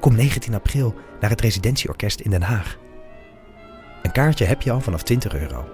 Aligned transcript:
Kom 0.00 0.14
19 0.14 0.54
april 0.54 0.94
naar 1.20 1.30
het 1.30 1.40
Residentieorkest 1.40 2.20
in 2.20 2.30
Den 2.30 2.42
Haag. 2.42 2.78
Een 4.02 4.12
kaartje 4.12 4.44
heb 4.44 4.62
je 4.62 4.70
al 4.70 4.80
vanaf 4.80 5.02
20 5.02 5.34
euro. 5.34 5.68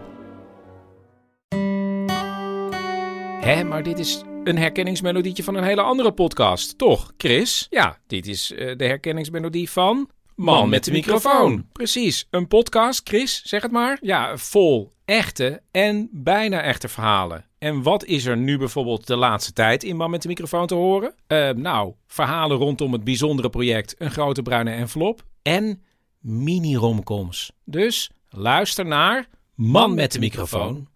Hé, 3.41 3.65
maar 3.65 3.83
dit 3.83 3.99
is 3.99 4.23
een 4.45 4.59
herkenningsmelodietje 4.59 5.43
van 5.43 5.55
een 5.55 5.65
hele 5.65 5.83
andere 5.83 6.13
podcast, 6.13 6.79
toch, 6.79 7.13
Chris? 7.17 7.67
Ja, 7.71 7.99
dit 8.07 8.27
is 8.27 8.53
eh, 8.53 8.77
de 8.77 8.85
herkenningsmelodie 8.85 9.71
van... 9.71 10.11
Man, 10.37 10.69
met 10.69 10.85
de 10.85 10.91
microfoon. 10.91 11.69
Precies, 11.73 12.27
een 12.31 12.49
podcast, 12.49 13.09
Chris, 13.09 13.43
zeg 13.45 13.63
het 13.63 13.73
maar. 13.73 13.99
Ja, 14.01 14.37
vol 14.37 14.93
echte 15.05 15.63
en 15.71 16.09
bijna 16.13 16.63
echte 16.63 16.89
verhalen. 16.89 17.45
En 17.65 17.83
wat 17.83 18.05
is 18.05 18.25
er 18.25 18.37
nu 18.37 18.59
bijvoorbeeld 18.59 19.07
de 19.07 19.17
laatste 19.17 19.53
tijd 19.53 19.83
in 19.83 19.97
Man 19.97 20.11
met 20.11 20.23
de 20.23 20.29
microfoon 20.29 20.67
te 20.67 20.75
horen? 20.75 21.15
Eh, 21.27 21.51
nou, 21.51 21.93
verhalen 22.07 22.57
rondom 22.57 22.93
het 22.93 23.05
bijzondere 23.05 23.51
project 23.51 23.95
Een 23.99 24.11
Grote 24.11 24.43
Bruine 24.43 24.71
Envelop 24.71 25.25
en 25.43 25.83
mini-romcoms. 26.19 27.53
Dus 27.65 28.11
luister 28.29 28.87
naar 28.87 29.29
Man 29.55 29.95
met 29.95 30.13
de 30.13 30.19
microfoon. 30.19 30.89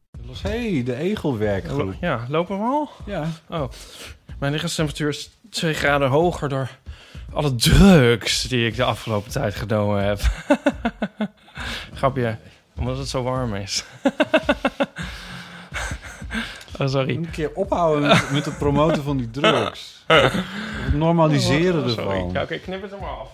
Hé, 0.42 0.72
hey, 0.72 0.82
de 0.82 0.94
egelwerkgroep. 0.94 1.94
Ja, 2.00 2.26
lopen 2.28 2.58
we 2.58 2.64
al? 2.64 2.90
Ja. 3.06 3.28
Oh, 3.48 3.68
mijn 4.38 4.52
lichaamstemperatuur 4.52 5.08
is 5.08 5.30
2 5.50 5.74
graden 5.74 6.08
hoger 6.08 6.48
door 6.48 6.78
alle 7.32 7.54
drugs 7.54 8.42
die 8.42 8.66
ik 8.66 8.76
de 8.76 8.84
afgelopen 8.84 9.30
tijd 9.30 9.54
genomen 9.54 10.04
heb. 10.04 10.20
Grapje, 11.98 12.36
omdat 12.78 12.98
het 12.98 13.08
zo 13.08 13.22
warm 13.22 13.54
is. 13.54 13.84
oh, 16.78 16.86
sorry. 16.88 17.14
Een 17.16 17.30
keer 17.30 17.50
ophouden 17.54 18.08
met, 18.08 18.30
met 18.30 18.44
het 18.44 18.58
promoten 18.58 19.02
van 19.02 19.16
die 19.16 19.30
drugs. 19.30 20.04
Het 20.08 20.94
normaliseren 20.94 21.82
Oh, 21.84 21.88
ervan. 21.98 22.30
Ja, 22.32 22.42
Oké, 22.42 22.58
knip 22.58 22.82
het 22.82 22.92
er 22.92 22.98
maar 23.00 23.08
af. 23.10 23.28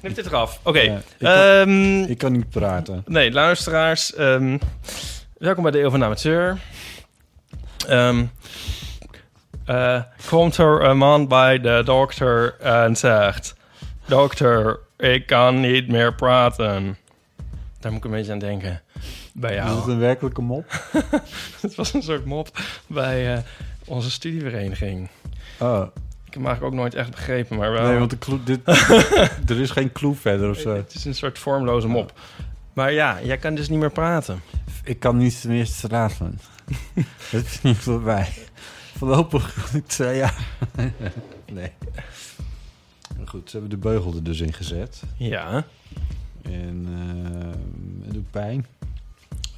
Knip 0.00 0.14
dit 0.14 0.26
eraf. 0.26 0.60
Oké. 0.62 0.80
Ja, 0.80 0.96
ik 0.96 1.02
kan- 1.18 1.30
ehm, 1.32 2.02
Ik 2.02 2.18
kan 2.18 2.32
niet 2.32 2.50
praten. 2.50 3.02
Nee, 3.06 3.32
luisteraars. 3.32 4.14
ehm, 4.14 4.58
welkom 5.38 5.62
bij 5.62 5.72
de 5.72 5.80
Eeuw 5.80 5.90
van 5.90 5.98
de 5.98 6.04
Amateur. 6.04 6.58
Ehm, 7.88 8.24
eh, 9.64 10.02
komt 10.28 10.56
er 10.56 10.82
een 10.82 10.96
man 10.96 11.28
bij 11.28 11.60
de 11.60 11.82
dokter 11.84 12.56
en 12.60 12.96
zegt... 12.96 13.54
Dokter, 14.06 14.78
ik 14.98 15.26
kan 15.26 15.60
niet 15.60 15.88
meer 15.88 16.14
praten. 16.14 16.98
Daar 17.80 17.92
moet 17.92 18.04
ik 18.04 18.10
een 18.10 18.16
beetje 18.16 18.32
aan 18.32 18.38
denken. 18.38 18.82
Bij 19.36 19.54
Is 19.56 19.62
het 19.62 19.68
jou. 19.68 19.90
een 19.90 19.98
werkelijke 19.98 20.40
mop? 20.42 20.64
Het 21.60 21.74
was 21.74 21.92
een 21.94 22.02
soort 22.02 22.24
mop 22.24 22.58
bij 22.86 23.34
eh, 23.34 23.42
onze 23.84 24.10
studievereniging. 24.10 25.08
Oh, 25.58 25.82
Ik 26.24 26.24
heb 26.24 26.34
hem 26.34 26.44
eigenlijk 26.46 26.62
ook 26.74 26.80
nooit 26.80 26.94
echt 26.94 27.10
begrepen, 27.10 27.56
maar 27.56 27.72
wel... 27.72 27.86
nee, 27.86 27.98
want 27.98 28.10
de 28.10 28.18
clue, 28.18 28.42
dit, 28.42 28.60
er 29.50 29.60
is 29.60 29.70
geen 29.70 29.92
clue 29.92 30.14
verder 30.14 30.50
of 30.50 30.58
zo. 30.58 30.74
Het 30.76 30.94
is 30.94 31.04
een 31.04 31.14
soort 31.14 31.38
vormloze 31.38 31.88
mop. 31.88 32.12
Maar 32.72 32.92
ja, 32.92 33.22
jij 33.22 33.36
kan 33.36 33.54
dus 33.54 33.68
niet 33.68 33.78
meer 33.78 33.90
praten. 33.92 34.40
Ik 34.84 34.98
kan 35.00 35.16
niet 35.16 35.44
meer 35.46 35.66
straten. 35.66 36.38
Het 37.30 37.46
is 37.46 37.62
niet 37.62 37.76
voorbij. 37.76 38.28
Voorlopig 38.96 39.68
twee 39.86 40.16
jaar. 40.16 40.46
nee. 41.52 41.72
Goed, 43.24 43.50
ze 43.50 43.56
hebben 43.58 43.70
de 43.80 43.88
beugel 43.88 44.14
er 44.14 44.22
dus 44.22 44.40
in 44.40 44.52
gezet. 44.52 45.02
Ja. 45.16 45.64
En 46.42 46.86
eh, 46.88 48.04
het 48.04 48.14
doet 48.14 48.30
pijn. 48.30 48.66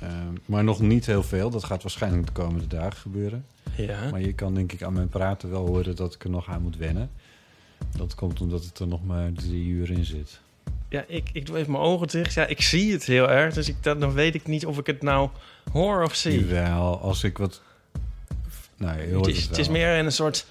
Eh, 0.07 0.13
maar 0.45 0.65
nog 0.65 0.81
niet 0.81 1.07
heel 1.07 1.23
veel. 1.23 1.51
Dat 1.51 1.65
gaat 1.65 1.83
waarschijnlijk 1.83 2.27
de 2.27 2.33
komende 2.33 2.67
dagen 2.67 2.97
gebeuren. 2.97 3.45
Ja. 3.77 4.11
Maar 4.11 4.21
je 4.21 4.33
kan 4.33 4.55
denk 4.55 4.73
ik 4.73 4.83
aan 4.83 4.93
mijn 4.93 5.09
praten 5.09 5.51
wel 5.51 5.67
horen 5.67 5.97
dat 5.97 6.15
ik 6.15 6.25
er 6.25 6.31
nog 6.31 6.49
aan 6.49 6.63
moet 6.63 6.77
wennen. 6.77 7.11
Dat 7.97 8.15
komt 8.15 8.41
omdat 8.41 8.65
het 8.65 8.79
er 8.79 8.87
nog 8.87 9.05
maar 9.05 9.33
drie 9.33 9.67
uur 9.67 9.91
in 9.91 10.05
zit. 10.05 10.41
Ja, 10.89 11.05
ik, 11.09 11.31
ik 11.33 11.47
doe 11.47 11.57
even 11.57 11.73
mijn 11.73 11.85
ogen 11.85 12.09
dicht. 12.09 12.35
Ja, 12.35 12.47
ik 12.47 12.61
zie 12.61 12.93
het 12.93 13.05
heel 13.05 13.31
erg. 13.31 13.55
Dus 13.55 13.69
ik, 13.69 13.83
dan 13.83 14.13
weet 14.13 14.35
ik 14.35 14.47
niet 14.47 14.67
of 14.67 14.79
ik 14.79 14.87
het 14.87 15.03
nou 15.03 15.29
hoor 15.73 16.03
of 16.03 16.15
zie. 16.15 16.41
Jawel, 16.41 17.01
als 17.01 17.25
ik 17.25 17.39
wat... 17.39 17.63
Nou, 18.77 18.99
Het 18.99 19.27
is, 19.27 19.41
het, 19.41 19.49
het 19.49 19.59
is 19.59 19.67
wel. 19.67 19.77
meer 19.77 19.99
een 19.99 20.13
soort 20.13 20.47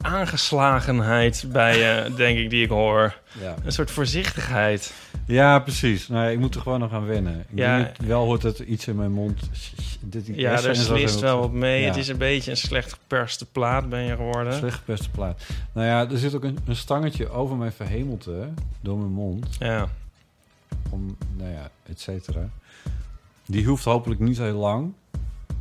aangeslagenheid 0.00 1.44
bij 1.52 1.78
je, 1.78 2.14
denk 2.16 2.38
ik, 2.38 2.50
die 2.50 2.62
ik 2.64 2.68
hoor. 2.68 3.18
Ja. 3.40 3.54
Een 3.64 3.72
soort 3.72 3.90
voorzichtigheid. 3.90 4.94
ja, 5.26 5.58
precies. 5.58 6.08
Nou, 6.08 6.30
ik 6.30 6.38
moet 6.38 6.54
er 6.54 6.60
gewoon 6.60 6.80
nog 6.80 6.92
aan 6.92 7.06
wennen. 7.06 7.40
Ik 7.40 7.58
Ja. 7.58 7.90
wel 8.06 8.24
hoort 8.24 8.42
het 8.42 8.58
iets 8.58 8.86
in 8.86 8.96
mijn 8.96 9.12
mond. 9.12 9.40
Dit, 10.00 10.26
Ja, 10.26 10.50
daar 10.60 10.74
zo 10.74 10.82
slist 10.94 11.20
wel 11.20 11.38
wat- 11.40 11.52
mee. 11.52 11.80
Ja. 11.80 11.86
Het 11.86 11.96
is 11.96 12.08
een 12.08 12.16
beetje 12.18 12.50
een 12.50 12.56
slecht 12.56 12.92
geperste 12.92 13.46
plaat 13.46 13.88
ben 13.88 14.00
je 14.02 14.16
geworden. 14.16 14.52
Slecht 14.54 14.76
gepeste 14.76 15.10
plaat. 15.10 15.42
Nou 15.72 15.86
ja, 15.86 16.10
er 16.10 16.18
zit 16.18 16.34
ook 16.34 16.44
een, 16.44 16.58
een 16.66 16.76
stangetje 16.76 17.28
over 17.30 17.56
mijn 17.56 17.72
verhemelte, 17.72 18.48
door 18.80 18.98
mijn 18.98 19.12
mond. 19.12 19.56
Ja. 19.58 19.88
Om, 20.90 21.16
nou 21.36 21.50
ja, 21.50 21.70
et 21.88 22.00
cetera. 22.00 22.48
Die 23.46 23.64
hoeft 23.66 23.84
hopelijk 23.84 24.20
niet 24.20 24.38
heel 24.38 24.58
lang. 24.58 24.92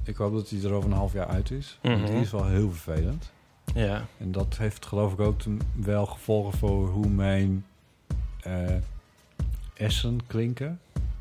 Ik 0.04 0.16
hoop 0.16 0.34
dat 0.34 0.50
die 0.50 0.64
er 0.66 0.72
over 0.74 0.90
een 0.90 0.96
half 0.98 1.14
jaar 1.14 1.28
uit 1.28 1.52
is. 1.52 1.78
Mhm. 1.82 2.06
Die 2.06 2.22
is 2.22 2.32
wel 2.32 2.46
heel 2.48 2.72
vervelend. 2.72 3.32
Ja. 3.74 4.06
En 4.18 4.32
dat 4.32 4.58
heeft 4.58 4.86
geloof 4.86 5.14
ik 5.14 5.20
ook 5.20 5.42
wel 5.76 6.06
gevolgen 6.06 6.58
voor 6.58 6.88
hoe 6.88 7.08
mijn 7.08 7.66
eh 8.42 8.76
essen 9.74 10.20
klinken, 10.28 10.80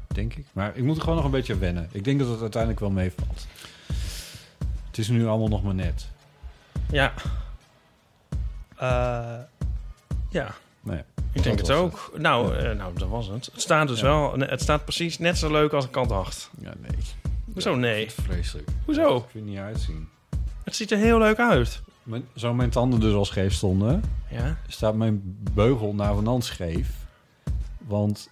denk 0.09 0.34
ik. 0.34 0.45
Maar 0.53 0.77
ik 0.77 0.85
moet 0.85 0.95
er 0.97 1.01
gewoon 1.03 1.17
nog 1.17 1.25
een 1.25 1.31
beetje 1.31 1.59
wennen. 1.59 1.89
Ik 1.93 2.05
denk 2.05 2.19
dat 2.19 2.29
het 2.29 2.41
uiteindelijk 2.41 2.81
wel 2.81 2.91
meevalt. 2.91 3.47
Het 4.87 4.99
is 4.99 5.09
nu 5.09 5.27
allemaal 5.27 5.49
nog 5.49 5.62
maar 5.62 5.75
net. 5.75 6.09
Ja. 6.91 7.12
Eh, 8.77 9.39
ja. 10.29 10.55
Nou 10.81 10.97
ja, 10.97 11.05
Ik 11.33 11.43
denk 11.43 11.59
het 11.59 11.71
ook. 11.71 12.12
Nou, 12.19 12.56
eh, 12.56 12.77
nou, 12.77 12.99
dat 12.99 13.09
was 13.09 13.27
het. 13.27 13.49
Het 13.53 13.61
staat 13.61 13.89
dus 13.89 14.01
Ja. 14.01 14.06
wel... 14.06 14.39
Het 14.39 14.61
staat 14.62 14.83
precies 14.85 15.19
net 15.19 15.39
zo 15.39 15.51
leuk 15.51 15.73
als 15.73 15.85
ik 15.87 15.97
al 15.97 16.06
dacht. 16.06 16.51
Ja, 16.61 16.73
nee. 16.81 16.99
Hoezo 17.53 17.75
nee? 17.75 18.11
Vreselijk. 18.11 18.69
Hoezo? 18.85 19.17
Ik 19.17 19.25
vind 19.31 19.45
het 19.45 19.53
niet 19.55 19.62
uitzien. 19.62 20.09
Het 20.65 20.77
ziet 20.77 20.91
er 20.91 20.99
heel 20.99 21.19
leuk 21.19 21.39
uit. 21.39 21.83
Mijn, 22.06 22.25
zo 22.34 22.55
mijn 22.55 22.71
tanden 22.71 23.00
dus 23.00 23.15
al 23.15 23.25
scheef 23.25 23.53
stonden, 23.53 24.03
Ja? 24.31 24.56
staat 24.67 24.94
mijn 24.94 25.39
beugel 25.55 25.94
navenant 25.94 26.44
scheef. 26.44 27.06
Want 27.87 28.28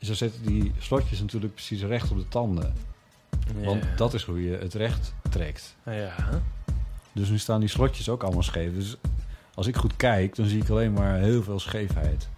ze 0.00 0.14
zetten 0.14 0.42
die 0.42 0.72
slotjes 0.78 1.20
natuurlijk 1.20 1.54
precies 1.54 1.82
recht 1.82 2.10
op 2.10 2.18
de 2.18 2.28
tanden. 2.28 2.74
Want 3.64 3.82
dat 3.96 4.14
is 4.14 4.22
hoe 4.22 4.42
je 4.42 4.56
het 4.56 4.74
recht 4.74 5.14
trekt. 5.30 5.76
Ja. 5.84 6.42
Dus 7.12 7.28
nu 7.28 7.38
staan 7.38 7.60
die 7.60 7.68
slotjes 7.68 8.08
ook 8.08 8.22
allemaal 8.22 8.42
scheef. 8.42 8.74
Dus 8.74 8.96
als 9.54 9.66
ik 9.66 9.76
goed 9.76 9.96
kijk, 9.96 10.34
dan 10.36 10.46
zie 10.46 10.62
ik 10.62 10.68
alleen 10.68 10.92
maar 10.92 11.18
heel 11.18 11.42
veel 11.42 11.58
scheefheid. 11.58 12.28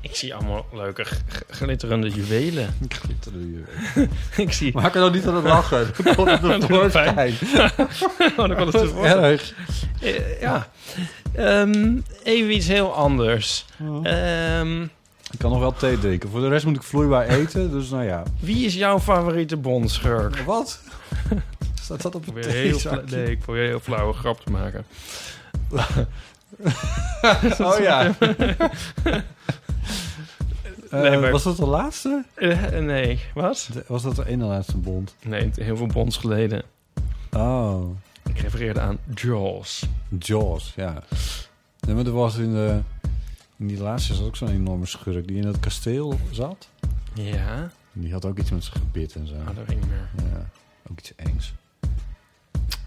Ik 0.00 0.14
zie 0.16 0.34
allemaal 0.34 0.66
leuke 0.72 1.04
glitterende 1.48 2.08
juwelen. 2.08 2.74
Glitterde 2.88 3.38
hier. 3.38 3.68
ik 4.46 4.52
zie... 4.52 4.72
Maar 4.74 4.86
ik 4.86 4.92
kan 4.92 5.02
ook 5.02 5.12
niet 5.12 5.26
aan 5.26 5.34
het 5.34 5.44
lachen. 5.44 5.90
Dan 6.04 6.14
komt 6.14 6.30
het 6.30 6.42
Dat 6.42 6.60
tevoorschijn. 6.60 7.34
Oh, 8.36 8.48
dan 8.48 8.50
het 8.50 8.72
Dat 8.72 9.04
erg. 9.04 9.54
Eh, 10.00 10.40
ja. 10.40 10.68
Ehm, 11.34 11.96
even 12.22 12.54
iets 12.54 12.66
heel 12.66 12.94
anders. 12.94 13.64
Oh. 13.80 14.06
Ehm, 14.06 14.82
Ik 14.82 15.38
kan 15.38 15.50
nog 15.50 15.60
wel 15.60 15.72
thee 15.74 15.98
drinken. 15.98 16.28
Voor 16.30 16.40
de 16.40 16.48
rest 16.48 16.66
moet 16.66 16.76
ik 16.76 16.82
vloeibaar 16.82 17.26
eten. 17.26 17.70
Dus 17.70 17.88
nou 17.90 18.04
ja. 18.04 18.22
wie 18.40 18.66
is 18.66 18.74
jouw 18.74 19.00
favoriete 19.00 19.56
bondschurk? 19.56 20.36
Wat? 20.38 20.80
Staat 21.82 22.02
dat 22.02 22.14
op 22.14 22.24
fla- 22.24 22.40
theezakje? 22.40 23.16
nee, 23.16 23.30
ik 23.30 23.38
probeer 23.40 23.66
heel 23.66 23.80
flauwe 23.80 24.12
grap 24.12 24.40
te 24.44 24.50
maken. 24.50 24.84
Oh 27.58 27.78
ja. 27.80 28.14
Eh, 30.90 31.00
Nee, 31.00 31.18
maar- 31.18 31.30
Was 31.30 31.42
dat 31.42 31.56
de 31.56 31.66
laatste? 31.66 32.24
Eh, 32.34 32.68
nee, 32.78 33.20
wat? 33.34 33.68
De- 33.72 33.84
was 33.86 34.02
dat 34.02 34.16
de 34.16 34.26
ene 34.26 34.44
laatste 34.44 34.76
bond? 34.76 35.14
Nee, 35.24 35.50
heel 35.54 35.76
veel 35.76 35.86
bonds 35.86 36.16
geleden. 36.16 36.62
Oh, 37.32 37.96
Ik 38.28 38.38
refereerde 38.38 38.80
aan 38.80 38.98
Jaws. 39.14 39.86
Jaws, 40.18 40.72
ja. 40.76 41.02
Nee, 41.80 41.94
maar 41.94 42.06
er 42.06 42.12
was 42.12 42.36
in, 42.36 42.52
de, 42.52 42.78
in 43.56 43.66
die 43.66 43.80
laatste 43.80 44.14
zat 44.14 44.26
ook 44.26 44.36
zo'n 44.36 44.48
enorme 44.50 44.86
schurk 44.86 45.26
die 45.28 45.36
in 45.36 45.46
het 45.46 45.60
kasteel 45.60 46.18
zat. 46.30 46.68
Ja? 47.14 47.70
Die 47.92 48.12
had 48.12 48.24
ook 48.24 48.38
iets 48.38 48.50
met 48.50 48.64
zijn 48.64 48.76
gebit 48.76 49.14
en 49.14 49.26
zo. 49.26 49.34
Oh, 49.34 49.46
dat 49.46 49.54
weet 49.54 49.70
ik 49.70 49.76
niet 49.76 49.88
meer. 49.88 50.08
Ja, 50.32 50.50
ook 50.90 50.98
iets 50.98 51.12
engs. 51.16 51.52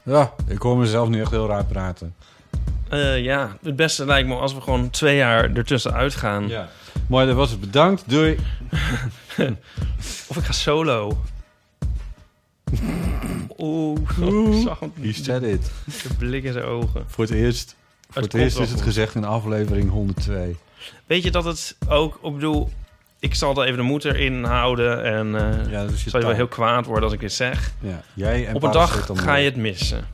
Ja, 0.04 0.34
ik 0.48 0.62
hoor 0.62 0.78
mezelf 0.78 1.10
nu 1.10 1.22
echt 1.22 1.32
heel 1.32 1.48
raar 1.48 1.66
praten. 1.66 2.16
Eh, 2.90 3.24
ja, 3.24 3.58
het 3.62 3.76
beste 3.76 4.06
lijkt 4.06 4.28
me 4.28 4.36
als 4.36 4.54
we 4.54 4.62
gewoon 4.62 4.90
twee 4.90 5.16
jaar 5.16 5.56
ertussen 5.56 5.94
uitgaan. 5.94 6.48
Ja. 6.48 6.70
Mooi, 7.08 7.26
dat 7.26 7.36
was 7.36 7.52
het. 7.52 7.60
Bedankt. 7.60 8.04
Doei. 8.10 8.38
Of 10.30 10.38
ik 10.38 10.44
ga 10.44 10.52
solo. 10.52 11.22
Oeh, 13.58 14.00
ik 14.02 14.64
zag 14.64 14.80
hem. 14.80 14.94
He 15.02 15.14
said 15.14 15.44
it. 15.44 15.72
De 15.86 16.14
blik 16.18 16.44
in 16.44 16.54
zijn 16.54 16.66
ogen. 16.66 17.04
Voor 17.08 17.24
het 17.24 17.34
eerst, 17.34 17.76
voor 18.10 18.22
het 18.22 18.34
eerst 18.34 18.60
is 18.60 18.70
het 18.70 18.78
goed. 18.78 18.88
gezegd 18.88 19.16
in 19.16 19.24
aflevering 19.24 19.90
102. 19.90 20.58
Weet 21.06 21.24
je 21.24 21.32
dat 21.32 21.44
het 21.44 21.76
ook... 21.88 22.20
Ik 22.24 22.34
bedoel, 22.34 22.70
ik 23.20 23.36
zal 23.36 23.62
er 23.62 23.66
even 23.66 23.78
de 23.78 23.84
moed 23.84 24.06
erin 24.06 24.44
houden. 24.44 25.04
En 25.04 25.28
Ja, 25.70 25.82
je 25.82 26.10
zal 26.10 26.20
je 26.20 26.26
wel 26.26 26.36
heel 26.36 26.48
kwaad 26.48 26.86
worden 26.86 27.04
als 27.04 27.14
ik 27.14 27.20
dit 27.20 27.34
zeg. 27.34 27.72
Ja, 27.80 28.04
jij 28.14 28.48
en 28.48 28.56
Op 28.56 28.64
een 28.64 28.72
dag 28.72 29.10
ga 29.14 29.36
je 29.36 29.46
het 29.46 29.56
missen. 29.56 30.08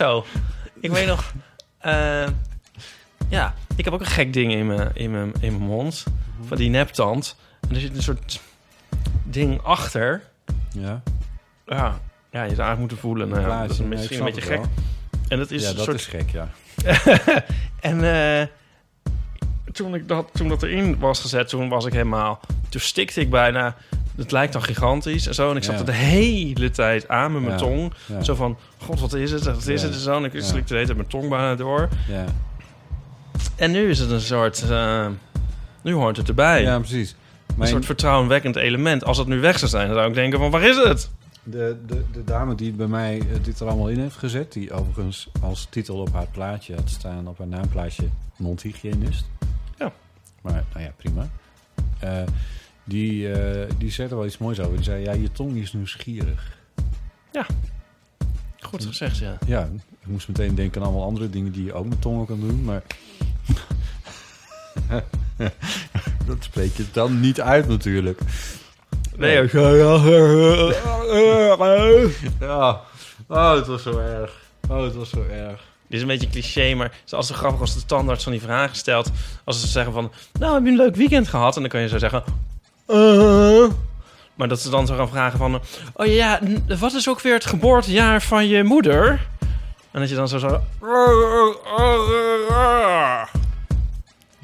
Zo. 0.00 0.24
Ik 0.80 0.90
weet 0.90 1.06
nog... 1.06 1.32
eh, 1.78 2.26
ja, 3.28 3.54
ik 3.76 3.84
heb 3.84 3.94
ook 3.94 4.00
een 4.00 4.06
gek 4.06 4.32
ding 4.32 4.52
in 4.52 4.66
mijn, 4.66 4.90
in 4.94 5.10
mijn, 5.10 5.32
in 5.40 5.52
mijn 5.56 5.70
mond. 5.70 6.04
Van 6.46 6.56
die 6.56 6.70
neptand. 6.70 7.36
En 7.68 7.74
er 7.74 7.80
zit 7.80 7.96
een 7.96 8.02
soort 8.02 8.40
ding 9.24 9.62
achter. 9.62 10.22
Ja, 10.70 11.02
Ja, 11.66 12.00
ja 12.30 12.42
je 12.42 12.54
zou 12.54 12.68
eigenlijk 12.68 12.78
moeten 12.78 12.98
voelen. 12.98 13.28
Nou, 13.28 13.40
ja, 13.40 13.60
dat 13.62 13.70
is 13.70 13.78
misschien 13.78 14.18
een 14.18 14.24
beetje 14.24 14.40
gek. 14.40 14.60
En 15.28 15.38
dat 15.38 15.50
is 15.50 15.62
ja, 15.62 15.68
een 15.68 15.76
dat 15.76 15.84
soort 15.84 15.96
is 15.96 16.06
gek, 16.06 16.30
ja. 16.30 16.48
en 17.90 18.04
eh, 18.04 18.46
toen, 19.82 19.94
ik 19.94 20.08
dat, 20.08 20.28
toen 20.32 20.48
dat 20.48 20.62
erin 20.62 20.98
was 20.98 21.20
gezet, 21.20 21.48
toen 21.48 21.68
was 21.68 21.84
ik 21.84 21.92
helemaal... 21.92 22.40
Toen 22.68 22.80
stikte 22.80 23.20
ik 23.20 23.30
bijna... 23.30 23.76
Het 24.16 24.32
lijkt 24.32 24.52
dan 24.52 24.62
gigantisch 24.62 25.26
en 25.26 25.34
zo. 25.34 25.50
En 25.50 25.56
ik 25.56 25.62
zat 25.64 25.74
Ja. 25.74 25.80
er 25.80 25.86
de 25.86 25.92
hele 25.92 26.70
tijd 26.70 27.08
aan 27.08 27.32
met 27.32 27.40
mijn 27.42 27.52
Ja. 27.52 27.58
tong. 27.58 27.92
Ja. 28.06 28.22
Zo 28.22 28.34
van, 28.34 28.58
god, 28.78 29.00
wat 29.00 29.12
is 29.14 29.30
het? 29.30 29.44
Wat 29.44 29.66
is 29.66 29.82
het? 29.82 29.92
En 29.92 29.98
zo. 30.00 30.16
En 30.16 30.24
ik 30.24 30.30
slikte 30.32 30.68
de 30.68 30.74
hele 30.74 30.84
tijd 30.84 30.96
mijn 30.96 31.08
tong 31.08 31.28
bijna 31.28 31.54
door. 31.54 31.88
Ja, 32.08 32.24
En 33.56 33.70
nu 33.70 33.90
is 33.90 33.98
het 33.98 34.10
een 34.10 34.20
soort... 34.20 34.70
eh, 34.70 35.06
nu 35.82 35.92
hoort 35.92 36.16
het 36.16 36.28
erbij. 36.28 36.62
ja 36.62 36.78
precies. 36.78 37.14
Een 37.58 37.66
soort 37.66 37.84
vertrouwenwekkend 37.84 38.56
element. 38.56 39.04
Als 39.04 39.18
het 39.18 39.26
nu 39.26 39.40
weg 39.40 39.58
zou 39.58 39.70
zijn, 39.70 39.86
dan 39.86 39.96
zou 39.96 40.08
ik 40.08 40.14
denken 40.14 40.38
van, 40.38 40.50
waar 40.50 40.62
is 40.62 40.76
het? 40.76 41.10
de, 41.42 41.76
de, 41.86 42.02
de 42.12 42.24
dame 42.24 42.54
die 42.54 42.72
bij 42.72 42.86
mij 42.86 43.18
eh, 43.18 43.26
dit 43.42 43.60
er 43.60 43.66
allemaal 43.66 43.88
in 43.88 44.00
heeft 44.00 44.16
gezet... 44.16 44.52
die 44.52 44.72
overigens 44.72 45.28
als 45.42 45.66
titel 45.70 45.96
op 45.96 46.12
haar 46.12 46.26
plaatje 46.32 46.74
had 46.74 46.90
staan... 46.90 47.28
op 47.28 47.38
haar 47.38 47.46
naamplaatje 47.46 48.04
mondhygiënist. 48.36 49.24
Ja. 50.42 50.50
Maar, 50.50 50.64
nou 50.72 50.84
ja, 50.84 50.92
prima. 50.96 51.28
Eh, 51.98 52.22
die, 52.84 53.32
eh, 53.32 53.68
die 53.78 53.90
zei 53.90 54.08
er 54.08 54.16
wel 54.16 54.26
iets 54.26 54.38
moois 54.38 54.60
over. 54.60 54.74
Die 54.74 54.84
zei, 54.84 55.02
ja, 55.02 55.12
je 55.12 55.32
tong 55.32 55.56
is 55.56 55.72
nieuwsgierig. 55.72 56.58
Goed 58.60 58.84
gezegd, 58.84 59.18
ja. 59.18 59.38
Ja, 59.46 59.68
ik 60.00 60.06
moest 60.06 60.28
meteen 60.28 60.54
denken 60.54 60.80
aan 60.80 60.86
allemaal 60.86 61.06
andere 61.06 61.30
dingen 61.30 61.52
die 61.52 61.64
je 61.64 61.72
ook 61.72 61.86
met 61.86 62.00
tongen 62.02 62.26
kan 62.26 62.40
doen, 62.40 62.64
maar... 62.64 62.82
dat 66.26 66.36
spreek 66.40 66.76
je 66.76 66.84
dan 66.92 67.20
niet 67.20 67.40
uit 67.40 67.68
natuurlijk. 67.68 68.20
Nee, 69.16 69.40
ook- 69.42 69.50
Ja, 72.40 72.80
oh, 73.28 73.54
het 73.54 73.66
was 73.66 73.82
zo 73.82 73.98
erg. 73.98 74.40
Oh, 74.68 74.82
het 74.82 74.94
was 74.94 75.10
zo 75.10 75.22
erg. 75.30 75.68
Dit 75.90 75.98
is 75.98 76.00
een 76.00 76.18
beetje 76.18 76.28
cliché, 76.28 76.74
maar 76.74 76.86
het 76.86 77.02
is 77.06 77.12
altijd 77.12 77.32
zo 77.32 77.38
grappig 77.38 77.60
als 77.60 77.74
de 77.74 77.84
tandarts 77.86 78.22
van 78.22 78.32
die 78.32 78.40
vragen 78.40 78.76
stelt. 78.76 79.10
Als 79.44 79.60
ze 79.60 79.66
zeggen 79.66 79.92
van, 79.92 80.12
nou, 80.38 80.54
heb 80.54 80.64
je 80.64 80.70
een 80.70 80.76
leuk 80.76 80.96
weekend 80.96 81.28
gehad? 81.28 81.54
En 81.54 81.60
dan 81.60 81.70
kan 81.70 81.80
je 81.80 81.88
zo 81.88 81.98
zeggen, 81.98 82.24
"Eh." 82.86 83.64
Maar 84.34 84.48
dat 84.48 84.60
ze 84.60 84.70
dan 84.70 84.86
zo 84.86 84.96
gaan 84.96 85.08
vragen 85.08 85.38
van, 85.38 85.60
oh 85.94 86.06
ja, 86.06 86.40
wat 86.78 86.92
is 86.92 87.08
ook 87.08 87.20
weer 87.20 87.34
het 87.34 87.46
geboortejaar 87.46 88.22
van 88.22 88.48
je 88.48 88.64
moeder? 88.64 89.26
En 89.90 90.00
dat 90.00 90.08
je 90.08 90.14
dan 90.14 90.28
zo 90.28 90.38
zo... 90.38 90.60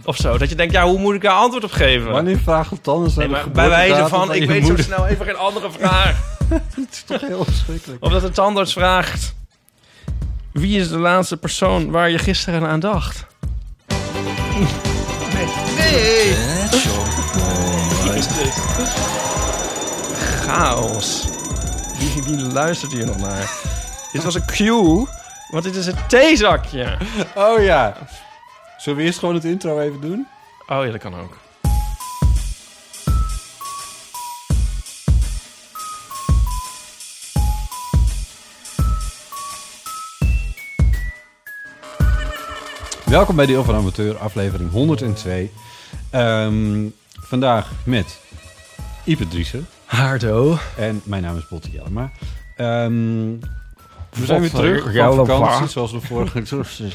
Of 0.05 0.17
zo, 0.17 0.39
dat 0.39 0.49
je 0.49 0.55
denkt, 0.55 0.73
ja, 0.73 0.85
hoe 0.87 0.99
moet 0.99 1.15
ik 1.15 1.23
daar 1.23 1.33
antwoord 1.33 1.65
op 1.65 1.71
geven? 1.73 2.11
Wanneer 2.11 2.39
vraagt 2.39 2.71
het 2.71 2.85
dan 2.85 3.05
eens 3.05 3.15
Nee, 3.17 3.27
de 3.27 3.33
maar 3.33 3.51
bij 3.51 3.69
wijze 3.69 4.07
van, 4.09 4.35
ik 4.35 4.49
weet 4.49 4.67
zo 4.67 4.77
snel 4.77 5.07
even 5.07 5.27
geen 5.27 5.37
andere 5.37 5.71
vraag. 5.71 6.35
Het 6.49 6.89
is 6.93 7.03
toch 7.03 7.21
heel 7.21 7.45
verschrikkelijk. 7.45 8.05
Of 8.05 8.13
dat 8.13 8.23
een 8.23 8.33
tandarts 8.33 8.73
vraagt... 8.73 9.36
Wie 10.57 10.79
is 10.81 10.89
de 10.89 10.99
laatste 10.99 11.37
persoon 11.37 11.91
waar 11.91 12.11
je 12.11 12.19
gisteren 12.19 12.69
aan 12.69 12.81
dacht? 12.81 13.27
Nee. 15.35 15.47
Nee. 15.77 16.35
Chaos. 20.47 21.25
Wie, 21.99 22.23
wie 22.23 22.53
luistert 22.53 22.93
hier 22.93 23.07
nog 23.07 23.19
naar? 23.19 23.51
Dit 24.13 24.25
was 24.25 24.35
een 24.35 24.47
cue, 24.47 25.07
want 25.51 25.65
dit 25.65 25.77
is 25.77 25.87
het 25.87 26.09
theezakje. 26.09 26.99
Oh 27.35 27.63
ja. 27.63 27.97
Zullen 28.77 28.99
we 28.99 29.05
eerst 29.05 29.19
gewoon 29.19 29.35
het 29.35 29.45
intro 29.45 29.81
even 29.81 30.01
doen? 30.01 30.27
Oh 30.67 30.85
ja, 30.85 30.91
dat 30.91 31.01
kan 31.01 31.21
ook. 31.21 31.37
Welkom 43.07 43.37
bij 43.37 43.47
de 43.47 43.57
Over 43.57 43.75
Amateur, 43.75 44.17
aflevering 44.19 44.71
102. 44.71 45.51
Ehm, 46.11 46.89
vandaag 47.13 47.73
met 47.85 48.21
Ipe 49.05 49.29
Driessen. 49.29 49.67
Haardo. 49.85 50.57
En 50.77 51.01
mijn 51.05 51.23
naam 51.23 51.37
is 51.37 51.49
Botte 51.49 51.71
Jellema. 51.71 52.11
We 52.57 54.25
zijn 54.25 54.41
weer 54.41 54.51
terug 54.51 54.95
van 54.95 55.27
vakantie, 55.27 55.69
zoals 55.69 55.93
we 55.93 56.01
vorige... 56.01 56.45
zoals- 56.47 56.79
we 56.79 56.89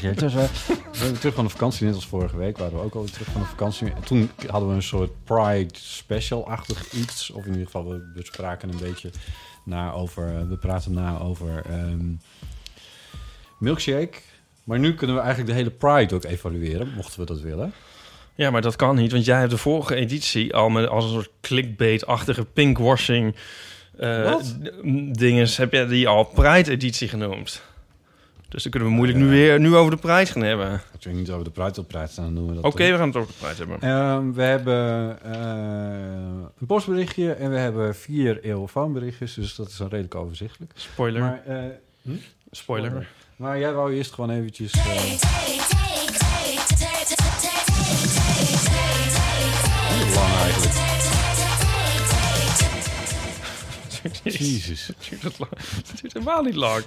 zijn 0.92 1.10
weer 1.10 1.18
terug 1.18 1.34
van 1.34 1.44
de 1.44 1.50
vakantie, 1.50 1.86
net 1.86 1.94
als 1.94 2.06
vorige 2.06 2.36
week 2.36 2.58
waren 2.58 2.78
we 2.78 2.84
ook 2.84 2.94
al 2.94 3.04
terug 3.04 3.28
van 3.28 3.40
de 3.40 3.46
vakantie. 3.46 3.92
En 3.92 4.02
toen 4.02 4.30
hadden 4.46 4.68
we 4.68 4.74
een 4.74 4.82
soort 4.82 5.24
Pride 5.24 5.74
special-achtig 5.74 6.92
iets. 6.92 7.30
Of 7.30 7.44
in 7.44 7.50
ieder 7.50 7.66
geval, 7.66 7.88
we 7.88 8.12
bespraken 8.14 8.68
een 8.68 8.78
beetje 8.80 9.10
na 9.64 9.92
over... 9.92 10.48
We 10.48 10.56
praten 10.56 10.92
na 10.92 11.18
over 11.18 11.62
ehm, 11.66 12.12
milkshake. 13.58 14.18
Maar 14.64 14.78
nu 14.78 14.94
kunnen 14.94 15.16
we 15.16 15.22
eigenlijk 15.22 15.50
de 15.52 15.56
hele 15.58 15.70
Pride 15.70 16.14
ook 16.14 16.24
evalueren, 16.24 16.92
mochten 16.96 17.20
we 17.20 17.26
dat 17.26 17.40
willen. 17.40 17.72
Ja, 18.34 18.50
maar 18.50 18.62
dat 18.62 18.76
kan 18.76 18.96
niet, 18.96 19.12
want 19.12 19.24
jij 19.24 19.38
hebt 19.38 19.50
de 19.50 19.56
vorige 19.58 19.94
editie 19.94 20.54
al 20.54 20.68
met 20.68 20.88
als 20.88 21.04
een 21.04 21.10
soort 21.10 21.30
clickbait-achtige 21.40 22.44
pinkwashing 22.44 23.34
eh 23.98 24.30
Wat? 24.32 24.56
d- 24.62 25.18
dinges 25.18 25.56
heb 25.56 25.72
jij 25.72 25.86
die 25.86 26.08
al 26.08 26.24
Pride-editie 26.24 27.08
genoemd. 27.08 27.62
Dus 28.48 28.62
dan 28.62 28.72
kunnen 28.72 28.88
we 28.88 28.94
moeilijk 28.94 29.18
nu 29.18 29.26
weer 29.28 29.60
nu 29.60 29.74
over 29.76 29.90
de 29.90 29.96
Pride 29.96 30.26
gaan 30.26 30.42
hebben. 30.42 30.66
Oké, 30.66 30.82
Als 30.94 31.04
we 31.04 31.10
niet 31.10 31.30
over 31.30 31.44
de 31.44 31.50
Pride 31.50 31.80
op 31.80 31.92
dan 32.14 32.34
doen 32.34 32.46
we 32.54 32.60
dat. 32.60 32.74
we 32.74 32.84
gaan 32.96 33.06
het 33.08 33.16
over 33.16 33.32
de 33.32 33.38
Pride 33.46 33.56
hebben. 33.56 33.80
Ehm, 33.80 34.32
we 34.32 34.42
hebben 34.42 35.18
eh, 35.22 35.40
een 36.60 36.66
postberichtje 36.66 37.32
en 37.32 37.50
we 37.50 37.56
hebben 37.58 37.94
vier 37.94 38.40
eeuwenfoonberichtjes, 38.44 39.34
dus 39.34 39.54
dat 39.54 39.68
is 39.68 39.78
een 39.78 39.88
redelijk 39.88 40.14
overzichtelijk. 40.14 40.72
Spoiler. 40.74 41.20
Maar, 41.20 41.42
eh, 41.46 42.12
Spoiler. 42.50 43.08
Maar 43.42 43.58
jij 43.58 43.72
wou 43.72 43.94
eerst 43.94 44.12
gewoon 44.12 44.30
eventjes... 44.30 44.72
eh, 44.72 44.82
heel 49.88 50.14
lang 50.14 50.34
eigenlijk. 50.34 50.74
Jezus. 54.22 54.86
Het 54.86 54.96
duurt, 55.10 56.12
helemaal 56.12 56.42
niet 56.42 56.54
lang. 56.54 56.84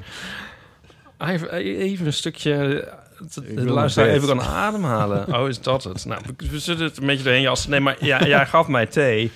Even, 1.17 1.51
even 1.51 2.05
een 2.05 2.13
stukje... 2.13 2.87
Dat 3.19 3.33
de 3.33 3.63
luisteraar 3.63 4.09
even 4.09 4.27
kan 4.27 4.41
ademhalen. 4.41 5.27
Oh, 5.35 5.47
is 5.47 5.61
dat 5.61 5.83
het? 5.83 6.05
Nou, 6.05 6.21
we, 6.25 6.47
we 6.49 6.59
zullen 6.59 6.83
het 6.83 6.97
een 6.97 7.05
beetje 7.05 7.23
doorheen 7.23 7.41
jassen. 7.41 7.69
Nee, 7.69 7.79
maar 7.79 7.95
ja, 7.99 8.25
jij 8.25 8.45
gaf 8.45 8.67
mij 8.67 8.85
thee. 8.85 9.31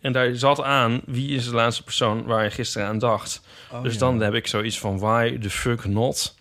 En 0.00 0.12
daar 0.12 0.34
zat 0.34 0.62
aan... 0.62 1.00
Wie 1.06 1.36
is 1.36 1.44
de 1.44 1.54
laatste 1.54 1.82
persoon 1.82 2.24
waar 2.24 2.44
je 2.44 2.50
gisteren 2.50 2.88
aan 2.88 2.98
dacht? 2.98 3.40
Oh, 3.72 3.82
dus 3.82 3.92
ja. 3.92 3.98
dan 3.98 4.20
heb 4.20 4.34
ik 4.34 4.46
zoiets 4.46 4.78
van... 4.78 4.98
Why 4.98 5.38
the 5.38 5.50
fuck 5.50 5.84
not? 5.84 6.34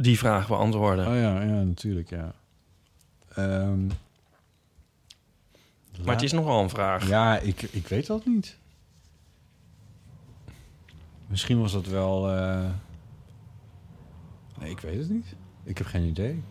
Die 0.00 0.18
vraag 0.18 0.48
beantwoorden. 0.48 1.06
Oh 1.06 1.14
ja, 1.14 1.40
ja, 1.42 1.62
natuurlijk, 1.62 2.10
ja. 2.10 2.32
Ehm, 3.34 3.86
maar 6.04 6.14
het 6.14 6.22
is 6.22 6.32
nogal 6.32 6.62
een 6.62 6.68
vraag. 6.68 7.08
Ja, 7.08 7.38
ik, 7.38 7.62
ik 7.62 7.86
weet 7.88 8.06
dat 8.06 8.26
niet. 8.26 8.56
Misschien 11.26 11.60
was 11.60 11.72
dat 11.72 11.86
wel... 11.86 12.30
eh, 12.34 12.64
Nee, 14.60 14.70
ik 14.70 14.80
weet 14.80 14.98
het 14.98 15.10
niet. 15.10 15.34
Ik 15.64 15.78
heb 15.78 15.86
geen 15.86 16.04
idee. 16.04 16.42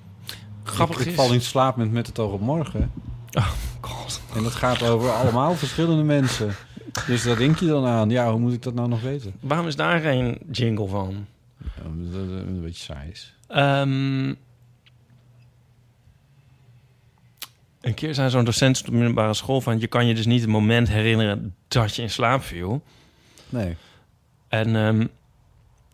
Grappig 0.63 0.99
ik, 0.99 1.05
ik 1.05 1.13
val 1.15 1.33
in 1.33 1.41
slaap 1.41 1.75
met, 1.75 1.91
met 1.91 2.07
het 2.07 2.19
oog 2.19 2.31
op 2.31 2.41
morgen. 2.41 2.91
Oh, 3.31 3.51
god. 3.81 4.21
En 4.35 4.43
dat 4.43 4.55
gaat 4.55 4.81
over 4.83 5.11
allemaal 5.11 5.55
verschillende 5.55 6.03
mensen. 6.03 6.55
Dus 7.07 7.23
daar 7.23 7.35
denk 7.37 7.59
je 7.59 7.65
dan 7.67 7.85
aan. 7.85 8.09
Ja, 8.09 8.31
hoe 8.31 8.39
moet 8.39 8.53
ik 8.53 8.61
dat 8.61 8.73
nou 8.73 8.87
nog 8.87 9.01
weten? 9.01 9.33
Waarom 9.39 9.67
is 9.67 9.75
daar 9.75 9.99
geen 9.99 10.37
jingle 10.51 10.87
van? 10.87 11.25
Ja, 11.57 11.67
het 11.83 12.13
een 12.15 12.61
beetje 12.61 12.83
saai 12.83 13.09
is. 13.09 13.35
Ehm, 13.47 14.33
een 17.81 17.93
keer 17.93 18.13
zei 18.13 18.29
zo'n 18.29 18.43
docent 18.45 18.79
op 18.79 18.85
de 18.85 18.91
middelbare 18.91 19.33
school 19.33 19.61
van... 19.61 19.79
je 19.79 19.87
kan 19.87 20.05
je 20.07 20.13
dus 20.13 20.25
niet 20.25 20.41
het 20.41 20.49
moment 20.49 20.87
herinneren 20.87 21.55
dat 21.67 21.95
je 21.95 22.01
in 22.01 22.09
slaap 22.09 22.43
viel. 22.43 22.81
Nee. 23.49 23.75
En 24.47 24.75
ehm, 24.75 25.05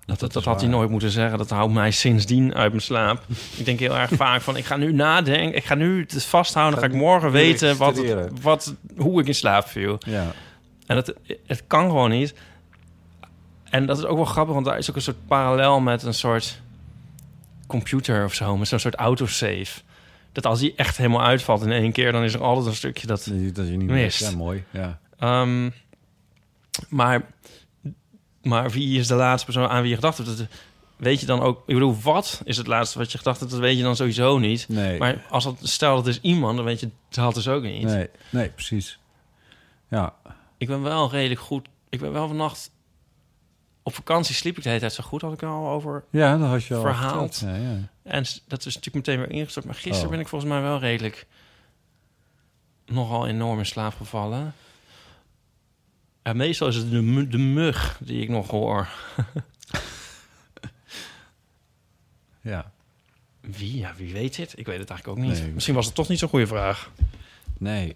Dat, 0.05 0.19
dat, 0.19 0.33
dat 0.33 0.43
had 0.43 0.61
hij 0.61 0.69
nooit 0.69 0.89
moeten 0.89 1.09
zeggen. 1.11 1.37
Dat 1.37 1.49
houdt 1.49 1.73
mij 1.73 1.91
sindsdien 1.91 2.53
uit 2.55 2.69
mijn 2.71 2.81
slaap. 2.83 3.23
ik 3.57 3.65
denk 3.65 3.79
heel 3.79 3.97
erg 3.97 4.11
vaak 4.13 4.41
van... 4.41 4.57
ik 4.57 4.65
ga 4.65 4.77
nu 4.77 4.93
nadenken. 4.93 5.55
Ik 5.55 5.65
ga 5.65 5.75
nu 5.75 5.99
het 5.99 6.25
vasthouden. 6.25 6.79
Dan 6.79 6.89
ga 6.89 6.95
ik 6.95 7.01
morgen 7.01 7.31
weten 7.31 7.77
wat, 7.77 7.97
het- 7.97 8.41
wat, 8.41 8.75
hoe 8.97 9.21
ik 9.21 9.27
in 9.27 9.35
slaap 9.35 9.67
viel. 9.67 9.97
Ja. 10.05 10.31
En 10.85 10.95
het, 10.95 11.13
het 11.45 11.63
kan 11.67 11.85
gewoon 11.85 12.09
niet. 12.09 12.33
En 13.63 13.85
dat 13.85 13.97
is 13.97 14.03
ook 14.05 14.15
wel 14.15 14.25
grappig, 14.25 14.53
want 14.53 14.65
daar 14.65 14.77
is 14.77 14.89
ook 14.89 14.95
een 14.95 15.01
soort 15.01 15.27
parallel 15.27 15.79
met 15.79 16.03
een 16.03 16.13
soort 16.13 16.61
computer 17.79 18.25
of 18.25 18.33
zo, 18.33 18.57
met 18.57 18.67
zo'n 18.67 18.79
soort 18.79 18.95
autosave. 18.95 19.81
Dat 20.31 20.45
als 20.45 20.59
die 20.59 20.73
echt 20.75 20.97
helemaal 20.97 21.23
uitvalt 21.23 21.61
in 21.61 21.71
één 21.71 21.91
keer, 21.91 22.11
dan 22.11 22.23
is 22.23 22.33
er 22.33 22.41
altijd 22.41 22.65
een 22.65 22.75
stukje 22.75 23.07
dat. 23.07 23.25
Dat 23.29 23.39
je- 23.39 23.51
dat 23.51 23.65
niet 23.65 23.83
Mist. 23.83 24.19
Ja, 24.19 24.31
mooi. 24.31 24.63
Ja. 24.69 24.99
Ehm, 25.19 25.69
maar, 26.89 27.21
maar 28.41 28.69
wie 28.71 28.99
is 28.99 29.07
de 29.07 29.13
laatste 29.15 29.45
persoon 29.51 29.69
aan 29.69 29.81
wie 29.81 29.89
je 29.89 29.95
gedacht 29.95 30.17
hebt? 30.17 30.37
Dat 30.37 30.47
weet 30.97 31.19
je 31.19 31.25
dan 31.25 31.41
ook. 31.41 31.59
Ik 31.67 31.73
bedoel, 31.73 31.97
wat 32.01 32.41
is 32.45 32.57
het 32.57 32.67
laatste 32.67 32.97
wat 32.97 33.11
je 33.11 33.17
gedacht 33.17 33.39
hebt? 33.39 33.51
Dat 33.51 33.59
weet 33.59 33.77
je 33.77 33.83
dan 33.83 33.95
sowieso 33.95 34.37
niet. 34.37 34.65
Nee. 34.69 34.99
Maar 34.99 35.25
als 35.29 35.43
het 35.43 35.55
stel 35.61 35.95
dat 35.95 36.07
is 36.07 36.19
iemand, 36.21 36.55
dan 36.55 36.65
weet 36.65 36.79
je 36.79 36.89
dat 37.09 37.33
dus 37.33 37.47
ook 37.47 37.63
niet. 37.63 37.83
nee. 37.83 38.07
Nee, 38.29 38.49
precies. 38.49 38.99
Ja. 39.89 40.13
Ik 40.57 40.67
ben 40.67 40.81
wel 40.81 41.11
redelijk 41.11 41.41
goed. 41.41 41.67
Ik 41.89 41.99
ben 41.99 42.11
wel 42.11 42.27
vannacht 42.27 42.71
op 43.83 43.93
vakantie 43.93 44.35
sliep 44.35 44.57
ik 44.57 44.63
de 44.63 44.67
hele 44.69 44.81
tijd 44.81 44.93
zo 44.93 45.03
goed. 45.03 45.21
Had 45.21 45.33
ik 45.33 45.41
er 45.41 45.47
al 45.47 45.69
over. 45.69 46.03
Ja, 46.09 46.37
dat 46.37 46.47
had 46.49 46.63
je 46.63 46.75
al 46.75 46.81
Verhaald. 46.81 47.37
verteld. 47.37 47.55
Ja, 47.61 47.67
ja. 47.69 47.77
En 48.03 48.23
dat 48.47 48.65
is 48.65 48.75
natuurlijk 48.75 49.07
meteen 49.07 49.17
weer 49.19 49.31
ingestort. 49.31 49.65
Maar 49.65 49.75
gisteren 49.75 50.03
Oh. 50.03 50.09
ben 50.09 50.19
ik 50.19 50.27
volgens 50.27 50.51
mij 50.51 50.61
wel 50.61 50.79
redelijk 50.79 51.25
nogal 52.85 53.27
enorm 53.27 53.59
in 53.59 53.65
slaap 53.65 53.93
gevallen. 53.95 54.53
En 56.21 56.37
meestal 56.37 56.67
is 56.67 56.75
het 56.75 56.89
de, 56.91 57.27
de 57.27 57.37
mug 57.37 57.99
die 58.03 58.21
ik 58.21 58.29
nog 58.29 58.49
hoor. 58.49 58.87
ja. 62.41 62.71
Wie? 63.41 63.77
Ja, 63.77 63.93
wie 63.97 64.13
weet 64.13 64.37
het? 64.37 64.57
Ik 64.57 64.65
weet 64.65 64.79
het 64.79 64.89
eigenlijk 64.89 65.19
ook 65.19 65.25
niet. 65.25 65.39
Nee. 65.41 65.51
Misschien 65.51 65.75
was 65.75 65.85
het 65.85 65.95
toch 65.95 66.07
niet 66.07 66.19
zo'n 66.19 66.29
goede 66.29 66.47
vraag. 66.47 66.91
Nee. 67.57 67.95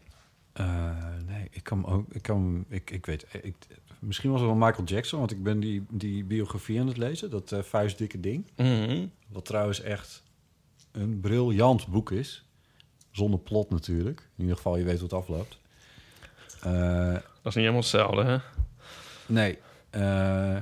Eh, 0.54 0.92
nee, 1.26 1.48
ik 1.52 1.64
kan 1.64 1.86
ook... 1.86 2.06
Ik, 2.12 2.22
kan, 2.22 2.66
ik, 2.70 2.92
ik 2.92 3.06
weet... 3.06 3.26
Ik, 3.42 3.56
misschien 4.00 4.32
was 4.32 4.42
het 4.42 4.50
wel 4.50 4.60
Michael 4.68 4.88
Jackson, 4.88 5.20
want 5.20 5.32
ik 5.32 5.44
ben 5.44 5.60
die, 5.60 5.86
die 5.90 6.24
biografie 6.24 6.80
aan 6.80 6.88
het 6.88 6.98
lezen. 6.98 7.30
Dat 7.30 7.52
eh 7.52 7.62
vuistdikke 7.62 8.20
ding. 8.20 8.46
Mhm. 8.56 9.06
Wat 9.28 9.46
trouwens 9.46 9.82
echt 9.82 10.24
een 10.92 11.20
briljant 11.20 11.88
boek 11.88 12.12
is. 12.12 12.46
Zonder 13.12 13.40
plot 13.40 13.70
natuurlijk. 13.70 14.20
In 14.36 14.42
ieder 14.42 14.56
geval, 14.56 14.78
je 14.78 14.84
weet 14.84 15.02
het 15.02 15.14
afloopt. 15.14 15.58
Eh, 16.62 17.14
Dat 17.14 17.22
is 17.24 17.44
niet 17.44 17.54
helemaal 17.54 17.80
hetzelfde, 17.80 18.24
hè? 18.24 18.38
nee. 19.26 19.58
Eh, 19.90 20.56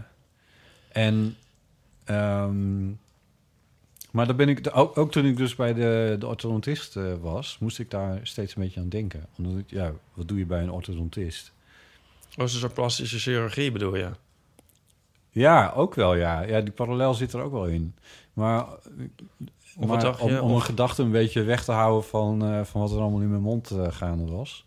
en... 0.91 1.35
ehm, 2.03 2.87
maar 4.11 4.25
daar 4.25 4.35
ben 4.35 4.49
ik... 4.49 4.69
Ook, 4.73 4.97
ook 4.97 5.11
toen 5.11 5.25
ik 5.25 5.37
dus 5.37 5.55
bij 5.55 5.73
de, 5.73 6.15
de 6.19 6.27
orthodontist 6.27 6.93
was... 7.21 7.57
moest 7.59 7.79
ik 7.79 7.89
daar 7.91 8.19
steeds 8.23 8.55
een 8.55 8.61
beetje 8.61 8.79
aan 8.79 8.89
denken. 8.89 9.25
Omdat 9.37 9.57
ik, 9.57 9.69
ja, 9.69 9.93
wat 10.13 10.27
doe 10.27 10.37
je 10.37 10.45
bij 10.45 10.61
een 10.61 10.71
orthodontist? 10.71 11.53
Oh, 12.37 12.45
is 12.45 12.53
een 12.53 12.59
soort 12.59 12.73
plastische 12.73 13.19
chirurgie 13.19 13.71
bedoel 13.71 13.95
je? 13.95 14.09
Ja, 15.29 15.71
ook 15.75 15.95
wel, 15.95 16.15
ja. 16.15 16.41
Ja, 16.41 16.61
die 16.61 16.73
parallel 16.73 17.13
zit 17.13 17.33
er 17.33 17.41
ook 17.41 17.51
wel 17.51 17.65
in. 17.65 17.95
Maar, 18.33 18.65
om, 19.77 19.91
een 20.31 20.61
gedachte 20.61 21.03
een 21.03 21.11
beetje 21.11 21.43
weg 21.43 21.63
te 21.63 21.71
houden 21.71 22.03
van, 22.09 22.45
eh, 22.45 22.63
van 22.63 22.81
wat 22.81 22.91
er 22.91 22.99
allemaal 22.99 23.21
in 23.21 23.29
mijn 23.29 23.41
mond 23.41 23.71
eh, 23.71 23.87
gaande 23.89 24.31
was... 24.31 24.65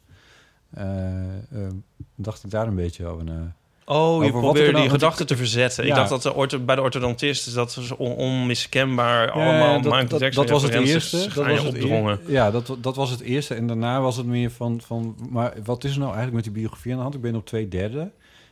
eh, 0.70 1.68
dacht 2.14 2.44
ik 2.44 2.50
daar 2.50 2.66
een 2.66 2.74
beetje 2.74 3.06
over 3.06 3.24
na. 3.24 3.56
Oh, 3.90 4.24
je 4.24 4.30
probeerde 4.30 4.80
die 4.80 4.90
gedachten 4.90 5.26
te 5.26 5.36
verzetten. 5.36 5.84
Ik 5.84 5.90
Ja. 5.90 5.94
dacht 5.96 6.08
dat 6.08 6.22
de 6.22 6.34
ortho, 6.34 6.58
bij 6.58 6.74
de 6.74 6.80
orthodontist 6.82 7.46
is 7.46 7.52
dat 7.52 7.76
is 7.80 7.90
on, 7.96 8.14
onmiskenbaar 8.14 9.26
Ja, 9.26 9.32
allemaal 9.32 9.80
dat, 9.80 9.92
Michael 9.92 10.18
dat, 10.20 10.32
dat 10.32 10.48
was 10.50 10.62
het 10.62 10.74
eerste. 10.74 11.16
Dat 11.34 11.46
was 11.46 11.62
het 11.62 11.74
opdrongen. 11.74 12.18
eer- 12.26 12.32
ja, 12.32 12.50
dat, 12.50 12.76
dat 12.80 12.96
was 12.96 13.10
het 13.10 13.20
eerste. 13.20 13.54
En 13.54 13.66
daarna 13.66 14.00
was 14.00 14.16
het 14.16 14.26
meer 14.26 14.50
van, 14.50 14.80
van... 14.86 15.16
Maar 15.30 15.52
wat 15.64 15.84
is 15.84 15.90
er 15.92 15.98
nou 15.98 16.12
eigenlijk 16.14 16.44
met 16.44 16.44
die 16.54 16.62
biografie 16.62 16.90
aan 16.90 16.96
de 16.96 17.02
hand? 17.02 17.14
Ik 17.14 17.20
ben 17.20 17.34
op 17.34 17.46
twee 17.46 17.68
derde. 17.68 18.00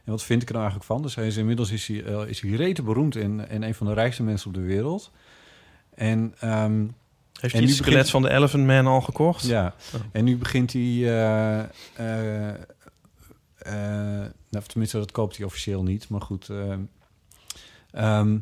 En 0.04 0.12
wat 0.12 0.22
vind 0.22 0.42
ik 0.42 0.48
er 0.48 0.54
nou 0.54 0.66
eigenlijk 0.66 0.92
van? 0.94 1.02
Dus 1.06 1.14
hij 1.14 1.26
is 1.26 1.36
inmiddels 1.36 1.70
is 1.70 1.86
hij, 1.86 2.04
eh, 2.04 2.20
is 2.26 2.40
hij 2.40 2.50
rete 2.50 2.82
beroemd 2.82 3.16
en, 3.16 3.48
en 3.48 3.62
een 3.62 3.74
van 3.74 3.86
de 3.86 3.92
rijkste 3.94 4.22
mensen 4.22 4.48
op 4.48 4.54
de 4.54 4.60
wereld. 4.60 5.10
En 5.94 6.34
ehm, 6.40 6.84
Heeft 7.40 7.54
hij 7.54 7.62
het 7.62 7.70
skelet 7.74 7.84
begint- 7.92 8.10
van 8.10 8.22
de 8.22 8.30
Elephant 8.30 8.66
Man 8.66 8.86
al 8.86 9.00
gekocht? 9.00 9.46
Ja, 9.46 9.74
Oh. 9.94 10.00
en 10.12 10.24
nu 10.24 10.36
begint 10.36 10.72
hij... 10.72 10.82
eh, 10.82 11.58
eh, 11.94 12.48
eh, 13.58 14.24
nou, 14.56 14.68
tenminste, 14.68 14.98
dat 14.98 15.12
koopt 15.12 15.36
hij 15.36 15.46
officieel 15.46 15.82
niet, 15.82 16.08
maar 16.08 16.20
goed. 16.20 16.48
ehm, 16.48 16.80
ehm, 17.90 18.38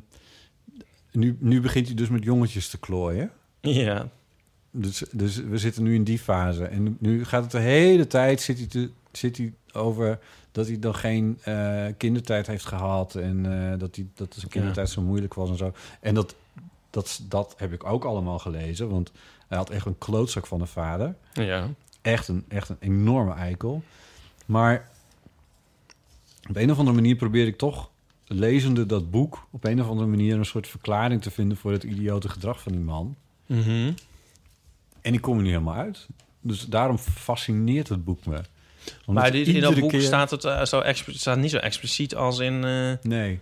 nu, 1.12 1.37
nu 1.40 1.61
begint 1.61 1.87
hij 1.87 1.97
dus 1.97 2.09
met 2.09 2.25
jongetjes 2.25 2.68
te 2.68 2.78
klooien. 2.78 3.30
Ja. 3.61 4.09
Dus, 4.71 5.04
dus 5.11 5.37
we 5.37 5.59
zitten 5.59 5.83
nu 5.83 5.94
in 5.94 6.04
die 6.04 6.18
fase. 6.18 6.64
En 6.64 6.97
nu 7.00 7.25
gaat 7.25 7.42
het 7.42 7.52
de 7.52 7.59
hele 7.59 8.06
tijd, 8.06 8.40
zit 8.40 8.59
hij, 8.59 8.66
te, 8.66 8.90
zit 9.12 9.37
hij 9.37 9.52
over 9.73 10.18
dat 10.52 10.66
hij 10.66 10.78
dan 10.78 10.94
geen 10.94 11.38
eh, 11.42 11.87
kindertijd 11.97 12.47
heeft 12.47 12.66
gehad. 12.66 13.14
En 13.14 13.71
eh, 13.73 13.78
dat, 13.78 13.97
hij, 13.97 14.06
dat 14.14 14.35
zijn 14.35 14.50
kindertijd 14.50 14.90
zo 14.90 15.02
moeilijk 15.02 15.35
was 15.35 15.50
en 15.50 15.56
zo. 15.56 15.73
En 16.00 16.14
dat, 16.14 16.35
dat, 16.90 17.21
dat 17.28 17.54
heb 17.56 17.73
ik 17.73 17.85
ook 17.85 18.04
allemaal 18.04 18.38
gelezen, 18.38 18.88
want 18.90 19.12
hij 19.49 19.59
had 19.59 19.71
echt 19.71 19.87
een 19.87 19.99
klootzak 19.99 20.47
van 20.47 20.61
een 20.61 20.66
vader. 20.66 21.14
Ja. 21.33 21.68
Echt 22.02 22.28
een, 22.28 22.44
echt 22.49 22.68
een 22.68 22.76
enorme 22.80 23.35
eikel. 23.35 23.83
Maar 24.47 24.88
op 26.48 26.56
een 26.56 26.70
of 26.70 26.78
andere 26.78 26.96
manier 26.96 27.16
probeer 27.16 27.46
ik 27.46 27.56
toch, 27.58 27.90
lezende 28.26 28.86
dat 28.86 29.10
boek, 29.10 29.46
op 29.50 29.64
een 29.64 29.80
of 29.80 29.88
andere 29.88 30.08
manier 30.08 30.36
een 30.38 30.44
soort 30.44 30.68
verklaring 30.68 31.22
te 31.22 31.30
vinden 31.30 31.56
voor 31.56 31.72
het 31.72 31.82
idiote 31.82 32.28
gedrag 32.28 32.60
van 32.60 32.72
die 32.72 32.80
man. 32.80 33.16
Mhm. 33.46 33.92
En 35.00 35.14
ik 35.14 35.20
kom 35.20 35.36
er 35.36 35.42
niet 35.42 35.52
helemaal 35.52 35.74
uit. 35.74 36.06
Dus 36.40 36.66
daarom 36.66 36.98
fascineert 36.98 37.88
het 37.88 38.04
boek 38.04 38.26
me. 38.26 38.40
Omdat 39.06 39.22
Maar 39.22 39.32
dit, 39.32 39.46
in 39.46 39.60
dat 39.60 39.78
boek 39.80 39.90
keer- 39.90 40.00
staat 40.00 40.30
het 40.30 40.44
eh, 40.44 40.64
zo 40.64 40.82
staat 41.06 41.38
niet 41.38 41.50
zo 41.50 41.56
expliciet 41.56 42.14
als 42.14 42.38
in... 42.38 42.64
eh, 42.64 42.92
Nee. 43.02 43.40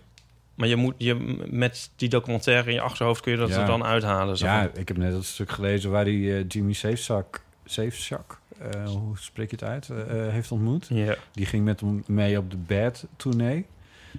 maar 0.55 0.67
je 0.67 0.75
moet 0.75 0.93
je 0.97 1.15
met 1.49 1.89
die 1.95 2.09
documentaire 2.09 2.67
in 2.69 2.73
je 2.73 2.81
achterhoofd 2.81 3.21
kun 3.21 3.31
je 3.31 3.37
dat 3.37 3.49
Ja. 3.49 3.59
er 3.59 3.65
dan 3.65 3.83
uithalen. 3.83 4.37
Zo 4.37 4.45
Ja, 4.45 4.69
ik 4.75 4.87
heb 4.87 4.97
net 4.97 5.11
dat 5.11 5.25
stuk 5.25 5.51
gelezen 5.51 5.91
waar 5.91 6.03
hij 6.05 6.37
eh, 6.37 6.45
Jimmy 6.47 6.73
Safesak, 6.73 7.43
Safesak, 7.65 8.39
eh, 8.59 8.85
hoe 8.85 9.17
spreek 9.17 9.49
je 9.49 9.55
het 9.55 9.65
uit, 9.65 9.89
eh, 9.89 10.25
eh, 10.25 10.31
heeft 10.31 10.51
ontmoet. 10.51 10.89
Die 11.31 11.45
ging 11.45 11.65
met 11.65 11.79
hem 11.79 12.03
mee 12.07 12.37
op 12.37 12.51
de 12.51 12.57
Bad 12.57 13.05
tournee. 13.15 13.65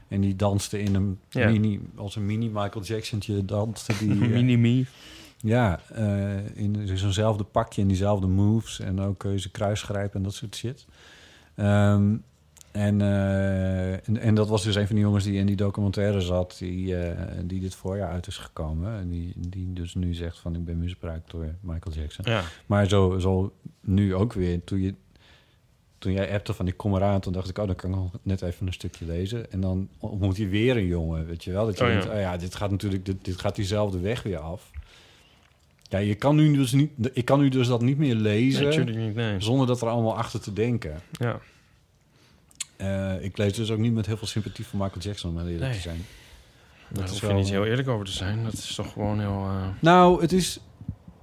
En 0.08 0.20
die 0.20 0.36
danste 0.36 0.82
in 0.82 0.94
een 0.94 1.18
mini, 1.32 1.80
als 1.96 2.16
een 2.16 2.26
mini 2.26 2.48
Michael 2.48 2.84
Jacksontje 2.84 3.44
danste 3.44 3.98
die. 3.98 4.14
Mini-me. 4.34 4.84
ja, 5.36 5.80
in 6.54 6.98
zo'nzelfde 6.98 7.44
pakje 7.44 7.82
en 7.82 7.88
diezelfde 7.88 8.26
moves. 8.26 8.80
En 8.80 9.00
ook 9.00 9.18
kun 9.18 9.30
je 9.30 9.38
ze 9.38 9.50
kruisgrijpen 9.50 10.16
en 10.16 10.22
dat 10.22 10.34
soort 10.34 10.56
shit. 10.56 10.86
Ehm, 11.54 12.16
en, 12.74 13.00
eh, 13.00 13.92
en, 13.92 14.18
en 14.20 14.34
dat 14.34 14.48
was 14.48 14.62
dus 14.62 14.74
een 14.74 14.86
van 14.86 14.94
die 14.96 15.04
jongens 15.04 15.24
die 15.24 15.38
in 15.38 15.46
die 15.46 15.56
documentaire 15.56 16.20
zat, 16.20 16.56
die, 16.58 16.96
eh, 16.96 17.38
die 17.44 17.60
dit 17.60 17.74
voorjaar 17.74 18.10
uit 18.10 18.26
is 18.26 18.36
gekomen. 18.36 18.98
En 18.98 19.08
die, 19.08 19.32
die 19.36 19.72
dus 19.72 19.94
nu 19.94 20.14
zegt 20.14 20.38
van 20.38 20.54
ik 20.54 20.64
ben 20.64 20.78
misbruikt 20.78 21.30
door 21.30 21.54
Michael 21.60 21.96
Jackson. 21.96 22.24
Ja. 22.28 22.42
Maar 22.66 22.88
zo, 22.88 23.18
zo 23.18 23.52
nu 23.80 24.14
ook 24.14 24.32
weer, 24.32 24.64
toen, 24.64 24.80
je, 24.80 24.94
toen 25.98 26.12
jij 26.12 26.32
appte 26.32 26.54
van 26.54 26.66
ik 26.66 26.76
kom 26.76 26.94
eraan, 26.94 27.20
toen 27.20 27.32
dacht 27.32 27.48
ik, 27.48 27.58
oh, 27.58 27.66
dan 27.66 27.76
kan 27.76 27.90
ik 27.90 27.96
nog 27.96 28.10
net 28.22 28.42
even 28.42 28.66
een 28.66 28.72
stukje 28.72 29.04
lezen. 29.06 29.52
En 29.52 29.60
dan 29.60 29.88
ontmoet 29.98 30.36
hij 30.36 30.48
weer 30.48 30.76
een 30.76 30.86
jongen, 30.86 31.26
weet 31.26 31.44
je 31.44 31.52
wel. 31.52 31.66
Dat 31.66 31.78
je 31.78 31.84
Oh, 31.84 31.90
ja. 31.90 31.94
denkt, 31.98 32.14
oh 32.14 32.20
ja, 32.20 32.36
dit 32.36 32.54
gaat 32.54 32.70
natuurlijk, 32.70 33.04
dit, 33.04 33.24
dit 33.24 33.40
gaat 33.40 33.56
diezelfde 33.56 34.00
weg 34.00 34.22
weer 34.22 34.38
af. 34.38 34.70
Ja, 35.82 35.98
je 35.98 36.14
kan 36.14 36.36
nu 36.36 36.56
dus 36.56 36.72
niet, 36.72 36.90
ik 37.12 37.24
kan 37.24 37.40
nu 37.40 37.48
dus 37.48 37.66
dat 37.66 37.82
niet 37.82 37.98
meer 37.98 38.14
Nee, 38.14 38.22
lezen 38.22 38.64
natuurlijk 38.64 38.96
niet, 38.96 39.14
nee. 39.14 39.40
zonder 39.40 39.66
dat 39.66 39.80
er 39.80 39.88
allemaal 39.88 40.16
achter 40.16 40.40
te 40.40 40.52
denken. 40.52 41.00
Ja. 41.12 41.40
Eh, 42.76 43.22
ik 43.24 43.38
lees 43.38 43.52
dus 43.52 43.70
ook 43.70 43.78
niet 43.78 43.94
met 43.94 44.06
heel 44.06 44.16
veel 44.16 44.26
sympathie 44.26 44.66
voor 44.66 44.78
Michael 44.80 45.00
Jackson, 45.00 45.30
om 45.30 45.36
heel 45.38 45.46
eerlijk 45.46 45.64
Nee. 45.70 45.74
te 45.74 45.80
zijn. 45.82 46.04
Daar 46.88 47.04
is 47.04 47.10
hoef 47.10 47.20
je 47.20 47.26
wel- 47.26 47.36
niet 47.36 47.48
heel 47.48 47.64
eerlijk 47.64 47.88
over 47.88 48.04
te 48.06 48.12
zijn. 48.12 48.44
Dat 48.44 48.52
is 48.52 48.74
toch 48.74 48.92
gewoon 48.92 49.20
heel... 49.20 49.30
eh, 49.48 49.66
Nou, 49.80 50.20
het 50.20 50.32
is. 50.32 50.60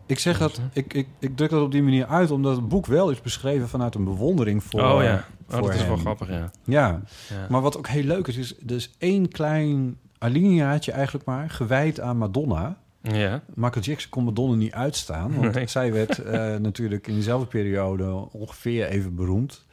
Ik 0.06 0.20
zeg 0.20 0.38
dat. 0.38 0.62
Ik, 0.74 0.94
ik, 0.94 1.08
ik 1.20 1.36
druk 1.38 1.50
dat 1.50 1.62
op 1.64 1.72
die 1.72 1.84
manier 1.84 2.06
uit, 2.06 2.32
omdat 2.32 2.56
het 2.56 2.68
boek 2.68 2.86
wel 2.86 3.10
is 3.10 3.22
beschreven 3.22 3.70
vanuit 3.70 3.96
een 3.96 4.04
bewondering 4.04 4.64
voor. 4.64 4.82
oh 4.82 5.04
ja, 5.04 5.16
oh, 5.16 5.22
voor 5.58 5.62
dat 5.62 5.76
is 5.76 5.86
wel 5.86 5.98
grappig, 5.98 6.30
ja. 6.30 6.52
Ja, 6.64 7.02
ja. 7.30 7.48
maar 7.50 7.62
wat 7.62 7.78
ook 7.78 7.88
heel 7.88 8.04
leuk 8.04 8.28
is, 8.28 8.38
is 8.38 8.56
dus 8.60 8.92
één 8.98 9.30
klein 9.30 9.98
alineaatje 10.18 10.92
eigenlijk 10.92 11.26
maar 11.26 11.50
gewijd 11.50 12.00
aan 12.00 12.18
Madonna. 12.18 12.78
ja. 13.02 13.42
Michael 13.54 13.86
Jackson 13.86 14.10
kon 14.10 14.24
Madonna 14.24 14.56
niet 14.56 14.74
uitstaan, 14.74 15.36
want 15.36 15.54
Nee. 15.54 15.68
zij 15.68 15.94
werd 15.94 16.18
eh, 16.20 16.56
natuurlijk 16.56 17.08
in 17.08 17.14
diezelfde 17.14 17.48
periode 17.48 18.28
ongeveer 18.32 18.88
even 18.88 19.16
beroemd. 19.16 19.66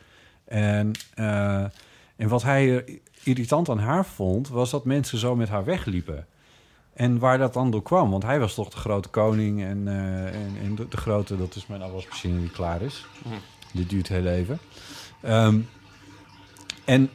En, 0.48 0.92
eh, 1.14 1.64
en 2.16 2.28
wat 2.28 2.42
hij 2.42 2.84
irritant 3.22 3.68
aan 3.68 3.78
haar 3.78 4.06
vond, 4.06 4.48
was 4.48 4.70
dat 4.70 4.84
mensen 4.84 5.18
zo 5.18 5.36
met 5.36 5.48
haar 5.48 5.64
wegliepen. 5.64 6.26
En 6.94 7.18
waar 7.18 7.38
dat 7.38 7.52
dan 7.52 7.70
door 7.70 7.82
kwam, 7.82 8.10
want 8.10 8.22
hij 8.22 8.40
was 8.40 8.54
toch 8.54 8.68
de 8.68 8.76
grote 8.76 9.08
koning 9.08 9.62
en, 9.62 9.88
eh, 9.88 10.26
en, 10.26 10.56
en 10.62 10.74
de, 10.74 10.88
de 10.88 10.96
grote, 10.96 11.36
dat 11.36 11.54
is 11.54 11.66
mijn 11.66 11.82
afwasmachine 11.82 12.40
die 12.40 12.50
klaar 12.50 12.82
is. 12.82 13.06
Mhm. 13.24 13.34
Dit 13.72 13.90
duurt 13.90 14.08
heel 14.08 14.26
even. 14.26 14.58
Ehm, 15.20 15.58
en 16.84 17.10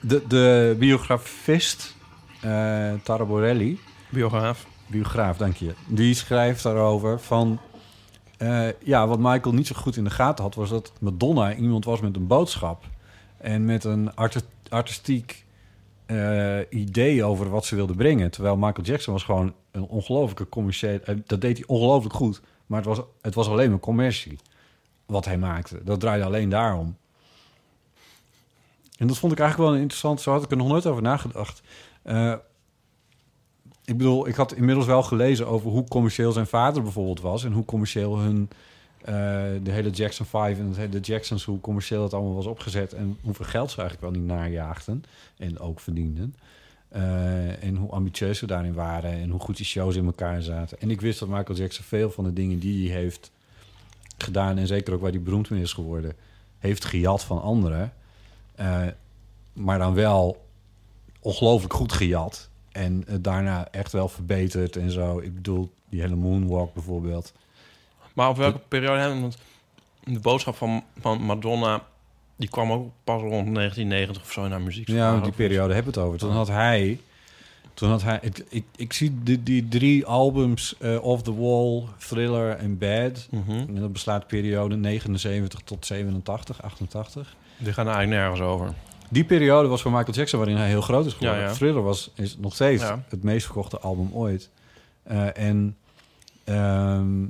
de, 0.00 0.26
de 0.28 0.76
biografist, 0.78 1.94
eh 2.40 2.92
Tara 3.02 3.24
Borelli, 3.24 3.80
Biograaf. 4.08 4.66
biograaf, 4.86 5.36
dank 5.36 5.56
je. 5.56 5.74
Die 5.86 6.14
schrijft 6.14 6.62
daarover 6.62 7.20
van... 7.20 7.60
eh, 8.36 8.68
ja, 8.84 9.06
wat 9.06 9.18
Michael 9.18 9.54
niet 9.54 9.66
zo 9.66 9.74
goed 9.74 9.96
in 9.96 10.04
de 10.04 10.10
gaten 10.10 10.44
had... 10.44 10.54
was 10.54 10.70
dat 10.70 10.92
Madonna 11.00 11.54
iemand 11.54 11.84
was 11.84 12.00
met 12.00 12.16
een 12.16 12.26
boodschap. 12.26 12.84
En 13.36 13.64
met 13.64 13.84
een 13.84 14.14
arti- 14.14 14.40
artistiek 14.68 15.44
eh, 16.06 16.58
idee 16.70 17.24
over 17.24 17.50
wat 17.50 17.64
ze 17.64 17.74
wilde 17.74 17.94
brengen. 17.94 18.30
Terwijl 18.30 18.56
Michael 18.56 18.86
Jackson 18.86 19.12
was 19.12 19.22
gewoon 19.22 19.54
een 19.70 19.82
ongelooflijke 19.82 20.48
commerciële... 20.48 21.00
eh, 21.00 21.16
dat 21.26 21.40
deed 21.40 21.56
hij 21.56 21.66
ongelooflijk 21.66 22.14
goed. 22.14 22.40
Maar 22.66 22.78
het 22.78 22.88
was, 22.88 23.00
het 23.20 23.34
was 23.34 23.48
alleen 23.48 23.70
maar 23.70 23.78
commercie 23.78 24.38
wat 25.06 25.24
hij 25.24 25.38
maakte. 25.38 25.80
Dat 25.84 26.00
draaide 26.00 26.24
alleen 26.24 26.48
daarom. 26.48 26.96
En 28.98 29.06
dat 29.06 29.18
vond 29.18 29.32
ik 29.32 29.38
eigenlijk 29.38 29.70
wel 29.70 29.80
interessant. 29.80 30.20
Zo 30.20 30.32
had 30.32 30.42
ik 30.42 30.50
er 30.50 30.56
nog 30.56 30.68
nooit 30.68 30.86
over 30.86 31.02
nagedacht. 31.02 31.62
Ik 33.86 33.96
bedoel, 33.96 34.28
ik 34.28 34.34
had 34.34 34.52
inmiddels 34.52 34.86
wel 34.86 35.02
gelezen 35.02 35.46
over 35.46 35.70
hoe 35.70 35.88
commercieel 35.88 36.32
zijn 36.32 36.46
vader 36.46 36.82
bijvoorbeeld 36.82 37.20
was. 37.20 37.44
En 37.44 37.52
hoe 37.52 37.64
commercieel 37.64 38.18
hun, 38.18 38.48
eh, 39.00 39.14
de 39.62 39.70
hele 39.70 39.90
Jackson 39.90 40.26
5 40.26 40.58
en 40.58 40.74
hele 40.74 41.00
Jacksons, 41.00 41.44
hoe 41.44 41.60
commercieel 41.60 42.00
dat 42.00 42.14
allemaal 42.14 42.34
was 42.34 42.46
opgezet. 42.46 42.92
En 42.92 43.18
hoeveel 43.22 43.44
geld 43.44 43.70
ze 43.70 43.80
eigenlijk 43.80 44.12
wel 44.12 44.20
niet 44.20 44.30
najaagden. 44.30 45.04
En 45.36 45.58
ook 45.58 45.80
verdienden. 45.80 46.34
Eh, 46.88 47.62
en 47.62 47.76
hoe 47.76 47.90
ambitieus 47.90 48.38
ze 48.38 48.46
daarin 48.46 48.74
waren. 48.74 49.12
En 49.12 49.30
hoe 49.30 49.40
goed 49.40 49.56
die 49.56 49.66
shows 49.66 49.96
in 49.96 50.06
elkaar 50.06 50.42
zaten. 50.42 50.80
En 50.80 50.90
ik 50.90 51.00
wist 51.00 51.18
dat 51.18 51.28
Michael 51.28 51.58
Jackson 51.58 51.84
veel 51.84 52.10
van 52.10 52.24
de 52.24 52.32
dingen 52.32 52.58
die 52.58 52.90
hij 52.90 53.00
heeft 53.00 53.30
gedaan. 54.18 54.58
En 54.58 54.66
zeker 54.66 54.94
ook 54.94 55.00
waar 55.00 55.10
hij 55.10 55.22
beroemd 55.22 55.50
mee 55.50 55.62
is 55.62 55.72
geworden. 55.72 56.12
Heeft 56.58 56.84
gejat 56.84 57.24
van 57.24 57.42
anderen. 57.42 57.92
Eh, 58.54 58.82
maar 59.52 59.78
dan 59.78 59.94
wel 59.94 60.44
ongelooflijk 61.20 61.72
goed 61.72 61.92
gejat. 61.92 62.48
En 62.76 63.02
het 63.06 63.24
daarna 63.24 63.68
echt 63.70 63.92
wel 63.92 64.08
verbeterd 64.08 64.76
en 64.76 64.90
zo. 64.90 65.18
Ik 65.18 65.34
bedoel, 65.34 65.70
die 65.88 66.00
hele 66.00 66.14
moonwalk 66.14 66.74
bijvoorbeeld. 66.74 67.32
Maar 68.14 68.28
op 68.28 68.36
welke 68.36 68.60
periode 68.68 68.98
hebben 68.98 69.16
we? 69.16 69.22
Want 69.22 69.38
de 70.04 70.20
boodschap 70.20 70.56
van, 70.56 70.84
van 71.00 71.22
Madonna... 71.22 71.82
die 72.36 72.48
kwam 72.48 72.72
ook 72.72 72.90
pas 73.04 73.20
rond 73.20 73.54
1990 73.54 74.22
of 74.22 74.32
zo 74.32 74.48
naar 74.48 74.60
muziek. 74.60 74.88
Ja, 74.88 75.20
die 75.20 75.32
periode 75.32 75.74
hebben 75.74 75.92
we 75.92 76.00
het 76.00 76.08
over. 76.08 76.18
Toen 76.20 76.32
had 76.32 76.48
hij... 76.48 77.00
Toen 77.74 77.90
had 77.90 78.02
hij... 78.02 78.18
Ik, 78.22 78.44
ik, 78.48 78.64
ik 78.76 78.92
zie 78.92 79.18
die, 79.22 79.42
die 79.42 79.68
drie 79.68 80.06
albums... 80.06 80.74
eh, 80.78 81.04
Off 81.04 81.22
the 81.22 81.34
Wall, 81.34 81.82
Thriller 81.98 82.56
en 82.56 82.78
Bad. 82.78 83.28
Mhm. 83.30 83.50
En 83.50 83.80
dat 83.80 83.92
beslaat 83.92 84.20
de 84.20 84.26
periode 84.26 84.76
79 84.76 85.60
tot 85.64 85.86
87, 85.86 86.62
88. 86.62 87.34
Die 87.58 87.72
gaan 87.72 87.88
eigenlijk 87.88 88.20
nergens 88.20 88.40
over. 88.40 88.72
Die 89.10 89.24
periode 89.24 89.68
was 89.68 89.82
voor 89.82 89.90
Michael 89.92 90.12
Jackson 90.16 90.38
waarin 90.38 90.56
hij 90.58 90.68
heel 90.68 90.80
groot 90.80 91.06
is 91.06 91.12
geworden. 91.12 91.40
Ja, 91.40 91.46
ja. 91.48 91.52
Thriller 91.52 91.82
was 91.82 92.10
is 92.14 92.36
nog 92.36 92.54
steeds 92.54 92.82
Ja. 92.82 93.04
het 93.08 93.22
meest 93.22 93.44
verkochte 93.44 93.78
album 93.78 94.10
ooit. 94.12 94.50
Eh, 95.02 95.38
en 95.38 95.76
ehm, 96.44 97.24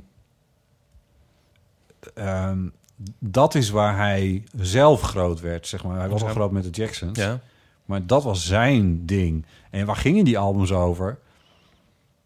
ehm, 2.13 2.59
dat 3.19 3.55
is 3.55 3.69
waar 3.69 3.97
hij 3.97 4.43
zelf 4.55 5.01
groot 5.01 5.39
werd, 5.39 5.67
zeg 5.67 5.83
maar. 5.83 5.99
Hij 5.99 6.09
was 6.09 6.23
al 6.23 6.29
groot 6.29 6.51
met 6.51 6.63
de 6.63 6.69
Jacksons. 6.69 7.17
Ja. 7.19 7.39
Maar 7.85 8.05
dat 8.05 8.23
was 8.23 8.45
zijn 8.45 9.05
ding. 9.05 9.45
En 9.69 9.85
waar 9.85 9.95
gingen 9.95 10.25
die 10.25 10.37
albums 10.37 10.71
over? 10.71 11.17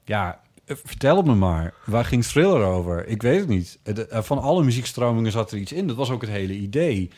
Ja, 0.06 0.40
eh, 0.66 0.76
vertel 0.84 1.18
het 1.18 1.26
me 1.26 1.36
maar. 1.36 1.74
Waar 1.86 2.06
ging 2.06 2.24
Thriller 2.26 2.64
over? 2.64 3.08
Ik 3.08 3.22
weet 3.22 3.40
het 3.40 3.48
niet. 3.48 3.80
Eh, 3.84 4.22
Van 4.22 4.40
alle 4.40 4.64
muziekstromingen 4.64 5.32
zat 5.32 5.52
er 5.52 5.58
iets 5.58 5.72
in. 5.72 5.88
Dat 5.88 5.96
was 5.96 6.10
ook 6.10 6.22
het 6.22 6.30
hele 6.30 6.54
idee. 6.54 7.12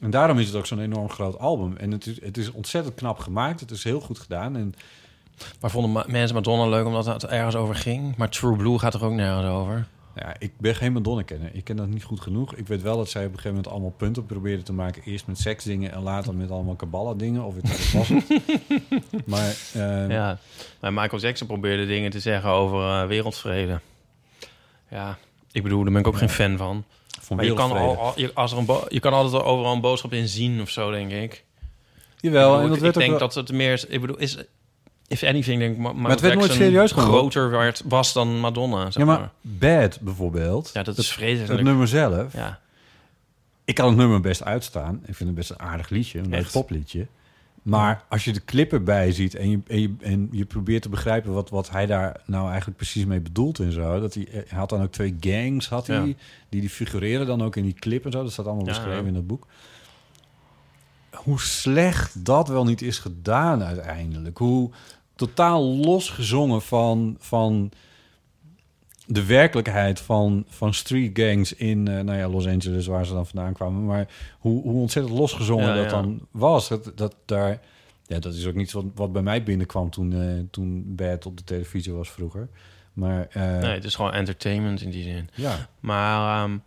En 0.00 0.10
daarom 0.10 0.38
is 0.38 0.46
het 0.46 0.56
ook 0.56 0.66
zo'n 0.66 0.80
enorm 0.80 1.10
groot 1.10 1.38
album. 1.38 1.76
En 1.76 1.90
het 1.90 2.06
is, 2.06 2.20
het 2.20 2.36
is 2.36 2.50
ontzettend 2.52 2.94
knap 2.94 3.18
gemaakt. 3.18 3.60
Het 3.60 3.70
is 3.70 3.84
heel 3.84 4.00
goed 4.00 4.18
gedaan. 4.18 4.56
En 4.56 4.74
Maar 5.60 5.70
vonden 5.70 5.92
ma- 5.92 6.04
mensen 6.08 6.34
Madonna 6.34 6.66
leuk 6.68 6.86
omdat 6.86 7.06
het 7.06 7.26
ergens 7.26 7.54
over 7.54 7.74
ging? 7.74 8.16
Maar 8.16 8.28
True 8.30 8.56
Blue 8.56 8.78
gaat 8.78 8.94
er 8.94 9.04
ook 9.04 9.12
nergens 9.12 9.46
over. 9.48 9.86
ja, 10.14 10.34
ik 10.38 10.52
ben 10.58 10.74
geen 10.74 10.92
Madonna-kenner. 10.92 11.50
Ik 11.52 11.64
ken 11.64 11.76
dat 11.76 11.86
niet 11.88 12.04
goed 12.04 12.20
genoeg. 12.20 12.54
Ik 12.54 12.66
weet 12.66 12.82
wel 12.82 12.96
dat 12.96 13.08
zij 13.10 13.20
op 13.22 13.26
een 13.28 13.34
gegeven 13.34 13.54
moment 13.56 13.72
allemaal 13.72 13.94
punten 13.96 14.26
probeerde 14.26 14.62
te 14.62 14.72
maken. 14.72 15.02
Eerst 15.04 15.26
met 15.26 15.38
seksdingen 15.38 15.92
en 15.92 16.02
later 16.02 16.34
met 16.34 16.50
allemaal 16.50 16.74
kabbala-dingen. 16.74 17.44
Of 17.44 17.54
het 17.54 17.92
was 17.92 18.08
het. 18.08 18.24
maar 19.26 19.54
eh, 19.72 20.10
Ja. 20.10 20.38
Maar 20.80 20.92
Michael 20.92 21.22
Jackson 21.22 21.46
probeerde 21.46 21.86
dingen 21.86 22.10
te 22.10 22.20
zeggen 22.20 22.50
over 22.50 22.80
eh, 23.02 23.06
wereldvrede. 23.06 23.80
Ja, 24.90 25.18
ik 25.52 25.62
bedoel, 25.62 25.82
daar 25.84 25.92
ben 25.92 26.00
ik 26.00 26.06
ook 26.06 26.16
geen 26.16 26.28
fan 26.28 26.56
van. 26.56 26.84
Van 27.20 27.36
Maar 27.36 27.44
je 27.44 27.54
kan, 27.54 27.72
wereldvrede. 27.72 28.00
al, 28.00 28.06
al- 28.06 28.20
je, 28.20 28.30
als 28.34 28.52
er 28.52 28.58
een 28.58 28.66
je 28.88 29.00
kan 29.00 29.12
altijd 29.12 29.42
overal 29.42 29.72
een 29.72 29.80
boodschap 29.80 30.12
in 30.12 30.28
zien 30.28 30.60
of 30.60 30.70
zo, 30.70 30.90
denk 30.90 31.10
ik. 31.10 31.44
Jawel, 32.20 32.54
ik 32.54 32.60
bedoel, 32.60 32.62
en 32.62 32.68
dat 32.68 32.76
ik, 32.76 32.82
werd 32.82 32.94
ik 32.94 33.00
denk 33.00 33.10
wel- 33.10 33.20
dat 33.20 33.34
het 33.34 33.52
meer 33.52 33.72
is... 33.72 33.84
Ik 33.86 34.00
bedoel, 34.00 34.16
is... 34.18 34.36
If 35.08 35.22
anything, 35.22 35.58
denk 35.58 35.72
ik... 35.74 35.78
Ma- 35.78 35.92
Michael 35.92 36.10
het 36.10 36.20
werd 36.20 36.34
nooit 36.38 36.52
serieus 36.52 36.92
groter 36.92 37.50
werd, 37.50 37.82
was 37.84 38.12
dan 38.12 38.38
Madonna, 38.40 38.84
zeg 38.90 38.94
Ja, 38.96 39.04
maar. 39.04 39.18
maar 39.20 39.30
Bad 39.40 40.00
bijvoorbeeld. 40.00 40.70
Ja, 40.74 40.82
dat 40.82 40.98
is 40.98 41.06
het, 41.06 41.14
vreselijk. 41.16 41.52
het 41.52 41.62
nummer 41.62 41.88
zelf. 41.88 42.32
Ja. 42.32 42.60
Ik 43.64 43.74
kan 43.74 43.88
het 43.88 43.96
nummer 43.96 44.20
best 44.20 44.42
uitstaan. 44.42 44.94
Ik 45.06 45.14
vind 45.14 45.28
het 45.28 45.34
best 45.38 45.50
een 45.50 45.58
aardig 45.60 45.88
liedje, 45.88 46.18
een 46.18 46.28
leuk 46.28 46.40
Echt? 46.40 46.52
popliedje. 46.52 47.06
Maar 47.66 48.04
als 48.08 48.24
je 48.24 48.32
de 48.32 48.44
clip 48.44 48.72
erbij 48.72 49.12
ziet 49.12 49.34
en 49.34 49.50
je, 49.50 49.60
en 49.66 49.80
je, 49.80 49.94
en 50.00 50.28
je 50.30 50.44
probeert 50.44 50.82
te 50.82 50.88
begrijpen 50.88 51.32
wat, 51.32 51.50
wat 51.50 51.70
hij 51.70 51.86
daar 51.86 52.20
nou 52.26 52.48
eigenlijk 52.48 52.76
precies 52.76 53.04
mee 53.04 53.20
bedoelt 53.20 53.58
en 53.58 53.72
zo. 53.72 54.00
Dat 54.00 54.14
hij, 54.14 54.26
hij 54.30 54.58
had 54.58 54.68
dan 54.68 54.82
ook 54.82 54.92
twee 54.92 55.16
gangs, 55.20 55.68
had 55.68 55.86
hij, 55.86 55.96
Ja. 55.96 56.14
die, 56.48 56.60
die 56.60 56.70
figureren 56.70 57.26
dan 57.26 57.42
ook 57.42 57.56
in 57.56 57.64
die 57.64 57.74
clip 57.74 58.04
en 58.04 58.12
zo. 58.12 58.22
Dat 58.22 58.32
staat 58.32 58.46
allemaal 58.46 58.64
beschreven 58.64 59.00
ja. 59.00 59.06
in 59.06 59.14
dat 59.14 59.26
boek. 59.26 59.46
Hoe 61.10 61.40
slecht 61.40 62.24
dat 62.24 62.48
wel 62.48 62.64
niet 62.64 62.82
is 62.82 62.98
gedaan 62.98 63.62
uiteindelijk. 63.62 64.38
Hoe 64.38 64.70
totaal 65.14 65.62
losgezongen 65.62 66.62
van, 66.62 67.16
van 67.18 67.70
de 69.06 69.24
werkelijkheid 69.26 70.00
van, 70.00 70.44
van 70.48 70.74
street 70.74 71.18
gangs 71.18 71.54
in 71.54 71.88
eh, 71.88 72.00
nou 72.00 72.18
ja, 72.18 72.28
Los 72.28 72.46
Angeles, 72.46 72.86
waar 72.86 73.06
ze 73.06 73.12
dan 73.12 73.26
vandaan 73.26 73.52
kwamen. 73.52 73.84
Maar 73.84 74.08
hoe, 74.38 74.62
hoe 74.62 74.80
ontzettend 74.80 75.18
losgezongen 75.18 75.68
Ja, 75.68 75.74
dat 75.74 75.84
ja. 75.84 75.90
dan 75.90 76.26
was. 76.30 76.68
Dat, 76.68 76.92
dat, 76.94 77.16
daar, 77.24 77.60
ja, 78.06 78.18
dat 78.18 78.34
is 78.34 78.46
ook 78.46 78.54
niet 78.54 78.72
wat, 78.72 78.84
wat 78.94 79.12
bij 79.12 79.22
mij 79.22 79.42
binnenkwam 79.42 79.90
toen, 79.90 80.12
eh, 80.12 80.44
toen 80.50 80.84
Bad 80.86 81.26
op 81.26 81.36
de 81.36 81.44
televisie 81.44 81.92
was 81.92 82.10
vroeger. 82.10 82.48
Maar 82.92 83.26
eh, 83.30 83.42
Nee, 83.42 83.74
het 83.74 83.84
is 83.84 83.94
gewoon 83.94 84.12
entertainment 84.12 84.80
in 84.80 84.90
die 84.90 85.02
zin. 85.02 85.28
ja, 85.34 85.68
Maar 85.80 86.44
ehm, 86.44 86.58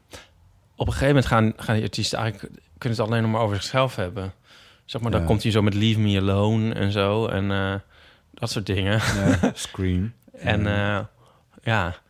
op 0.75 0.87
een 0.87 0.93
gegeven 0.93 1.07
moment 1.07 1.25
gaan, 1.25 1.53
gaan 1.55 1.75
die 1.75 1.83
artiesten 1.83 2.19
eigenlijk... 2.19 2.53
kunnen 2.77 2.97
het 2.97 3.07
alleen 3.07 3.21
nog 3.21 3.31
maar 3.31 3.41
over 3.41 3.55
zichzelf 3.55 3.95
hebben. 3.95 4.33
Zeg 4.85 5.01
maar, 5.01 5.11
dan 5.11 5.25
komt 5.25 5.43
hij 5.43 5.51
zo 5.51 5.61
met 5.61 5.73
Leave 5.73 5.99
Me 5.99 6.19
Alone 6.19 6.73
en 6.73 6.91
zo. 6.91 7.27
En 7.27 7.81
dat 8.33 8.49
soort 8.49 8.65
dingen. 8.65 9.01
Scream. 9.53 10.13
En 10.31 10.63
ja... 11.63 12.01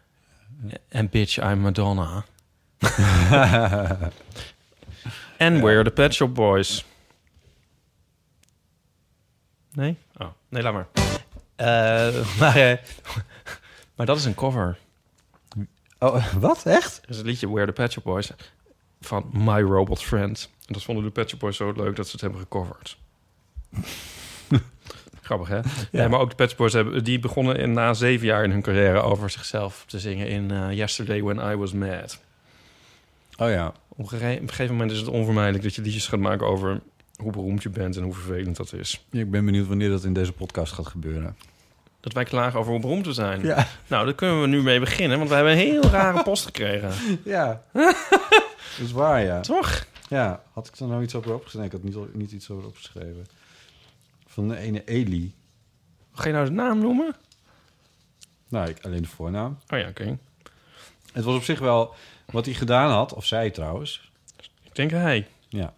En 0.88 1.10
Bitch, 1.10 1.38
I'm 1.38 1.60
Madonna. 1.60 2.26
En 5.40 5.62
We're 5.62 5.84
the 5.84 5.92
Pet 5.92 6.14
Shop 6.14 6.36
Boys. 6.36 6.86
Nee? 9.72 9.98
Oh, 10.18 10.28
nee, 10.50 10.64
laat 10.64 10.74
maar. 10.74 10.88
Eh, 11.56 12.38
maar, 12.40 12.56
eh, 12.56 12.78
maar 13.96 14.06
dat 14.06 14.18
is 14.18 14.26
een 14.26 14.36
cover. 14.36 14.78
oh, 16.00 16.34
wat? 16.34 16.66
Echt? 16.66 17.00
Er 17.04 17.10
is 17.10 17.18
het 17.18 17.26
liedje 17.26 17.54
We're 17.54 17.66
the 17.66 17.72
Pet 17.72 17.92
Shop 17.92 18.04
Boys 18.04 18.32
van 19.02 19.30
My 19.34 19.62
Robot 19.62 20.04
Friend. 20.04 20.50
En 20.66 20.74
dat 20.74 20.84
vonden 20.84 21.04
de 21.04 21.10
Pet 21.10 21.30
Shop 21.30 21.40
Boys 21.40 21.58
zo 21.58 21.72
leuk 21.72 21.96
dat 21.96 22.06
ze 22.06 22.12
het 22.12 22.22
hebben 22.22 22.40
gecoverd. 22.40 22.98
Grappig, 25.30 25.48
hè? 25.50 25.60
Ja. 26.02 26.08
maar 26.08 26.20
ook 26.20 26.30
de 26.30 26.36
Pet 26.36 26.56
Boys 26.56 26.74
hebben, 26.74 27.04
die 27.04 27.20
begonnen 27.20 27.56
in, 27.56 27.74
na 27.74 27.94
zeven 27.94 28.26
jaar 28.28 28.44
in 28.44 28.52
hun 28.52 28.62
carrière 28.62 29.02
over 29.02 29.30
zichzelf 29.30 29.84
te 29.88 30.00
zingen 30.00 30.28
in 30.28 30.52
eh, 30.52 30.72
Yesterday 30.72 31.22
When 31.24 31.52
I 31.52 31.56
Was 31.56 31.74
Mad. 31.74 32.20
Oh 33.38 33.50
ja. 33.50 33.74
Op 33.88 33.98
een, 33.98 34.08
gege- 34.08 34.36
op 34.36 34.42
een 34.42 34.50
gegeven 34.50 34.72
moment 34.76 34.92
is 34.92 35.00
het 35.00 35.08
onvermijdelijk 35.08 35.64
dat 35.64 35.76
je 35.76 35.82
liedjes 35.82 36.08
gaat 36.08 36.20
maken 36.20 36.48
over 36.48 36.80
hoe 37.16 37.32
beroemd 37.32 37.64
je 37.64 37.70
bent 37.70 37.98
en 37.98 38.04
hoe 38.04 38.14
vervelend 38.14 38.58
dat 38.58 38.74
is. 38.74 39.06
Ik 39.12 39.32
ben 39.32 39.46
benieuwd 39.46 39.68
wanneer 39.68 39.90
dat 39.90 40.04
in 40.04 40.14
deze 40.14 40.32
podcast 40.34 40.74
gaat 40.74 40.88
gebeuren. 40.88 41.36
Dat 42.00 42.14
wij 42.14 42.24
klagen 42.24 42.60
over 42.60 42.72
hoe 42.72 42.82
beroemd 42.82 43.06
we 43.06 43.14
zijn. 43.14 43.42
Ja. 43.42 43.68
Nou, 43.88 44.06
daar 44.06 44.16
kunnen 44.16 44.42
we 44.42 44.48
nu 44.48 44.62
mee 44.62 44.80
beginnen, 44.80 45.18
want 45.18 45.30
we 45.30 45.36
hebben 45.36 45.54
een 45.54 45.60
heel 45.60 45.82
rare 45.84 46.24
post 46.24 46.46
gekregen. 46.46 46.92
Ja. 47.24 47.62
dat 47.74 48.86
is 48.86 48.92
waar, 48.92 49.24
ja. 49.24 49.40
Toch? 49.40 49.86
Ja, 50.10 50.42
had 50.54 50.68
ik 50.68 50.80
er 50.80 50.88
nou 50.88 51.04
iets 51.04 51.16
over 51.16 51.34
opgeschreven? 51.34 51.68
Ik 51.68 51.72
had 51.72 51.84
niet, 51.84 52.16
niet 52.16 52.32
iets 52.32 52.50
over 52.50 52.66
opgeschreven. 52.68 53.26
Van 54.40 54.48
de 54.48 54.58
ene 54.58 54.84
Eli. 54.86 55.34
Ga 56.12 56.28
je 56.28 56.34
nou 56.34 56.46
de 56.46 56.52
naam 56.52 56.80
noemen? 56.80 57.16
Nou, 58.48 58.70
ik, 58.70 58.86
alleen 58.86 59.02
de 59.02 59.08
voornaam. 59.08 59.58
Oh 59.70 59.80
ja, 59.80 59.88
oké. 59.88 60.18
Het 61.14 61.24
was 61.24 61.36
op 61.36 61.44
zich 61.44 61.60
wel 61.60 61.94
wat 62.26 62.46
hij 62.46 62.54
gedaan 62.54 62.92
had, 62.92 63.14
of 63.14 63.26
zij 63.26 63.50
trouwens. 63.50 64.12
Ik 64.64 64.76
denk 64.76 64.92
hij. 64.92 65.28
Ja. 65.50 65.74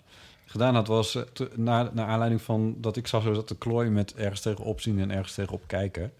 Gedaan 0.45 0.75
had 0.75 0.87
was, 0.87 1.15
eh, 1.15 1.21
te- 1.21 1.51
naar, 1.55 1.89
naar 1.93 2.07
aanleiding 2.07 2.41
van 2.41 2.75
dat 2.77 2.97
ik 2.97 3.07
zag 3.07 3.23
zo 3.23 3.33
dat 3.33 3.47
de 3.47 3.57
klooi 3.57 3.89
met 3.89 4.15
ergens 4.15 4.41
tegen 4.41 4.63
opzien 4.65 4.99
en 4.99 5.11
ergens 5.11 5.33
tegen 5.33 5.53
op 5.53 5.63
kijken. 5.67 6.13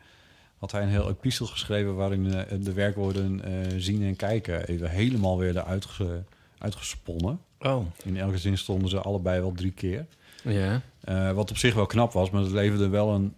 Had 0.58 0.72
hij 0.72 0.82
een 0.82 0.90
heel 0.90 1.10
epistel 1.10 1.46
geschreven 1.46 1.96
waarin 1.96 2.34
eh, 2.34 2.58
de 2.60 2.74
werkwoorden 2.74 3.44
eh, 3.44 3.74
zien 3.78 4.04
en 4.04 4.16
kijken 4.16 4.68
even 4.68 4.90
helemaal 4.90 5.40
werden 5.40 5.66
uitge, 5.66 6.24
uitgesponnen. 6.58 7.40
Oh. 7.60 7.86
In 8.04 8.18
elke 8.18 8.38
zin 8.38 8.58
stonden 8.58 8.90
ze 8.90 9.00
allebei 9.00 9.42
wel 9.42 9.52
drie 9.52 9.72
keer. 9.72 10.06
Ja. 10.42 10.82
Eh, 11.04 11.32
wat 11.32 11.50
op 11.50 11.58
zich 11.58 11.74
wel 11.74 11.86
knap 11.86 12.12
was, 12.14 12.30
maar 12.30 12.42
het 12.42 12.52
leverde 12.52 12.90
wel 12.90 13.10
een 13.10 13.34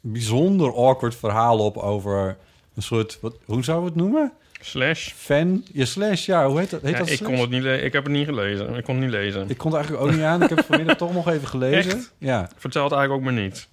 bijzonder 0.00 0.74
awkward 0.74 1.14
verhaal 1.16 1.58
op 1.58 1.76
over 1.76 2.36
een 2.74 2.82
soort... 2.82 3.18
Wat, 3.20 3.34
hoe 3.44 3.64
zou 3.64 3.80
we 3.80 3.86
het 3.86 3.94
noemen? 3.94 4.32
Slash. 4.60 5.12
Fan? 5.12 5.64
Je 5.72 5.84
slash, 5.84 6.26
ja. 6.26 6.48
Hoe 6.48 6.58
heet 6.58 6.70
dat? 6.70 6.82
Heet 6.82 6.92
Ja, 6.92 6.98
dat 6.98 7.08
ik, 7.10 7.16
slash? 7.16 7.28
kon 7.30 7.38
het 7.40 7.50
niet 7.50 7.64
ik 7.64 7.92
heb 7.92 8.04
het 8.04 8.12
niet 8.12 8.26
gelezen. 8.26 8.74
Ik 8.74 8.84
kon 8.84 8.94
het 8.94 9.04
niet 9.04 9.12
lezen. 9.12 9.50
Ik 9.50 9.58
kon 9.58 9.70
het 9.72 9.80
eigenlijk 9.80 10.06
ook 10.10 10.16
niet 10.16 10.24
aan. 10.26 10.42
Ik 10.42 10.48
heb 10.48 10.58
het 10.58 10.66
vanmiddag 10.66 10.96
toch 10.96 11.12
nog 11.12 11.28
even 11.28 11.48
gelezen. 11.48 11.92
Echt? 11.96 12.12
Ja. 12.18 12.48
Vertel 12.56 12.84
het 12.84 12.92
eigenlijk 12.92 13.26
ook 13.26 13.32
maar 13.34 13.42
niet. 13.42 13.68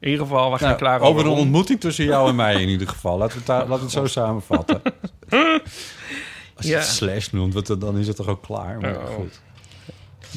In 0.00 0.10
ieder 0.10 0.26
geval, 0.26 0.50
we 0.52 0.58
gaan 0.58 0.66
Nou, 0.66 0.78
klaar 0.78 1.00
over 1.00 1.24
een 1.24 1.30
om. 1.30 1.38
ontmoeting 1.38 1.80
tussen 1.80 2.04
jou 2.04 2.28
en 2.28 2.34
mij 2.36 2.62
in 2.62 2.68
ieder 2.68 2.88
geval. 2.88 3.18
Laten 3.18 3.32
we 3.32 3.38
het, 3.38 3.46
daar- 3.46 3.58
laten 3.58 3.74
we 3.76 3.82
het 3.82 3.90
zo 3.90 4.06
samenvatten. 4.20 4.82
Als 6.56 6.66
je 6.66 6.72
Ja. 6.72 6.78
het 6.78 6.86
slash 6.86 7.28
noemt, 7.30 7.80
dan 7.80 7.98
is 7.98 8.06
het 8.06 8.16
toch 8.16 8.28
ook 8.28 8.42
klaar. 8.42 8.80
Maar 8.80 8.96
Oh. 8.96 9.04
goed. 9.14 9.40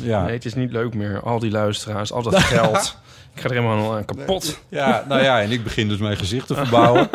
Ja. 0.02 0.24
Nee, 0.24 0.34
het 0.34 0.46
is 0.46 0.54
niet 0.54 0.72
leuk 0.72 0.94
meer. 0.94 1.22
Al 1.22 1.40
die 1.40 1.52
luisteraars, 1.52 2.12
al 2.12 2.22
dat 2.22 2.40
geld. 2.40 2.98
ik 3.36 3.42
ga 3.42 3.50
er 3.50 3.56
helemaal 3.56 3.96
aan 3.96 4.06
kapot. 4.06 4.60
ja, 4.70 5.06
nou 5.08 5.22
ja, 5.24 5.42
en 5.42 5.52
ik 5.52 5.64
begin 5.64 5.88
dus 5.88 5.98
mijn 5.98 6.18
gezicht 6.18 6.48
te 6.48 6.56
verbouwen. 6.64 7.10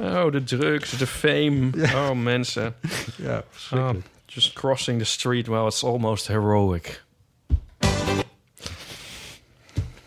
Oh, 0.00 0.32
de 0.32 0.44
drugs, 0.44 0.90
de 0.90 1.06
fame. 1.06 1.70
Oh, 1.94 2.10
mensen. 2.10 2.74
ja, 3.16 3.42
Oh, 3.74 3.90
just 4.26 4.52
crossing 4.52 4.98
the 4.98 5.04
street, 5.04 5.46
well, 5.46 5.66
it's 5.66 5.84
almost 5.84 6.26
heroic. 6.26 7.04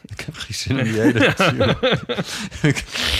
Ik 0.05 0.25
heb 0.25 0.35
geen 0.35 0.55
zin 0.55 0.77
in 0.77 0.83
die 0.83 1.01
hele 1.01 1.19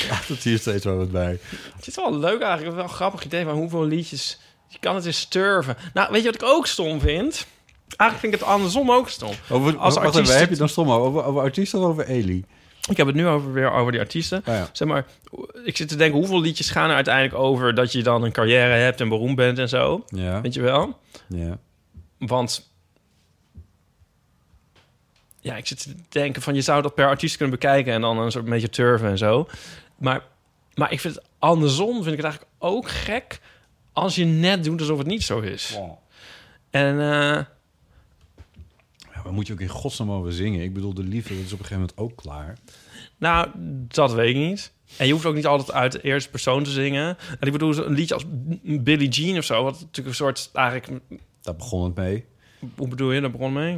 laat 0.10 0.28
het 0.28 0.44
hier 0.44 0.58
steeds 0.60 0.86
wel 0.86 0.98
wat 0.98 1.12
bij. 1.12 1.40
Het 1.76 1.88
is 1.88 1.96
wel 1.96 2.18
leuk 2.20 2.42
eigenlijk, 2.42 2.76
wel 2.76 2.84
een 2.84 2.90
grappig 2.90 3.24
idee 3.26 3.44
van 3.44 3.54
hoeveel 3.54 3.86
liedjes... 3.86 4.40
Je 4.72 4.78
kan 4.80 4.96
het 4.96 5.06
eens 5.06 5.20
sturven. 5.20 5.78
Nou, 5.94 6.12
weet 6.12 6.22
je 6.24 6.32
wat 6.32 6.42
ik 6.42 6.48
ook 6.48 6.68
stom 6.68 7.00
vind? 7.00 7.48
Eigenlijk 7.98 8.20
vind 8.20 8.34
ik 8.34 8.40
het 8.40 8.50
andersom 8.50 8.92
ook 8.92 9.10
stom. 9.10 9.34
Over, 9.50 9.78
Als 9.78 9.94
wacht 9.96 10.06
artiest- 10.06 10.30
waar 10.32 10.40
heb 10.40 10.50
je 10.50 10.56
dan 10.56 10.70
stom 10.70 10.92
over? 10.92 11.06
Over, 11.08 11.24
over 11.24 11.42
artiesten 11.42 11.80
of 11.80 11.86
over 11.86 12.06
Eli? 12.08 12.46
Ik 12.90 12.98
heb 12.98 13.08
het 13.08 13.16
nu 13.16 13.28
over, 13.28 13.54
weer 13.54 13.72
over 13.72 13.92
die 13.92 14.02
artiesten. 14.02 14.40
Oh 14.40 14.54
ja. 14.54 14.70
Zeg 14.72 14.88
maar, 14.88 15.06
ik 15.66 15.78
zit 15.78 15.88
te 15.88 15.96
denken, 15.96 16.18
hoeveel 16.20 16.42
liedjes 16.42 16.70
gaan 16.70 16.90
er 16.90 16.96
uiteindelijk 16.96 17.36
over... 17.36 17.76
dat 17.76 17.92
je 17.92 18.04
dan 18.04 18.24
een 18.24 18.32
carrière 18.32 18.74
hebt 18.74 19.02
en 19.02 19.10
beroemd 19.10 19.36
bent 19.36 19.58
en 19.60 19.70
zo? 19.70 20.04
Ja, 20.08 20.42
Weet 20.42 20.54
je 20.54 20.62
wel? 20.62 21.00
ja. 21.28 21.58
Want... 22.18 22.68
Ja, 25.42 25.56
ik 25.56 25.68
zit 25.68 25.82
te 25.84 25.96
denken 26.10 26.42
van... 26.42 26.56
je 26.56 26.62
zou 26.62 26.82
dat 26.82 26.96
per 26.96 27.08
artiest 27.08 27.38
kunnen 27.38 27.60
bekijken... 27.60 27.94
en 27.94 28.02
dan 28.02 28.18
een 28.18 28.32
soort 28.32 28.46
beetje 28.46 28.70
turven 28.70 29.10
en 29.10 29.18
zo. 29.18 29.48
Maar, 29.98 30.24
maar 30.74 30.92
ik 30.92 31.00
vind 31.00 31.16
het 31.16 31.24
andersom... 31.40 31.94
vind 31.94 32.18
ik 32.18 32.24
het 32.24 32.26
eigenlijk 32.26 32.54
ook 32.60 32.90
gek... 32.90 33.40
als 34.02 34.16
je 34.16 34.26
net 34.26 34.64
doet 34.64 34.80
alsof 34.80 34.98
het 34.98 35.08
niet 35.08 35.24
zo 35.24 35.40
is. 35.40 35.78
En... 36.70 37.00
eh, 37.00 37.46
Ja, 39.24 39.32
moet 39.32 39.48
je 39.48 39.54
ook 39.54 39.60
in 39.60 39.68
godsnaam 39.68 40.12
over 40.12 40.34
zingen? 40.34 40.62
Ik 40.64 40.74
bedoel, 40.74 40.94
de 40.94 41.04
liefde 41.04 41.36
dat 41.36 41.46
is 41.46 41.54
op 41.54 41.60
een 41.60 41.66
gegeven 41.66 41.94
moment 41.98 41.98
ook 41.98 42.22
klaar. 42.22 42.58
Nou, 43.18 43.48
dat 43.88 44.14
weet 44.14 44.30
ik 44.30 44.36
niet. 44.36 44.74
En 44.98 45.06
je 45.06 45.12
hoeft 45.14 45.26
ook 45.26 45.36
niet 45.36 45.46
altijd 45.46 45.72
uit 45.72 45.92
de 45.92 46.02
eerste 46.02 46.30
persoon 46.30 46.64
te 46.64 46.70
zingen. 46.70 47.18
En 47.40 47.48
ik 47.48 47.52
bedoel, 47.52 47.78
een 47.78 47.94
liedje 47.94 48.14
als 48.14 48.26
Billie 48.64 49.10
Jean 49.10 49.38
of 49.38 49.44
zo... 49.44 49.64
wat 49.64 49.74
natuurlijk 49.74 50.08
een 50.08 50.16
soort 50.16 50.50
eigenlijk... 50.54 51.02
Daar 51.42 51.56
begon 51.56 51.84
het 51.84 51.96
mee. 51.96 52.26
Hoe 52.76 52.88
bedoel 52.88 53.12
je, 53.12 53.22
daar 53.22 53.32
begon 53.32 53.54
mee? 53.54 53.74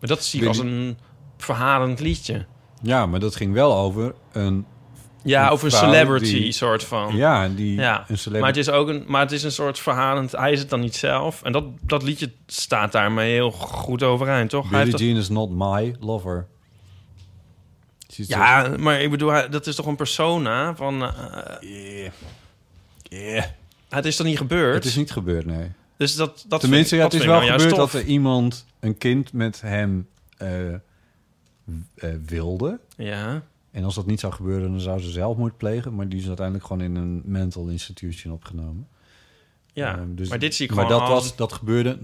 Maar 0.00 0.08
dat 0.08 0.24
zie 0.24 0.40
ik 0.40 0.48
als 0.48 0.58
een 0.58 0.98
verhalend 1.36 2.00
liedje. 2.00 2.46
Ja, 2.82 3.06
maar 3.06 3.20
dat 3.20 3.36
ging 3.36 3.52
wel 3.52 3.74
over 3.76 4.14
een... 4.32 4.66
Ja, 5.24 5.48
over 5.48 5.64
een 5.66 5.70
celebrity 5.72 6.32
die- 6.32 6.52
soort 6.52 6.84
van. 6.84 7.16
Ja, 7.16 7.48
die 7.48 7.74
Ja, 7.74 7.98
een 8.08 8.18
celebrity... 8.18 8.38
Maar 8.38 8.48
het 8.48 8.56
is 8.56 8.70
ook 8.70 8.88
een, 8.88 9.04
maar 9.06 9.20
het 9.20 9.32
is 9.32 9.42
een 9.42 9.52
soort 9.52 9.78
verhalend. 9.78 10.32
Hij 10.32 10.52
is 10.52 10.58
het 10.60 10.70
dan 10.70 10.80
niet 10.80 10.96
zelf. 10.96 11.42
En 11.42 11.52
dat, 11.52 11.64
dat 11.80 12.02
liedje 12.02 12.32
staat 12.46 12.92
daarmee 12.92 13.32
heel 13.32 13.50
goed 13.50 14.02
overeind, 14.02 14.50
toch? 14.50 14.70
Billie 14.70 14.90
dat- 14.90 15.00
Jean 15.00 15.16
is 15.16 15.28
not 15.28 15.50
my 15.50 15.94
lover. 16.00 16.46
Ja, 18.06 18.74
maar 18.78 19.00
ik 19.00 19.10
bedoel, 19.10 19.32
dat 19.50 19.66
is 19.66 19.74
toch 19.74 19.86
een 19.86 19.96
persona 19.96 20.74
van. 20.76 21.02
eh, 21.02 21.10
Yeah. 21.60 22.12
Yeah. 23.02 23.44
het 23.88 24.04
is 24.04 24.16
toch 24.16 24.26
niet 24.26 24.36
gebeurd? 24.38 24.74
Het 24.74 24.84
is 24.84 24.96
niet 24.96 25.10
gebeurd, 25.10 25.46
nee. 25.46 25.70
Dus 25.96 26.16
dat, 26.16 26.44
dat 26.48 26.60
Tenminste, 26.60 26.88
vind 26.96 27.00
ja, 27.00 27.04
het 27.18 27.20
is 27.20 27.26
wel 27.26 27.40
nou 27.40 27.50
gebeurd 27.52 27.76
dat 27.76 27.92
er 27.92 28.04
iemand 28.04 28.66
een 28.80 28.98
kind 28.98 29.32
met 29.32 29.60
hem 29.60 30.08
eh, 30.36 30.74
eh, 30.74 30.80
wilde. 32.26 32.78
Ja, 32.96 33.42
En 33.78 33.84
als 33.84 33.94
dat 33.94 34.06
niet 34.06 34.20
zou 34.20 34.32
gebeuren, 34.32 34.70
dan 34.70 34.80
zou 34.80 35.00
ze 35.00 35.10
zelfmoord 35.10 35.56
plegen. 35.56 35.94
Maar 35.94 36.08
die 36.08 36.18
is 36.20 36.26
uiteindelijk 36.26 36.66
gewoon 36.66 36.82
in 36.82 36.94
een 36.96 37.22
mental 37.24 37.68
institution 37.68 38.32
opgenomen. 38.32 38.88
ja. 39.72 39.96
Ehm, 39.96 40.14
dus- 40.14 40.28
maar 40.28 40.38
dit 40.38 40.54
zie 40.54 40.66
ik 40.68 40.74
maar 40.74 40.84
gewoon 40.86 41.00
dat, 41.00 41.08
als- 41.10 41.22
was, 41.24 41.36
dat 41.36 41.52
gebeurde 41.52 41.98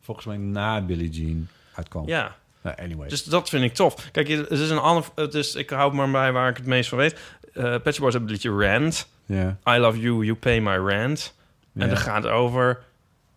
volgens 0.00 0.26
mij 0.26 0.36
na 0.36 0.80
Billie 0.84 1.10
Jean 1.10 1.48
uitkwam. 1.74 2.06
Ja, 2.06 2.36
Nou, 2.62 2.76
anyway. 2.76 3.08
dus 3.08 3.24
dat 3.24 3.48
vind 3.48 3.64
ik 3.64 3.74
tof. 3.74 4.08
Kijk, 4.12 4.28
het 4.28 4.50
is 4.50 4.70
een 4.70 4.78
ander... 4.78 5.04
Het 5.14 5.34
is, 5.34 5.54
ik 5.54 5.70
hou 5.70 5.94
maar 5.94 6.10
bij 6.10 6.32
waar 6.32 6.48
ik 6.50 6.56
het 6.56 6.66
meest 6.66 6.88
van 6.88 6.98
weet. 6.98 7.20
Eh 7.54 7.62
Pet 7.62 7.94
Shop 7.94 8.00
Boys 8.02 8.12
hebben 8.14 8.32
het 8.32 8.44
liedje 8.44 8.50
Rant. 8.68 9.08
ja. 9.26 9.58
I 9.68 9.78
love 9.78 10.00
you, 10.00 10.24
you 10.24 10.34
pay 10.36 10.60
my 10.60 10.76
rent. 10.76 11.34
En 11.74 11.88
dat 11.88 11.98
gaat 11.98 12.26
over 12.26 12.84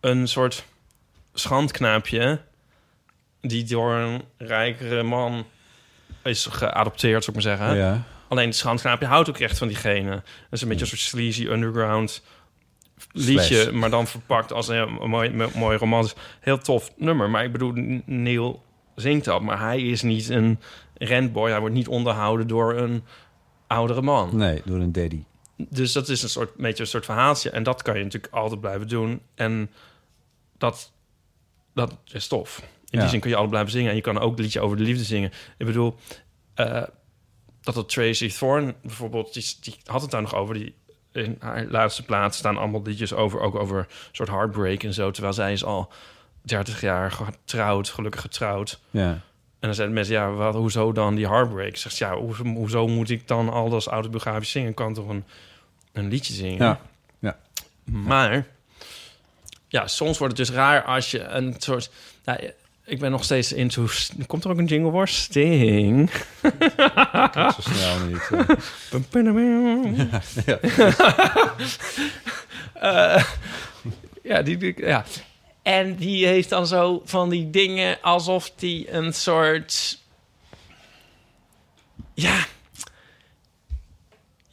een 0.00 0.28
soort 0.28 0.64
schandknaapje... 1.34 2.40
die 3.40 3.64
door 3.64 3.94
een 3.94 4.22
rijkere 4.36 5.02
man 5.02 5.44
is 6.26 6.46
geadopteerd, 6.46 7.24
zou 7.24 7.38
ik 7.38 7.44
maar 7.44 7.56
zeggen. 7.56 7.76
ja. 7.76 8.02
Alleen 8.28 8.46
het 8.46 8.56
schandknaapje 8.56 9.06
houdt 9.06 9.28
ook 9.28 9.38
echt 9.38 9.58
van 9.58 9.68
diegene. 9.68 10.10
Dat 10.10 10.22
is 10.50 10.62
een 10.62 10.68
beetje 10.68 10.82
een 10.82 10.90
soort 10.90 11.00
sleazy 11.00 11.46
underground 11.46 12.22
liedje... 13.12 13.54
Slash. 13.62 13.70
maar 13.70 13.90
dan 13.90 14.06
verpakt 14.06 14.52
als 14.52 14.68
een, 14.68 14.76
een 15.02 15.10
mooi, 15.10 15.30
mo- 15.30 15.50
mooi 15.54 15.78
romantisch. 15.78 16.14
Heel 16.40 16.58
tof 16.58 16.92
nummer. 16.96 17.30
Maar 17.30 17.44
ik 17.44 17.52
bedoel, 17.52 17.72
Neil 18.04 18.62
zingt 18.94 19.24
dat. 19.24 19.42
Maar 19.42 19.60
hij 19.60 19.82
is 19.82 20.02
niet 20.02 20.28
een 20.28 20.60
rentboy. 20.94 21.50
Hij 21.50 21.60
wordt 21.60 21.74
niet 21.74 21.88
onderhouden 21.88 22.46
door 22.46 22.74
een 22.76 23.04
oudere 23.66 24.02
man. 24.02 24.36
Nee, 24.36 24.62
door 24.64 24.78
een 24.80 24.92
daddy. 24.92 25.22
Dus 25.56 25.92
dat 25.92 26.08
is 26.08 26.22
een 26.22 26.28
soort, 26.28 26.54
beetje 26.56 26.82
een 26.82 26.88
soort 26.88 27.04
verhaaltje. 27.04 27.50
En 27.50 27.62
dat 27.62 27.82
kan 27.82 27.98
je 27.98 28.04
natuurlijk 28.04 28.32
altijd 28.34 28.60
blijven 28.60 28.88
doen. 28.88 29.20
En 29.34 29.70
dat, 30.58 30.92
dat 31.74 31.96
is 32.12 32.26
tof. 32.26 32.62
In 32.90 32.98
Ja. 32.98 33.00
die 33.00 33.08
zin 33.08 33.20
kun 33.20 33.30
je 33.30 33.36
altijd 33.36 33.52
blijven 33.52 33.72
zingen. 33.72 33.90
En 33.90 33.96
je 33.96 34.02
kan 34.02 34.18
ook 34.18 34.36
een 34.36 34.42
liedje 34.42 34.60
over 34.60 34.76
de 34.76 34.82
liefde 34.82 35.04
zingen. 35.04 35.32
Ik 35.58 35.66
bedoel, 35.66 35.96
eh, 36.54 36.82
dat 37.60 37.74
dat 37.74 37.88
Tracy 37.88 38.28
Thorn 38.32 38.74
bijvoorbeeld... 38.82 39.34
Die, 39.34 39.56
die 39.60 39.76
had 39.84 40.02
het 40.02 40.10
daar 40.10 40.22
nog 40.22 40.34
over. 40.34 40.54
Die, 40.54 40.74
in 41.12 41.36
haar 41.40 41.66
laatste 41.68 42.02
plaats 42.02 42.38
staan 42.38 42.56
allemaal 42.58 42.82
liedjes 42.82 43.12
over... 43.12 43.40
ook 43.40 43.54
over 43.54 43.78
een 43.78 43.86
soort 44.12 44.28
heartbreak 44.28 44.82
en 44.82 44.94
zo. 44.94 45.10
Terwijl 45.10 45.34
zij 45.34 45.52
is 45.52 45.64
al 45.64 45.92
30 46.42 46.80
jaar 46.80 47.12
getrouwd, 47.12 47.88
gelukkig 47.88 48.20
getrouwd. 48.20 48.80
Ja. 48.90 49.08
En 49.58 49.72
dan 49.72 49.74
zeiden 49.74 49.94
mensen, 49.96 50.14
ja, 50.14 50.30
wat, 50.30 50.54
hoezo 50.54 50.92
dan 50.92 51.14
die 51.14 51.26
heartbreak? 51.28 51.76
Zegt 51.76 51.98
ja, 51.98 52.16
hoezo, 52.16 52.44
hoezo 52.44 52.86
moet 52.88 53.10
ik 53.10 53.28
dan 53.28 53.48
al 53.48 53.68
dat 53.68 53.86
autobiografisch 53.86 54.50
zingen? 54.50 54.68
Ik 54.68 54.74
kan 54.74 54.94
toch 54.94 55.08
een, 55.08 55.24
een 55.92 56.08
liedje 56.08 56.34
zingen? 56.34 56.58
Ja, 56.58 56.80
ja. 57.18 57.36
Maar, 57.84 58.46
ja, 59.68 59.86
soms 59.86 60.18
wordt 60.18 60.38
het 60.38 60.46
dus 60.46 60.56
raar 60.56 60.84
als 60.84 61.10
je 61.10 61.20
een 61.20 61.54
soort... 61.58 61.90
Nou, 62.24 62.50
ik 62.86 62.98
ben 62.98 63.10
nog 63.10 63.24
steeds 63.24 63.52
into... 63.52 63.86
Komt 64.26 64.44
er 64.44 64.50
ook 64.50 64.58
een 64.58 64.64
jingle 64.66 64.90
voor? 64.90 65.08
Sting. 65.08 66.10
Zo 66.42 67.50
snel 67.58 67.98
niet. 68.06 68.30
eh. 68.32 68.56
ja. 70.46 70.58
Eh, 72.74 73.24
ja, 74.22 74.42
die, 74.42 74.56
die- 74.56 74.74
ja. 74.86 75.04
En 75.62 75.94
die 75.96 76.26
heeft 76.26 76.48
dan 76.48 76.66
zo 76.66 77.02
van 77.04 77.28
die 77.28 77.50
dingen 77.50 77.98
alsof 78.02 78.50
die 78.56 78.92
een 78.92 79.12
soort... 79.14 79.98
Ja. 82.14 82.44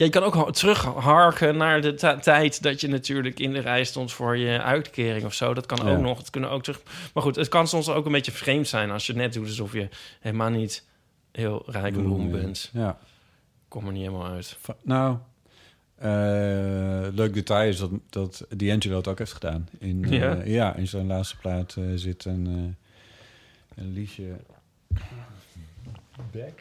Ja, 0.03 0.09
je 0.09 0.15
kan 0.19 0.23
ook 0.23 0.33
ha- 0.33 0.51
terugharken 0.51 1.57
naar 1.57 1.81
de 1.81 1.93
tijd 2.21 2.61
dat 2.63 2.81
je 2.81 2.87
natuurlijk 2.87 3.39
in 3.39 3.53
de 3.53 3.59
rij 3.59 3.83
stond 3.83 4.11
voor 4.11 4.37
je 4.37 4.61
uitkering 4.61 5.25
of 5.25 5.33
zo. 5.33 5.53
Dat 5.53 5.65
kan 5.65 5.85
Ja. 5.85 5.91
ook 5.93 5.99
nog. 6.01 6.17
Het 6.17 6.29
kunnen 6.29 6.49
ook 6.49 6.63
terug. 6.63 6.81
Maar 7.13 7.23
goed, 7.23 7.35
het 7.35 7.47
kan 7.47 7.67
soms 7.67 7.89
ook 7.89 8.05
een 8.05 8.11
beetje 8.11 8.31
vreemd 8.31 8.67
zijn 8.67 8.91
als 8.91 9.07
je 9.07 9.13
net 9.13 9.33
doet 9.33 9.45
alsof 9.47 9.73
je 9.73 9.89
helemaal 10.19 10.49
niet 10.49 10.85
heel 11.31 11.63
rijk 11.67 11.95
en 11.95 12.01
beroemd 12.03 12.31
bent. 12.31 12.69
Ja. 12.73 12.97
Kom 13.67 13.85
er 13.85 13.91
niet 13.91 14.01
helemaal 14.05 14.27
uit. 14.27 14.57
Va- 14.59 14.75
Nou, 14.81 15.17
eh, 15.95 17.07
leuk 17.13 17.33
detail 17.33 17.69
is 17.69 17.77
dat, 17.77 17.89
dat 18.09 18.45
D'Angelo 18.49 18.97
het 18.97 19.07
ook 19.07 19.17
heeft 19.17 19.33
gedaan. 19.33 19.69
In, 19.79 20.03
eh, 20.03 20.11
Ja? 20.19 20.41
ja? 20.45 20.75
in 20.75 20.87
zijn 20.87 21.07
laatste 21.07 21.37
plaat 21.37 21.75
eh, 21.77 21.83
zit 21.95 22.25
een, 22.25 22.75
een 23.75 23.93
liedje... 23.93 24.35
Back 26.31 26.59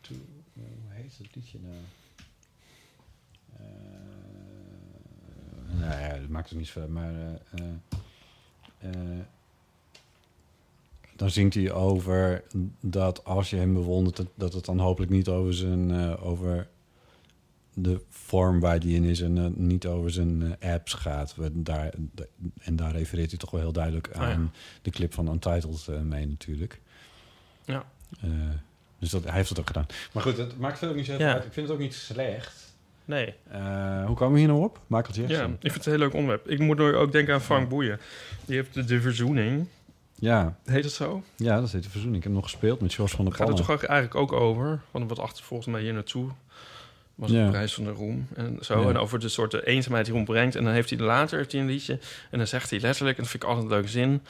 to... 0.00 0.14
Hoe 0.54 0.64
heet 0.88 1.14
het 1.18 1.34
liedje 1.34 1.58
nou? 1.62 1.74
Nou 5.78 6.00
ja, 6.00 6.08
dat 6.18 6.28
maakt 6.28 6.48
het 6.48 6.58
niet 6.58 6.68
uit, 6.68 6.88
maar... 6.88 7.12
eh, 7.14 7.60
eh, 8.78 8.90
eh, 8.90 9.18
dan 11.16 11.30
zingt 11.30 11.54
hij 11.54 11.72
over 11.72 12.42
dat 12.80 13.24
als 13.24 13.50
je 13.50 13.56
hem 13.56 13.74
bewondert, 13.74 14.16
dat, 14.16 14.26
dat 14.34 14.52
het 14.52 14.64
dan 14.64 14.78
hopelijk 14.78 15.12
niet 15.12 15.28
over 15.28 15.54
zijn 15.54 16.16
over 16.18 16.68
de 17.74 18.00
vorm 18.08 18.60
waar 18.60 18.80
die 18.80 18.94
in 18.96 19.04
is 19.04 19.20
en 19.20 19.54
niet 19.66 19.86
over 19.86 20.10
zijn 20.10 20.56
apps 20.60 20.92
gaat. 20.92 21.34
We- 21.34 21.62
Daar, 21.62 21.92
en 22.60 22.76
daar 22.76 22.92
refereert 22.92 23.30
hij 23.30 23.38
toch 23.38 23.50
wel 23.50 23.60
heel 23.60 23.72
duidelijk 23.72 24.06
Oh 24.08 24.14
ja. 24.14 24.32
aan 24.32 24.52
de 24.82 24.90
clip 24.90 25.14
van 25.14 25.28
Untitled 25.28 25.88
eh, 25.88 26.00
mee 26.00 26.26
natuurlijk. 26.26 26.80
Ja. 27.64 27.84
Dus 28.98 29.10
dat, 29.10 29.24
hij 29.24 29.32
heeft 29.34 29.48
het 29.48 29.58
ook 29.58 29.66
gedaan. 29.66 29.86
Maar 30.12 30.22
goed, 30.22 30.36
het 30.36 30.58
maakt 30.58 30.78
veel 30.78 30.94
niet 30.94 31.06
zo 31.06 31.12
Ja. 31.18 31.32
uit. 31.32 31.44
Ik 31.44 31.52
vind 31.52 31.66
het 31.66 31.74
ook 31.76 31.82
niet 31.82 31.94
slecht. 31.94 32.63
Nee. 33.04 33.34
Eh, 33.50 34.06
hoe 34.06 34.16
kwamen 34.16 34.32
we 34.34 34.38
hier 34.38 34.48
nou 34.48 34.62
op? 34.62 34.78
Michael 34.86 35.14
Jackson. 35.14 35.36
Ja, 35.48 35.54
ik 35.60 35.72
vind 35.72 35.74
het 35.74 35.86
een 35.86 35.92
heel 35.92 36.00
leuk 36.00 36.12
onderwerp. 36.12 36.48
Ik 36.48 36.58
moet 36.58 36.78
nu 36.78 36.94
ook 36.94 37.12
denken 37.12 37.34
aan 37.34 37.40
Frank 37.40 37.68
Boeien. 37.68 38.00
Die 38.44 38.56
heeft 38.56 38.74
de, 38.74 38.84
de 38.84 39.00
verzoening. 39.00 39.66
Ja, 40.14 40.56
Heet 40.64 40.84
het 40.84 40.92
zo? 40.92 41.22
ja, 41.36 41.54
dat 41.56 41.64
is 41.64 41.70
de 41.82 41.90
verzoening. 41.90 42.16
Ik 42.16 42.22
heb 42.22 42.32
nog 42.32 42.42
gespeeld 42.44 42.80
met 42.80 42.94
George 42.94 43.16
van 43.16 43.24
der 43.24 43.34
Gaat 43.34 43.48
het 43.48 43.56
Pannen. 43.56 43.78
toch 43.78 43.88
eigenlijk 43.88 44.20
ook 44.32 44.40
over? 44.40 44.80
Want 44.90 45.08
wat 45.08 45.18
achter 45.18 45.44
volgens 45.44 45.68
mij 45.68 45.80
hier 45.80 45.92
naartoe 45.92 46.28
was 47.14 47.30
Ja. 47.30 47.44
de 47.44 47.50
prijs 47.50 47.74
van 47.74 47.84
de 47.84 47.90
roem 47.90 48.26
en 48.34 48.58
zo. 48.60 48.80
Ja. 48.82 48.88
En 48.88 48.96
over 48.98 49.18
de 49.18 49.28
soort 49.28 49.62
eenzaamheid 49.64 50.04
die 50.04 50.14
roem 50.14 50.24
brengt. 50.24 50.54
En 50.56 50.64
dan 50.64 50.72
heeft 50.72 50.90
hij 50.90 50.98
later 50.98 51.38
heeft 51.38 51.52
hij 51.52 51.60
een 51.60 51.66
liedje. 51.66 51.98
En 52.30 52.38
dan 52.38 52.46
zegt 52.46 52.70
hij 52.70 52.80
letterlijk, 52.80 53.16
en 53.16 53.22
dat 53.22 53.30
vind 53.32 53.42
ik 53.42 53.48
altijd 53.48 53.66
een 53.66 53.72
leuke 53.74 53.88
zin. 53.88 54.22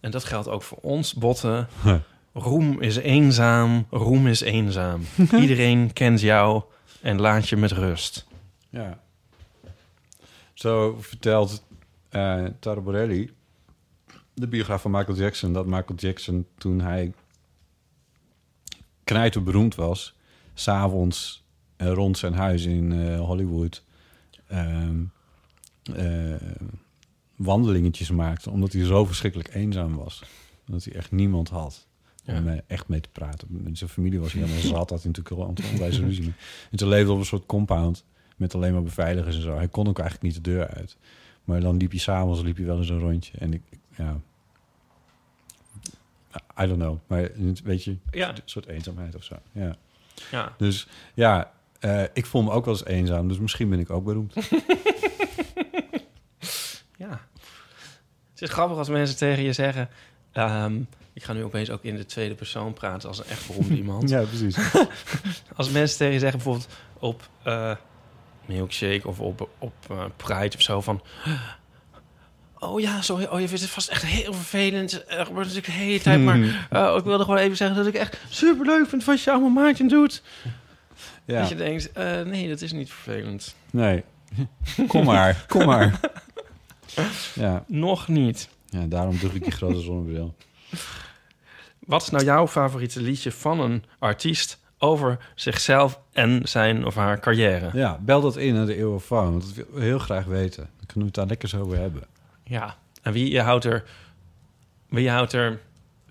En 0.00 0.10
dat 0.10 0.24
geldt 0.24 0.48
ook 0.48 0.62
voor 0.62 0.78
ons, 0.80 1.14
botten. 1.14 1.68
Huh. 1.82 1.94
Roem 2.32 2.80
is 2.80 2.96
eenzaam, 2.96 3.86
roem 3.90 4.26
is 4.26 4.40
eenzaam. 4.40 5.00
Iedereen 5.40 5.92
kent 5.92 6.20
jou 6.20 6.62
en 7.04 7.20
laat 7.20 7.48
je 7.48 7.56
met 7.56 7.72
rust. 7.72 8.26
Ja. 8.68 9.02
Zo 10.54 10.96
vertelt 11.00 11.64
eh 12.08 12.46
Borelli, 12.60 13.30
de 14.34 14.48
biograaf 14.48 14.82
van 14.82 14.90
Michael 14.90 15.16
Jackson, 15.16 15.52
dat 15.52 15.66
Michael 15.66 15.98
Jackson 15.98 16.46
toen 16.58 16.80
hij 16.80 17.12
knijter 19.04 19.42
beroemd 19.42 19.74
was, 19.74 20.14
s'avonds 20.54 21.44
uh, 21.76 21.92
rond 21.92 22.18
zijn 22.18 22.34
huis 22.34 22.64
in 22.64 22.92
eh, 22.92 23.20
Hollywood 23.20 23.82
ehm, 24.46 25.04
eh, 25.94 26.34
wandelingetjes 27.36 28.10
maakte, 28.10 28.50
omdat 28.50 28.72
hij 28.72 28.84
zo 28.84 29.04
verschrikkelijk 29.04 29.54
eenzaam 29.54 29.96
was. 29.96 30.22
Dat 30.66 30.84
hij 30.84 30.94
echt 30.94 31.10
niemand 31.10 31.48
had 31.48 31.86
Ja. 32.24 32.38
om 32.38 32.48
eh, 32.48 32.58
echt 32.66 32.88
mee 32.88 33.00
te 33.00 33.08
praten. 33.08 33.48
Zijn 33.72 33.90
familie 33.90 34.20
was 34.20 34.32
helemaal 34.32 34.58
zat, 34.60 34.90
had 34.90 35.02
hij 35.02 35.10
natuurlijk 35.12 35.30
al 35.30 35.54
onwijs 35.72 35.98
ruzie 35.98 36.22
mee. 36.22 36.34
En 36.70 36.78
ze 36.78 36.86
leefde 36.86 37.12
op 37.12 37.18
een 37.18 37.24
soort 37.24 37.46
compound 37.46 38.04
met 38.36 38.54
alleen 38.54 38.72
maar 38.72 38.82
beveiligers 38.82 39.36
en 39.36 39.42
zo. 39.42 39.56
Hij 39.56 39.68
kon 39.68 39.88
ook 39.88 39.98
eigenlijk 39.98 40.34
niet 40.34 40.44
de 40.44 40.50
deur 40.50 40.68
uit. 40.68 40.96
Maar 41.44 41.60
dan 41.60 41.76
liep 41.76 41.90
hij 41.90 42.00
s'avonds 42.00 42.42
liep 42.42 42.56
hij 42.56 42.66
wel 42.66 42.78
eens 42.78 42.88
een 42.88 42.98
rondje. 42.98 43.38
En 43.38 43.52
ik, 43.52 43.62
ja... 43.96 44.20
I 46.62 46.66
don't 46.66 46.78
know. 46.80 46.98
Maar 47.06 47.30
weet 47.64 47.84
je, 47.84 47.96
Ja. 48.10 48.28
een 48.28 48.36
soort 48.44 48.66
eenzaamheid 48.66 49.14
of 49.14 49.24
zo. 49.24 49.34
Ja. 49.52 49.76
Ja. 50.30 50.54
Dus 50.58 50.86
ja, 51.14 51.52
eh, 51.80 52.02
ik 52.12 52.26
voel 52.26 52.42
me 52.42 52.50
ook 52.50 52.64
wel 52.64 52.74
eens 52.74 52.84
eenzaam. 52.84 53.28
Dus 53.28 53.38
misschien 53.38 53.68
ben 53.68 53.78
ik 53.78 53.90
ook 53.90 54.04
beroemd. 54.04 54.34
Ja. 56.96 57.20
Het 58.32 58.42
is 58.42 58.50
grappig 58.50 58.76
als 58.78 58.88
mensen 58.88 59.16
tegen 59.16 59.42
je 59.42 59.52
zeggen... 59.52 59.88
ehm, 60.32 60.80
ik 61.14 61.22
ga 61.24 61.32
nu 61.32 61.44
opeens 61.44 61.70
ook 61.70 61.82
in 61.82 61.96
de 61.96 62.06
tweede 62.06 62.34
persoon 62.34 62.72
praten 62.72 63.08
als 63.08 63.18
een 63.18 63.24
echt 63.24 63.46
beroemd 63.46 63.68
iemand. 63.82 64.08
ja, 64.08 64.22
precies. 64.22 64.56
Als 65.56 65.70
mensen 65.70 65.98
tegen 65.98 66.12
je 66.12 66.18
zeggen 66.18 66.38
bijvoorbeeld 66.38 66.68
op 66.98 67.28
eh, 67.42 67.76
Milkshake 68.46 69.08
of 69.08 69.20
op, 69.20 69.48
op 69.58 69.74
eh, 69.90 70.04
Pride 70.16 70.56
of 70.56 70.62
zo 70.62 70.80
van... 70.80 71.02
Oh 72.58 72.80
ja, 72.80 73.02
sorry. 73.02 73.24
Oh, 73.24 73.40
je 73.40 73.48
vindt 73.48 73.62
het 73.62 73.70
vast 73.70 73.88
echt 73.88 74.02
heel 74.04 74.32
vervelend. 74.32 74.92
Er 74.92 75.26
gebeurt 75.26 75.46
natuurlijk 75.46 75.66
de 75.66 75.72
hele 75.72 76.00
tijd. 76.00 76.20
Maar 76.20 76.68
eh, 76.70 76.96
ik 76.98 77.04
wilde 77.04 77.24
gewoon 77.24 77.38
even 77.38 77.56
zeggen 77.56 77.76
dat 77.76 77.86
ik 77.86 77.94
echt 77.94 78.18
superleuk 78.28 78.88
vind 78.88 79.04
wat 79.04 79.22
je 79.22 79.30
allemaal 79.30 79.64
maatje 79.64 79.86
doet. 79.88 80.22
Ja. 81.24 81.40
Dat 81.40 81.48
je 81.48 81.54
denkt, 81.54 81.92
eh, 81.92 82.20
nee, 82.20 82.48
dat 82.48 82.60
is 82.60 82.72
niet 82.72 82.90
vervelend. 82.90 83.54
Nee. 83.70 84.04
Kom 84.88 85.04
maar, 85.04 85.44
kom 85.48 85.66
maar. 85.66 86.00
Ja. 87.34 87.64
Nog 87.66 88.08
niet. 88.08 88.48
ja, 88.66 88.86
daarom 88.86 89.18
doe 89.18 89.30
ik 89.32 89.42
die 89.42 89.52
grote 89.52 89.80
zonnebril. 89.80 90.34
Wat 91.86 92.02
is 92.02 92.10
nou 92.10 92.24
jouw 92.24 92.48
favoriete 92.48 93.00
liedje 93.00 93.32
van 93.32 93.60
een 93.60 93.84
artiest 93.98 94.58
over 94.78 95.18
zichzelf 95.34 96.00
en 96.12 96.40
zijn 96.44 96.86
of 96.86 96.94
haar 96.94 97.20
carrière? 97.20 97.70
Ja, 97.72 97.98
bel 98.00 98.20
dat 98.20 98.36
in 98.36 98.54
naar 98.54 98.66
de 98.66 98.76
Eeuwenfoon. 98.76 99.30
Want 99.30 99.42
dat 99.42 99.54
wil 99.54 99.64
ik 99.76 99.82
heel 99.82 99.98
graag 99.98 100.24
weten. 100.24 100.62
Dan 100.76 100.86
kunnen 100.86 100.98
we 100.98 101.04
het 101.04 101.14
daar 101.14 101.26
lekker 101.26 101.48
zo 101.48 101.60
over 101.60 101.78
hebben. 101.78 102.02
Ja. 102.44 102.76
En 103.02 103.12
wie 103.12 103.30
je 103.30 103.40
houdt 103.40 103.64
er, 103.64 103.84
wie 104.88 105.10
houdt 105.10 105.32
er 105.32 105.60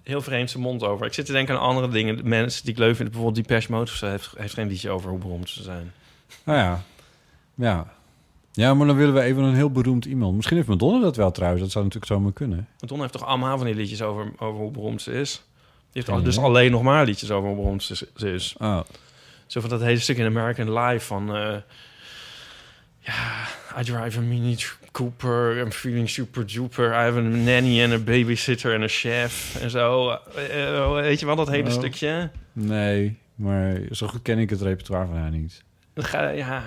heel 0.03 0.21
vreemd 0.21 0.49
zijn 0.49 0.63
mond 0.63 0.83
over? 0.83 1.05
Ik 1.05 1.13
zit 1.13 1.25
te 1.25 1.31
denken 1.31 1.55
aan 1.55 1.61
andere 1.61 1.89
dingen. 1.89 2.17
De 2.17 2.23
Mensen 2.23 2.63
die 2.63 2.73
ik 2.73 2.79
leuk 2.79 2.95
vind, 2.95 3.11
bijvoorbeeld 3.11 3.47
Depeche 3.47 3.71
Mode 3.71 3.91
of 3.91 3.97
zo, 3.97 4.07
heeft, 4.07 4.33
heeft 4.37 4.53
geen 4.53 4.67
liedje 4.67 4.89
over 4.89 5.09
hoe 5.09 5.19
beroemd 5.19 5.49
ze 5.49 5.63
zijn. 5.63 5.91
Nou 6.43 6.57
ja. 6.57 6.83
Ja. 7.55 7.93
Ja, 8.51 8.73
maar 8.73 8.87
dan 8.87 8.95
willen 8.95 9.13
we 9.13 9.21
even 9.21 9.43
een 9.43 9.55
heel 9.55 9.71
beroemd 9.71 10.05
iemand. 10.05 10.35
Misschien 10.35 10.57
heeft 10.57 10.69
Madonna 10.69 10.99
dat 10.99 11.15
wel 11.15 11.31
trouwens. 11.31 11.61
Dat 11.61 11.71
zou 11.71 11.83
natuurlijk 11.83 12.13
zomaar 12.13 12.33
kunnen. 12.33 12.67
Madonna 12.79 13.01
heeft 13.01 13.13
toch 13.13 13.25
allemaal 13.25 13.57
van 13.57 13.65
die 13.65 13.75
liedjes 13.75 14.01
over, 14.01 14.31
over 14.37 14.61
hoe 14.61 14.71
beroemd 14.71 15.01
ze 15.01 15.11
is? 15.11 15.43
Die 15.93 16.01
heeft 16.01 16.09
al, 16.09 16.23
dus 16.23 16.35
idee. 16.35 16.45
alleen 16.47 16.71
nog 16.71 16.81
maar 16.83 17.05
liedjes 17.05 17.31
over 17.31 17.81
ze 17.81 18.07
is. 18.33 18.55
Oh. 18.59 18.79
Zo 19.47 19.61
van 19.61 19.69
dat 19.69 19.81
hele 19.81 19.99
stuk 19.99 20.17
in 20.17 20.25
American 20.25 20.79
Life 20.79 21.05
van... 21.05 21.35
eh, 21.35 21.55
ja, 22.99 23.47
I 23.79 23.83
drive 23.83 24.17
a 24.19 24.21
Mini 24.21 24.57
Cooper, 24.91 25.57
I'm 25.57 25.71
feeling 25.71 26.09
super 26.09 26.45
duper. 26.45 26.85
I 26.91 26.93
have 27.03 27.17
a 27.17 27.21
nanny 27.21 27.81
en 27.81 27.91
een 27.91 28.03
babysitter 28.03 28.73
en 28.73 28.81
een 28.81 28.87
chef 28.89 29.57
en 29.61 29.69
zo. 29.69 30.09
Eh, 30.35 30.75
eh, 30.77 30.91
weet 30.91 31.19
je 31.19 31.25
wel, 31.25 31.35
dat 31.35 31.47
hele 31.49 31.67
Oh. 31.69 31.73
stukje? 31.73 32.29
Nee, 32.53 33.17
maar 33.35 33.77
zo 33.91 34.07
goed 34.07 34.21
ken 34.21 34.37
ik 34.37 34.49
het 34.49 34.61
repertoire 34.61 35.05
van 35.05 35.15
haar 35.17 35.29
niet. 35.29 35.63
Ja, 35.93 36.29
Ja, 36.29 36.63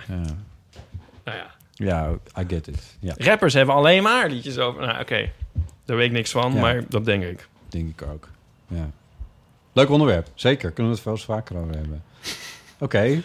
nou 1.25 1.37
ja. 1.37 1.55
ja 1.73 2.11
I 2.41 2.45
get 2.49 2.67
it. 2.67 2.97
Ja, 3.01 3.15
Rappers 3.19 3.55
hebben 3.55 3.75
alleen 3.75 4.03
maar 4.03 4.29
liedjes 4.31 4.59
over... 4.59 4.81
Nou, 4.87 5.01
oké. 5.01 5.31
Daar 5.85 5.97
weet 5.97 6.07
ik 6.07 6.13
niks 6.13 6.31
van, 6.31 6.53
Ja. 6.53 6.61
maar 6.61 6.83
dat 6.89 7.05
denk 7.05 7.23
ik. 7.23 7.49
denk 7.69 7.89
ik 8.01 8.09
ook. 8.09 8.29
Ja. 8.69 8.91
Leuk 9.77 9.91
onderwerp. 9.91 10.29
Zeker. 10.35 10.71
Kunnen 10.71 10.93
we 10.93 10.99
het 10.99 11.09
veel 11.09 11.35
vaker 11.35 11.57
over 11.57 11.75
hebben. 11.75 12.03
Oké. 12.79 13.23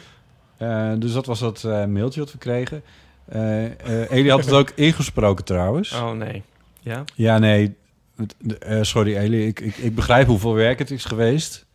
Eh, 0.58 0.92
dus 0.98 1.14
dat 1.14 1.26
was 1.26 1.40
dat 1.40 1.64
eh, 1.64 1.86
mailtje 1.86 2.20
dat 2.20 2.32
we 2.32 2.38
kregen. 2.38 2.84
Eh, 3.26 4.12
Eli 4.12 4.30
had 4.30 4.46
het 4.46 4.54
ook 4.54 4.70
ingesproken 4.88 5.46
trouwens. 5.46 5.94
Oh, 5.94 6.12
nee. 6.12 6.44
Ja? 6.80 7.04
Ja, 7.16 7.38
nee. 7.38 7.76
Sorry 8.82 9.16
Eli, 9.18 9.48
ik, 9.48 9.60
ik, 9.60 9.76
ik 9.78 9.96
begrijp 9.96 10.28
hoeveel 10.28 10.54
werk 10.54 10.80
het 10.80 10.92
is 10.92 11.06
geweest. 11.06 11.66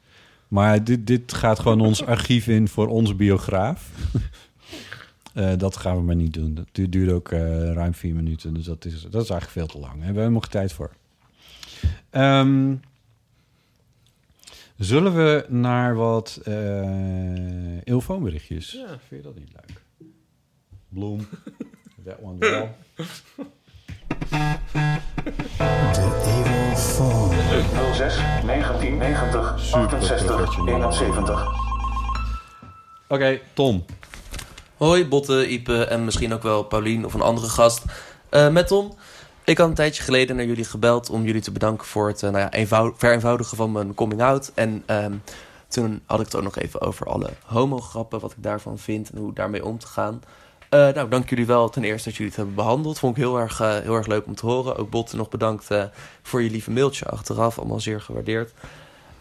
Maar 0.49 0.85
dit, 0.85 1.07
dit 1.07 1.33
gaat 1.33 1.59
gewoon 1.59 1.81
ons 1.81 2.05
archief 2.15 2.47
in 2.47 2.69
voor 2.69 2.89
onze 2.89 3.15
biograaf. 3.15 3.91
Dat 5.57 5.77
gaan 5.77 5.97
we 5.97 6.03
maar 6.03 6.17
niet 6.17 6.35
doen. 6.35 6.55
Dat 6.55 6.67
du- 6.73 6.89
duurde 6.89 7.13
ook 7.13 7.31
ruim 7.75 7.95
vier 7.95 8.15
minuten. 8.15 8.55
Dus 8.55 8.65
dat 8.65 8.85
is, 8.85 8.93
dat 9.11 9.23
is 9.23 9.31
eigenlijk 9.31 9.51
veel 9.51 9.67
te 9.67 9.79
lang. 9.79 9.95
Daar 9.95 10.05
hebben 10.05 10.15
we 10.15 10.21
helemaal 10.21 10.41
geen 10.41 10.51
tijd 10.51 10.73
voor. 10.73 10.91
Ehm, 12.11 12.75
zullen 14.77 15.15
we 15.15 15.45
naar 15.49 15.95
wat 15.95 16.41
eh 16.45 17.87
ilfoonberichtjes? 17.87 18.73
Ja. 18.73 18.87
Vind 18.87 19.01
je 19.09 19.23
dat 19.23 19.35
niet 19.39 19.53
leuk? 19.53 19.83
Bloem. 20.89 21.29
That 22.05 22.19
one 22.23 22.39
well. 22.39 22.75
06 27.93 28.17
1990 28.45 29.73
68 29.73 30.59
71. 30.67 31.47
Oké, 33.09 33.41
Tom. 33.53 33.85
Hoi, 34.77 35.07
Botte, 35.07 35.49
Ipe 35.49 35.85
en 35.85 36.05
misschien 36.05 36.33
ook 36.33 36.43
wel 36.43 36.63
Paulien 36.63 37.05
of 37.05 37.15
een 37.15 37.21
andere 37.21 37.49
gast. 37.49 37.85
Eh, 38.29 38.49
met 38.49 38.67
Tom. 38.67 38.95
Ik 39.47 39.59
had 39.59 39.69
een 39.69 39.75
tijdje 39.75 40.03
geleden 40.03 40.37
naar 40.37 40.45
jullie 40.45 40.65
gebeld 40.65 41.11
om 41.11 41.25
jullie 41.25 41.41
te 41.41 41.51
bedanken 41.51 41.87
voor 41.87 42.09
het 42.09 42.23
eh, 42.23 42.31
nou 42.31 42.43
ja, 42.43 42.53
eenvoudig, 42.53 42.99
vereenvoudigen 42.99 43.57
van 43.57 43.73
mijn 43.73 43.95
coming 43.95 44.23
out. 44.23 44.53
En 44.55 44.83
ehm, 44.87 45.13
toen 45.69 46.03
had 46.07 46.19
ik 46.21 46.25
het 46.25 46.37
ook 46.37 46.43
nog 46.43 46.57
even 46.57 46.81
over 46.81 47.07
alle 47.07 47.31
homograppen, 47.45 48.21
wat 48.21 48.33
ik 48.33 48.43
daarvan 48.43 48.79
vind 48.79 49.11
en 49.11 49.19
hoe 49.19 49.33
daarmee 49.33 49.65
om 49.65 49.79
te 49.79 49.87
gaan. 49.87 50.23
Eh, 50.69 50.89
nou, 50.89 51.09
dank 51.09 51.29
jullie 51.29 51.47
wel 51.47 51.69
ten 51.69 51.85
eerste 51.85 52.09
dat 52.09 52.13
jullie 52.17 52.33
het 52.33 52.37
hebben 52.37 52.55
behandeld. 52.55 52.99
Vond 52.99 53.17
ik 53.17 53.23
heel 53.23 53.39
erg, 53.39 53.61
eh, 53.61 53.79
heel 53.79 53.95
erg 53.95 54.07
leuk 54.07 54.27
om 54.27 54.35
te 54.35 54.47
horen. 54.47 54.77
Ook 54.77 54.91
Botte 54.91 55.17
nog 55.17 55.29
bedankt 55.29 55.69
voor 56.23 56.43
je 56.43 56.51
lieve 56.51 56.71
mailtje 56.71 57.07
achteraf. 57.07 57.59
Allemaal 57.59 57.81
zeer 57.81 58.01
gewaardeerd. 58.01 58.53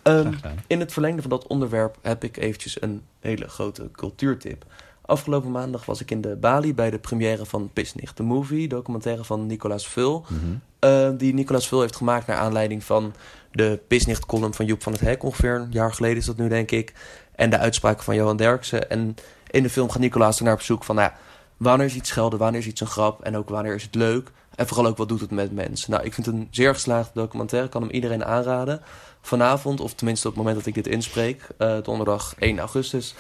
Ehm, 0.02 0.34
in 0.68 0.80
het 0.80 0.94
verlengde 0.94 1.22
van 1.22 1.30
dat 1.30 1.48
onderwerp 1.48 1.98
heb 2.02 2.24
ik 2.24 2.38
eventjes 2.38 2.82
een 2.82 3.02
hele 3.20 3.48
grote 3.48 3.90
cultuurtip. 3.92 4.66
Afgelopen 5.06 5.52
maandag 5.52 5.86
was 5.86 6.02
ik 6.02 6.12
in 6.12 6.22
de 6.22 6.36
Bali 6.36 6.74
bij 6.74 6.90
de 6.90 7.00
première 7.00 7.46
van 7.46 7.70
Pisnicht, 7.74 8.18
de 8.18 8.24
movie, 8.24 8.68
documentaire 8.68 9.24
van 9.24 9.46
Nicolas 9.46 9.88
Vul. 9.88 10.26
Mhm. 10.28 10.42
Eh, 10.80 11.10
die 11.18 11.34
Nicolas 11.34 11.68
Vul 11.68 11.82
heeft 11.82 11.96
gemaakt 11.96 12.28
naar 12.28 12.38
aanleiding 12.38 12.84
van 12.84 13.14
de 13.52 13.80
Pisnicht-column 13.88 14.54
van 14.54 14.66
Joep 14.66 14.84
van 14.84 14.92
het 14.92 15.02
Hek. 15.02 15.24
Ongeveer 15.24 15.56
een 15.56 15.72
jaar 15.72 15.94
geleden 15.94 16.18
is 16.18 16.26
dat 16.26 16.38
nu, 16.38 16.48
denk 16.48 16.72
ik. 16.72 16.94
En 17.36 17.50
de 17.50 17.58
uitspraken 17.58 18.04
van 18.04 18.16
Johan 18.16 18.38
Derksen. 18.38 18.90
En 18.90 19.16
in 19.50 19.64
de 19.64 19.70
film 19.70 19.90
gaat 19.90 20.02
Nicolaas 20.02 20.38
ernaar 20.38 20.54
op 20.54 20.62
zoek 20.62 20.84
van... 20.84 20.96
Nou, 20.96 21.10
ja, 21.10 21.18
wanneer 21.58 21.86
is 21.86 21.96
iets 21.96 22.10
schelden, 22.10 22.40
wanneer 22.40 22.60
is 22.60 22.68
iets 22.68 22.82
een 22.82 22.88
grap... 22.88 23.24
en 23.24 23.38
ook 23.38 23.50
wanneer 23.50 23.76
is 23.76 23.84
het 23.84 23.96
leuk. 23.96 24.32
En 24.56 24.68
vooral 24.68 24.86
ook 24.88 24.98
wat 24.98 25.10
doet 25.10 25.22
het 25.22 25.32
met 25.32 25.52
mensen. 25.52 25.92
Nou, 25.92 26.04
ik 26.04 26.14
vind 26.14 26.26
het 26.26 26.36
een 26.36 26.48
zeer 26.52 26.74
geslaagde 26.74 27.12
documentaire. 27.14 27.68
Ik 27.68 27.74
kan 27.74 27.82
hem 27.82 27.92
iedereen 27.92 28.26
aanraden. 28.26 28.82
Vanavond, 29.22 29.80
of 29.80 29.94
tenminste 29.94 30.28
op 30.28 30.34
het 30.34 30.44
moment 30.44 30.64
dat 30.64 30.76
ik 30.76 30.84
dit 30.84 30.94
inspreek... 30.94 31.48
eh, 31.58 31.78
donderdag 31.84 32.36
1 32.38 32.60
augustus... 32.60 33.16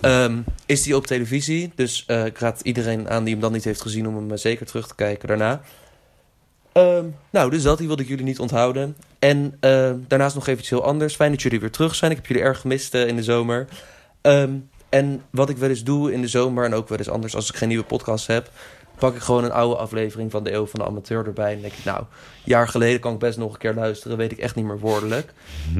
ehm, 0.00 0.38
is 0.66 0.82
die 0.82 0.96
op 0.96 1.06
televisie. 1.06 1.72
Dus 1.74 2.04
eh, 2.06 2.24
ik 2.24 2.38
raad 2.38 2.60
iedereen 2.60 3.10
aan 3.10 3.24
die 3.24 3.32
hem 3.32 3.42
dan 3.42 3.52
niet 3.52 3.64
heeft 3.64 3.80
gezien... 3.80 4.08
om 4.08 4.16
hem 4.16 4.30
eh, 4.30 4.36
zeker 4.36 4.66
terug 4.66 4.88
te 4.88 4.94
kijken 4.94 5.28
daarna. 5.28 5.60
Ehm, 6.72 7.04
nou, 7.30 7.50
dus 7.50 7.62
dat, 7.62 7.78
die 7.78 7.86
wilde 7.86 8.02
ik 8.02 8.08
jullie 8.08 8.24
niet 8.24 8.38
onthouden. 8.38 8.96
En 9.18 9.56
ehm, 9.60 9.96
daarnaast 10.08 10.34
nog 10.34 10.46
even 10.46 10.64
heel 10.68 10.84
anders. 10.84 11.14
Fijn 11.14 11.30
dat 11.30 11.42
jullie 11.42 11.60
weer 11.60 11.70
terug 11.70 11.94
zijn. 11.94 12.10
Ik 12.10 12.16
heb 12.16 12.26
jullie 12.26 12.42
erg 12.42 12.60
gemist 12.60 12.94
eh, 12.94 13.06
in 13.06 13.16
de 13.16 13.22
zomer. 13.22 13.66
En 14.88 15.22
wat 15.30 15.48
ik 15.48 15.56
wel 15.56 15.68
eens 15.68 15.84
doe 15.84 16.12
in 16.12 16.20
de 16.20 16.28
zomer 16.28 16.64
en 16.64 16.74
ook 16.74 16.88
wel 16.88 16.98
eens 16.98 17.08
anders 17.08 17.34
als 17.34 17.48
ik 17.48 17.56
geen 17.56 17.68
nieuwe 17.68 17.84
podcast 17.84 18.26
heb, 18.26 18.50
pak 19.00 19.14
ik 19.14 19.20
gewoon 19.20 19.44
een 19.44 19.52
oude 19.52 19.76
aflevering 19.76 20.30
van 20.30 20.44
de 20.44 20.52
Eeuw 20.52 20.66
van 20.66 20.80
de 20.80 20.86
Amateur 20.86 21.26
erbij. 21.26 21.54
En 21.54 21.60
denk 21.60 21.72
ik, 21.72 21.84
nou, 21.84 21.98
een 21.98 22.06
jaar 22.44 22.68
geleden 22.68 23.00
kan 23.00 23.12
ik 23.12 23.18
best 23.18 23.38
nog 23.38 23.52
een 23.52 23.58
keer 23.58 23.74
luisteren, 23.74 24.16
weet 24.16 24.32
ik 24.32 24.38
echt 24.38 24.54
niet 24.54 24.64
meer 24.64 24.78
woordelijk. 24.78 25.32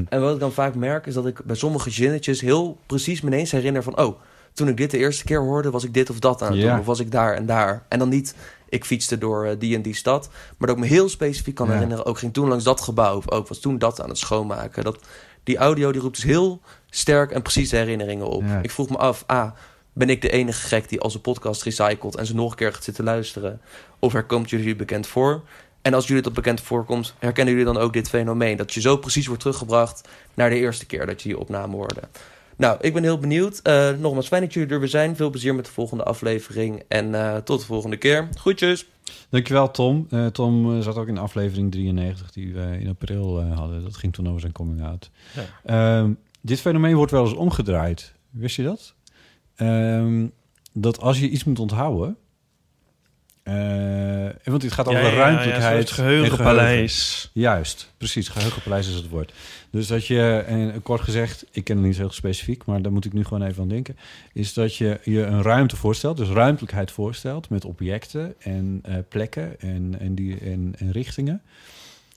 En 0.09 0.21
wat 0.21 0.33
ik 0.33 0.39
dan 0.39 0.51
vaak 0.51 0.75
merk 0.75 1.05
is 1.05 1.13
dat 1.13 1.25
ik 1.25 1.43
bij 1.43 1.55
sommige 1.55 1.89
zinnetjes 1.89 2.41
heel 2.41 2.77
precies 2.85 3.21
me 3.21 3.27
ineens 3.27 3.51
herinner 3.51 3.83
van, 3.83 3.97
oh, 3.97 4.19
toen 4.53 4.67
ik 4.67 4.77
dit 4.77 4.91
de 4.91 4.97
eerste 4.97 5.23
keer 5.23 5.39
hoorde, 5.39 5.71
was 5.71 5.83
ik 5.83 5.93
dit 5.93 6.09
of 6.09 6.19
dat 6.19 6.41
aan 6.41 6.51
het 6.51 6.61
doen. 6.61 6.79
Of 6.79 6.85
was 6.85 6.99
ik 6.99 7.11
daar 7.11 7.33
en 7.33 7.45
daar. 7.45 7.85
En 7.87 7.99
dan 7.99 8.09
niet, 8.09 8.35
ik 8.69 8.85
fietste 8.85 9.17
door 9.17 9.45
eh, 9.45 9.55
die 9.59 9.75
en 9.75 9.81
die 9.81 9.95
stad. 9.95 10.29
Maar 10.57 10.67
dat 10.67 10.77
ik 10.77 10.83
me 10.83 10.89
heel 10.89 11.09
specifiek 11.09 11.55
kan 11.55 11.71
herinneren, 11.71 12.05
ook 12.05 12.17
ging 12.17 12.33
toen 12.33 12.47
langs 12.47 12.63
dat 12.63 12.81
gebouw. 12.81 13.17
Of 13.17 13.31
ook 13.31 13.47
was 13.47 13.59
toen 13.59 13.77
dat 13.77 14.01
aan 14.01 14.09
het 14.09 14.17
schoonmaken. 14.17 14.83
Dat, 14.83 14.99
die 15.43 15.57
audio 15.57 15.91
die 15.91 16.01
roept 16.01 16.15
dus 16.15 16.23
heel 16.23 16.61
sterk 16.89 17.31
en 17.31 17.41
precieze 17.41 17.75
herinneringen 17.75 18.27
op. 18.27 18.43
Ik 18.61 18.71
vroeg 18.71 18.89
me 18.89 18.97
af, 18.97 19.23
ah, 19.27 19.51
ben 19.93 20.09
ik 20.09 20.21
de 20.21 20.29
enige 20.29 20.67
gek 20.67 20.89
die 20.89 20.99
als 20.99 21.13
een 21.13 21.21
podcast 21.21 21.63
recycelt 21.63 22.15
en 22.15 22.25
ze 22.25 22.35
nog 22.35 22.51
een 22.51 22.57
keer 22.57 22.73
gaat 22.73 22.83
zitten 22.83 23.03
luisteren? 23.03 23.61
Of 23.99 24.13
herkomt 24.13 24.49
jullie 24.49 24.75
bekend 24.75 25.07
voor? 25.07 25.41
En 25.81 25.93
als 25.93 26.07
jullie 26.07 26.23
dat 26.23 26.33
bekend 26.33 26.61
voorkomt, 26.61 27.13
herkennen 27.19 27.53
jullie 27.53 27.73
dan 27.73 27.83
ook 27.83 27.93
dit 27.93 28.09
fenomeen? 28.09 28.57
Dat 28.57 28.73
je 28.73 28.81
zo 28.81 28.97
precies 28.97 29.27
wordt 29.27 29.41
teruggebracht 29.41 30.07
naar 30.33 30.49
de 30.49 30.55
eerste 30.55 30.85
keer 30.85 31.05
dat 31.05 31.21
je 31.21 31.29
die 31.29 31.39
opname 31.39 31.75
hoorde. 31.75 32.01
Nou, 32.55 32.77
ik 32.81 32.93
ben 32.93 33.03
heel 33.03 33.17
benieuwd. 33.17 33.59
Eh, 33.63 33.89
nogmaals, 33.91 34.27
fijn 34.27 34.41
dat 34.41 34.53
jullie 34.53 34.69
er 34.69 34.79
weer 34.79 34.89
zijn. 34.89 35.15
Veel 35.15 35.29
plezier 35.29 35.55
met 35.55 35.65
de 35.65 35.71
volgende 35.71 36.03
aflevering. 36.03 36.83
En 36.87 37.15
eh, 37.15 37.37
tot 37.37 37.59
de 37.59 37.65
volgende 37.65 37.97
keer. 37.97 38.27
Groetjes. 38.33 38.85
Dankjewel, 39.29 39.71
Tom. 39.71 40.07
Eh, 40.09 40.25
Tom 40.25 40.81
zat 40.81 40.95
ook 40.95 41.07
in 41.07 41.17
aflevering 41.17 41.71
93 41.71 42.31
die 42.31 42.53
we 42.53 42.77
in 42.79 42.87
april 42.87 43.39
eh, 43.39 43.57
hadden. 43.57 43.83
Dat 43.83 43.97
ging 43.97 44.13
toen 44.13 44.27
over 44.27 44.39
zijn 44.39 44.51
coming 44.51 44.83
out. 44.83 45.09
Ja. 45.35 45.99
Ehm, 45.99 46.11
dit 46.41 46.59
fenomeen 46.59 46.95
wordt 46.95 47.11
wel 47.11 47.23
eens 47.25 47.33
omgedraaid. 47.33 48.13
Wist 48.29 48.55
je 48.55 48.63
dat? 48.63 48.93
Ehm, 49.61 50.27
dat 50.73 50.99
als 50.99 51.19
je 51.19 51.29
iets 51.29 51.43
moet 51.43 51.59
onthouden... 51.59 52.17
eh, 53.43 54.29
want 54.43 54.61
het 54.63 54.71
gaat 54.71 54.87
over 54.87 55.13
ruimtelijkheid. 55.13 55.79
het 55.79 55.89
en 55.89 55.95
geheugenpaleis. 55.95 57.29
Juist, 57.33 57.93
precies. 57.97 58.27
Geheugenpaleis 58.27 58.87
is 58.87 58.95
het 58.95 59.09
woord. 59.09 59.33
Dus 59.69 59.87
dat 59.87 60.07
je, 60.07 60.43
en 60.47 60.81
kort 60.81 61.01
gezegd, 61.01 61.45
ik 61.51 61.63
ken 61.63 61.77
het 61.77 61.85
niet 61.85 61.97
heel 61.97 62.11
specifiek, 62.11 62.65
maar 62.65 62.81
daar 62.81 62.91
moet 62.91 63.05
ik 63.05 63.13
nu 63.13 63.23
gewoon 63.23 63.47
even 63.47 63.61
aan 63.61 63.69
denken, 63.69 63.97
is 64.33 64.53
dat 64.53 64.75
je 64.75 64.99
je 65.03 65.23
een 65.23 65.41
ruimte 65.41 65.75
voorstelt, 65.75 66.17
dus 66.17 66.29
ruimtelijkheid 66.29 66.91
voorstelt 66.91 67.49
met 67.49 67.65
objecten 67.65 68.33
en 68.39 68.79
eh, 68.83 68.95
plekken 69.09 69.59
en, 69.59 69.95
en, 69.99 70.15
die, 70.15 70.39
en, 70.39 70.73
en 70.77 70.91
richtingen. 70.91 71.41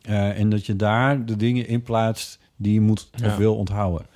Eh, 0.02 0.38
en 0.38 0.48
dat 0.50 0.66
je 0.66 0.76
daar 0.76 1.24
de 1.26 1.36
dingen 1.36 1.66
in 1.68 1.82
plaatst 1.82 2.38
die 2.56 2.72
je 2.72 2.80
moet 2.80 3.08
of 3.14 3.20
Ja. 3.20 3.36
wil 3.36 3.56
onthouden. 3.56 4.06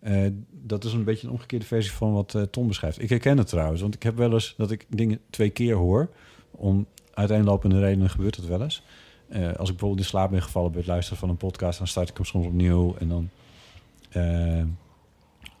Eh, 0.00 0.26
dat 0.50 0.84
is 0.84 0.92
een 0.92 1.04
beetje 1.04 1.26
een 1.26 1.32
omgekeerde 1.32 1.64
versie 1.64 1.92
van 1.92 2.12
wat 2.12 2.34
eh, 2.34 2.42
Tom 2.42 2.68
beschrijft. 2.68 3.02
Ik 3.02 3.08
herken 3.08 3.38
het 3.38 3.46
trouwens, 3.46 3.80
want 3.80 3.94
ik 3.94 4.02
heb 4.02 4.16
wel 4.16 4.32
eens 4.32 4.54
dat 4.56 4.70
ik 4.70 4.86
dingen 4.88 5.20
twee 5.30 5.50
keer 5.50 5.74
hoor. 5.74 6.10
Om 6.50 6.86
uiteenlopende 7.14 7.80
redenen 7.80 8.10
gebeurt 8.10 8.36
het 8.36 8.46
wel 8.46 8.62
eens. 8.62 8.82
Eh, 9.28 9.42
als 9.42 9.68
ik 9.68 9.76
bijvoorbeeld 9.76 9.98
in 9.98 10.04
slaap 10.04 10.30
ben 10.30 10.42
gevallen 10.42 10.70
bij 10.70 10.80
het 10.80 10.88
luisteren 10.88 11.18
van 11.18 11.28
een 11.28 11.36
podcast, 11.36 11.78
dan 11.78 11.86
start 11.86 12.08
ik 12.08 12.16
hem 12.16 12.24
soms 12.24 12.46
opnieuw. 12.46 12.96
En 12.98 13.08
dan. 13.08 13.30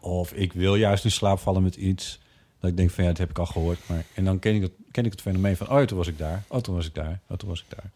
of 0.00 0.32
ik 0.32 0.52
wil 0.52 0.74
juist 0.74 1.04
in 1.04 1.10
slaap 1.10 1.38
vallen 1.38 1.62
met 1.62 1.76
iets. 1.76 2.20
Dat 2.60 2.70
ik 2.70 2.76
denk 2.76 2.90
van 2.90 3.04
ja, 3.04 3.10
dat 3.10 3.18
heb 3.18 3.30
ik 3.30 3.38
al 3.38 3.46
gehoord. 3.46 3.78
Maar, 3.88 4.04
en 4.14 4.24
dan 4.24 4.38
ken 4.38 4.54
ik, 4.54 4.62
het, 4.62 4.72
ken 4.90 5.04
ik 5.04 5.10
het 5.10 5.20
fenomeen 5.20 5.56
van, 5.56 5.70
oh, 5.70 5.82
toen 5.82 5.96
was 5.96 6.06
ik 6.06 6.18
daar. 6.18 6.42
Oh, 6.48 6.60
toen 6.60 6.74
was 6.74 6.86
ik 6.86 6.94
daar. 6.94 7.20
Oh, 7.26 7.36
toen 7.36 7.48
was 7.48 7.64
ik 7.68 7.76
daar. 7.76 7.90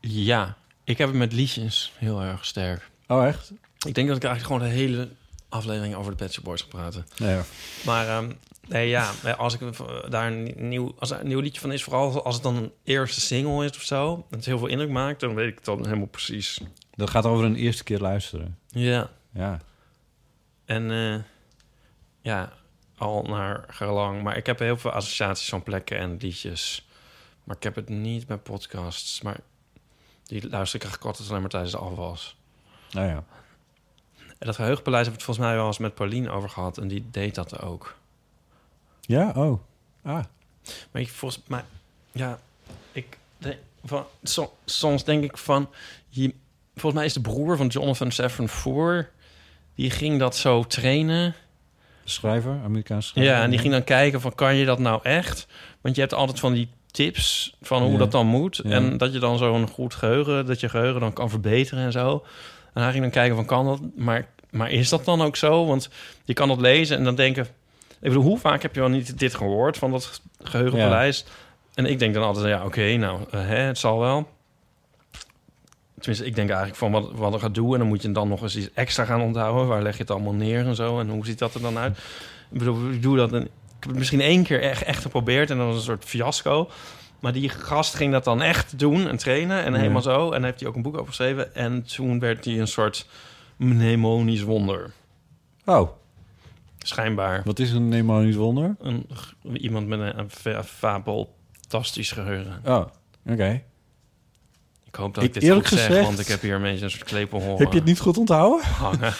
Ja, 0.00 0.56
ik 0.84 0.98
heb 0.98 1.08
het 1.08 1.16
met 1.16 1.32
liedjes 1.32 1.92
heel 1.98 2.22
erg 2.22 2.44
sterk. 2.44 2.90
Oh, 3.06 3.26
echt? 3.26 3.52
Ik 3.86 3.94
denk 3.94 4.08
dat 4.08 4.16
ik 4.16 4.24
eigenlijk 4.24 4.42
gewoon 4.62 4.72
de 4.72 4.78
hele 4.80 5.08
aflevering 5.48 5.94
over 5.94 6.10
de 6.10 6.16
Pet 6.16 6.32
Shop 6.32 6.44
Boys 6.44 6.60
ga 6.60 6.66
praten. 6.68 7.06
Nee, 7.18 7.40
Maar 7.84 8.08
ehm, 8.08 8.32
nee, 8.68 8.88
ja, 8.88 9.10
als 9.36 9.54
ik 9.54 9.60
eh, 9.60 9.80
daar 10.08 10.32
een 10.32 10.54
nieuw, 10.56 10.94
als 10.98 11.10
er 11.10 11.20
een 11.20 11.26
nieuw 11.28 11.40
liedje 11.40 11.60
van 11.60 11.72
is, 11.72 11.82
vooral 11.84 12.24
als 12.24 12.34
het 12.34 12.42
dan 12.44 12.56
een 12.56 12.72
eerste 12.84 13.20
single 13.20 13.64
is 13.64 13.76
of 13.76 13.82
zo, 13.82 14.14
dat 14.16 14.24
het 14.38 14.44
heel 14.44 14.58
veel 14.58 14.66
indruk 14.66 14.90
maakt, 14.90 15.20
dan 15.20 15.34
weet 15.34 15.48
ik 15.48 15.54
het 15.54 15.64
dan 15.64 15.84
helemaal 15.84 16.06
precies. 16.06 16.60
dat 16.94 17.10
gaat 17.10 17.24
over 17.26 17.44
een 17.44 17.56
eerste 17.56 17.84
keer 17.84 17.98
luisteren. 17.98 18.58
Ja, 18.68 19.10
Ja. 19.32 19.60
en 20.64 20.90
eh, 20.90 21.22
ja, 22.20 22.52
al 22.96 23.22
naar 23.22 23.64
gelang. 23.68 24.22
Maar 24.22 24.36
ik 24.36 24.46
heb 24.46 24.58
heel 24.58 24.76
veel 24.76 24.90
associaties 24.90 25.48
van 25.48 25.62
plekken 25.62 25.98
en 25.98 26.16
liedjes. 26.20 26.86
Maar 27.44 27.56
ik 27.56 27.62
heb 27.62 27.74
het 27.74 27.88
niet 27.88 28.28
met 28.28 28.42
podcasts. 28.42 29.22
Maar 29.22 29.36
die 30.24 30.48
luister 30.48 30.76
ik 30.80 30.84
eigenlijk 30.84 31.04
altijd 31.04 31.28
alleen 31.28 31.40
maar 31.40 31.50
tijdens 31.50 31.72
de 31.72 31.78
afwas. 31.78 32.36
Nou 32.90 33.06
ja. 33.08 33.24
En 34.42 34.48
dat 34.48 34.56
geheugenpaleis 34.56 35.04
heb 35.04 35.12
ik 35.14 35.18
het 35.20 35.24
volgens 35.26 35.46
mij 35.46 35.56
wel 35.56 35.66
eens 35.66 35.78
met 35.78 35.94
Pauline 35.94 36.30
over 36.30 36.48
gehad. 36.48 36.78
En 36.78 36.88
die 36.88 37.04
deed 37.10 37.34
dat 37.34 37.60
ook. 37.62 37.94
Ja, 39.00 39.32
oh. 39.36 39.60
Ah. 40.02 40.24
Maar 40.90 41.02
ik, 41.02 41.08
volgens 41.08 41.42
mij, 41.46 41.64
ja, 42.12 42.38
ik 42.92 43.18
denk 43.38 43.56
van, 43.84 44.04
so- 44.22 44.52
soms 44.64 45.04
denk 45.04 45.24
ik 45.24 45.38
van, 45.38 45.68
je, 46.08 46.34
volgens 46.74 46.94
mij 46.94 47.04
is 47.04 47.12
de 47.12 47.20
broer 47.20 47.56
van 47.56 47.66
Jonathan 47.66 48.10
Safran 48.10 48.48
Foer, 48.48 49.10
die 49.74 49.90
ging 49.90 50.18
dat 50.18 50.36
zo 50.36 50.64
trainen. 50.64 51.34
Schrijver, 52.04 52.60
Amerikaanse 52.64 53.08
schrijver. 53.08 53.32
Ja, 53.34 53.42
en 53.42 53.50
die 53.50 53.58
ging 53.58 53.72
dan 53.72 53.84
kijken 53.84 54.20
van, 54.20 54.34
kan 54.34 54.54
je 54.54 54.64
dat 54.64 54.78
nou 54.78 55.00
echt? 55.02 55.46
Want 55.80 55.94
je 55.94 56.00
hebt 56.00 56.14
altijd 56.14 56.40
van 56.40 56.52
die 56.52 56.68
tips 56.90 57.56
van 57.60 57.82
hoe 57.82 57.92
Ja. 57.92 57.98
dat 57.98 58.10
dan 58.12 58.26
moet. 58.26 58.60
Ja. 58.64 58.70
En 58.70 58.96
dat 58.96 59.12
je 59.12 59.18
dan 59.18 59.38
zo'n 59.38 59.68
goed 59.68 59.94
geheugen, 59.94 60.46
dat 60.46 60.60
je 60.60 60.68
geheugen 60.68 61.00
dan 61.00 61.12
kan 61.12 61.30
verbeteren 61.30 61.84
en 61.84 61.92
zo. 61.92 62.24
En 62.72 62.82
hij 62.82 62.90
ging 62.90 63.02
dan 63.02 63.12
kijken 63.12 63.36
van, 63.36 63.44
kan 63.44 63.66
dat? 63.66 63.80
Maar, 63.96 64.26
maar 64.50 64.70
is 64.70 64.88
dat 64.88 65.04
dan 65.04 65.22
ook 65.22 65.36
zo? 65.36 65.66
Want 65.66 65.88
je 66.24 66.32
kan 66.32 66.48
dat 66.48 66.60
lezen 66.60 66.96
en 66.96 67.04
dan 67.04 67.14
denken... 67.14 67.46
Ik 68.00 68.08
bedoel, 68.08 68.22
hoe 68.22 68.38
vaak 68.38 68.62
heb 68.62 68.74
je 68.74 68.80
wel 68.80 68.88
niet 68.88 69.18
dit 69.18 69.34
gehoord 69.34 69.76
van 69.76 69.90
dat 69.90 70.20
geheugenpaleis? 70.42 71.24
En 71.74 71.86
ik 71.86 71.98
denk 71.98 72.14
dan 72.14 72.22
altijd, 72.22 72.46
ja, 72.46 72.64
oké, 72.64 72.96
nou, 72.96 73.20
eh, 73.30 73.40
hè, 73.46 73.56
het 73.56 73.78
zal 73.78 73.98
wel. 73.98 74.28
Tenminste, 75.98 76.26
ik 76.26 76.34
denk 76.34 76.48
eigenlijk 76.48 76.78
van 76.78 76.92
wat, 76.92 77.10
wat 77.12 77.34
er 77.34 77.40
gaat 77.40 77.54
doen... 77.54 77.72
en 77.72 77.78
dan 77.78 77.88
moet 77.88 78.02
je 78.02 78.12
dan 78.12 78.28
nog 78.28 78.42
eens 78.42 78.56
iets 78.56 78.70
extra 78.74 79.04
gaan 79.04 79.20
onthouden. 79.20 79.66
Waar 79.66 79.82
leg 79.82 79.92
je 79.92 80.02
het 80.02 80.10
allemaal 80.10 80.32
neer 80.32 80.66
en 80.66 80.74
zo? 80.74 81.00
En 81.00 81.08
hoe 81.08 81.26
ziet 81.26 81.38
dat 81.38 81.54
er 81.54 81.60
dan 81.60 81.78
uit? 81.78 81.98
Ik 82.50 82.58
bedoel, 82.58 82.90
ik 82.90 83.02
doe 83.02 83.16
dat... 83.16 83.32
En, 83.32 83.42
ik 83.42 83.88
heb 83.88 83.88
het 83.88 83.98
misschien 83.98 84.20
één 84.20 84.42
keer 84.42 84.62
echt, 84.62 84.82
echt 84.82 85.02
geprobeerd... 85.02 85.50
en 85.50 85.56
dat 85.56 85.66
was 85.66 85.76
een 85.76 85.82
soort 85.82 86.04
fiasco. 86.04 86.70
Maar 87.22 87.32
die 87.32 87.48
gast 87.48 87.94
ging 87.94 88.12
dat 88.12 88.24
dan 88.24 88.42
echt 88.42 88.78
doen 88.78 89.08
en 89.08 89.16
trainen... 89.16 89.64
en 89.64 89.72
Ja. 89.72 89.78
helemaal 89.78 90.02
zo. 90.02 90.24
En 90.24 90.30
daar 90.40 90.42
heeft 90.50 90.60
hij 90.60 90.68
ook 90.68 90.74
een 90.76 90.82
boek 90.82 90.94
over 90.94 91.06
geschreven. 91.06 91.54
En 91.54 91.82
toen 91.82 92.18
werd 92.18 92.44
hij 92.44 92.60
een 92.60 92.66
soort 92.68 93.08
mnemonisch 93.56 94.42
wonder. 94.42 94.90
Oh, 95.64 95.90
Schijnbaar. 96.78 97.42
wat 97.44 97.58
is 97.58 97.72
een 97.72 97.88
mnemonisch 97.88 98.34
wonder? 98.36 98.76
Een, 98.80 99.06
iemand 99.52 99.86
met 99.86 100.00
een, 100.00 100.18
een 100.18 100.30
fa- 100.30 100.64
fabeltastisch 100.64 102.10
geheugen. 102.12 102.60
Oh, 102.64 102.84
oké. 103.30 103.62
Ik 104.92 104.98
hoop 104.98 105.14
dat 105.14 105.22
Ik- 105.22 105.28
ik, 105.28 105.34
dit 105.34 105.42
eerlijk 105.42 105.66
goed 105.66 105.78
zeg, 105.78 105.86
gezegd- 105.86 106.06
want 106.06 106.18
ik 106.18 106.26
heb 106.26 106.40
hier 106.40 106.54
een 106.54 106.62
beetje 106.62 106.84
een 106.84 106.90
soort 106.90 107.04
klepel 107.04 107.40
horen 107.40 107.58
Heb 107.58 107.72
je 107.72 107.78
het 107.78 107.86
niet 107.88 108.00
goed 108.00 108.18
onthouden? 108.18 108.64
hangen. 108.66 109.12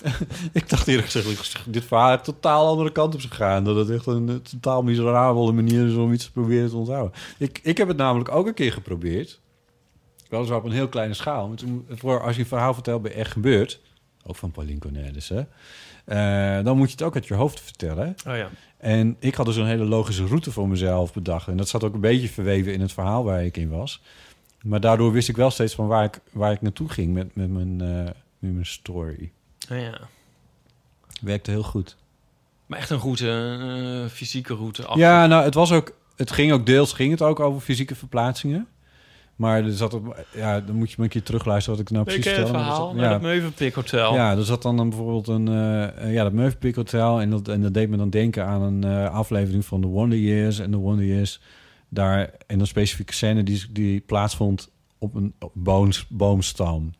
Ik 0.52 0.68
dacht 0.68 0.88
eerlijk 0.88 1.08
gezegd, 1.08 1.64
dit 1.66 1.84
verhaal 1.84 2.10
heeft 2.10 2.24
totaal 2.24 2.66
andere 2.66 2.92
kant 2.92 3.14
op 3.14 3.20
is 3.20 3.26
gegaan. 3.26 3.64
Dat 3.64 3.76
het 3.76 3.90
echt 3.90 4.06
een 4.06 4.42
totaal 4.42 4.82
miserabele 4.82 5.52
manier 5.52 5.86
is 5.86 5.94
om 5.94 6.12
iets 6.12 6.24
te 6.24 6.32
proberen 6.32 6.68
te 6.70 6.76
onthouden. 6.76 7.12
Ik, 7.38 7.60
ik 7.62 7.78
heb 7.78 7.88
het 7.88 7.96
namelijk 7.96 8.30
ook 8.34 8.46
een 8.46 8.54
keer 8.54 8.72
geprobeerd. 8.72 9.40
Weliswaar 10.28 10.58
op 10.58 10.64
een 10.64 10.72
heel 10.72 10.88
kleine 10.88 11.14
schaal. 11.14 11.48
Maar 11.48 11.56
toen, 11.56 11.86
voor 11.90 12.22
als 12.22 12.34
je 12.34 12.40
een 12.42 12.48
verhaal 12.48 12.74
vertelt 12.74 13.02
bij 13.02 13.12
echt 13.14 13.30
gebeurd... 13.32 13.80
ook 14.26 14.36
van 14.36 14.50
Pauline 14.50 14.78
Cornelissen... 14.78 15.48
eh, 16.04 16.62
dan 16.64 16.76
moet 16.76 16.86
je 16.86 16.92
het 16.92 17.02
ook 17.02 17.14
uit 17.14 17.26
je 17.26 17.34
hoofd 17.34 17.60
vertellen. 17.60 18.14
Oh 18.26 18.36
ja. 18.36 18.50
En 18.76 19.16
ik 19.18 19.34
had 19.34 19.46
dus 19.46 19.56
een 19.56 19.66
hele 19.66 19.84
logische 19.84 20.26
route 20.26 20.52
voor 20.52 20.68
mezelf 20.68 21.12
bedacht. 21.12 21.48
En 21.48 21.56
dat 21.56 21.68
zat 21.68 21.84
ook 21.84 21.94
een 21.94 22.00
beetje 22.00 22.28
verweven 22.28 22.72
in 22.72 22.80
het 22.80 22.92
verhaal 22.92 23.24
waar 23.24 23.44
ik 23.44 23.56
in 23.56 23.68
was. 23.70 24.02
Maar 24.64 24.80
daardoor 24.80 25.12
wist 25.12 25.28
ik 25.28 25.36
wel 25.36 25.50
steeds 25.50 25.74
van 25.74 25.86
waar 25.86 26.04
ik, 26.04 26.20
waar 26.32 26.52
ik 26.52 26.60
naartoe 26.60 26.88
ging 26.88 27.12
met, 27.12 27.34
met, 27.34 27.50
mijn, 27.50 27.80
eh, 27.80 28.12
met 28.38 28.52
mijn 28.52 28.66
story. 28.66 29.32
Oh 29.72 29.78
ja. 29.78 29.98
Werkte 31.20 31.50
heel 31.50 31.62
goed. 31.62 31.96
Maar 32.66 32.78
echt 32.78 32.90
een 32.90 32.98
route, 32.98 33.28
een 33.28 34.10
fysieke 34.10 34.54
route. 34.54 34.86
Af. 34.86 34.96
Ja, 34.96 35.26
nou, 35.26 35.44
het 35.44 35.54
was 35.54 35.72
ook... 35.72 36.00
Het 36.16 36.30
ging 36.30 36.52
ook 36.52 36.66
deels 36.66 36.92
ging 36.92 37.10
het 37.10 37.22
ook 37.22 37.40
over 37.40 37.60
fysieke 37.60 37.94
verplaatsingen. 37.94 38.68
Maar 39.36 39.64
er 39.64 39.72
zat 39.72 39.94
ook, 39.94 40.16
ja, 40.34 40.60
dan 40.60 40.76
moet 40.76 40.88
je 40.88 40.94
maar 40.96 41.06
een 41.06 41.12
keer 41.12 41.22
terugluisteren 41.22 41.78
wat 41.78 41.88
ik 41.88 41.92
nou 41.92 42.04
precies 42.04 42.24
het 42.24 42.34
vertelde. 42.34 42.58
verhaal 42.58 42.94
naar 42.94 43.04
er 43.04 43.12
het 43.12 43.22
Meuvenpik 43.22 43.74
Hotel. 43.74 44.14
Ja, 44.14 44.36
er 44.36 44.44
zat 44.44 44.62
dan, 44.62 44.76
dan 44.76 44.88
bijvoorbeeld 44.88 45.28
een... 45.28 45.48
eh, 45.48 46.04
eh, 46.04 46.12
ja, 46.12 46.22
dat 46.22 46.32
Meuvenpick 46.32 46.74
Hotel. 46.74 47.20
En 47.20 47.30
dat, 47.30 47.48
en 47.48 47.62
dat 47.62 47.74
deed 47.74 47.88
me 47.88 47.96
dan 47.96 48.10
denken 48.10 48.46
aan 48.46 48.62
een 48.62 48.84
eh, 48.84 49.14
aflevering 49.14 49.64
van 49.64 49.80
The 49.80 49.86
Wonder 49.86 50.18
Years. 50.18 50.58
En 50.58 50.70
The 50.70 50.76
Wonder 50.76 51.04
Years, 51.04 51.40
daar... 51.92 52.30
En 52.46 52.60
een 52.60 52.66
specifieke 52.66 53.12
scène 53.12 53.42
die, 53.42 53.64
die 53.70 54.00
plaatsvond 54.00 54.70
op 54.98 55.14
een 55.14 55.34
boons, 55.52 56.06
boomstam. 56.08 56.92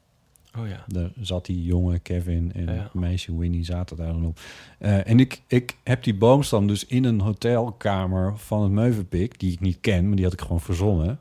Oh 0.59 0.69
ja. 0.69 0.85
Daar 0.87 1.11
zat 1.21 1.47
die 1.47 1.65
jongen 1.65 2.03
Kevin 2.03 2.53
en 2.55 2.75
Ja. 2.75 2.91
meisje 2.93 3.39
Winnie 3.39 3.65
zaten 3.65 3.97
daar 3.97 4.13
dan 4.13 4.27
op. 4.27 4.41
Eh, 4.79 5.09
en 5.09 5.21
ik, 5.21 5.43
ik 5.47 5.77
heb 5.83 6.03
die 6.03 6.15
boomstam 6.15 6.67
dus 6.67 6.87
in 6.87 7.05
een 7.05 7.21
hotelkamer 7.21 8.39
van 8.39 8.63
het 8.63 8.73
Meuvenpik... 8.73 9.41
die 9.41 9.53
ik 9.53 9.61
niet 9.61 9.79
ken, 9.81 10.07
maar 10.07 10.17
die 10.17 10.25
had 10.25 10.33
ik 10.35 10.41
gewoon 10.41 10.61
verzonnen... 10.61 11.21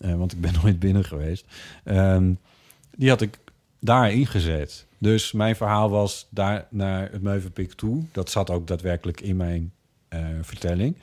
eh, 0.00 0.14
want 0.14 0.32
ik 0.32 0.40
ben 0.40 0.52
nooit 0.62 0.78
binnen 0.78 1.04
geweest. 1.04 1.46
Ehm, 1.84 2.32
die 2.96 3.08
had 3.08 3.20
ik 3.20 3.38
daar 3.80 4.12
ingezet. 4.12 4.86
Dus 4.98 5.32
mijn 5.32 5.56
verhaal 5.56 5.90
was 5.90 6.26
daar 6.30 6.66
naar 6.70 7.10
het 7.12 7.22
Meuvenpik 7.22 7.72
toe. 7.72 8.02
Dat 8.12 8.30
zat 8.30 8.50
ook 8.50 8.66
daadwerkelijk 8.66 9.20
in 9.20 9.36
mijn 9.36 9.72
eh, 10.08 10.26
vertelling. 10.40 10.96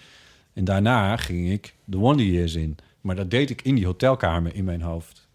En 0.59 0.65
daarna 0.65 1.17
ging 1.17 1.49
ik 1.51 1.73
de 1.83 1.97
Wonder 1.97 2.25
Years 2.25 2.53
in. 2.53 2.77
Maar 3.01 3.15
dat 3.15 3.31
deed 3.31 3.49
ik 3.49 3.61
in 3.61 3.75
die 3.75 3.85
hotelkamer 3.85 4.55
in 4.55 4.63
mijn 4.63 4.81
hoofd. 4.81 5.27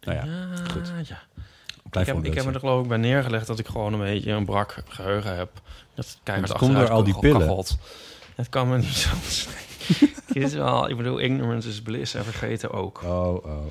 Nou 0.00 0.16
ja, 0.16 0.56
goed. 0.70 0.92
ja. 1.08 1.22
Ik 2.00 2.06
heb, 2.06 2.24
ik 2.24 2.34
heb 2.34 2.44
me 2.44 2.52
er 2.52 2.58
geloof 2.58 2.82
ik 2.82 2.88
bij 2.88 2.98
neergelegd 2.98 3.46
dat 3.46 3.58
ik 3.58 3.66
gewoon 3.66 3.92
een 3.92 3.98
beetje 3.98 4.30
een 4.30 4.44
brak 4.44 4.82
geheugen 4.88 5.36
heb. 5.36 5.62
Dat 5.94 6.18
Het 6.24 6.52
komt 6.52 6.74
door 6.74 6.90
al 6.90 7.04
die 7.04 7.18
pillen. 7.18 7.38
kachelt. 7.40 7.78
Het 8.34 8.48
kan 8.48 8.68
me 8.68 8.76
niet 8.78 8.86
zo 8.86 9.10
Het 10.26 10.36
is 10.36 10.54
wel, 10.54 10.88
ik 10.90 10.96
bedoel, 10.96 11.18
ignorance 11.18 11.68
is 11.68 11.82
bliss 11.82 12.14
en 12.14 12.24
vergeten 12.24 12.70
ook. 12.70 13.02
Oh, 13.02 13.34
oh, 13.34 13.44
oh. 13.44 13.66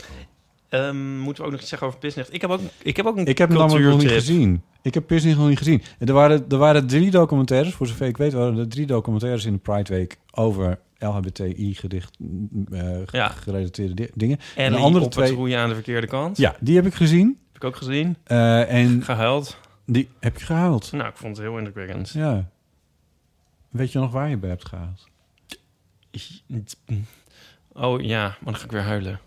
Ehm, 0.70 1.18
moeten 1.20 1.42
we 1.44 1.48
ook 1.48 1.52
nog 1.52 1.60
iets 1.62 1.70
zeggen 1.70 1.88
over 1.88 2.00
Pisnecht? 2.00 2.34
Ik 2.34 2.42
heb 2.42 2.50
ook, 2.50 2.60
ik 2.82 2.96
heb 2.98 3.06
ook 3.06 3.18
een 3.18 3.26
Ik 3.26 3.38
heb 3.38 3.50
hem 3.50 3.58
namelijk 3.58 3.86
nog 3.86 4.00
niet 4.02 4.12
gezien. 4.12 4.62
Ik 4.82 4.94
heb 4.94 5.08
Pisney 5.08 5.34
nog 5.34 5.48
niet 5.48 5.58
gezien. 5.58 5.82
Er 6.00 6.14
waren, 6.14 6.46
er 6.50 6.58
waren 6.58 6.88
drie 6.88 7.12
documentaires, 7.12 7.74
voor 7.74 7.88
zover 7.88 8.08
ik 8.08 8.18
weet, 8.18 8.34
waren 8.34 8.58
er 8.58 8.68
drie 8.68 8.86
documentaires 8.86 9.46
in 9.46 9.54
de 9.54 9.60
Pride 9.60 9.94
Week 9.94 10.18
over 10.32 10.80
LHBTI-gedicht 10.98 12.18
eh, 12.72 13.06
Ja. 13.06 13.28
gerelateerde 13.28 13.94
di- 13.94 14.10
dingen. 14.14 14.40
En 14.56 14.72
de 14.72 14.78
andere 14.78 15.06
op 15.06 15.12
twee- 15.12 15.34
roeien 15.34 15.60
aan 15.60 15.70
de 15.70 15.76
verkeerde 15.76 16.08
kant. 16.08 16.38
Ja, 16.38 16.56
die 16.60 16.76
heb 16.76 16.86
ik 16.86 16.94
gezien. 16.94 17.38
Heb 17.48 17.56
ik 17.56 17.64
ook 17.64 17.76
gezien. 17.76 18.18
Eh, 18.24 18.74
en 18.74 19.04
Gehuild. 19.04 19.58
die 19.86 20.10
heb 20.20 20.38
je 20.40 20.46
gehaald. 20.46 20.92
Nou, 20.92 21.10
ik 21.10 21.18
vond 21.18 21.38
het 21.38 21.46
heel 21.46 21.58
indrukwekkend. 21.58 22.10
Ja. 22.10 22.50
Weet 23.70 23.92
je 23.92 24.00
nog 24.00 24.12
waar 24.12 24.30
je 24.30 24.38
bij 24.38 24.50
hebt 24.50 24.68
gehaald? 24.68 25.08
Oh 27.74 28.02
ja, 28.02 28.24
maar 28.24 28.38
dan 28.44 28.56
ga 28.56 28.64
ik 28.66 28.72
weer 28.72 28.82
huilen. 28.82 29.20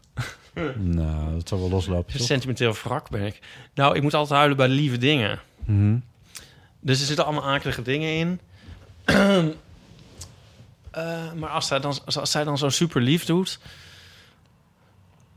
Nou, 0.76 1.32
dat 1.34 1.48
zal 1.48 1.59
wel 1.59 1.70
loslopen, 1.70 2.16
toch? 2.16 2.26
Sentimenteel 2.26 2.72
wrak 2.84 3.11
ben 3.11 3.22
ik. 3.26 3.38
Nou, 3.74 3.96
ik 3.96 4.03
moet 4.03 4.14
altijd 4.14 4.38
huilen 4.38 4.57
bij 4.57 4.68
lieve 4.68 4.98
dingen. 4.98 5.38
Mhm. 5.64 5.96
Dus 6.80 7.01
er 7.01 7.07
zitten 7.07 7.24
allemaal 7.24 7.48
akelige 7.48 7.82
dingen 7.82 8.14
in. 8.16 8.40
Eh, 10.90 11.32
maar 11.32 11.51
als 11.51 11.66
zij, 11.66 11.78
dan, 11.78 11.94
als 12.05 12.30
zij 12.30 12.44
dan 12.44 12.59
zo 12.59 12.68
super 12.68 13.01
lief 13.03 13.24
doet... 13.24 13.59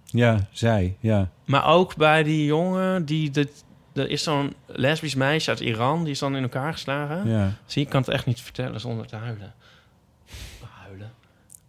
Ja, 0.05 0.47
zij, 0.51 0.95
ja. 0.99 1.30
Maar 1.45 1.66
ook 1.66 1.95
bij 1.95 2.24
die 2.24 2.45
jongen, 2.45 3.05
die... 3.05 3.32
dit- 3.32 3.64
er 3.93 4.09
is 4.09 4.24
zo'n 4.24 4.53
lesbisch 4.66 5.16
meisje 5.16 5.49
uit 5.49 5.59
Iran, 5.59 6.03
die 6.03 6.11
is 6.11 6.20
dan 6.20 6.36
in 6.36 6.43
elkaar 6.43 6.74
geslagen. 6.74 7.30
ja. 7.30 7.53
Zie, 7.66 7.82
ik 7.84 7.89
kan 7.89 7.99
het 8.01 8.09
echt 8.09 8.26
niet 8.26 8.41
vertellen 8.41 8.80
zonder 8.80 9.05
te 9.07 9.16
huilen. 9.16 9.38
Huilen. 9.39 9.53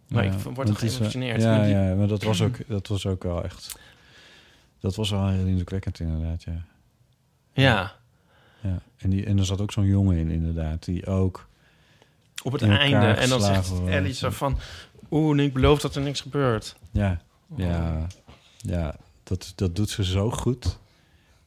Maar 0.07 0.25
ik 0.25 0.33
word 0.33 0.69
er 0.69 0.73
eh, 0.85 0.91
geëmotioneerd. 0.91 1.41
Ja, 1.41 1.61
Die- 1.63 1.73
ja, 1.73 1.93
maar 1.95 2.07
dat 2.07 2.23
was, 2.23 2.41
ook, 2.45 2.57
dat 2.67 2.87
was 2.87 3.05
ook 3.05 3.23
wel 3.23 3.43
echt... 3.43 3.79
Dat 4.79 4.95
was 4.95 5.09
wel 5.09 5.27
heel 5.27 5.45
indrukwekkend 5.45 5.99
inderdaad, 5.99 6.43
ja. 6.43 6.65
ja. 7.53 7.95
Ja, 8.61 8.79
en, 8.97 9.09
die, 9.09 9.25
en 9.25 9.37
er 9.37 9.45
zat 9.45 9.61
ook 9.61 9.71
zo'n 9.71 9.85
jongen 9.85 10.17
in, 10.17 10.29
inderdaad, 10.29 10.83
die 10.85 11.05
ook... 11.05 11.47
op 12.43 12.51
het 12.51 12.61
einde. 12.61 13.05
En 13.07 13.29
dan 13.29 13.41
zegt. 13.41 13.71
Ellie 13.87 14.13
zo 14.13 14.29
van... 14.29 14.57
Oeh, 15.11 15.43
ik 15.43 15.53
beloof 15.53 15.79
dat 15.79 15.95
er 15.95 16.01
niks 16.01 16.21
gebeurt. 16.21 16.75
Ja, 16.91 17.21
ja, 17.55 18.07
ja 18.57 18.95
dat, 19.23 19.53
dat 19.55 19.75
doet 19.75 19.89
ze 19.89 20.03
zo 20.03 20.31
goed. 20.31 20.77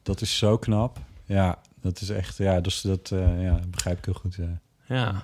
Dat 0.03 0.21
is 0.21 0.37
zo 0.37 0.57
knap. 0.57 0.97
Ja, 1.25 1.59
dat 1.81 2.01
is 2.01 2.09
echt, 2.09 2.37
ja, 2.37 2.59
dus 2.61 2.81
dat 2.81 3.11
eh, 3.11 3.43
ja, 3.43 3.59
begrijp 3.67 3.97
ik 3.97 4.05
heel 4.05 4.13
goed. 4.13 4.35
Ja, 4.35 4.59
Ja. 4.85 5.23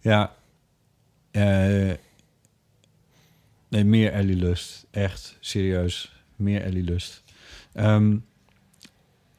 ja 0.00 0.32
eh, 1.32 1.96
nee, 3.68 3.84
meer 3.84 4.12
Ellie 4.12 4.36
Lust. 4.36 4.86
Echt, 4.90 5.36
serieus, 5.40 6.12
meer 6.36 6.62
Ellie 6.62 6.84
Lust. 6.84 7.22
Ehm 7.72 8.16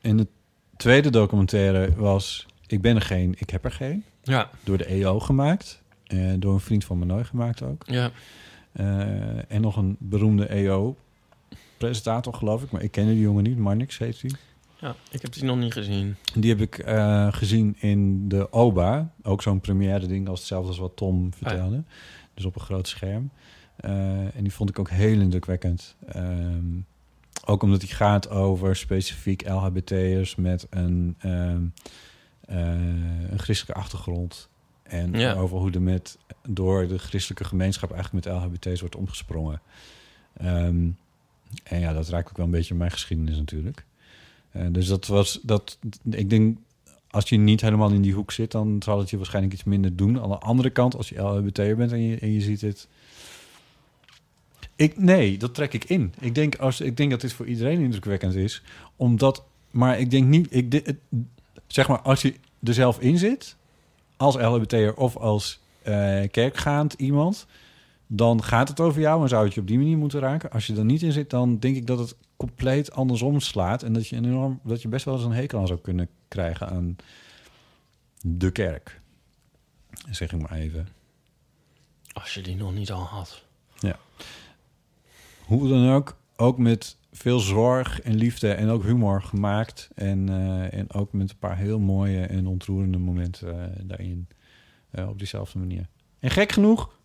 en 0.04 0.18
de 0.18 0.28
tweede 0.78 1.10
documentaire 1.10 1.94
was 1.96 2.46
Ik 2.68 2.82
ben 2.82 2.96
er 2.96 3.02
geen, 3.02 3.36
ik 3.38 3.50
heb 3.50 3.66
er 3.66 3.72
geen. 3.72 4.04
Ja. 4.24 4.50
Door 4.64 4.78
de 4.78 4.86
EO 4.86 5.20
gemaakt. 5.20 5.82
Eh, 6.08 6.34
door 6.38 6.54
een 6.54 6.60
vriend 6.60 6.86
van 6.86 7.00
me 7.00 7.06
nooit 7.06 7.28
gemaakt 7.28 7.62
ook. 7.62 7.84
Ja. 7.86 8.12
Eh, 8.72 9.52
en 9.52 9.62
nog 9.62 9.76
een 9.76 9.96
beroemde 10.00 10.48
EO-presentator, 10.48 12.34
geloof 12.34 12.64
ik. 12.64 12.72
Maar 12.72 12.82
ik 12.82 12.92
kende 12.92 13.12
die 13.12 13.22
jongen 13.22 13.44
niet. 13.44 13.58
Marnix 13.58 13.98
heet 13.98 14.22
hij. 14.22 14.32
Ja, 14.84 14.96
ik 15.12 15.22
heb 15.22 15.34
die 15.34 15.44
nog 15.44 15.58
niet 15.58 15.74
gezien. 15.74 16.16
Die 16.34 16.50
heb 16.50 16.62
ik 16.62 16.78
eh, 16.78 17.34
gezien 17.34 17.76
in 17.80 18.30
de 18.30 18.52
OBA. 18.52 19.14
Ook 19.22 19.42
zo'n 19.42 19.60
première 19.60 20.08
ding 20.08 20.28
als 20.28 20.40
hetzelfde 20.40 20.68
als 20.68 20.78
wat 20.78 20.96
Tom 20.96 21.34
vertelde. 21.34 21.84
Dus 22.34 22.46
op 22.46 22.56
een 22.56 22.62
groot 22.62 22.88
scherm. 22.88 23.32
Eh, 23.76 23.92
en 24.36 24.42
die 24.44 24.54
vond 24.54 24.70
ik 24.70 24.80
ook 24.80 24.90
heel 24.90 25.20
indrukwekkend. 25.20 25.96
Ehm, 26.08 26.66
ook 27.46 27.64
omdat 27.64 27.80
die 27.80 27.90
gaat 27.90 28.30
over 28.30 28.76
specifiek 28.76 29.48
LHBT'ers 29.50 30.36
met 30.36 30.68
een, 30.70 31.16
ehm, 31.20 31.62
eh, 32.46 32.58
een 33.30 33.40
christelijke 33.40 33.82
achtergrond. 33.82 34.50
En 34.84 35.14
Ja. 35.14 35.34
over 35.34 35.58
hoe 35.58 35.72
er 35.72 35.82
met, 35.82 36.18
door 36.48 36.88
de 36.88 36.98
christelijke 36.98 37.44
gemeenschap 37.44 37.92
eigenlijk 37.92 38.26
met 38.26 38.36
LHBT's 38.36 38.80
wordt 38.80 38.96
omgesprongen. 38.96 39.62
Ehm, 40.34 40.90
en 41.64 41.80
ja, 41.80 41.94
dat 41.94 42.10
raakt 42.10 42.30
ook 42.30 42.38
wel 42.38 42.46
een 42.46 42.52
beetje 42.52 42.76
mijn 42.76 42.92
geschiedenis 42.92 43.38
natuurlijk. 43.38 43.86
Eh, 44.54 44.66
dus 44.70 44.88
dat 44.88 45.08
was 45.08 45.40
dat. 45.42 45.78
Ik 46.10 46.30
denk, 46.30 46.58
als 47.10 47.30
je 47.30 47.38
niet 47.38 47.62
helemaal 47.62 47.92
in 47.92 48.02
die 48.02 48.14
hoek 48.14 48.32
zit, 48.32 48.52
dan 48.52 48.82
zal 48.86 49.00
het 49.00 49.10
je 49.10 49.18
waarschijnlijk 49.18 49.54
iets 49.54 49.64
minder 49.64 49.96
doen. 49.96 50.22
Aan 50.22 50.30
de 50.30 50.38
andere 50.38 50.70
kant, 50.70 50.96
als 50.96 51.10
je 51.10 51.22
LHBT'er 51.22 51.76
bent 51.76 51.92
en 51.92 52.02
je, 52.02 52.34
je 52.34 52.42
ziet 52.42 52.62
het. 52.62 52.88
Ik, 54.76 54.98
nee, 54.98 55.38
dat 55.38 55.54
trek 55.54 55.74
ik 55.74 55.84
in. 55.84 56.14
Ik 56.20 56.36
denk, 56.36 56.56
als, 56.56 56.82
ik 56.82 56.98
denk 56.98 57.12
dat 57.12 57.22
dit 57.22 57.34
voor 57.34 57.46
iedereen 57.46 57.80
indrukwekkend 57.80 58.36
is. 58.36 58.64
Omdat, 58.96 59.44
maar 59.72 60.00
ik 60.00 60.12
denk 60.12 60.28
niet, 60.28 60.48
ik, 60.56 60.96
zeg 61.68 61.88
maar, 61.88 62.00
als 62.00 62.22
je 62.22 62.34
er 62.64 62.74
zelf 62.74 63.00
in 63.00 63.18
zit, 63.18 63.56
als 64.18 64.36
LHBT'er 64.36 64.96
of 64.96 65.18
als 65.18 65.60
eh, 65.82 66.22
kerkgaand 66.32 66.94
iemand, 66.94 67.46
dan 68.08 68.44
gaat 68.44 68.68
het 68.70 68.80
over 68.80 69.02
jou 69.02 69.22
en 69.22 69.30
zou 69.30 69.46
het 69.46 69.54
je 69.54 69.62
op 69.62 69.68
die 69.68 69.78
manier 69.78 69.98
moeten 69.98 70.20
raken. 70.20 70.52
Als 70.52 70.68
je 70.68 70.76
er 70.76 70.86
niet 70.86 71.02
in 71.02 71.12
zit, 71.12 71.30
dan 71.30 71.60
denk 71.60 71.76
ik 71.76 71.88
dat 71.88 72.00
het 72.00 72.16
compleet 72.48 72.92
andersom 72.92 73.40
slaat 73.40 73.84
en 73.84 73.94
dat 73.94 74.08
je, 74.08 74.16
een 74.16 74.26
enorm, 74.26 74.60
dat 74.64 74.82
je 74.82 74.88
best 74.88 75.06
wel 75.06 75.14
eens 75.14 75.24
een 75.24 75.32
hekel 75.32 75.60
aan 75.60 75.68
zou 75.68 75.80
kunnen 75.80 76.10
krijgen 76.28 76.68
aan 76.70 76.96
de 78.22 78.52
kerk. 78.52 79.02
Zeg 80.10 80.32
ik 80.32 80.42
maar 80.42 80.52
even. 80.52 80.88
Als 82.14 82.34
je 82.34 82.42
die 82.42 82.56
nog 82.56 82.74
niet 82.74 82.92
al 82.92 83.04
had. 83.04 83.46
Hoe 85.46 85.68
dan 85.68 85.90
ook, 85.90 86.18
ook 86.36 86.58
met 86.58 86.98
veel 87.12 87.40
zorg 87.40 88.02
en 88.02 88.16
liefde 88.16 88.54
en 88.54 88.70
ook 88.70 88.84
humor 88.84 89.22
gemaakt. 89.22 89.90
En, 89.96 90.30
eh, 90.30 90.80
en 90.80 90.94
ook 90.94 91.14
met 91.14 91.30
een 91.30 91.38
paar 91.38 91.58
heel 91.58 91.80
mooie 91.80 92.26
en 92.26 92.48
ontroerende 92.48 92.98
momenten 92.98 93.76
eh, 93.76 93.84
daarin. 93.84 94.28
eh, 94.92 95.10
op 95.10 95.18
diezelfde 95.18 95.60
manier. 95.60 95.88
En 96.20 96.30
gek 96.30 96.52
genoeg, 96.52 97.00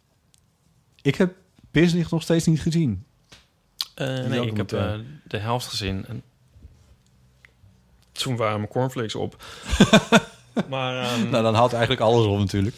ik 1.02 1.14
heb 1.14 1.34
Pislicht 1.70 2.10
nog 2.10 2.22
steeds 2.22 2.46
niet 2.46 2.60
gezien. 2.60 3.04
Eh, 3.98 4.26
nee, 4.26 4.46
ik 4.46 4.56
heb 4.56 4.72
eh, 4.72 4.94
de 5.24 5.38
helft 5.38 5.66
gezien. 5.66 6.06
En 6.06 6.22
toen 8.12 8.36
waren 8.36 8.56
mijn 8.56 8.68
cornflakes 8.70 9.14
op. 9.14 9.44
maar 10.68 11.02
ehm, 11.02 11.28
Nou, 11.30 11.42
dan 11.42 11.54
houdt 11.54 11.72
eigenlijk 11.72 12.02
alles 12.02 12.26
op 12.26 12.38
natuurlijk. 12.38 12.76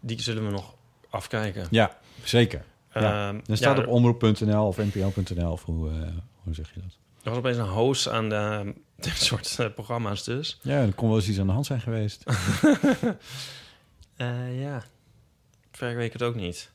die 0.00 0.22
zullen 0.22 0.44
we 0.44 0.50
nog 0.50 0.74
afkijken. 1.10 1.66
Ja, 1.70 1.96
zeker. 2.24 2.64
Ja. 2.94 3.32
Dan 3.32 3.56
staat 3.56 3.76
ja, 3.76 3.82
op 3.82 3.88
omroep.nl 3.88 4.66
of 4.66 4.76
npl.nl 4.76 5.50
of 5.50 5.64
hoe, 5.64 5.90
eh, 5.90 6.08
hoe 6.42 6.54
zeg 6.54 6.74
je 6.74 6.80
dat? 6.80 6.96
Er 7.22 7.30
was 7.30 7.38
opeens 7.38 7.56
een 7.56 7.68
host 7.68 8.08
aan 8.08 8.28
de, 8.28 8.74
dit 8.96 9.16
soort 9.16 9.74
programma's 9.74 10.24
dus. 10.24 10.58
Ja, 10.62 10.80
er 10.80 10.94
kon 10.94 11.08
wel 11.08 11.16
eens 11.16 11.28
iets 11.28 11.38
aan 11.38 11.46
de 11.46 11.52
hand 11.52 11.66
zijn 11.66 11.80
geweest. 11.80 12.22
Ja, 14.52 14.82
verder 15.72 15.96
weet 15.96 16.06
ik 16.06 16.12
het 16.12 16.22
ook 16.22 16.34
niet. 16.34 16.70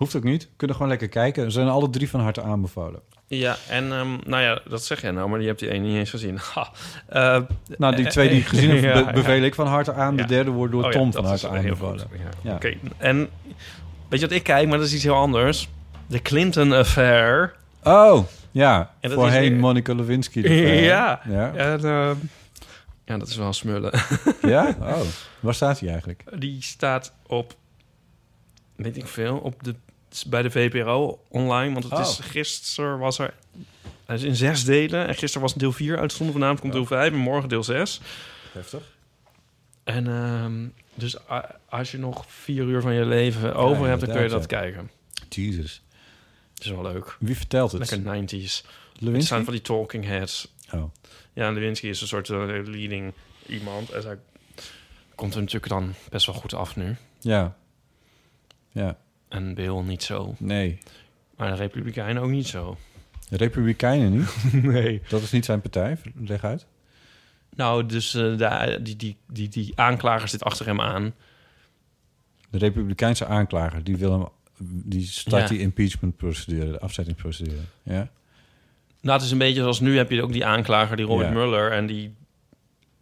Hoeft 0.00 0.16
ook 0.16 0.22
niet. 0.24 0.48
Kunnen 0.56 0.76
gewoon 0.76 0.90
lekker 0.90 1.08
kijken. 1.08 1.44
Ze 1.44 1.50
zijn 1.50 1.68
alle 1.68 1.90
drie 1.90 2.08
van 2.10 2.20
harte 2.20 2.42
aanbevolen. 2.42 3.00
Ja, 3.26 3.56
en 3.68 3.92
ehm, 3.92 4.08
nou 4.26 4.42
ja, 4.42 4.60
dat 4.68 4.84
zeg 4.84 5.00
jij 5.00 5.10
nou, 5.10 5.28
maar 5.28 5.40
je 5.40 5.46
hebt 5.46 5.58
die 5.58 5.70
ene 5.70 5.86
niet 5.86 5.96
eens 5.96 6.10
gezien. 6.10 6.38
Ha. 6.54 6.70
Eh, 7.08 7.42
Nou, 7.78 7.96
die 7.96 8.06
twee 8.06 8.28
die 8.28 8.40
ik 8.40 8.46
gezien 8.46 8.70
heb, 8.70 8.82
Ja, 8.94 9.04
be- 9.04 9.12
beveel 9.12 9.42
ik 9.42 9.54
van 9.54 9.66
harte 9.66 9.92
aan. 9.92 10.16
De 10.16 10.22
Ja. 10.22 10.28
derde 10.28 10.50
wordt 10.50 10.72
door 10.72 10.84
oh 10.84 10.90
Tom 10.90 11.12
van 11.12 11.24
harte 11.24 11.48
aanbevolen. 11.48 12.06
Oké, 12.44 12.74
en 12.96 13.28
weet 14.08 14.20
je 14.20 14.26
wat 14.26 14.36
ik 14.36 14.42
kijk, 14.42 14.68
maar 14.68 14.78
dat 14.78 14.86
is 14.86 14.94
iets 14.94 15.02
heel 15.04 15.14
anders. 15.14 15.68
De 16.06 16.22
Clinton 16.22 16.72
Affair. 16.72 17.54
Oh, 17.84 18.24
ja. 18.50 18.94
En 19.00 19.10
Voorheen 19.10 19.52
is 19.54 19.60
Monica 19.60 19.94
Lewinsky. 19.94 20.40
Ja. 20.48 21.20
Ja? 21.28 21.52
En, 21.54 21.84
ehm, 21.84 22.16
ja, 23.04 23.18
dat 23.18 23.28
is 23.28 23.36
wel 23.36 23.52
smullen. 23.52 23.92
ja? 24.42 24.76
Oh, 24.80 25.00
waar 25.40 25.54
staat 25.54 25.80
hij 25.80 25.88
eigenlijk? 25.88 26.22
Die 26.38 26.62
staat 26.62 27.12
op, 27.26 27.54
weet 28.76 28.96
ik 28.96 29.06
veel, 29.06 29.36
op 29.36 29.62
de, 29.64 29.74
bij 30.26 30.42
de 30.42 30.50
VPRO 30.50 31.22
online. 31.28 31.72
Want 31.72 31.84
het 31.84 31.92
Oh. 31.92 32.00
is 32.00 32.18
gisteren 32.22 32.98
was 32.98 33.18
er, 33.18 33.34
hij 34.06 34.16
is 34.16 34.22
in 34.22 34.36
zes 34.36 34.64
delen. 34.64 35.06
En 35.06 35.14
gisteren 35.14 35.42
was 35.42 35.54
deel 35.54 35.72
4 35.72 35.98
uitgezonden. 35.98 36.34
Vanavond 36.34 36.60
komt 36.60 36.72
deel 36.72 36.86
5 36.86 37.12
en 37.12 37.18
morgen 37.18 37.48
deel 37.48 37.64
6. 37.64 38.00
Heftig. 38.52 38.82
En 39.84 40.06
ehm, 40.06 40.68
dus 40.94 41.16
als 41.68 41.90
je 41.90 41.98
nog 41.98 42.24
vier 42.28 42.62
uur 42.64 42.80
van 42.80 42.94
je 42.94 43.04
leven 43.04 43.54
over 43.54 43.86
hebt, 43.86 44.00
dan 44.00 44.10
kun 44.14 44.22
je 44.22 44.28
dat 44.28 44.46
kijken. 44.46 44.90
Jesus. 45.28 45.82
Dat 46.54 46.64
is 46.64 46.70
wel 46.70 46.82
leuk. 46.82 47.16
Wie 47.18 47.36
vertelt 47.36 47.72
het? 47.72 47.80
Lekker 47.90 47.98
90s. 48.24 48.62
Het 49.04 49.24
zijn 49.24 49.44
van 49.44 49.52
die 49.52 49.62
talking 49.62 50.04
heads. 50.04 50.52
Oh. 50.72 50.84
Ja, 51.32 51.50
Lewinsky 51.50 51.86
is 51.86 52.00
een 52.00 52.06
soort 52.06 52.28
eh, 52.30 52.38
leading 52.64 53.12
iemand. 53.46 53.90
En 53.90 54.02
hij 54.02 54.18
komt 55.14 55.34
er 55.34 55.40
natuurlijk 55.40 55.72
dan 55.72 55.94
best 56.10 56.26
wel 56.26 56.34
goed 56.34 56.54
af 56.54 56.76
nu. 56.76 56.96
Ja. 57.20 57.56
Ja. 58.72 58.96
En 59.30 59.54
Bill 59.54 59.82
niet 59.82 60.02
zo. 60.02 60.34
Nee. 60.38 60.78
Maar 61.36 61.50
de 61.50 61.56
Republikeinen 61.56 62.22
ook 62.22 62.30
niet 62.30 62.46
zo. 62.46 62.76
De 63.28 63.36
Republikeinen 63.36 64.12
niet? 64.18 64.34
Nee. 64.72 65.02
Dat 65.08 65.22
is 65.22 65.30
niet 65.32 65.44
zijn 65.44 65.60
partij? 65.60 65.98
Leg 66.24 66.44
uit. 66.44 66.66
Nou, 67.56 67.86
dus 67.86 68.10
de, 68.10 68.78
die, 68.82 68.96
die, 68.96 69.16
die, 69.26 69.48
die 69.48 69.72
aanklager 69.74 70.28
zit 70.28 70.44
achter 70.44 70.66
hem 70.66 70.80
aan. 70.80 71.14
De 72.50 72.58
Republikeinse 72.58 73.26
aanklager, 73.26 73.84
die 73.84 73.96
wil 73.96 74.12
hem... 74.12 74.28
Die 74.62 75.06
start 75.06 75.42
Ja. 75.42 75.48
die 75.48 75.58
impeachment 75.58 76.16
procedure, 76.16 76.70
de 76.70 76.80
afzettingsprocedure. 76.80 77.60
Ja? 77.82 78.10
Nou, 79.00 79.16
het 79.16 79.22
is 79.26 79.30
een 79.30 79.38
beetje 79.38 79.60
zoals 79.60 79.80
nu 79.80 79.96
heb 79.96 80.10
je 80.10 80.22
ook 80.22 80.32
die 80.32 80.44
aanklager, 80.46 80.96
die 80.96 81.06
Robert 81.06 81.28
Ja. 81.28 81.34
Mueller. 81.34 81.72
En 81.72 81.86
die 81.86 82.14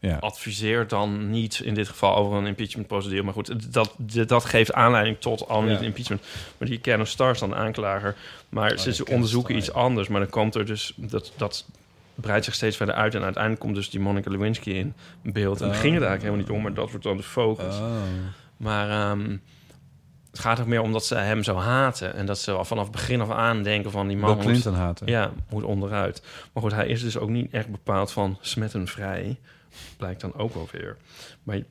Ja. 0.01 0.16
adviseert 0.16 0.90
dan 0.90 1.30
niet 1.30 1.61
in 1.64 1.74
dit 1.74 1.88
geval 1.88 2.16
over 2.16 2.38
een 2.38 2.46
impeachment-procedure. 2.46 3.22
Maar 3.22 3.32
goed, 3.32 3.72
dat, 3.72 3.94
dat 4.26 4.44
geeft 4.44 4.72
aanleiding 4.72 5.18
tot 5.20 5.49
al 5.49 5.62
niet 5.62 5.70
Ja. 5.70 5.78
een 5.78 5.84
impeachment. 5.84 6.22
Maar 6.59 6.68
die 6.68 6.78
Ken 6.78 7.07
Starr 7.07 7.30
is 7.30 7.38
dan 7.38 7.49
de 7.49 7.55
aanklager. 7.55 8.16
Maar 8.49 8.70
ja, 8.70 8.76
ze 8.76 9.03
Ken 9.03 9.14
onderzoeken 9.14 9.57
iets 9.57 9.72
anders. 9.72 10.09
Maar 10.09 10.20
dan 10.20 10.30
komt 10.30 10.55
er 10.55 10.66
dus... 10.66 10.92
Dat, 10.96 11.32
dat 11.36 11.66
breidt 12.14 12.44
zich 12.44 12.55
steeds 12.55 12.76
verder 12.76 12.94
uit. 12.94 13.14
En 13.14 13.22
uiteindelijk 13.22 13.62
komt 13.62 13.74
dus 13.74 13.90
die 13.90 14.01
Monica 14.01 14.30
Lewinsky 14.30 14.70
in 14.70 14.94
beeld. 15.22 15.61
En 15.61 15.66
daar 15.66 15.76
Oh. 15.76 15.80
ging 15.82 15.94
het 15.94 16.03
eigenlijk 16.05 16.22
helemaal 16.22 16.40
niet 16.40 16.51
om. 16.51 16.62
Maar 16.62 16.74
dat 16.74 16.90
wordt 16.90 17.05
dan 17.05 17.16
de 17.16 17.22
focus. 17.22 17.76
Oh. 17.78 17.92
Maar 18.57 18.90
ehm, 18.90 19.36
het 20.30 20.38
gaat 20.38 20.59
er 20.59 20.68
meer 20.68 20.80
om 20.82 20.92
dat 20.92 21.05
ze 21.07 21.14
hem 21.14 21.42
zo 21.42 21.57
haten. 21.57 22.14
En 22.14 22.26
dat 22.26 22.38
ze 22.38 22.53
al 22.53 22.64
vanaf 22.64 22.90
begin 22.90 23.20
af 23.20 23.30
aan 23.30 23.62
denken 23.62 23.90
van 23.90 24.09
die 24.09 24.16
man... 24.16 24.26
Bill 24.34 24.36
moet- 24.44 24.53
Clinton 24.53 24.74
haten. 24.74 25.07
ja, 25.07 25.30
moet 25.51 25.62
onderuit. 25.64 26.22
Maar 26.53 26.62
goed, 26.62 26.72
hij 26.72 26.86
is 26.88 27.03
dus 27.03 27.18
ook 27.18 27.28
niet 27.28 27.53
echt 27.53 27.68
bepaald 27.68 28.12
van 28.12 28.38
smettenvrij. 28.40 29.38
Blijkt 29.96 30.20
dan 30.20 30.34
ook 30.34 30.54
wel 30.54 30.68
weer. 30.72 30.96
Maar 31.42 31.62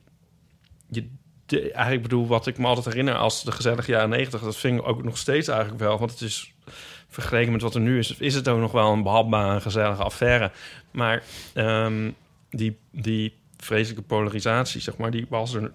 je, 0.89 1.09
de, 1.45 1.71
eigenlijk 1.71 2.01
bedoel, 2.01 2.27
wat 2.27 2.47
ik 2.47 2.57
me 2.57 2.65
altijd 2.67 2.85
herinner 2.85 3.15
als 3.15 3.43
de 3.43 3.51
gezellige 3.51 3.91
jaren 3.91 4.09
negentig... 4.09 4.41
dat 4.41 4.57
vind 4.57 4.79
ik 4.79 4.87
ook 4.87 5.03
nog 5.03 5.17
steeds 5.17 5.47
eigenlijk 5.47 5.79
wel. 5.79 5.97
Want 5.97 6.11
het 6.11 6.21
is 6.21 6.53
vergeleken 7.07 7.51
met 7.51 7.61
wat 7.61 7.75
er 7.75 7.81
nu 7.81 7.97
is... 7.97 8.17
is 8.17 8.35
het 8.35 8.47
ook 8.47 8.59
nog 8.59 8.71
wel 8.71 8.91
een 8.93 9.03
behapbare, 9.03 9.61
gezellige 9.61 10.03
affaire. 10.03 10.51
Maar 10.91 11.23
ehm, 11.53 12.11
die, 12.49 12.77
die 12.91 13.37
vreselijke 13.57 14.03
polarisatie, 14.03 14.81
zeg 14.81 14.97
maar... 14.97 15.11
die 15.11 15.25
was 15.29 15.53
er 15.53 15.71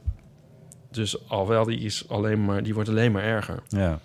dus 0.90 1.28
al 1.28 1.48
wel. 1.48 1.64
Die, 1.64 1.78
is 1.78 2.08
alleen 2.08 2.44
maar, 2.44 2.62
die 2.62 2.74
wordt 2.74 2.88
alleen 2.88 3.12
maar 3.12 3.22
erger. 3.22 3.62
Ja. 3.68 3.98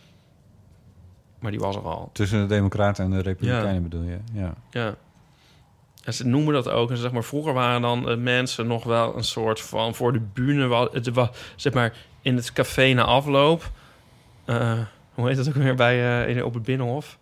Maar 1.40 1.52
die 1.52 1.60
was 1.60 1.76
er 1.76 1.82
al. 1.82 2.10
Tussen 2.14 2.42
de 2.42 2.48
Democraten 2.48 3.04
en 3.06 3.12
de 3.12 3.22
Republikeinen 3.22 3.74
Ja. 3.74 3.80
bedoel 3.82 4.04
je? 4.04 4.18
Ja. 4.34 4.54
Ja. 4.72 4.96
En 6.08 6.14
ze 6.14 6.26
noemen 6.28 6.54
dat 6.54 6.70
ook. 6.70 6.90
En 6.92 6.98
zeg 6.98 7.12
maar, 7.12 7.24
vroeger 7.24 7.54
waren 7.54 7.82
dan 7.82 8.04
de 8.06 8.16
mensen 8.18 8.68
nog 8.68 8.84
wel 8.84 9.18
een 9.18 9.24
soort 9.24 9.62
van 9.62 9.96
voor 9.96 10.14
de 10.14 10.20
bühne. 10.34 10.68
wa- 10.68 10.90
Het 10.92 11.10
was, 11.14 11.30
zeg 11.56 11.74
maar, 11.74 11.94
in 12.22 12.36
het 12.36 12.54
café 12.54 12.94
na 12.94 13.04
afloop. 13.04 13.72
eh, 14.46 14.80
hoe 15.14 15.28
heet 15.28 15.38
dat 15.38 15.48
ook 15.48 15.54
weer 15.54 15.76
bij 15.76 16.24
eh, 16.26 16.36
in, 16.36 16.44
op 16.44 16.54
het 16.54 16.64
Binnenhof? 16.64 17.18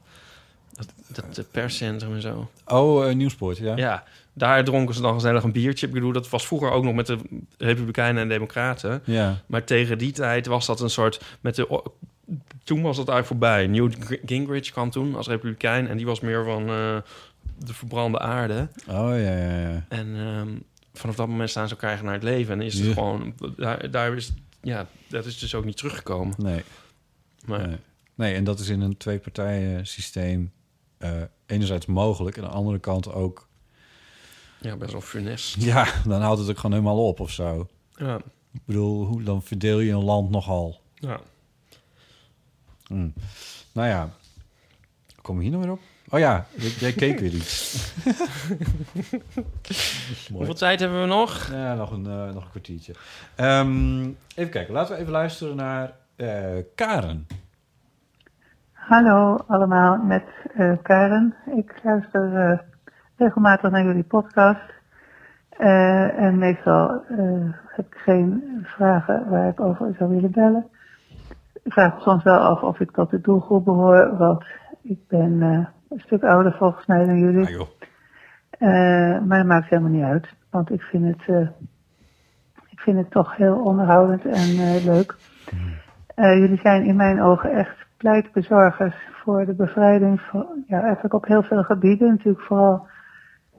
Dat, 0.71 1.35
dat 1.35 1.51
perscentrum 1.51 2.13
en 2.15 2.21
zo. 2.21 2.49
Oh, 2.67 3.07
eh, 3.09 3.15
Nieuwsport, 3.15 3.57
ja. 3.57 3.75
Ja, 3.75 4.03
daar 4.33 4.63
dronken 4.63 4.95
ze 4.95 5.01
dan 5.01 5.13
gezellig 5.13 5.43
een 5.43 5.51
biertje. 5.51 5.87
Ik 5.87 5.93
bedoel, 5.93 6.11
dat 6.11 6.29
was 6.29 6.47
vroeger 6.47 6.71
ook 6.71 6.83
nog 6.83 6.93
met 6.93 7.07
de 7.07 7.17
Republikeinen 7.57 8.21
en 8.21 8.29
Democraten. 8.29 9.01
Ja. 9.05 9.41
Maar 9.45 9.63
tegen 9.63 9.97
die 9.97 10.11
tijd 10.11 10.45
was 10.45 10.65
dat 10.65 10.79
een 10.79 10.89
soort... 10.89 11.21
Met 11.41 11.55
de, 11.55 11.81
toen 12.63 12.81
was 12.81 12.97
dat 12.97 13.09
eigenlijk 13.09 13.27
voorbij. 13.41 13.67
Newt 13.67 14.19
Gingrich 14.25 14.71
kwam 14.71 14.89
toen 14.89 15.15
als 15.15 15.27
republikein... 15.27 15.87
en 15.87 15.97
die 15.97 16.05
was 16.05 16.19
meer 16.19 16.43
van 16.45 16.67
eh, 16.69 16.95
de 17.57 17.73
verbrande 17.73 18.19
aarde. 18.19 18.69
Oh, 18.87 18.95
ja, 18.95 19.15
ja, 19.37 19.59
ja. 19.69 19.85
En 19.89 20.15
ehm, 20.15 20.57
vanaf 20.93 21.15
dat 21.15 21.27
moment 21.27 21.49
staan 21.49 21.67
ze 21.67 21.73
elkaar 21.73 22.03
naar 22.03 22.13
het 22.13 22.23
leven. 22.23 22.53
En 22.53 22.65
is 22.65 22.73
het 22.73 22.85
Ja. 22.87 22.93
gewoon... 22.93 23.33
Daar, 23.57 23.91
daar 23.91 24.15
is, 24.15 24.33
ja, 24.61 24.87
dat 25.07 25.25
is 25.25 25.39
dus 25.39 25.55
ook 25.55 25.65
niet 25.65 25.77
teruggekomen. 25.77 26.35
Nee. 26.37 26.63
Maar 27.45 27.67
Nee. 27.67 27.77
nee, 28.15 28.35
en 28.35 28.43
dat 28.43 28.59
is 28.59 28.69
in 28.69 28.81
een 28.81 28.97
twee-partijen 28.97 29.87
systeem 29.87 30.51
eh, 30.97 31.11
enerzijds 31.45 31.85
mogelijk... 31.85 32.37
en 32.37 32.43
aan 32.43 32.49
de 32.49 32.55
andere 32.55 32.79
kant 32.79 33.11
ook... 33.13 33.47
ja, 34.61 34.75
best 34.75 34.91
wel 34.91 35.01
funest. 35.01 35.55
Ja, 35.63 35.87
dan 36.07 36.21
houdt 36.21 36.39
het 36.39 36.49
ook 36.49 36.55
gewoon 36.57 36.71
helemaal 36.77 37.07
op 37.07 37.19
of 37.19 37.31
zo. 37.31 37.67
Ja, 37.95 38.15
Ik 38.53 38.61
bedoel, 38.65 39.05
hoe, 39.05 39.23
dan 39.23 39.43
verdeel 39.43 39.79
je 39.79 39.91
een 39.91 40.03
land 40.03 40.29
nogal. 40.29 40.81
ja. 40.95 41.19
Hm. 42.87 43.09
Nou 43.71 43.87
ja, 43.87 44.13
komen 45.21 45.41
we 45.43 45.47
hier 45.49 45.57
nog 45.57 45.65
weer 45.65 45.73
op? 45.73 45.79
Oh 46.09 46.19
ja, 46.19 46.45
jij, 46.55 46.69
jij 46.69 46.91
keek 46.91 47.19
weer 47.23 47.33
iets. 47.33 47.93
Hoeveel 50.33 50.53
tijd 50.53 50.79
hebben 50.79 51.01
we 51.01 51.07
nog? 51.07 51.49
Ja, 51.51 51.73
nog 51.73 51.91
een, 51.91 52.05
eh, 52.05 52.33
nog 52.33 52.43
een 52.43 52.49
kwartiertje. 52.49 52.93
Ehm, 53.35 54.03
even 54.35 54.51
kijken, 54.51 54.73
laten 54.73 54.95
we 54.95 55.01
even 55.01 55.11
luisteren 55.11 55.55
naar 55.55 55.91
eh, 56.15 56.57
Karen. 56.75 57.27
Hallo 58.71 59.37
allemaal, 59.47 59.97
met 59.97 60.23
eh, 60.55 60.71
Karen. 60.81 61.35
Ik 61.55 61.79
luister 61.83 62.35
eh, 62.51 62.59
regelmatig 63.17 63.71
naar 63.71 63.83
jullie 63.83 64.03
podcast. 64.03 64.73
Eh, 65.49 66.19
en 66.19 66.37
meestal 66.37 66.89
eh, 67.09 67.53
heb 67.67 67.85
ik 67.85 67.97
geen 67.97 68.43
vragen 68.63 69.29
waar 69.29 69.49
ik 69.49 69.59
over 69.59 69.95
zou 69.97 70.09
willen 70.09 70.31
bellen. 70.31 70.65
Ik 71.63 71.73
vraag 71.73 71.95
me 71.95 72.01
soms 72.01 72.23
wel 72.23 72.37
af 72.39 72.61
of 72.61 72.79
ik 72.79 72.91
tot 72.91 73.09
de 73.09 73.21
doelgroep 73.21 73.65
behoor, 73.65 74.17
want 74.17 74.43
ik 74.81 75.07
ben 75.07 75.41
eh, 75.41 75.65
een 75.89 75.99
stuk 75.99 76.23
ouder 76.23 76.53
volgens 76.53 76.85
mij 76.85 77.05
dan 77.05 77.19
jullie. 77.19 77.45
Ah, 77.45 77.49
joh. 77.49 77.67
Eh, 78.59 79.21
maar 79.23 79.37
dat 79.37 79.45
maakt 79.45 79.69
helemaal 79.69 79.91
niet 79.91 80.03
uit, 80.03 80.27
want 80.49 80.71
ik 80.71 80.81
vind 80.81 81.05
het, 81.05 81.27
eh, 81.27 81.47
ik 82.69 82.79
vind 82.79 82.97
het 82.97 83.11
toch 83.11 83.35
heel 83.35 83.55
onderhoudend 83.55 84.25
en 84.25 84.49
eh, 84.59 84.85
leuk. 84.85 85.15
Eh, 86.15 86.37
jullie 86.37 86.59
zijn 86.59 86.85
in 86.85 86.95
mijn 86.95 87.21
ogen 87.21 87.51
echt 87.51 87.85
pleitbezorgers 87.97 88.95
voor 89.11 89.45
de 89.45 89.53
bevrijding 89.53 90.21
van, 90.21 90.63
ja, 90.67 90.81
eigenlijk 90.81 91.13
op 91.13 91.25
heel 91.25 91.43
veel 91.43 91.63
gebieden. 91.63 92.07
Natuurlijk 92.07 92.43
vooral 92.43 92.87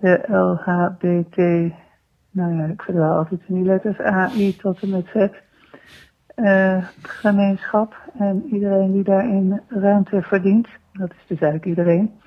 de 0.01 0.25
LHBT, 0.27 1.37
nou 2.31 2.55
ja, 2.55 2.65
ik 2.65 2.83
verdwaal 2.83 3.17
altijd 3.19 3.41
in 3.47 3.55
die 3.55 3.65
letters, 3.65 3.99
AI 3.99 4.57
tot 4.57 4.83
en 4.83 4.91
met 4.91 5.07
Z. 5.07 5.29
gemeenschap 7.03 7.97
en 8.19 8.45
iedereen 8.53 8.93
die 8.93 9.05
daarin 9.05 9.61
ruimte 9.69 10.23
verdient. 10.23 10.69
Dat 10.99 11.11
is 11.11 11.27
dus 11.27 11.41
eigenlijk 11.41 11.65
iedereen. 11.65 12.21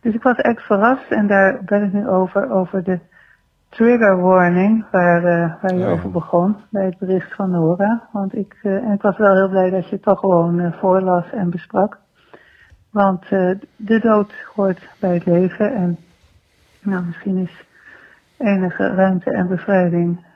Dus 0.00 0.14
ik 0.14 0.22
was 0.22 0.36
echt 0.36 0.62
verrast 0.62 1.10
en 1.10 1.26
daar 1.26 1.64
ben 1.64 1.82
ik 1.82 1.92
nu 1.92 2.08
over, 2.08 2.50
over 2.50 2.84
de 2.84 3.00
trigger 3.68 4.20
warning 4.20 4.84
waar, 4.90 5.24
eh, 5.24 5.62
waar 5.62 5.74
je 5.74 5.80
ja. 5.80 5.90
over 5.90 6.10
begon 6.10 6.56
bij 6.70 6.84
het 6.84 6.98
bericht 6.98 7.34
van 7.34 7.50
Nora. 7.50 8.08
Want 8.12 8.34
ik, 8.34 8.56
eh, 8.62 8.72
en 8.72 8.92
ik 8.92 9.02
was 9.02 9.16
wel 9.16 9.34
heel 9.34 9.48
blij 9.48 9.70
dat 9.70 9.88
je 9.88 9.94
het 9.94 10.02
toch 10.04 10.20
gewoon 10.20 10.60
eh, 10.60 10.72
voorlas 10.72 11.30
en 11.32 11.50
besprak. 11.50 11.98
Want 12.90 13.28
de 13.76 13.98
dood 14.00 14.32
hoort 14.54 14.88
bij 15.00 15.14
het 15.14 15.26
leven 15.26 15.74
en 15.74 15.98
nou, 16.82 17.04
misschien 17.04 17.36
is 17.36 17.64
enige 18.36 18.94
ruimte 18.94 19.30
en 19.30 19.48
bevrijding 19.48 20.26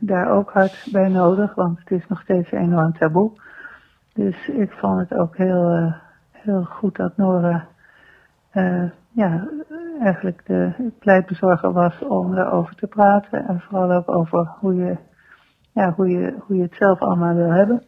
daar 0.00 0.30
ook 0.30 0.50
hard 0.50 0.88
bij 0.92 1.08
nodig, 1.08 1.54
want 1.54 1.78
het 1.78 1.90
is 1.90 2.06
nog 2.08 2.20
steeds 2.20 2.52
een 2.52 2.58
enorm 2.58 2.92
taboe. 2.92 3.30
Dus 4.14 4.48
ik 4.48 4.72
vond 4.72 5.00
het 5.00 5.18
ook 5.18 5.36
heel, 5.36 5.94
heel 6.44 6.64
goed 6.64 6.96
dat 6.96 7.16
Nora 7.16 7.66
eh, 8.50 8.90
ja, 9.10 9.48
eigenlijk 10.00 10.46
de 10.46 10.90
pleitbezorger 10.98 11.72
was 11.72 11.98
om 11.98 12.38
erover 12.38 12.74
te 12.74 12.86
praten. 12.86 13.46
En 13.46 13.60
vooral 13.60 13.92
ook 13.92 14.10
over 14.10 14.48
hoe 14.60 14.74
je, 14.74 14.96
ja, 15.72 15.92
hoe 15.92 16.08
je, 16.08 16.34
hoe 16.38 16.56
je 16.56 16.62
het 16.62 16.74
zelf 16.74 17.00
allemaal 17.00 17.34
wil 17.34 17.50
hebben. 17.50 17.82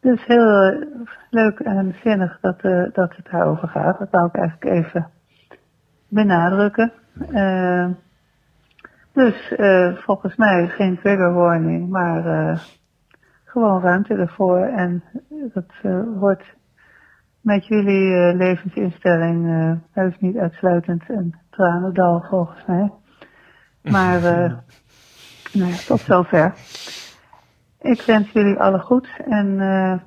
Dus 0.00 0.26
heel 0.26 0.84
leuk 1.30 1.58
en 1.58 1.94
zinnig 2.02 2.38
dat, 2.40 2.60
eh, 2.60 2.84
dat 2.92 3.16
het 3.16 3.28
daarover 3.30 3.68
gaat. 3.68 3.98
Dat 3.98 4.10
wou 4.10 4.26
ik 4.26 4.34
eigenlijk 4.34 4.76
even 4.76 5.06
benadrukken. 6.08 6.92
Eh, 7.32 7.88
dus 9.12 9.54
volgens 10.04 10.36
mij 10.36 10.68
geen 10.68 10.98
trigger 10.98 11.32
warning, 11.32 11.88
maar 11.88 12.58
gewoon 13.44 13.80
ruimte 13.80 14.14
ervoor. 14.14 14.58
En 14.58 15.02
dat 15.52 15.72
wordt 16.14 16.56
met 17.40 17.66
jullie 17.66 18.14
eh, 18.14 18.36
levensinstelling 18.36 19.46
eh 19.48 19.72
heus 19.92 20.18
niet 20.18 20.36
uitsluitend 20.36 21.02
een 21.08 21.34
tranendal 21.50 22.24
volgens 22.28 22.64
mij. 22.66 22.92
Maar 23.82 24.24
eh, 24.24 24.52
nou 25.52 25.70
ja, 25.70 25.76
tot 25.86 26.00
zover. 26.00 26.54
Ik 27.80 28.02
wens 28.02 28.30
jullie 28.30 28.58
alle 28.58 28.78
goed 28.78 29.08
en 29.24 29.60
eh, 29.60 29.98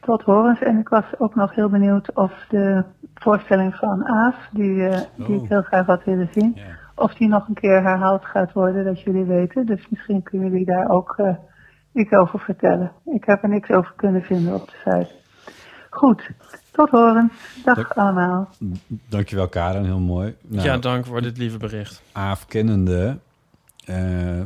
tot 0.00 0.22
horens. 0.22 0.60
En 0.60 0.78
ik 0.78 0.88
was 0.88 1.04
ook 1.18 1.34
nog 1.34 1.54
heel 1.54 1.68
benieuwd 1.68 2.14
of 2.14 2.46
de 2.48 2.84
voorstelling 3.14 3.74
van 3.74 4.06
Aaf, 4.06 4.48
die, 4.52 4.88
die 5.16 5.36
Oh. 5.36 5.42
ik 5.42 5.48
heel 5.48 5.62
graag 5.62 5.86
had 5.86 6.04
willen 6.04 6.28
zien, 6.32 6.56
of 6.94 7.14
die 7.14 7.28
nog 7.28 7.48
een 7.48 7.54
keer 7.54 7.82
herhaald 7.82 8.24
gaat 8.24 8.52
worden, 8.52 8.84
dat 8.84 9.00
jullie 9.02 9.24
weten. 9.24 9.66
Dus 9.66 9.88
misschien 9.88 10.22
kunnen 10.22 10.50
jullie 10.50 10.66
daar 10.66 10.88
ook 10.88 11.14
eh, 11.16 11.34
iets 11.92 12.12
over 12.12 12.38
vertellen. 12.38 12.92
Ik 13.04 13.24
heb 13.24 13.42
er 13.42 13.48
niks 13.48 13.70
over 13.70 13.92
kunnen 13.96 14.22
vinden 14.22 14.54
op 14.54 14.66
de 14.66 14.76
site. 14.76 15.14
Goed, 15.90 16.30
tot 16.72 16.90
horen. 16.90 17.32
Dag 17.64 17.76
Dank- 17.76 17.88
allemaal. 17.88 18.50
Dankjewel, 19.08 19.48
Karen. 19.48 19.84
Heel 19.84 19.98
mooi. 19.98 20.34
Nou, 20.42 20.66
ja, 20.66 20.78
dank 20.78 21.06
voor 21.06 21.22
dit 21.22 21.38
lieve 21.38 21.56
bericht. 21.56 22.02
Aaf 22.12 22.46
kennende 22.46 23.18
eh, 23.84 24.40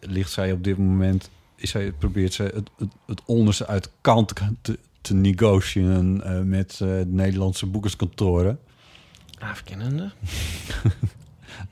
ligt 0.00 0.30
zij 0.30 0.52
op 0.52 0.64
dit 0.64 0.78
moment... 0.78 1.30
Is 1.56 1.70
zij, 1.70 1.92
probeert 1.92 2.32
ze 2.32 2.42
het, 2.42 2.70
het, 2.78 2.88
het 3.06 3.22
onderste 3.24 3.66
uit 3.66 3.84
de 3.84 3.90
kant 4.00 4.32
te, 4.62 4.78
te 5.00 5.14
negotiëren 5.14 6.22
eh, 6.24 6.40
met 6.40 6.72
eh, 6.72 6.78
de 6.78 7.04
Nederlandse 7.06 7.66
boekerskantoren. 7.66 8.58
Afkennende. 9.38 10.10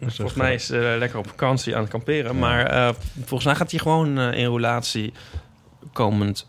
Volgens 0.00 0.34
mij 0.34 0.54
is 0.54 0.66
ze 0.66 0.96
lekker 0.98 1.18
op 1.18 1.28
vakantie 1.28 1.74
aan 1.74 1.80
het 1.80 1.90
kamperen. 1.90 2.38
Maar 2.38 2.66
eh, 2.66 2.94
volgens 3.14 3.44
mij 3.44 3.54
gaat 3.54 3.70
hij 3.70 3.80
gewoon 3.80 4.18
in 4.18 4.52
relatie 4.52 5.12
komend, 5.92 6.48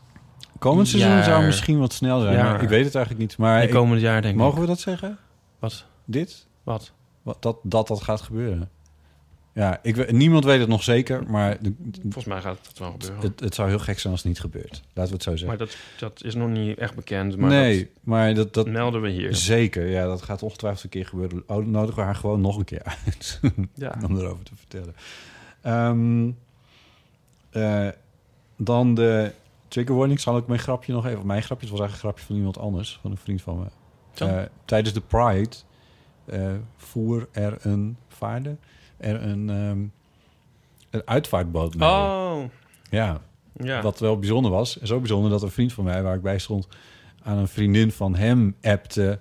Komend 0.60 0.88
seizoen 0.88 1.24
zou 1.24 1.46
misschien 1.46 1.80
wat 1.80 1.94
snel 1.94 2.20
zijn. 2.20 2.38
Maar 2.38 2.62
ik 2.64 2.70
weet 2.70 2.86
het 2.86 2.96
eigenlijk 2.96 3.28
niet. 3.30 3.38
Maar 3.38 3.64
ik- 3.64 3.70
komend 3.70 4.02
jaar 4.02 4.22
denk 4.22 4.34
ik. 4.34 4.40
mogen 4.40 4.62
we 4.62 4.68
dat 4.68 4.80
zeggen? 4.80 5.18
Wat? 5.60 5.86
Dit? 6.06 6.48
Wat? 6.64 6.92
Wat, 7.22 7.42
dat, 7.42 7.58
dat 7.64 7.88
dat 7.88 8.02
gaat 8.02 8.22
gebeuren? 8.22 8.70
Ja, 9.54 9.80
ik, 9.82 10.12
niemand 10.12 10.44
weet 10.44 10.60
het 10.60 10.70
nog 10.70 10.84
zeker, 10.84 11.24
maar 11.30 11.58
de- 11.62 11.74
Volgens 12.02 12.26
mij 12.26 12.42
gaat 12.42 12.58
het 12.68 12.80
wel 12.80 12.92
gebeuren. 12.92 13.22
het, 13.22 13.40
het 13.40 13.56
zou 13.56 13.70
heel 13.70 13.80
gek 13.80 14.00
zijn 14.00 14.14
als 14.14 14.22
het 14.24 14.32
niet 14.32 14.40
gebeurt. 14.40 14.82
Laten 14.94 15.12
we 15.12 15.14
het 15.18 15.24
zo 15.24 15.30
zeggen. 15.36 15.48
maar 15.48 15.58
dat, 15.58 15.78
dat 16.00 16.24
is 16.24 16.36
nog 16.36 16.50
niet 16.50 16.78
echt 16.78 16.96
bekend. 16.96 17.38
Maar 17.38 17.50
nee, 17.50 17.90
maar 18.04 18.34
dat, 18.34 18.54
dat 18.54 18.68
melden 18.68 19.02
we 19.02 19.10
hier. 19.10 19.36
zeker. 19.36 19.88
Ja, 19.88 20.06
dat 20.06 20.22
gaat 20.22 20.44
ongetwijfeld 20.44 20.84
een 20.84 20.90
keer 20.90 21.06
gebeuren. 21.06 21.44
Oh, 21.48 21.66
nodigen 21.66 21.96
we 21.96 22.02
haar 22.02 22.16
gewoon 22.16 22.42
nog 22.42 22.58
een 22.58 22.64
keer 22.66 22.82
uit 23.06 23.40
Ja. 23.74 23.96
om 24.08 24.18
erover 24.18 24.44
te 24.46 24.56
vertellen. 24.56 24.96
Ehm, 25.62 26.32
eh, 27.50 27.88
dan 28.58 28.94
de 28.96 29.32
trigger 29.70 29.96
warning. 29.96 30.20
Zal 30.20 30.38
ik 30.38 30.48
mijn 30.48 30.60
grapje 30.60 30.94
nog 30.94 31.06
even... 31.06 31.26
Mijn 31.26 31.44
grapje 31.44 31.68
was 31.70 31.80
eigenlijk 31.80 31.94
een 31.94 32.10
grapje 32.10 32.26
van 32.26 32.36
iemand 32.36 32.58
anders, 32.58 33.00
van 33.02 33.12
een 33.12 33.18
vriend 33.18 33.42
van 33.42 33.60
me. 33.60 33.66
Eh, 34.26 34.42
tijdens 34.66 34.94
de 34.94 35.02
Pride 35.02 35.56
eh, 36.26 36.52
voer 36.78 37.28
er 37.32 37.58
een 37.62 37.98
vaarde, 38.08 38.56
er 38.98 39.24
een, 39.24 39.50
ehm, 39.50 39.80
een 40.90 41.02
uitvaartboot 41.06 41.76
mee. 41.76 41.90
Oh, 41.90 42.42
Ja, 42.90 43.22
ja. 43.54 43.82
wat 43.82 44.00
wel 44.00 44.20
bijzonder 44.20 44.52
was. 44.52 44.80
En 44.80 44.88
zo 44.88 44.98
bijzonder 45.00 45.30
dat 45.32 45.42
een 45.42 45.52
vriend 45.52 45.74
van 45.74 45.84
mij, 45.84 46.04
waar 46.04 46.16
ik 46.16 46.22
bij 46.22 46.40
stond, 46.40 46.68
aan 47.24 47.38
een 47.38 47.48
vriendin 47.48 47.92
van 47.92 48.16
hem 48.16 48.56
appte, 48.62 49.20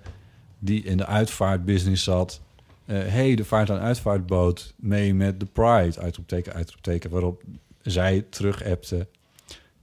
die 0.59 0.83
in 0.83 0.97
de 0.97 1.05
uitvaartbusiness 1.05 2.03
zat. 2.03 2.41
eh 2.85 2.97
hey, 3.07 3.35
er 3.37 3.45
vaart 3.45 3.69
een 3.69 3.79
uitvaartboot 3.79 4.73
mee 4.77 5.13
met 5.13 5.39
de 5.39 5.45
Pride, 5.45 5.99
uitroepteken, 5.99 6.53
uitroepteken, 6.53 7.09
waarop 7.09 7.43
zij 7.81 8.21
terug 8.29 8.65
appte, 8.65 9.07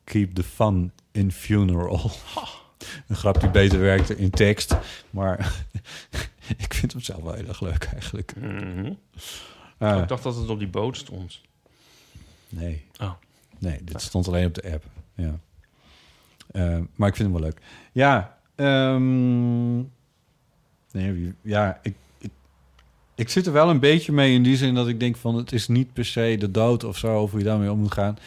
keep 0.06 0.34
the 0.34 0.42
fun 0.42 0.92
in 1.12 1.32
funeral. 1.32 2.10
Een 3.08 3.16
grap 3.16 3.40
die 3.40 3.50
beter 3.50 3.80
werkte 3.80 4.16
in 4.16 4.30
tekst, 4.30 4.76
maar 5.10 5.38
ik 6.64 6.74
vind 6.74 6.92
hem 6.92 7.00
zelf 7.00 7.22
wel 7.22 7.32
heel 7.32 7.48
erg 7.48 7.60
leuk 7.60 7.84
eigenlijk. 7.84 8.34
Mhm. 8.36 8.92
Ah, 9.78 10.02
Ik 10.02 10.08
dacht 10.08 10.22
dat 10.22 10.36
het 10.36 10.48
op 10.48 10.58
die 10.58 10.68
boot 10.68 10.96
stond. 10.96 11.40
Nee. 12.48 12.84
Oh. 13.00 13.12
Nee, 13.58 13.84
dit 13.84 14.02
stond 14.02 14.28
alleen 14.28 14.46
op 14.46 14.54
de 14.54 14.72
app. 14.72 14.84
Ja. 15.14 15.38
Eh, 16.50 16.78
maar 16.94 17.08
ik 17.08 17.16
vind 17.16 17.28
hem 17.28 17.40
wel 17.40 17.40
leuk. 17.40 17.60
Ja, 17.92 18.38
ehm, 18.54 19.76
nee, 20.92 21.34
ja 21.42 21.78
ik, 21.82 21.94
ik, 22.18 22.30
ik 23.14 23.28
zit 23.28 23.46
er 23.46 23.52
wel 23.52 23.70
een 23.70 23.80
beetje 23.80 24.12
mee 24.12 24.34
in 24.34 24.42
die 24.42 24.56
zin 24.56 24.74
dat 24.74 24.88
ik 24.88 25.00
denk 25.00 25.16
van... 25.16 25.34
het 25.34 25.52
is 25.52 25.68
niet 25.68 25.92
per 25.92 26.04
se 26.04 26.36
de 26.38 26.50
dood 26.50 26.84
of 26.84 26.98
zo, 26.98 27.20
of 27.22 27.30
hoe 27.30 27.38
je 27.40 27.46
daarmee 27.46 27.70
om 27.72 27.78
moet 27.78 27.92
gaan... 27.92 28.18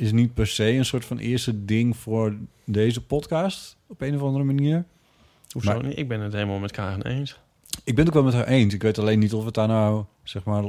is 0.00 0.12
niet 0.12 0.34
per 0.34 0.46
se 0.46 0.64
een 0.72 0.84
soort 0.84 1.04
van 1.04 1.18
eerste 1.18 1.64
ding 1.64 1.96
voor 1.96 2.36
deze 2.64 3.02
podcast... 3.04 3.76
op 3.86 4.00
een 4.00 4.14
of 4.14 4.22
andere 4.22 4.44
manier. 4.44 4.84
Hoezo 5.50 5.72
Maar- 5.72 5.84
niet? 5.84 5.98
Ik 5.98 6.08
ben 6.08 6.20
het 6.20 6.32
helemaal 6.32 6.58
met 6.58 6.70
Karen 6.70 7.06
eens. 7.06 7.38
Ik 7.84 7.94
ben 7.94 8.06
het 8.06 8.08
ook 8.16 8.22
wel 8.22 8.32
met 8.32 8.34
haar 8.40 8.46
eens. 8.48 8.74
Ik 8.74 8.82
weet 8.82 8.98
alleen 8.98 9.18
niet 9.18 9.32
of 9.32 9.40
we 9.40 9.46
het 9.46 9.54
daar 9.54 9.68
nou, 9.68 10.04
zeg 10.22 10.44
maar... 10.44 10.64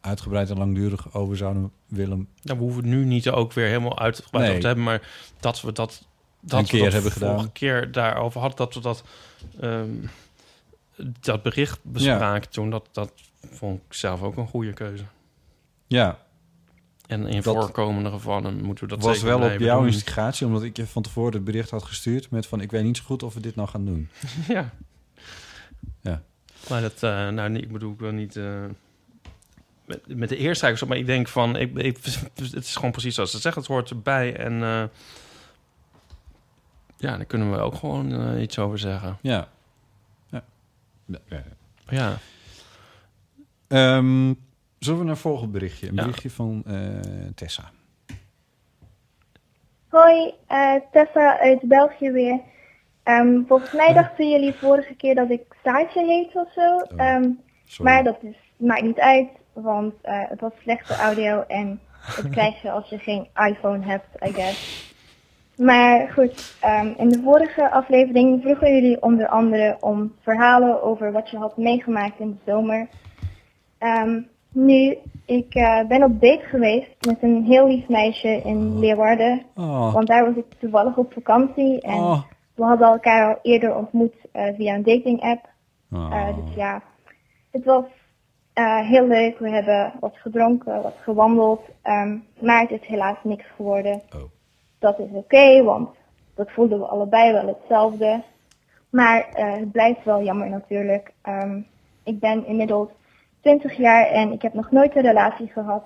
uitgebreid 0.00 0.50
en 0.50 0.58
langdurig 0.58 1.14
over 1.14 1.36
zouden 1.36 1.70
willen 1.86 2.28
Nou, 2.42 2.58
we 2.58 2.64
hoeven 2.64 2.82
het 2.82 2.92
nu 2.92 3.04
niet 3.04 3.30
ook 3.30 3.52
weer 3.52 3.66
helemaal 3.66 3.98
uitgebreid 3.98 4.40
Nee. 4.44 4.48
over 4.48 4.60
te 4.60 4.66
hebben, 4.66 4.84
maar 4.84 5.08
dat 5.40 5.60
we 5.60 5.72
dat, 5.72 6.06
dat 6.40 6.58
Een 6.58 6.64
we 6.64 6.70
keer 6.70 6.82
dat 6.84 6.92
hebben 6.92 7.12
vorige 7.12 7.34
gedaan. 7.36 7.52
keer 7.52 7.92
daarover 7.92 8.40
hadden, 8.40 8.58
dat 8.58 8.74
we 8.74 8.80
dat, 8.80 9.04
ehm, 9.60 9.90
dat 11.20 11.42
bericht 11.42 11.78
bespraken 11.82 12.50
toen, 12.50 12.70
dat, 12.70 12.88
dat 12.92 13.12
vond 13.50 13.80
ik 13.86 13.92
zelf 13.94 14.22
ook 14.22 14.36
een 14.36 14.46
goede 14.48 14.72
keuze. 14.72 15.04
Ja, 15.86 16.18
En 17.12 17.26
in 17.26 17.40
Dat 17.42 17.54
voorkomende 17.54 18.10
gevallen 18.10 18.62
moeten 18.64 18.84
we 18.84 18.90
dat 18.90 19.02
was 19.02 19.22
wel 19.22 19.40
op 19.40 19.58
jouw 19.58 19.78
doen. 19.78 19.86
instigatie, 19.86 20.46
omdat 20.46 20.62
ik 20.62 20.76
je 20.76 20.86
van 20.86 21.02
tevoren 21.02 21.32
het 21.32 21.44
bericht 21.44 21.70
had 21.70 21.82
gestuurd 21.82 22.30
met 22.30 22.46
van 22.46 22.60
ik 22.60 22.70
weet 22.70 22.84
niet 22.84 22.96
zo 22.96 23.02
goed 23.04 23.22
of 23.22 23.34
we 23.34 23.40
dit 23.40 23.54
nou 23.54 23.68
gaan 23.68 23.84
doen. 23.84 24.08
ja. 24.48 24.72
Ja. 26.00 26.22
Maar 26.68 26.80
dat, 26.80 27.02
eh, 27.02 27.28
nou, 27.28 27.50
nee, 27.50 27.62
ik 27.62 27.72
bedoel, 27.72 27.92
ik 27.92 27.98
wil 27.98 28.12
niet 28.12 28.36
eh, 28.36 28.64
met, 29.84 30.00
met 30.06 30.28
de 30.28 30.36
eerste 30.36 30.84
maar 30.86 30.96
ik 30.96 31.06
denk 31.06 31.28
van, 31.28 31.56
ik, 31.56 31.76
ik, 31.76 31.98
het 32.52 32.64
is 32.64 32.76
gewoon 32.76 32.90
precies 32.90 33.14
zoals 33.14 33.30
ze 33.30 33.38
zeggen, 33.38 33.62
het 33.62 33.70
hoort 33.70 33.90
erbij 33.90 34.36
en 34.36 34.52
eh, 34.52 34.84
ja, 36.96 37.16
daar 37.16 37.24
kunnen 37.24 37.50
we 37.50 37.58
ook 37.58 37.74
gewoon 37.74 38.38
iets 38.38 38.58
over 38.58 38.78
zeggen. 38.78 39.18
Ja. 39.20 39.48
ja. 40.30 40.44
Ja, 41.06 41.42
ja. 41.88 42.18
Ehm, 44.82 44.90
zullen 44.90 44.98
we 44.98 45.04
naar 45.04 45.14
het 45.14 45.22
volgende 45.22 45.52
berichtje? 45.52 45.88
Een 45.88 45.94
Ja. 45.94 46.00
berichtje 46.02 46.30
van 46.30 46.62
eh, 46.66 46.74
Tessa. 47.34 47.70
Hoi, 49.88 50.32
eh, 50.46 50.74
Tessa 50.92 51.38
uit 51.38 51.60
België 51.62 52.10
weer. 52.10 52.40
Ehm, 53.02 53.42
volgens 53.46 53.72
mij 53.72 53.92
dachten 53.92 54.30
jullie 54.30 54.52
vorige 54.54 54.94
keer 54.94 55.14
dat 55.14 55.30
ik 55.30 55.42
Saartje 55.64 56.04
heet 56.06 56.34
of 56.34 56.52
zo. 56.52 56.78
Ehm, 56.96 57.30
Sorry. 57.64 57.92
maar 57.92 58.04
dat 58.04 58.18
is, 58.22 58.36
maakt 58.56 58.82
niet 58.82 58.98
uit, 58.98 59.28
want 59.52 59.94
eh, 60.02 60.28
het 60.28 60.40
was 60.40 60.52
slechte 60.62 60.94
audio 60.94 61.44
en 61.48 61.80
dat 62.16 62.28
krijg 62.36 62.62
je 62.62 62.70
als 62.70 62.88
je 62.88 62.98
geen 62.98 63.28
iPhone 63.48 63.84
hebt, 63.86 64.06
I 64.28 64.32
guess. 64.32 64.90
Maar 65.56 66.08
goed, 66.12 66.56
ehm, 66.60 66.92
in 66.96 67.08
de 67.08 67.20
vorige 67.24 67.70
aflevering 67.70 68.42
vroegen 68.42 68.74
jullie 68.74 69.02
onder 69.02 69.28
andere 69.28 69.76
om 69.80 70.14
verhalen 70.20 70.82
over 70.82 71.12
wat 71.12 71.30
je 71.30 71.36
had 71.36 71.56
meegemaakt 71.56 72.18
in 72.18 72.30
de 72.30 72.50
zomer. 72.52 72.88
Ehm, 73.78 74.20
nu, 74.52 74.98
ik 75.24 75.54
eh, 75.54 75.86
ben 75.86 76.02
op 76.02 76.20
date 76.20 76.44
geweest 76.44 77.06
met 77.06 77.22
een 77.22 77.44
heel 77.44 77.66
lief 77.68 77.88
meisje 77.88 78.28
in 78.28 78.78
Leeuwarden. 78.78 79.42
Oh, 79.54 79.92
Want 79.92 80.06
daar 80.06 80.24
was 80.24 80.36
ik 80.36 80.44
toevallig 80.58 80.96
op 80.96 81.12
vakantie 81.12 81.80
en 81.80 81.98
oh. 81.98 82.22
we 82.54 82.62
hadden 82.64 82.88
elkaar 82.88 83.34
al 83.34 83.38
eerder 83.42 83.76
ontmoet 83.76 84.14
eh, 84.32 84.54
via 84.56 84.74
een 84.74 84.82
dating 84.82 85.22
app. 85.22 85.48
Oh. 85.92 86.08
Eh, 86.12 86.36
dus 86.36 86.54
ja, 86.54 86.82
het 87.50 87.64
was 87.64 87.84
heel 88.84 89.06
leuk. 89.06 89.38
We 89.38 89.50
hebben 89.50 89.92
wat 90.00 90.16
gedronken, 90.16 90.82
wat 90.82 90.96
gewandeld. 91.00 91.60
ehm, 91.82 92.16
maar 92.40 92.60
het 92.60 92.70
is 92.70 92.86
helaas 92.86 93.16
niks 93.22 93.44
geworden. 93.56 94.02
Oh. 94.14 94.22
Dat 94.78 94.98
is 94.98 95.08
oké, 95.12 95.62
want 95.62 95.88
dat 96.34 96.50
voelden 96.50 96.78
we 96.78 96.86
allebei 96.86 97.32
wel 97.32 97.46
hetzelfde. 97.46 98.22
Maar 98.90 99.26
het 99.32 99.72
blijft 99.72 100.04
wel 100.04 100.22
jammer 100.22 100.48
natuurlijk. 100.48 101.12
Ehm, 101.22 101.60
ik 102.04 102.18
ben 102.18 102.46
inmiddels 102.46 102.88
20 103.42 103.76
jaar 103.76 104.06
en 104.06 104.32
ik 104.32 104.42
heb 104.42 104.54
nog 104.54 104.70
nooit 104.70 104.96
een 104.96 105.02
relatie 105.02 105.46
gehad. 105.46 105.84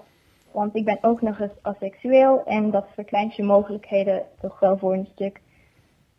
Want 0.53 0.75
ik 0.75 0.85
ben 0.85 0.99
ook 1.01 1.23
nog 1.23 1.41
eens 1.41 1.63
asexueel 1.63 2.45
en 2.45 2.71
dat 2.71 2.87
verkleint 2.95 3.37
je 3.37 3.43
mogelijkheden 3.43 4.23
toch 4.41 4.61
wel 4.61 4.79
voor 4.79 4.93
een 4.93 5.09
stuk. 5.13 5.41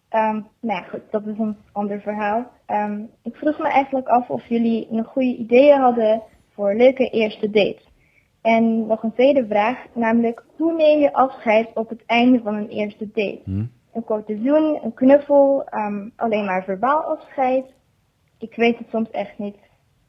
Ehm, 0.09 0.41
nou 0.59 0.81
ja, 0.81 0.81
goed, 0.81 1.01
dat 1.11 1.25
is 1.25 1.37
een 1.37 1.57
ander 1.71 2.01
verhaal. 2.01 2.51
Ehm, 2.65 3.01
ik 3.23 3.35
vroeg 3.35 3.57
me 3.57 3.67
eigenlijk 3.67 4.07
af 4.07 4.29
of 4.29 4.45
jullie 4.47 4.87
nog 4.89 5.07
goede 5.07 5.35
ideeën 5.35 5.79
hadden 5.79 6.21
voor 6.53 6.73
leuke 6.73 7.09
eerste 7.09 7.49
dates. 7.49 7.87
En 8.41 8.87
nog 8.87 9.03
een 9.03 9.13
tweede 9.13 9.45
vraag, 9.47 9.85
namelijk 9.93 10.43
hoe 10.55 10.73
neem 10.73 10.99
je 10.99 11.13
afscheid 11.13 11.69
op 11.73 11.89
het 11.89 12.05
einde 12.05 12.41
van 12.41 12.55
een 12.55 12.69
eerste 12.69 13.05
date? 13.05 13.41
Hm? 13.43 13.65
Een 13.93 14.03
korte 14.03 14.39
zoen, 14.43 14.79
een 14.83 14.93
knuffel, 14.93 15.63
ehm, 15.65 16.09
alleen 16.15 16.45
maar 16.45 16.63
verbaal 16.63 17.01
afscheid? 17.01 17.73
Ik 18.39 18.55
weet 18.55 18.77
het 18.77 18.87
soms 18.89 19.11
echt 19.11 19.37
niet. 19.37 19.57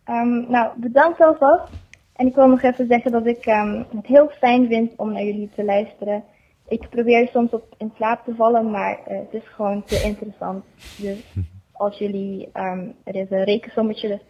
Ehm, 0.08 0.50
nou, 0.50 0.72
bedankt 0.76 1.20
alvast. 1.20 1.72
En 2.12 2.26
ik 2.26 2.34
wil 2.34 2.48
nog 2.48 2.62
even 2.62 2.86
zeggen 2.86 3.12
dat 3.12 3.26
ik 3.26 3.46
ehm, 3.46 3.82
het 3.96 4.06
heel 4.06 4.28
fijn 4.38 4.66
vind 4.66 4.92
om 4.96 5.12
naar 5.12 5.24
jullie 5.24 5.50
te 5.54 5.64
luisteren. 5.64 6.24
Ik 6.68 6.88
probeer 6.90 7.28
soms 7.32 7.50
op 7.50 7.74
in 7.76 7.92
slaap 7.96 8.24
te 8.24 8.34
vallen, 8.34 8.70
maar 8.70 8.98
eh, 9.06 9.18
het 9.18 9.42
is 9.42 9.48
gewoon 9.54 9.84
te 9.84 10.02
interessant. 10.02 10.64
Dus 10.96 11.18
als 11.72 11.98
jullie 11.98 12.48
ehm, 12.52 12.86
er 13.04 13.14
eens 13.14 13.30
een 13.30 13.44
rekensommetje 13.44 14.20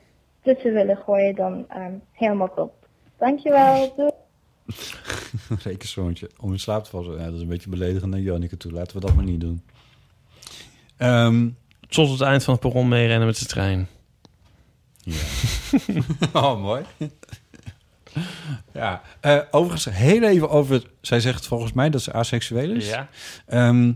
tussen 0.42 0.72
willen 0.72 0.96
gooien, 0.96 1.34
dan 1.34 1.64
ehm, 1.68 1.92
helemaal 2.12 2.54
top. 2.54 2.72
Dankjewel. 3.18 3.94
Doei. 3.96 4.10
Een 5.50 5.58
rekensoontje 5.62 6.30
om 6.40 6.52
in 6.52 6.58
slaap 6.58 6.84
te 6.84 6.90
vallen. 6.90 7.18
Ja, 7.18 7.24
dat 7.24 7.34
is 7.34 7.40
een 7.40 7.48
beetje 7.48 7.70
beledigend 7.70 8.10
naar 8.10 8.20
Janneke 8.20 8.56
toe. 8.56 8.72
Laten 8.72 9.00
we 9.00 9.06
dat 9.06 9.14
maar 9.14 9.24
niet 9.24 9.40
doen. 9.40 9.62
Ehm, 10.96 11.48
Tot 11.88 12.10
het 12.10 12.20
eind 12.20 12.44
van 12.44 12.52
het 12.52 12.62
perron 12.62 12.88
meerennen 12.88 13.26
met 13.26 13.38
de 13.38 13.46
trein. 13.46 13.88
Ja. 15.10 16.02
oh, 16.40 16.60
mooi. 16.62 16.82
ja. 18.72 19.02
Eh, 19.20 19.38
overigens, 19.50 19.96
heel 19.96 20.22
even 20.22 20.50
over... 20.50 20.82
Zij 21.00 21.20
zegt 21.20 21.46
volgens 21.46 21.72
mij 21.72 21.90
dat 21.90 22.02
ze 22.02 22.12
asexueel 22.12 22.70
is. 22.70 22.88
Ja. 22.88 23.08
Ehm, 23.46 23.92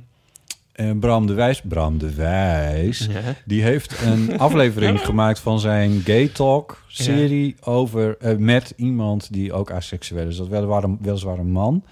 En 0.72 0.98
Bram 0.98 1.26
de 1.26 1.32
Wijs, 1.32 1.60
Bram 1.64 1.98
de 1.98 2.14
Wijs, 2.14 3.06
Ja. 3.10 3.20
die 3.44 3.62
heeft 3.62 4.02
een 4.02 4.38
aflevering 4.38 5.00
gemaakt 5.06 5.38
van 5.38 5.60
zijn 5.60 6.00
Gay 6.00 6.28
Talk 6.28 6.84
serie 6.88 7.56
over 7.60 8.16
eh, 8.18 8.36
met 8.36 8.72
iemand 8.76 9.32
die 9.32 9.52
ook 9.52 9.70
asexueel 9.70 10.26
is. 10.28 10.36
Dat 10.36 10.48
weliswaar 10.48 10.84
een, 10.84 10.98
weliswaar 11.00 11.38
een 11.38 11.50
man. 11.52 11.84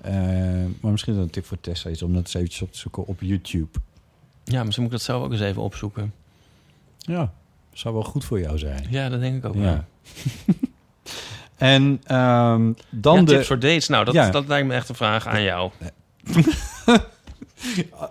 Eh, 0.00 0.12
maar 0.80 0.90
misschien 0.90 1.12
is 1.12 1.18
dat 1.18 1.26
een 1.28 1.32
tip 1.32 1.46
voor 1.46 1.60
Tessa 1.60 1.88
is 1.88 2.02
om 2.02 2.12
dat 2.12 2.22
eens 2.22 2.34
eventjes 2.34 2.62
op 2.62 2.72
te 2.72 2.78
zoeken 2.78 3.06
op 3.06 3.20
YouTube. 3.20 3.78
ja, 4.44 4.62
misschien 4.64 4.82
moet 4.84 4.92
ik 4.92 4.98
dat 4.98 5.06
zelf 5.06 5.22
ook 5.24 5.32
eens 5.32 5.40
even 5.40 5.62
opzoeken. 5.62 6.12
Ja, 6.98 7.32
zou 7.80 7.94
wel 7.94 8.04
goed 8.04 8.24
voor 8.24 8.40
jou 8.40 8.58
zijn. 8.58 8.86
Ja, 8.90 9.08
dat 9.08 9.20
denk 9.20 9.36
ik 9.36 9.44
ook 9.44 9.54
wel. 9.54 9.62
Ja. 9.62 9.84
en 11.56 12.00
ehm, 12.04 12.72
dan 12.90 13.24
de... 13.24 13.32
tips 13.32 13.46
voor 13.46 13.58
dates. 13.58 13.88
Nou, 13.88 14.04
dat, 14.04 14.32
dat 14.32 14.48
lijkt 14.48 14.66
me 14.66 14.74
echt 14.74 14.88
een 14.88 14.94
vraag 14.94 15.26
aan 15.26 15.42
jou. 15.42 15.70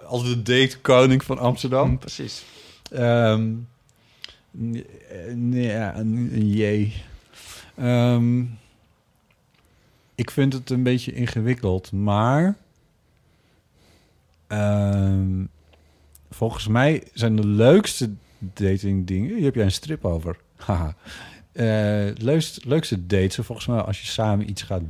Als 0.05 0.23
de 0.23 0.41
date 0.41 0.79
koning 0.81 1.23
van 1.23 1.39
Amsterdam. 1.39 1.97
Precies. 1.97 2.43
Ehm, 2.91 3.53
nee, 4.51 4.85
nee, 5.33 5.67
ja, 5.67 5.97
een, 5.97 6.49
jee. 6.49 6.93
Ehm, 7.75 8.41
ik 10.15 10.31
vind 10.31 10.53
het 10.53 10.69
een 10.69 10.83
beetje 10.83 11.13
ingewikkeld, 11.13 11.91
maar 11.91 12.55
volgens 16.29 16.67
mij 16.67 17.03
zijn 17.13 17.35
de 17.35 17.47
leukste 17.47 18.11
dating 18.39 19.07
dingen. 19.07 19.35
Hier 19.35 19.43
heb 19.45 19.55
jij 19.55 19.63
een 19.63 19.71
strip 19.71 20.05
over. 20.05 20.37
Haha. 20.65 20.95
Eh, 21.51 22.15
leukste, 22.17 22.61
leukste 22.67 23.05
dates 23.05 23.33
zijn 23.33 23.45
volgens 23.45 23.67
mij 23.67 23.79
als 23.79 24.01
je 24.01 24.07
samen 24.07 24.49
iets 24.49 24.61
gaat 24.61 24.81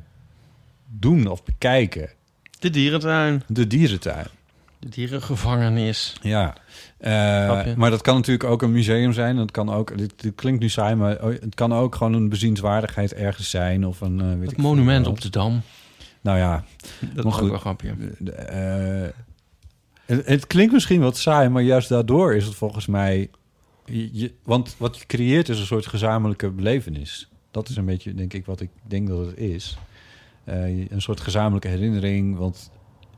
doen 0.88 1.28
of 1.28 1.44
bekijken. 1.44 2.10
De 2.60 2.70
dierentuin. 2.70 3.44
De 3.48 3.68
dierentuin. 3.68 4.26
De 4.80 4.90
dierengevangenis. 4.90 6.16
Ja, 6.22 6.56
Eh, 6.98 7.76
maar 7.76 7.90
dat 7.90 8.02
kan 8.02 8.16
natuurlijk 8.16 8.50
ook 8.50 8.62
een 8.62 8.72
museum 8.72 9.14
zijn. 9.14 9.36
Dat 9.36 9.52
kan 9.52 9.70
ook, 9.74 9.98
dit, 9.98 10.14
dit 10.22 10.36
klinkt 10.36 10.62
nu 10.62 10.70
saai, 10.70 10.96
maar 10.96 11.24
oh, 11.24 11.30
het 11.30 11.56
kan 11.56 11.74
ook 11.74 11.96
gewoon 11.96 12.14
een 12.14 12.30
bezienswaardigheid 12.30 13.14
ergens 13.14 13.50
zijn. 13.50 13.86
Of 13.86 14.02
een, 14.02 14.20
eh, 14.20 14.28
weet 14.28 14.42
Het 14.42 14.52
ik 14.52 14.58
monument 14.58 15.08
op 15.08 15.22
de 15.22 15.30
Dam. 15.30 15.62
Nou 16.22 16.38
ja, 16.38 16.64
Dat 17.14 17.26
is 17.26 17.40
ook 17.40 17.52
een 17.52 17.60
grapje. 17.60 17.96
het, 20.06 20.26
het 20.28 20.48
klinkt 20.48 20.74
misschien 20.74 21.02
wat 21.02 21.18
saai, 21.18 21.50
maar 21.50 21.62
juist 21.62 21.90
daardoor 21.90 22.36
is 22.36 22.46
het 22.46 22.56
volgens 22.56 22.86
mij... 22.86 23.30
Je, 23.92 24.32
want 24.44 24.76
wat 24.78 24.98
je 24.98 25.06
creëert 25.06 25.50
is 25.50 25.60
een 25.60 25.66
soort 25.66 25.88
gezamenlijke 25.88 26.50
belevenis. 26.50 27.30
Dat 27.52 27.70
is 27.70 27.76
een 27.76 27.86
beetje, 27.86 28.14
denk 28.14 28.34
ik, 28.34 28.46
wat 28.46 28.62
ik 28.62 28.70
denk 28.84 29.08
dat 29.08 29.26
het 29.26 29.38
is. 29.38 29.78
Eh, 30.44 30.92
een 30.92 31.02
soort 31.02 31.20
gezamenlijke 31.20 31.68
herinnering, 31.68 32.38
want 32.38 32.72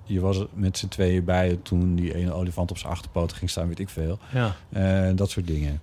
je 0.04 0.20
was 0.20 0.46
met 0.54 0.78
z'n 0.78 0.88
tweeën 0.88 1.24
bij 1.24 1.60
toen 1.64 1.96
die 1.96 2.16
ene 2.16 2.32
olifant 2.32 2.72
op 2.72 2.78
zijn 2.78 2.92
achterpoten 2.92 3.38
ging 3.38 3.50
staan, 3.50 3.68
weet 3.68 3.80
ik 3.80 3.90
veel. 3.90 4.20
Ja. 4.34 4.56
Eh, 4.70 5.16
dat 5.16 5.30
soort 5.30 5.48
dingen. 5.48 5.82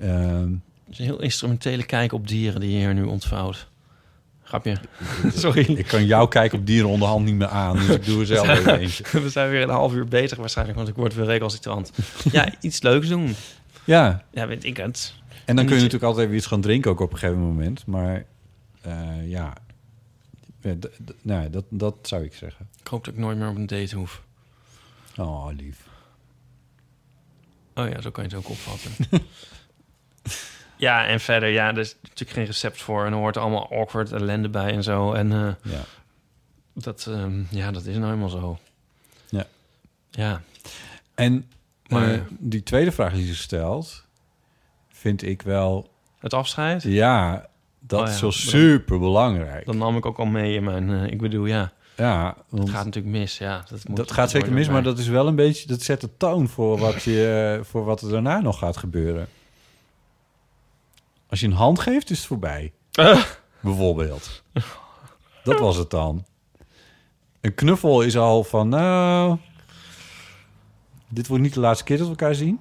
Ehm, 0.00 0.50
Het 0.84 0.92
is 0.92 0.98
een 0.98 1.04
heel 1.04 1.22
instrumentele 1.22 1.84
kijk 1.84 2.12
op 2.12 2.28
dieren 2.28 2.60
die 2.60 2.70
je 2.70 2.76
hier 2.78 2.94
nu 2.94 3.02
ontvouwt. 3.02 3.68
Grapje. 4.42 4.76
Sorry. 5.34 5.60
ik 5.60 5.86
kan 5.86 6.06
jou 6.06 6.28
kijken 6.28 6.58
op 6.58 6.66
dieren 6.66 6.88
onderhand 6.90 7.24
niet 7.24 7.34
meer 7.34 7.48
aan, 7.48 7.76
dus 7.76 7.88
ik 7.88 8.04
doe 8.04 8.20
er 8.20 8.26
zelf 8.26 8.48
even 8.58 8.78
eentje. 8.78 9.20
We 9.20 9.28
zijn 9.28 9.50
weer 9.50 9.62
een 9.62 9.68
half 9.68 9.92
uur 9.92 10.06
bezig 10.06 10.38
waarschijnlijk, 10.38 10.76
want 10.76 10.88
ik 10.88 10.94
word 10.94 11.14
weer 11.14 11.24
recalcitrant. 11.24 11.92
ja, 12.32 12.52
iets 12.60 12.82
leuks 12.82 13.08
doen. 13.08 13.34
Ja, 13.84 14.24
Ja, 14.30 14.46
weet 14.46 14.64
ik 14.64 14.76
het. 14.76 15.14
en 15.44 15.56
dan 15.56 15.64
kun 15.66 15.74
je 15.74 15.82
natuurlijk 15.82 16.10
altijd 16.10 16.28
weer 16.28 16.36
iets 16.36 16.46
gaan 16.46 16.60
drinken 16.60 16.90
ook 16.90 17.00
op 17.00 17.12
een 17.12 17.18
gegeven 17.18 17.40
moment. 17.42 17.86
Maar 17.86 18.24
eh, 18.82 19.30
ja, 19.30 19.52
nou, 21.22 21.50
dat, 21.50 21.64
dat 21.68 21.94
zou 22.02 22.24
ik 22.24 22.34
zeggen. 22.34 22.68
Ik 22.80 22.86
hoop 22.86 23.04
dat 23.04 23.14
ik 23.14 23.20
nooit 23.20 23.38
meer 23.38 23.48
op 23.48 23.56
een 23.56 23.66
date 23.66 23.96
hoef. 23.96 24.22
Oh, 25.16 25.46
lief. 25.56 25.86
Oh 27.74 27.88
ja, 27.88 28.00
zo 28.00 28.10
kan 28.10 28.24
je 28.24 28.30
het 28.30 28.38
ook 28.38 28.50
opvatten. 28.50 28.90
ja, 30.76 31.06
en 31.06 31.20
verder, 31.20 31.48
ja, 31.48 31.68
er 31.68 31.78
is 31.78 31.96
natuurlijk 32.02 32.30
geen 32.30 32.44
recept 32.44 32.82
voor. 32.82 33.04
En 33.06 33.12
er 33.12 33.18
hoort 33.18 33.36
allemaal 33.36 33.70
awkward 33.70 34.12
ellende 34.12 34.48
bij 34.48 34.72
en 34.72 34.82
zo. 34.82 35.12
En 35.12 35.32
eh, 35.32 35.72
Ja. 35.72 35.80
dat, 36.72 37.06
ehm, 37.06 37.42
ja, 37.50 37.70
dat 37.70 37.84
is 37.84 37.94
nou 37.96 38.06
helemaal 38.06 38.28
zo. 38.28 38.58
Ja. 39.28 39.46
Ja, 40.10 40.42
En 41.14 41.50
Maar- 41.88 42.00
maar 42.06 42.26
die 42.38 42.62
tweede 42.62 42.92
vraag 42.92 43.12
die 43.12 43.26
je 43.26 43.34
stelt, 43.34 44.04
vind 44.88 45.22
ik 45.22 45.42
wel... 45.42 45.90
het 46.18 46.34
afscheid, 46.34 46.82
Ja, 46.82 47.46
dat 47.80 48.00
Oh 48.00 48.06
ja, 48.06 48.12
is 48.12 48.20
wel 48.20 48.32
super 48.32 48.98
belangrijk. 48.98 49.66
dat 49.66 49.74
nam 49.74 49.96
ik 49.96 50.06
ook 50.06 50.18
al 50.18 50.24
mee 50.26 50.54
in 50.54 50.64
mijn... 50.64 50.90
eh, 50.90 51.06
ik 51.10 51.18
bedoel, 51.20 51.46
ja, 51.46 51.72
Ja, 51.96 52.36
gaat 52.50 52.84
natuurlijk 52.84 53.06
mis. 53.16 53.38
Ja, 53.38 53.64
dat 53.70 53.88
moet 53.88 53.96
dat 53.96 54.12
gaat 54.12 54.30
zeker 54.30 54.52
mis, 54.52 54.68
maar 54.68 54.82
dat 54.82 54.98
is 54.98 55.08
wel 55.08 55.26
een 55.26 55.34
beetje... 55.36 55.66
Dat 55.66 55.82
zet 55.82 56.00
de 56.00 56.16
toon 56.16 56.48
voor 56.48 56.78
wat, 56.78 57.02
je, 57.02 57.60
voor 57.62 57.84
wat 57.84 58.00
er 58.00 58.10
daarna 58.10 58.40
nog 58.40 58.58
gaat 58.58 58.76
gebeuren. 58.76 59.28
Als 61.28 61.40
je 61.40 61.46
een 61.46 61.52
hand 61.52 61.80
geeft, 61.80 62.10
is 62.10 62.18
het 62.18 62.26
voorbij. 62.26 62.72
Bijvoorbeeld. 63.60 64.42
Dat 65.44 65.58
was 65.60 65.76
het 65.76 65.90
dan. 65.90 66.24
Een 67.40 67.54
knuffel 67.54 68.02
is 68.02 68.16
al 68.16 68.44
van, 68.44 68.68
nou... 68.68 69.38
Dit 71.14 71.26
wordt 71.26 71.42
niet 71.42 71.54
de 71.54 71.60
laatste 71.60 71.84
keer 71.84 71.96
dat 71.96 72.06
we 72.06 72.12
elkaar 72.12 72.34
zien. 72.34 72.60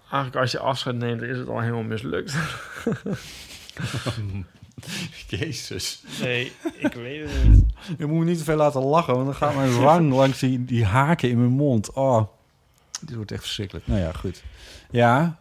Eigenlijk 0.00 0.36
als 0.36 0.50
je 0.52 0.58
afscheid 0.58 0.96
neemt, 0.96 1.22
is 1.22 1.38
het 1.38 1.48
al 1.48 1.60
helemaal 1.60 1.82
mislukt. 1.82 2.36
Jezus. 5.28 6.02
Nee, 6.20 6.52
ik 6.78 6.92
weet 6.92 7.30
het 7.30 7.48
niet. 7.48 7.64
Je 7.98 8.06
moet 8.06 8.18
me 8.18 8.24
niet 8.24 8.38
te 8.38 8.44
veel 8.44 8.56
laten 8.56 8.82
lachen, 8.82 9.14
want 9.14 9.26
dan 9.26 9.34
gaat 9.34 9.54
mijn 9.54 9.80
wang 9.80 10.12
langs 10.12 10.38
die, 10.38 10.64
die 10.64 10.84
haken 10.84 11.30
in 11.30 11.38
mijn 11.38 11.50
mond. 11.50 11.92
Oh, 11.92 12.22
dit 13.00 13.14
wordt 13.14 13.32
echt 13.32 13.42
verschrikkelijk. 13.42 13.86
Nou 13.86 14.00
ja, 14.00 14.12
goed. 14.12 14.42
Ja. 14.90 15.38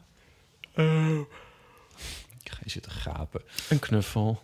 Ik 2.44 2.52
ga 2.52 2.58
je 2.64 2.70
zitten 2.70 2.92
gapen. 2.92 3.42
Een 3.70 3.80
knuffel. 3.80 4.42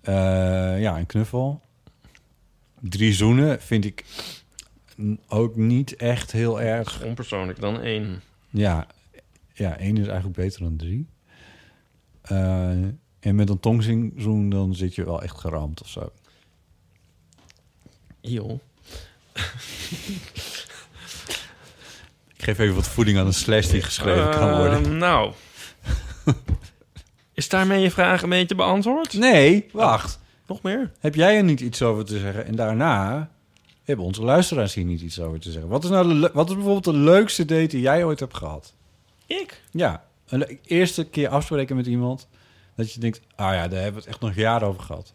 Eh, 0.00 0.80
ja, 0.80 0.98
een 0.98 1.06
knuffel. 1.06 1.60
Drie 2.80 3.12
zoenen 3.12 3.62
vind 3.62 3.84
ik 3.84 4.04
ook 5.28 5.56
niet 5.56 5.96
echt 5.96 6.32
heel 6.32 6.60
erg. 6.60 7.02
Onpersoonlijk 7.04 7.60
dan 7.60 7.80
één. 7.80 8.22
Ja, 8.50 8.86
ja 9.52 9.76
één 9.76 9.96
is 9.96 10.06
eigenlijk 10.06 10.36
beter 10.36 10.60
dan 10.60 10.76
drie. 10.76 11.06
Eh, 12.22 12.70
en 13.20 13.34
met 13.34 13.48
een 13.48 13.60
tongzoen 13.60 14.48
dan 14.50 14.74
zit 14.74 14.94
je 14.94 15.04
wel 15.04 15.22
echt 15.22 15.38
geramd 15.38 15.82
of 15.82 15.88
zo. 15.88 16.12
Joh. 18.20 18.60
Ik 22.36 22.46
geef 22.46 22.58
even 22.58 22.74
wat 22.74 22.88
voeding 22.88 23.18
aan 23.18 23.26
een 23.26 23.32
slash 23.32 23.66
die 23.66 23.82
geschreven 23.82 24.30
kan 24.30 24.56
worden. 24.56 24.84
Eh, 24.84 24.90
nou. 24.90 25.32
Is 27.34 27.48
daarmee 27.48 27.82
je 27.82 27.90
vraag 27.90 28.22
een 28.22 28.28
beetje 28.28 28.54
beantwoord? 28.54 29.12
Nee, 29.12 29.68
wacht. 29.72 30.18
Nog 30.46 30.62
meer? 30.62 30.92
Heb 30.98 31.14
jij 31.14 31.36
er 31.36 31.44
niet 31.44 31.60
iets 31.60 31.82
over 31.82 32.04
te 32.04 32.18
zeggen? 32.18 32.46
En 32.46 32.54
daarna 32.54 33.30
hebben 33.90 34.06
onze 34.06 34.22
luisteraars 34.22 34.74
hier 34.74 34.84
niet 34.84 35.00
iets 35.00 35.20
over 35.20 35.40
te 35.40 35.50
zeggen. 35.50 35.70
Wat 35.70 35.84
is 35.84 35.90
nou 35.90 36.20
de, 36.20 36.30
wat 36.32 36.48
is 36.48 36.54
bijvoorbeeld 36.54 36.84
de 36.84 37.00
leukste 37.00 37.44
date 37.44 37.66
die 37.66 37.80
jij 37.80 38.04
ooit 38.04 38.20
hebt 38.20 38.36
gehad? 38.36 38.74
Ik? 39.26 39.62
Ja, 39.70 40.04
een 40.26 40.58
eerste 40.64 41.04
keer 41.04 41.28
afspreken 41.28 41.76
met 41.76 41.86
iemand 41.86 42.28
dat 42.74 42.92
je 42.92 43.00
denkt, 43.00 43.20
ah 43.34 43.54
ja, 43.54 43.68
daar 43.68 43.82
hebben 43.82 43.92
we 43.92 43.98
het 43.98 44.08
echt 44.08 44.20
nog 44.20 44.34
jaren 44.34 44.68
over 44.68 44.82
gehad. 44.82 45.12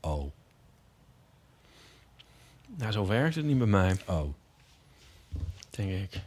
Oh, 0.00 0.32
Nou, 2.76 2.92
zo 2.92 3.06
werkt 3.06 3.34
het 3.34 3.44
niet 3.44 3.58
bij 3.58 3.66
mij, 3.66 3.96
oh. 4.06 4.28
denk 5.70 5.90
ik. 5.90 6.22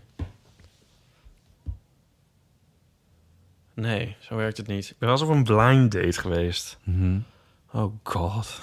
Nee, 3.73 4.15
zo 4.19 4.35
werkt 4.35 4.57
het 4.57 4.67
niet. 4.67 4.89
Ik 4.89 4.97
ben 4.97 5.09
wel 5.09 5.17
eens 5.17 5.27
op 5.27 5.35
een 5.35 5.43
blind 5.43 5.91
date 5.91 6.19
geweest. 6.19 6.77
Mhm. 6.83 7.19
Oh 7.71 7.93
god. 8.03 8.59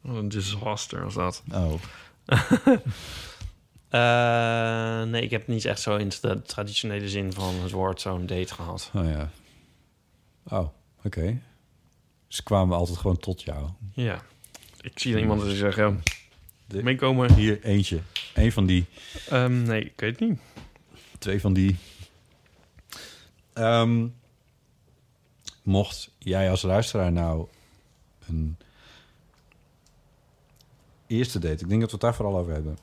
Wat 0.00 0.16
een 0.16 0.28
disaster 0.28 1.02
was 1.04 1.14
dat. 1.14 1.42
Oh, 1.52 1.74
Eh, 3.90 5.02
nee, 5.02 5.22
ik 5.22 5.30
heb 5.30 5.46
niet 5.46 5.64
echt 5.64 5.80
zo 5.80 5.96
in 5.96 6.10
de 6.20 6.42
traditionele 6.42 7.08
zin 7.08 7.32
van 7.32 7.54
het 7.54 7.70
woord 7.70 8.00
zo'n 8.00 8.26
date 8.26 8.54
gehad. 8.54 8.90
oh 8.94 9.04
ja. 9.04 9.30
Oh, 10.48 10.68
oké. 11.04 11.40
Ze 12.28 12.42
kwamen 12.42 12.76
altijd 12.76 12.98
gewoon 12.98 13.16
tot 13.18 13.42
jou. 13.42 13.68
Ja. 13.92 14.22
Ik 14.80 14.98
zie 14.98 15.18
iemand 15.18 15.42
die 15.42 15.56
zegt, 15.56 15.76
ja, 15.76 15.94
De- 16.66 16.82
meekomen. 16.82 17.34
Hier, 17.34 17.62
eentje. 17.64 18.00
Eén 18.34 18.52
van 18.52 18.66
die. 18.66 18.86
Ehm, 19.28 19.62
nee, 19.62 19.84
ik 19.84 19.92
weet 20.00 20.20
het 20.20 20.28
niet. 20.28 20.40
Twee 21.18 21.40
van 21.40 21.52
die. 21.52 21.76
Ehm, 23.52 24.06
mocht 25.62 26.10
jij 26.18 26.50
als 26.50 26.62
luisteraar 26.62 27.12
nou 27.12 27.46
een 28.30 28.56
eerste 31.06 31.38
date, 31.38 31.62
ik 31.62 31.68
denk 31.68 31.80
dat 31.80 31.90
we 31.90 31.96
het 31.96 32.00
daar 32.00 32.14
vooral 32.14 32.38
over 32.38 32.52
hebben, 32.52 32.78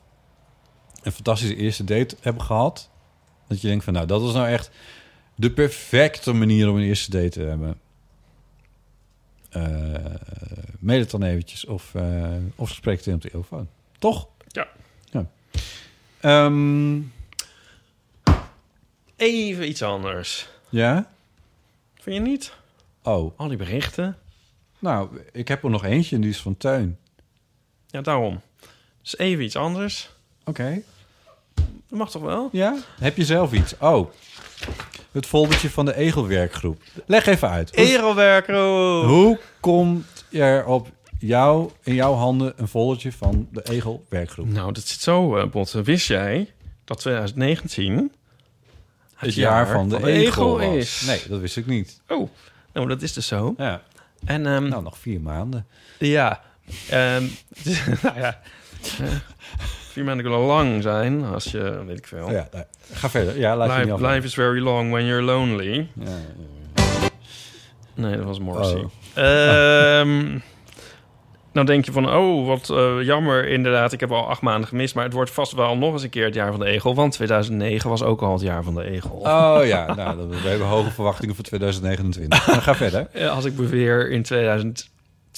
een 1.04 1.12
fantastische 1.12 1.56
eerste 1.56 1.84
date 1.84 2.16
hebben 2.22 2.42
gehad, 2.44 2.90
dat 3.48 3.62
je 3.62 3.68
denkt 3.68 3.84
van 3.84 3.94
nou, 3.94 4.06
dat 4.08 4.22
is 4.22 4.34
nou 4.34 4.48
echt 4.48 4.70
de 5.36 5.52
perfecte 5.52 6.34
manier 6.34 6.70
om 6.70 6.76
een 6.76 6.84
eerste 6.84 7.12
date 7.12 7.30
te 7.30 7.42
hebben. 7.42 7.80
Mail 10.80 11.00
het 11.00 11.12
dan 11.12 11.24
eventjes 11.24 11.66
of, 11.66 11.96
eh 11.96 12.34
of 12.56 12.70
spreek 12.70 12.98
het 12.98 13.08
in 13.08 13.14
op 13.14 13.22
de 13.22 13.30
telefoon. 13.30 13.68
Toch? 14.00 14.28
Ja. 14.48 14.68
ja. 15.06 15.26
Ehm, 16.20 17.02
Even 19.16 19.70
iets 19.70 19.82
anders. 19.82 20.50
ja? 20.70 21.12
Vind 21.96 22.16
je 22.16 22.22
niet? 22.22 22.54
Oh, 23.04 23.40
Al 23.40 23.48
die 23.48 23.58
berichten. 23.58 24.18
Nou, 24.80 25.10
ik 25.32 25.48
heb 25.48 25.64
er 25.64 25.70
nog 25.70 25.84
eentje 25.86 26.16
en 26.16 26.22
die 26.22 26.30
is 26.30 26.42
van 26.42 26.58
Teun. 26.58 26.98
Ja, 27.88 28.02
daarom. 28.02 28.42
Dus 29.02 29.18
even 29.18 29.44
iets 29.44 29.56
anders. 29.56 30.10
Oké. 30.46 30.82
Dat 31.90 32.00
mag 32.00 32.12
toch 32.12 32.22
wel? 32.22 32.50
Ja? 32.52 32.78
Heb 33.00 33.18
je 33.18 33.26
zelf 33.26 33.54
iets? 33.54 33.78
Oh, 33.80 34.10
het 35.12 35.26
foldertje 35.26 35.70
van 35.70 35.86
de 35.86 35.96
Egelwerkgroep. 35.96 36.82
Leg 37.06 37.26
even 37.26 37.50
uit. 37.50 37.76
Hoe, 37.76 37.86
Egelwerkgroep. 37.86 39.06
hoe 39.06 39.40
komt 39.60 40.26
er 40.32 40.66
op 40.66 40.90
jou, 41.20 41.70
in 41.84 41.94
jouw 41.94 42.14
handen 42.14 42.54
een 42.56 42.68
foldertje 42.68 43.12
van 43.12 43.48
de 43.52 43.64
Egelwerkgroep? 43.64 44.48
Nou, 44.48 44.72
dat 44.74 44.84
zit 44.88 45.00
zo, 45.00 45.38
eh 45.38 45.48
Botte. 45.50 45.82
Wist 45.84 46.08
jij 46.08 46.54
dat 46.86 47.00
2019 47.00 48.12
Het 49.16 49.34
jaar 49.34 49.68
van 49.68 49.90
de, 49.90 50.06
egel, 50.08 50.58
was. 50.58 50.76
is? 50.76 51.04
Nee, 51.08 51.22
dat 51.30 51.40
wist 51.40 51.58
ik 51.58 51.66
niet. 51.66 52.02
Oh, 52.08 52.30
nou, 52.74 52.88
dat 52.88 53.02
is 53.02 53.14
dus 53.14 53.28
zo. 53.28 53.54
Ja. 53.58 53.82
En 54.28 54.46
ehm, 54.46 54.68
Nou, 54.68 54.84
nog 54.84 54.98
vier 54.98 55.22
maanden. 55.22 55.68
ja, 56.00 56.42
ehm, 56.90 57.24
nou 58.04 58.20
ja, 58.20 58.40
vier 59.92 60.04
maanden 60.04 60.26
kunnen 60.26 60.40
lang 60.46 60.82
zijn 60.84 61.26
als 61.26 61.44
je, 61.44 61.84
weet 61.86 61.98
ik 61.98 62.08
veel. 62.08 62.32
Ja, 62.32 62.48
nou, 62.52 62.66
ga 62.94 63.10
verder. 63.10 63.40
Ja, 63.40 63.56
laat 63.56 63.72
je 63.80 63.86
niet 63.86 64.00
life, 64.00 64.14
life 64.14 64.26
is 64.26 64.34
very 64.34 64.60
long 64.60 64.92
when 64.92 65.06
you're 65.06 65.24
lonely. 65.24 65.88
Ja, 65.94 66.18
Nee, 67.94 68.16
dat 68.18 68.26
was 68.26 68.40
Morrissey. 68.40 68.80
Oh. 68.80 68.90
Ehm, 69.14 70.40
nou 71.58 71.70
denk 71.70 71.86
je 71.86 71.92
van, 71.92 72.14
oh, 72.14 72.48
wat 72.48 72.70
eh, 72.70 73.02
jammer 73.02 73.48
inderdaad. 73.48 73.94
Ik 73.94 74.00
heb 74.00 74.12
al 74.12 74.30
acht 74.30 74.42
maanden 74.42 74.68
gemist. 74.68 74.96
Maar 74.96 75.04
het 75.04 75.14
wordt 75.14 75.32
vast 75.32 75.52
wel 75.52 75.78
nog 75.78 75.94
eens 75.94 76.04
een 76.04 76.10
keer 76.10 76.26
het 76.26 76.34
jaar 76.34 76.52
van 76.52 76.60
de 76.60 76.66
egel. 76.66 76.96
Want 76.96 77.14
2009 77.14 77.90
was 77.90 78.04
ook 78.04 78.22
al 78.22 78.34
het 78.34 78.42
jaar 78.42 78.64
van 78.64 78.76
de 78.76 78.84
egel. 78.84 79.16
Oh 79.16 79.60
ja, 79.64 79.96
nou, 79.96 80.30
we 80.30 80.48
hebben 80.48 80.68
hoge 80.68 80.92
verwachtingen 80.92 81.36
voor 81.36 81.44
2029. 81.44 82.46
Dan 82.46 82.62
ga 82.62 82.76
verder. 82.76 83.08
Als 83.36 83.46
ik 83.46 83.56
beweer 83.56 84.10
in 84.10 84.22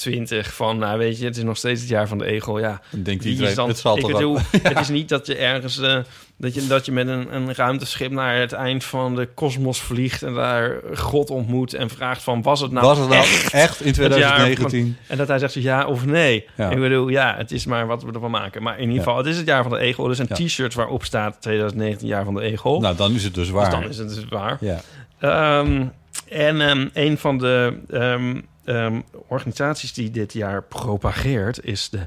2020 0.00 0.54
van, 0.54 0.78
nou 0.78 0.98
weet 0.98 1.18
je, 1.18 1.24
het 1.24 1.36
is 1.36 1.42
nog 1.42 1.56
steeds 1.56 1.80
het 1.80 1.88
jaar 1.90 2.08
van 2.08 2.18
de 2.18 2.24
egel. 2.24 2.58
Ja, 2.58 2.80
Dan 2.90 3.02
denkt 3.02 3.22
wie 3.24 3.32
is 3.32 3.38
iedereen, 3.38 3.56
dan... 3.56 3.68
het 3.68 3.78
zal 3.78 3.94
ik 3.96 4.00
toch 4.02 4.12
bedoel, 4.12 4.34
wel. 4.34 4.42
het 4.62 4.78
is 4.80 4.88
niet 4.88 5.08
dat 5.08 5.26
je 5.26 5.34
ergens... 5.36 5.78
eh, 5.78 5.98
dat, 6.36 6.54
je, 6.54 6.66
dat 6.66 6.86
je 6.86 6.92
met 6.92 7.08
een, 7.08 7.34
een 7.34 7.54
ruimteschip 7.54 8.10
naar 8.10 8.36
het 8.38 8.52
eind 8.52 8.84
van 8.84 9.14
de 9.16 9.26
kosmos 9.34 9.80
vliegt... 9.80 10.22
en 10.22 10.34
daar 10.34 10.76
God 10.94 11.30
ontmoet 11.30 11.74
en 11.74 11.90
vraagt 11.90 12.22
van, 12.22 12.42
was 12.42 12.60
het 12.60 12.70
nou 12.70 12.86
Was 12.86 12.98
het 12.98 13.08
nou 13.08 13.20
echt 13.20 13.52
echt, 13.64 13.80
in 13.80 13.86
het 13.86 13.96
jaar 13.96 14.34
2019? 14.36 14.96
En 15.06 15.16
dat 15.16 15.28
hij 15.28 15.38
zegt 15.38 15.52
zo 15.52 15.60
ja 15.60 15.86
of 15.86 16.06
nee. 16.06 16.46
Ja. 16.56 16.70
Ik 16.70 16.78
bedoel, 16.80 17.08
ja, 17.08 17.34
het 17.36 17.52
is 17.52 17.66
maar 17.66 17.86
wat 17.86 18.02
we 18.02 18.12
ervan 18.12 18.30
maken. 18.30 18.62
Maar 18.62 18.74
in 18.74 18.80
ieder 18.80 18.94
Ja. 18.96 19.02
geval, 19.02 19.16
het 19.18 19.26
is 19.26 19.36
het 19.36 19.46
jaar 19.46 19.62
van 19.62 19.72
de 19.72 19.78
egel. 19.78 20.08
Er 20.08 20.14
zijn 20.14 20.28
Ja. 20.30 20.34
t-shirts 20.34 20.74
waarop 20.74 21.04
staat 21.04 21.36
2019 21.40 22.08
jaar 22.08 22.24
van 22.24 22.34
de 22.34 22.40
egel. 22.40 22.80
Nou, 22.80 22.96
dan 22.96 23.14
is 23.14 23.24
het 23.24 23.34
dus 23.34 23.44
dus 23.44 23.54
waar. 23.54 23.70
dan 23.70 23.88
is 23.88 23.98
het 23.98 24.08
dus 24.14 24.24
waar. 24.28 24.58
Ja. 24.60 24.80
Ehm, 25.18 25.84
en 26.28 26.60
ehm, 26.60 26.88
een 26.92 27.18
van 27.18 27.38
de 27.38 27.78
ehm, 27.90 28.40
ehm, 28.70 29.00
organisaties 29.28 29.92
die 29.92 30.10
dit 30.10 30.32
jaar 30.32 30.62
propageert... 30.62 31.64
is 31.64 31.88
de 31.88 32.06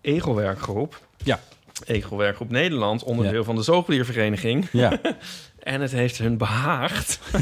Egelwerkgroep. 0.00 1.00
Ja. 1.24 1.40
Egelwerkgroep 1.86 2.50
Nederland, 2.50 3.02
onderdeel 3.02 3.38
Ja. 3.38 3.44
van 3.44 3.54
de 3.56 3.62
Zoogdiervereniging. 3.62 4.68
ja. 4.72 4.98
En 5.62 5.80
het 5.80 5.90
heeft 5.92 6.18
hun 6.18 6.36
behaagd 6.36 7.18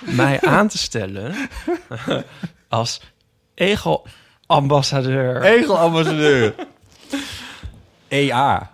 mij 0.00 0.40
aan 0.40 0.68
te 0.68 0.78
stellen 0.78 1.34
als 2.68 3.00
egel-ambassadeur. 3.54 5.42
Egelambassadeur. 5.42 6.54
EA. 8.08 8.70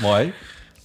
Mooi. 0.00 0.32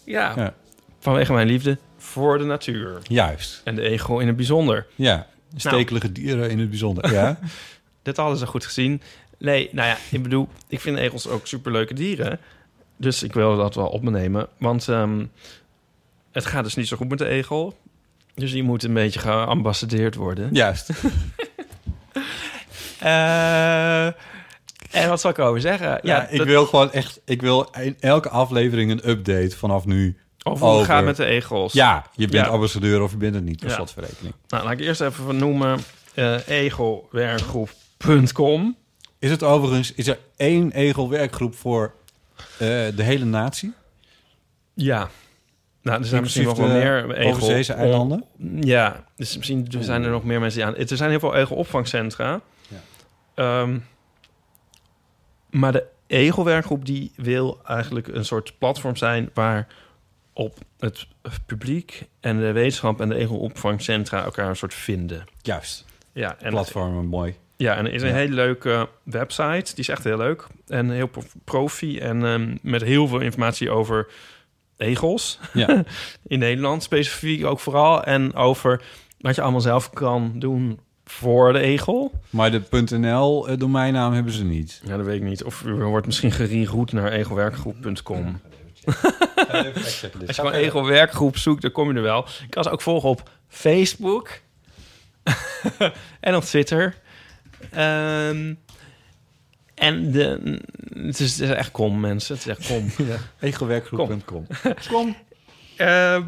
Ja, 0.04 0.34
Ja. 0.36 0.54
vanwege 1.00 1.34
mijn 1.34 1.48
liefde 1.48 1.78
voor 1.98 2.38
de 2.38 2.44
natuur. 2.44 3.00
Juist. 3.04 3.62
En 3.64 3.76
de 3.76 3.82
egel 3.82 4.20
in 4.20 4.28
het 4.28 4.36
bijzonder. 4.36 4.88
Ja. 4.96 5.28
Stekelige 5.56 6.12
dieren 6.12 6.50
in 6.50 6.60
het 6.60 6.70
bijzonder. 6.70 7.12
Ja. 7.14 7.40
Dit 8.04 8.18
hadden 8.18 8.38
ze 8.38 8.46
goed 8.48 8.66
gezien. 8.66 9.02
Nee, 9.38 9.70
nou 9.72 9.88
ja, 9.88 9.98
ik 10.12 10.24
bedoel, 10.24 10.48
ik 10.68 10.80
vind 10.80 10.98
egels 10.98 11.28
ook 11.28 11.48
superleuke 11.48 11.94
dieren. 11.94 12.40
Dus 12.98 13.24
ik 13.24 13.34
wil 13.34 13.56
dat 13.58 13.76
wel 13.76 13.88
op 13.88 14.04
me 14.04 14.12
nemen. 14.12 14.48
Want 14.58 14.88
ehm, 14.88 15.26
het 16.32 16.46
gaat 16.46 16.64
dus 16.64 16.76
niet 16.76 16.88
zo 16.88 16.98
goed 16.98 17.10
met 17.10 17.18
de 17.18 17.28
egel. 17.28 17.78
Dus 18.36 18.52
die 18.52 18.64
moet 18.64 18.84
een 18.84 18.94
beetje 18.94 19.20
geambassadeerd 19.20 20.16
worden. 20.16 20.50
Juist. 20.54 20.90
Eh, 23.00 24.06
en 24.92 25.10
wat 25.10 25.22
zal 25.22 25.32
ik 25.32 25.38
erover 25.38 25.62
zeggen? 25.62 25.88
Ja, 25.88 26.00
Ja, 26.04 26.28
ik 26.28 26.38
dat- 26.38 26.48
wil 26.48 26.66
gewoon 26.66 26.92
echt... 26.92 27.22
Ik 27.26 27.42
wil 27.42 27.70
in 27.82 27.96
elke 28.00 28.30
aflevering 28.30 28.92
een 28.92 29.10
update 29.10 29.58
vanaf 29.58 29.86
nu. 29.86 30.18
Over 30.44 30.68
hoe 30.68 30.78
het 30.78 30.86
gaat 30.86 31.04
met 31.04 31.16
de 31.16 31.26
egels. 31.26 31.74
Ja, 31.74 32.06
je 32.16 32.28
bent 32.28 32.46
Ja. 32.46 32.52
ambassadeur 32.52 33.02
of 33.02 33.12
je 33.12 33.18
bent 33.18 33.36
het 33.36 33.44
niet. 33.44 33.60
Per 33.60 33.70
Ja. 33.70 33.76
slotverrekening. 33.76 34.34
Nou, 34.48 34.64
laat 34.64 34.74
ik 34.74 34.80
eerst 34.80 35.02
even 35.02 35.24
vernoemen 35.24 35.80
eh 36.14 36.48
egelwerkgroep.com. 36.48 38.78
Is 39.20 39.30
het 39.30 39.44
overigens... 39.44 39.94
Is 39.94 40.08
er 40.08 40.18
één 40.38 40.72
egelwerkgroep 40.72 41.56
voor 41.56 41.94
eh, 42.54 42.58
de 42.96 43.04
hele 43.04 43.26
natie? 43.26 43.74
Ja. 44.74 45.10
Nou, 45.82 46.00
er 46.02 46.06
zijn 46.08 46.22
misschien 46.22 46.46
nog 46.46 46.58
wel 46.58 46.68
meer 46.68 47.12
egel... 47.12 47.76
eilanden? 47.76 48.24
Ja, 48.60 49.04
dus 49.16 49.38
misschien 49.38 49.68
zijn 49.80 50.04
er 50.04 50.12
nog 50.12 50.24
meer 50.24 50.40
mensen 50.40 50.60
die 50.60 50.68
aan... 50.70 50.76
Er 50.76 50.98
zijn 50.98 51.10
heel 51.10 51.20
veel 51.20 51.36
egelopvangcentra. 51.36 52.42
Ja. 52.68 52.78
Ehm, 53.36 53.78
maar 55.50 55.72
de 55.72 55.84
egelwerkgroep 56.08 56.86
die 56.86 57.12
wil 57.16 57.60
eigenlijk 57.66 58.08
een 58.08 58.26
soort 58.26 58.54
platform 58.58 58.96
zijn... 58.96 59.30
waar 59.34 59.68
op 60.40 60.58
het 60.80 61.08
publiek 61.46 62.08
en 62.20 62.38
de 62.40 62.52
wetenschap 62.52 63.02
en 63.02 63.10
de 63.10 63.16
egelopvangcentra 63.16 64.24
elkaar 64.24 64.50
een 64.50 64.56
soort 64.56 64.74
vinden. 64.74 65.26
Juist. 65.42 65.86
Ja, 66.14 66.36
en 66.40 66.50
Platformen, 66.50 67.06
mooi. 67.06 67.36
Ja, 67.58 67.76
en 67.76 67.86
er 67.86 67.94
is 67.94 68.02
een 68.02 68.08
Ja. 68.08 68.14
hele 68.16 68.34
leuke 68.34 68.90
website. 69.04 69.66
Die 69.76 69.76
is 69.84 69.88
echt 69.90 70.04
heel 70.04 70.18
leuk. 70.18 70.48
En 70.68 70.90
heel 70.90 71.08
pro- 71.08 71.24
profi. 71.44 72.00
En 72.00 72.26
ehm, 72.26 72.56
met 72.62 72.82
heel 72.82 73.08
veel 73.08 73.20
informatie 73.20 73.70
over 73.72 74.08
egels. 74.78 75.40
Ja. 75.54 75.84
In 76.28 76.40
Nederland 76.40 76.84
specifiek 76.84 77.46
ook 77.46 77.60
vooral. 77.60 78.04
En 78.04 78.34
over 78.34 78.82
wat 79.20 79.36
je 79.36 79.42
allemaal 79.42 79.62
zelf 79.62 79.90
kan 79.90 80.32
doen 80.36 80.80
voor 81.06 81.54
de 81.54 81.60
egel. 81.60 82.12
Maar 82.30 82.52
de 82.52 82.96
.nl 82.98 83.48
eh, 83.48 83.58
domeinnaam 83.58 84.14
hebben 84.14 84.34
ze 84.34 84.44
niet. 84.44 84.82
Ja, 84.86 84.98
dat 84.98 85.06
weet 85.06 85.22
ik 85.22 85.28
niet. 85.28 85.44
Of 85.44 85.66
er 85.66 85.86
wordt 85.86 86.06
misschien 86.06 86.32
gereroute 86.32 86.96
naar 86.96 87.12
egelwerkgroep.com. 87.12 88.40
Als 89.52 90.00
je 90.00 90.34
gewoon 90.34 90.52
egelwerkgroep 90.54 91.38
zoekt, 91.38 91.62
dan 91.62 91.72
kom 91.72 91.90
je 91.90 91.96
er 91.96 92.02
wel. 92.02 92.26
Ik 92.44 92.50
kan 92.50 92.64
ze 92.64 92.70
ook 92.70 92.82
volgen 92.82 93.10
op 93.10 93.30
Facebook. 93.48 94.40
en 96.20 96.36
op 96.36 96.44
Twitter. 96.44 96.96
Ehm, 97.72 98.54
en 99.76 100.12
de, 100.12 100.60
het, 100.94 101.20
is, 101.20 101.40
het 101.40 101.50
is 101.50 101.56
echt 101.56 101.72
kom, 101.72 102.00
mensen. 102.00 102.36
Het 102.36 102.46
is 102.46 102.58
echt 102.58 102.68
kom. 102.68 102.92
Egelwerkgroep.com. 103.40 104.48
Ehm, 105.78 106.24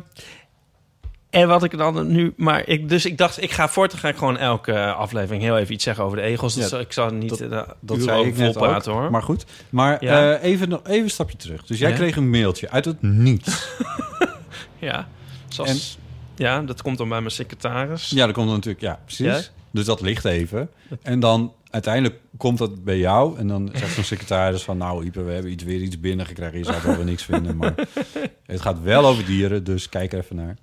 en 1.31 1.47
wat 1.47 1.63
ik 1.63 1.77
dan 1.77 2.11
nu... 2.11 2.33
Maar 2.37 2.67
ik, 2.67 2.89
dus 2.89 3.05
ik 3.05 3.17
dacht, 3.17 3.41
ik 3.41 3.51
ga 3.51 3.69
voortaan 3.69 3.99
ga 3.99 4.07
ik 4.07 4.15
gewoon 4.15 4.37
elke 4.37 4.93
aflevering 4.93 5.43
heel 5.43 5.57
even 5.57 5.73
iets 5.73 5.83
zeggen 5.83 6.03
over 6.03 6.17
de 6.17 6.23
egels. 6.23 6.53
Dus 6.55 6.69
Ja, 6.69 6.77
ik 6.77 6.91
zal 6.93 7.09
niet 7.09 7.29
dat- 7.29 7.41
eh, 7.41 7.61
Dat 7.79 8.01
zei 8.01 8.25
ik 8.27 8.37
net 8.37 8.53
volpraten, 8.53 8.93
ook. 8.93 8.99
hoor. 8.99 9.11
Maar 9.11 9.23
goed. 9.23 9.45
Maar 9.69 10.03
Ja. 10.03 10.33
eh, 10.37 10.43
even, 10.51 10.69
nog, 10.69 10.81
even 10.87 11.03
een 11.03 11.09
stapje 11.09 11.37
terug. 11.37 11.65
Dus 11.65 11.79
jij 11.79 11.89
Ja. 11.89 11.95
kreeg 11.95 12.15
een 12.15 12.29
mailtje 12.29 12.69
uit 12.69 12.85
het 12.85 13.01
niets. 13.01 13.67
Ja, 14.79 15.07
zoals, 15.47 15.97
ja, 16.35 16.61
dat 16.61 16.81
komt 16.81 16.97
dan 16.97 17.09
bij 17.09 17.19
mijn 17.19 17.31
secretaris. 17.31 18.09
ja, 18.09 18.25
dat 18.25 18.33
komt 18.35 18.45
dan 18.47 18.55
natuurlijk... 18.55 18.83
Ja, 18.83 18.99
precies. 19.05 19.51
Dus 19.71 19.85
dat 19.85 20.01
ligt 20.01 20.25
even. 20.25 20.69
En 21.01 21.19
dan 21.19 21.53
uiteindelijk 21.69 22.19
komt 22.37 22.57
dat 22.57 22.83
bij 22.83 22.97
jou. 22.97 23.37
En 23.39 23.47
dan 23.47 23.69
zegt 23.73 23.93
zo'n 23.93 24.03
secretaris 24.03 24.63
van... 24.63 24.77
Nou, 24.77 25.05
Ipe, 25.05 25.23
we 25.23 25.31
hebben 25.31 25.51
iets, 25.51 25.63
weer 25.63 25.79
iets 25.81 25.99
binnengekregen. 25.99 26.57
Je 26.57 26.63
zou 26.65 26.77
wel 26.83 26.95
weer 26.95 27.05
niks 27.05 27.23
vinden. 27.23 27.57
Maar 27.57 27.73
het 28.45 28.61
gaat 28.61 28.81
wel 28.81 29.05
over 29.05 29.25
dieren. 29.25 29.63
Dus 29.63 29.89
kijk 29.89 30.13
er 30.13 30.19
even 30.19 30.35
naar. 30.35 30.55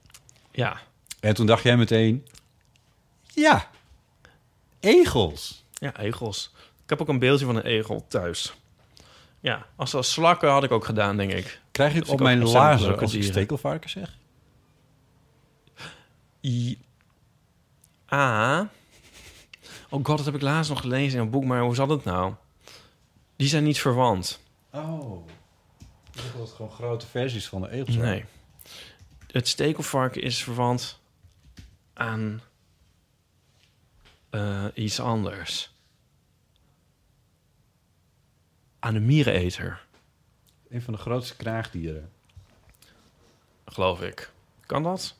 Ja, 0.58 0.80
En 1.20 1.34
toen 1.34 1.46
dacht 1.46 1.62
jij 1.62 1.76
meteen... 1.76 2.26
Ja, 3.34 3.70
egels. 4.80 5.64
Ja, 5.72 5.96
egels. 5.96 6.52
Ik 6.56 6.90
heb 6.90 7.00
ook 7.00 7.08
een 7.08 7.18
beeldje 7.18 7.44
van 7.44 7.56
een 7.56 7.64
egel 7.64 8.04
thuis. 8.08 8.54
Ja, 9.40 9.66
als 9.76 9.90
dat 9.90 10.06
slakken 10.06 10.50
had 10.50 10.64
ik 10.64 10.70
ook 10.70 10.84
gedaan, 10.84 11.16
denk 11.16 11.32
ik. 11.32 11.60
Krijg 11.70 11.90
je 11.90 11.96
het 11.96 12.04
Dus 12.04 12.14
op 12.14 12.20
mijn 12.20 12.48
leuke 12.48 13.00
als 13.00 13.14
ik 13.14 13.22
stekelvarken 13.22 13.90
zeg? 13.90 14.18
I 16.44 16.78
A. 18.12 18.60
Oh 19.88 20.04
god, 20.04 20.16
dat 20.16 20.26
heb 20.26 20.34
ik 20.34 20.42
laatst 20.42 20.70
nog 20.70 20.80
gelezen 20.80 21.18
in 21.18 21.24
een 21.24 21.30
boek, 21.30 21.44
maar 21.44 21.62
hoe 21.62 21.74
zat 21.74 21.88
het 21.88 22.04
nou? 22.04 22.32
Die 23.36 23.48
zijn 23.48 23.64
niet 23.64 23.80
verwant. 23.80 24.40
Oh. 24.72 25.26
Dat 26.10 26.24
het 26.38 26.50
gewoon 26.50 26.70
grote 26.70 27.06
versies 27.06 27.48
van 27.48 27.60
de 27.60 27.70
egels. 27.70 27.96
Nee. 27.96 28.24
Het 29.32 29.48
stekelvarken 29.48 30.22
is 30.22 30.42
verwant 30.42 31.00
aan 31.92 32.40
eh, 34.30 34.64
iets 34.74 35.00
anders. 35.00 35.70
Aan 38.78 38.94
de 38.94 39.00
miereneter, 39.00 39.86
Een 40.68 40.82
van 40.82 40.92
de 40.94 41.00
grootste 41.00 41.36
kraagdieren. 41.36 42.10
geloof 43.64 44.00
ik. 44.02 44.30
Kan 44.66 44.82
dat? 44.82 45.16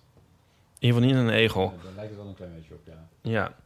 In 0.79 0.87
ieder 0.89 1.03
geval 1.03 1.17
niet 1.21 1.29
een 1.29 1.35
egel. 1.39 1.79
Daar 1.83 1.93
lijkt 1.93 2.11
het 2.11 2.19
wel 2.19 2.29
een 2.29 2.35
klein 2.35 2.55
beetje 2.55 2.75
op, 2.75 2.87
ja. 2.87 3.09
Ja. 3.21 3.57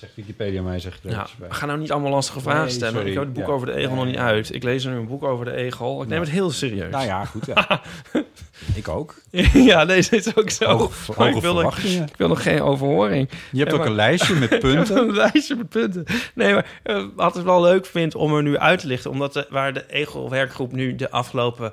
Zegt 0.00 0.14
Wikipedia 0.14 0.62
mij, 0.62 0.78
zegt 0.80 1.04
er 1.04 1.10
ja. 1.10 1.26
Ga 1.48 1.66
nou 1.66 1.78
niet 1.78 1.92
allemaal 1.92 2.10
lastige 2.10 2.40
vragen 2.40 2.60
Nee, 2.62 2.70
stellen. 2.70 2.92
sorry. 2.94 3.08
Ik 3.08 3.14
heb 3.14 3.24
het 3.24 3.32
boek 3.32 3.46
Ja. 3.46 3.52
over 3.52 3.66
de 3.66 3.72
egel 3.72 3.94
nog 3.94 4.04
niet 4.04 4.16
uit. 4.16 4.54
Ik 4.54 4.62
lees 4.62 4.84
er 4.84 4.90
nu 4.92 4.96
een 4.98 5.06
boek 5.06 5.22
over 5.24 5.44
de 5.44 5.52
egel. 5.54 6.02
Ik 6.02 6.08
neem 6.08 6.20
het 6.20 6.30
heel 6.30 6.50
serieus. 6.50 6.90
Nou 6.92 7.04
ja, 7.04 7.24
goed. 7.24 7.46
Ja. 7.46 7.80
ik 8.74 8.88
ook. 8.88 9.14
ja, 9.70 9.84
nee, 9.84 9.96
dit 10.10 10.26
is 10.26 10.36
ook 10.36 10.50
zo. 10.50 10.66
Maar 10.66 11.16
hoge 11.16 11.36
ik, 11.36 11.42
wil 11.42 11.54
nog, 11.54 11.78
ik 11.78 12.16
wil 12.16 12.28
nog 12.28 12.42
geen 12.42 12.62
overhoring. 12.62 13.28
Je 13.52 13.58
hebt 13.58 13.70
Ja, 13.70 13.76
ook 13.76 13.78
maar- 13.82 13.86
een 13.90 13.94
lijstje 13.94 14.34
met 14.34 14.58
punten. 14.68 14.96
een 14.96 15.14
lijstje 15.14 15.56
met 15.56 15.68
punten. 15.68 16.04
Nee, 16.34 16.52
maar 16.54 16.66
eh, 16.82 17.04
wat 17.16 17.36
ik 17.38 17.44
wel 17.44 17.60
leuk 17.62 17.86
vind 17.86 18.14
om 18.14 18.34
er 18.36 18.42
nu 18.42 18.58
uit 18.58 18.80
te 18.80 18.86
lichten... 18.86 19.10
omdat 19.10 19.32
de, 19.32 19.46
waar 19.50 19.72
de 19.72 19.84
Egel-werkgroep 19.88 20.72
nu 20.72 20.94
de 20.96 21.10
afgelopen 21.10 21.72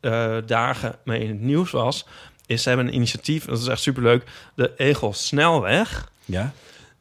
eh, 0.00 0.36
dagen 0.46 0.94
mee 1.04 1.20
in 1.20 1.28
het 1.28 1.40
nieuws 1.40 1.70
was... 1.70 2.06
is 2.46 2.62
ze 2.62 2.68
hebben 2.68 2.86
een 2.86 2.94
initiatief, 2.94 3.44
dat 3.44 3.58
is 3.58 3.66
echt 3.66 3.80
superleuk... 3.80 4.22
de 4.54 4.72
Egel-snelweg. 4.76 6.08
Ja, 6.24 6.52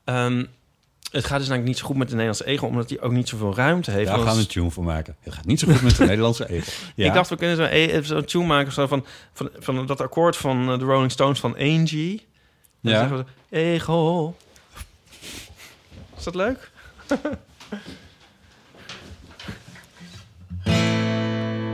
Ehm, 0.04 0.44
het 1.16 1.26
gaat 1.26 1.40
dus 1.40 1.50
eigenlijk 1.50 1.64
niet 1.68 1.78
zo 1.78 1.86
goed 1.86 1.96
met 1.98 2.08
de 2.08 2.14
Nederlandse 2.16 2.46
egel... 2.46 2.68
omdat 2.68 2.88
die 2.90 3.02
ook 3.02 3.12
niet 3.12 3.30
zoveel 3.30 3.56
ruimte 3.56 3.92
heeft. 3.92 4.08
daar 4.08 4.20
gaan 4.20 4.36
we 4.36 4.42
een 4.42 4.48
tune 4.48 4.72
voor 4.72 4.84
maken. 4.84 5.16
Het 5.20 5.34
gaat 5.34 5.46
niet 5.46 5.60
zo 5.60 5.68
goed 5.72 5.82
met 5.82 5.98
de 5.98 6.06
Nederlandse 6.14 6.50
egel. 6.50 6.74
Ja. 6.96 7.06
Ik 7.06 7.14
dacht, 7.14 7.30
we 7.30 7.36
kunnen 7.36 7.56
zo'n 7.56 7.68
e- 7.72 8.02
zo'n 8.04 8.26
tune 8.26 8.46
maken 8.46 8.72
zo 8.72 8.88
van, 8.88 9.06
van, 9.34 9.50
van 9.60 9.86
dat 9.86 10.02
akkoord 10.02 10.38
van 10.38 10.72
eh, 10.72 10.80
de 10.80 10.86
Rolling 10.86 11.12
Stones 11.12 11.40
van 11.40 11.56
Angie. 11.58 12.26
Dan 12.82 12.92
Ja. 12.94 13.00
zeggen 13.00 13.18
we, 13.18 13.58
egel. 13.58 14.36
Is 16.18 16.24
dat 16.24 16.36
leuk? 16.36 16.72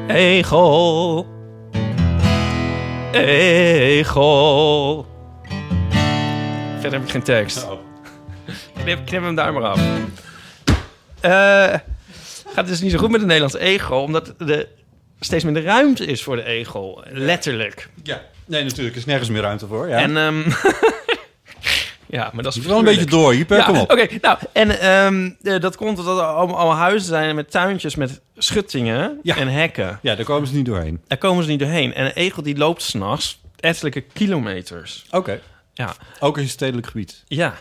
egel. 0.07 1.25
Egel. 3.11 5.05
Verder 6.79 6.91
heb 6.99 7.03
ik 7.03 7.09
geen 7.09 7.23
tekst. 7.23 7.67
Knip, 8.83 9.05
knip 9.05 9.21
hem 9.23 9.35
daar 9.35 9.53
maar 9.53 9.63
af. 9.63 9.81
Eh, 11.21 11.79
gaat 12.53 12.67
dus 12.67 12.81
niet 12.81 12.91
zo 12.91 12.97
goed 12.97 13.09
met 13.09 13.19
de 13.19 13.25
Nederlandse 13.25 13.59
egel, 13.59 14.01
omdat 14.01 14.33
er 14.47 14.67
steeds 15.19 15.43
minder 15.43 15.63
ruimte 15.63 16.05
is 16.05 16.23
voor 16.23 16.35
de 16.35 16.43
egel. 16.43 17.03
Letterlijk. 17.11 17.89
Ja. 18.03 18.21
Nee, 18.45 18.63
natuurlijk. 18.63 18.91
Er 18.95 19.01
is 19.01 19.05
nergens 19.05 19.29
meer 19.29 19.41
ruimte 19.41 19.67
voor. 19.67 19.87
Ja. 19.89 19.97
En, 19.97 20.17
ehm, 20.17 20.41
ja, 22.17 22.29
maar 22.33 22.43
dat 22.43 22.55
is 22.55 22.65
wel 22.65 22.77
een 22.77 22.83
beetje 22.83 23.05
door. 23.05 23.33
Hier, 23.33 23.45
kom 23.45 23.77
op. 23.77 23.91
Oké, 23.91 24.07
nou, 24.21 24.37
en 24.53 24.79
ehm, 24.79 25.29
eh, 25.43 25.59
dat 25.59 25.75
komt 25.75 25.99
omdat 25.99 26.17
er 26.17 26.23
allemaal, 26.23 26.57
allemaal 26.57 26.77
huizen 26.77 27.07
zijn 27.07 27.35
met 27.35 27.51
tuintjes 27.51 27.95
met 27.95 28.21
schuttingen 28.37 29.19
Ja. 29.23 29.35
en 29.35 29.47
hekken. 29.47 29.99
Ja, 30.01 30.15
daar 30.15 30.25
komen 30.25 30.47
ze 30.47 30.55
niet 30.55 30.65
doorheen. 30.65 31.01
Daar 31.07 31.17
komen 31.17 31.43
ze 31.43 31.49
niet 31.49 31.59
doorheen. 31.59 31.93
En 31.93 32.05
een 32.05 32.11
egel 32.13 32.41
die 32.43 32.57
loopt 32.57 32.81
s'nachts 32.81 33.41
ettelijke 33.59 34.01
kilometers. 34.01 35.05
Oké. 35.11 35.39
Ja, 35.73 35.93
Ook 36.19 36.37
in 36.37 36.49
stedelijk 36.49 36.87
gebied. 36.87 37.23
ja. 37.27 37.53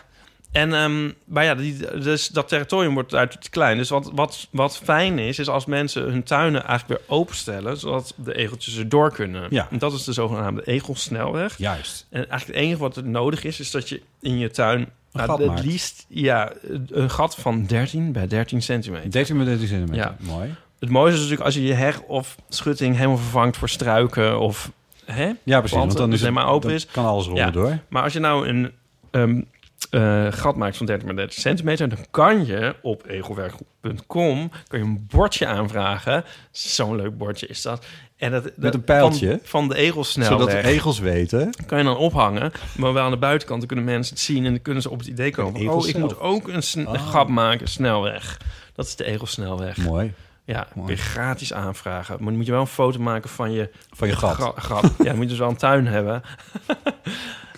En 0.51 0.73
ehm, 0.73 1.11
maar 1.25 1.43
ja, 1.43 1.55
die, 1.55 1.77
dus 1.99 2.27
dat 2.27 2.47
territorium 2.47 2.93
wordt 2.93 3.15
uit 3.15 3.41
te 3.41 3.49
klein. 3.49 3.77
Dus 3.77 3.89
wat, 3.89 4.11
wat, 4.13 4.47
wat 4.51 4.77
fijn 4.77 5.19
is, 5.19 5.39
is 5.39 5.47
als 5.47 5.65
mensen 5.65 6.03
hun 6.03 6.23
tuinen 6.23 6.65
eigenlijk 6.65 6.99
weer 6.99 7.17
openstellen... 7.17 7.77
zodat 7.77 8.13
de 8.15 8.35
egeltjes 8.35 8.77
erdoor 8.77 9.11
kunnen. 9.11 9.47
Ja. 9.49 9.67
En 9.71 9.77
dat 9.79 9.93
is 9.93 10.03
de 10.03 10.13
zogenaamde 10.13 10.63
egelsnelweg. 10.65 11.57
Juist. 11.57 12.07
En 12.09 12.29
eigenlijk 12.29 12.45
het 12.47 12.55
enige 12.55 12.79
wat 12.79 12.95
er 12.95 13.05
nodig 13.05 13.43
is, 13.43 13.59
is 13.59 13.71
dat 13.71 13.89
je 13.89 14.01
in 14.19 14.37
je 14.37 14.49
tuin... 14.51 14.89
nou, 15.11 15.51
het 15.51 15.65
liefst 15.65 16.05
ja, 16.07 16.51
een 16.89 17.09
gat 17.09 17.35
van 17.35 17.65
13 17.65 18.11
bij 18.11 18.27
13 18.27 18.61
centimeter. 18.61 19.11
13 19.11 19.37
met 19.37 19.45
13 19.45 19.67
centimeter. 19.67 20.05
Ja. 20.05 20.15
Mooi. 20.19 20.55
Het 20.79 20.89
mooiste 20.89 21.13
is 21.13 21.19
natuurlijk 21.19 21.45
als 21.45 21.55
je 21.55 21.63
je 21.63 21.73
heg 21.73 22.01
of 22.01 22.35
schutting 22.49 22.95
helemaal 22.95 23.17
vervangt 23.17 23.57
voor 23.57 23.69
struiken 23.69 24.39
of... 24.39 24.71
Hè? 25.05 25.31
Ja, 25.43 25.59
precies. 25.59 25.77
Want 25.77 25.97
dan 25.97 26.13
is 26.13 26.21
het, 26.21 26.29
helemaal 26.29 26.53
open 26.53 26.67
dan 26.67 26.77
is. 26.77 26.85
kan 26.85 27.05
alles 27.05 27.29
Ja. 27.33 27.51
door. 27.51 27.79
Maar 27.87 28.03
als 28.03 28.13
je 28.13 28.19
nou 28.19 28.47
een 28.47 28.71
ehm, 29.11 29.41
eh, 29.89 30.27
gat 30.29 30.55
maakt 30.55 30.77
van 30.77 30.85
30 30.85 31.05
bij 31.07 31.15
30 31.15 31.39
centimeter... 31.39 31.89
dan 31.89 32.05
kan 32.11 32.45
je 32.45 32.75
op 32.81 33.07
egelwerk.com 33.07 34.51
kan 34.67 34.79
je 34.79 34.85
een 34.85 35.05
bordje 35.09 35.47
aanvragen. 35.47 36.23
Zo'n 36.51 36.95
leuk 36.95 37.17
bordje 37.17 37.47
is 37.47 37.61
dat. 37.61 37.85
En 38.17 38.31
dat, 38.31 38.51
dat- 38.55 38.73
een 38.73 38.83
pijltje? 38.83 39.29
Van, 39.29 39.39
van 39.43 39.67
de 39.67 39.75
egelsnelweg. 39.75 40.39
Zodat 40.39 40.63
de 40.63 40.69
egels 40.69 40.99
weten. 40.99 41.53
kan 41.65 41.77
je 41.77 41.83
dan 41.83 41.97
ophangen. 41.97 42.51
Maar 42.77 42.93
wel 42.93 43.03
aan 43.03 43.11
de 43.11 43.17
buitenkant 43.17 43.59
dan 43.59 43.67
kunnen 43.67 43.85
mensen 43.85 44.13
het 44.15 44.23
zien... 44.23 44.45
en 44.45 44.51
dan 44.51 44.61
kunnen 44.61 44.81
ze 44.81 44.89
op 44.89 44.99
het 44.99 45.07
idee 45.07 45.31
komen 45.31 45.69
oh, 45.69 45.87
ik 45.87 45.97
moet 45.97 46.19
ook 46.19 46.47
een 46.47 46.87
Ah. 46.87 47.09
gat 47.09 47.27
maken, 47.27 47.67
snelweg. 47.67 48.37
Dat 48.75 48.85
is 48.85 48.95
de 48.95 49.03
egelsnelweg. 49.05 49.77
Mooi. 49.77 50.13
Ja, 50.45 50.67
Mooi. 50.73 50.87
kun 50.87 50.95
je 50.95 51.01
gratis 51.01 51.53
aanvragen. 51.53 52.15
Maar 52.17 52.25
dan 52.27 52.35
moet 52.35 52.45
je 52.45 52.51
wel 52.51 52.61
een 52.61 52.67
foto 52.67 52.99
maken 52.99 53.29
van 53.29 53.51
je 53.51 53.69
Van 53.89 54.07
je 54.07 54.15
gat. 54.15 54.53
gat. 54.55 54.83
ja, 54.97 55.03
dan 55.03 55.13
moet 55.15 55.23
je 55.23 55.29
dus 55.29 55.39
wel 55.39 55.49
een 55.49 55.55
tuin 55.55 55.87
hebben. 55.87 56.21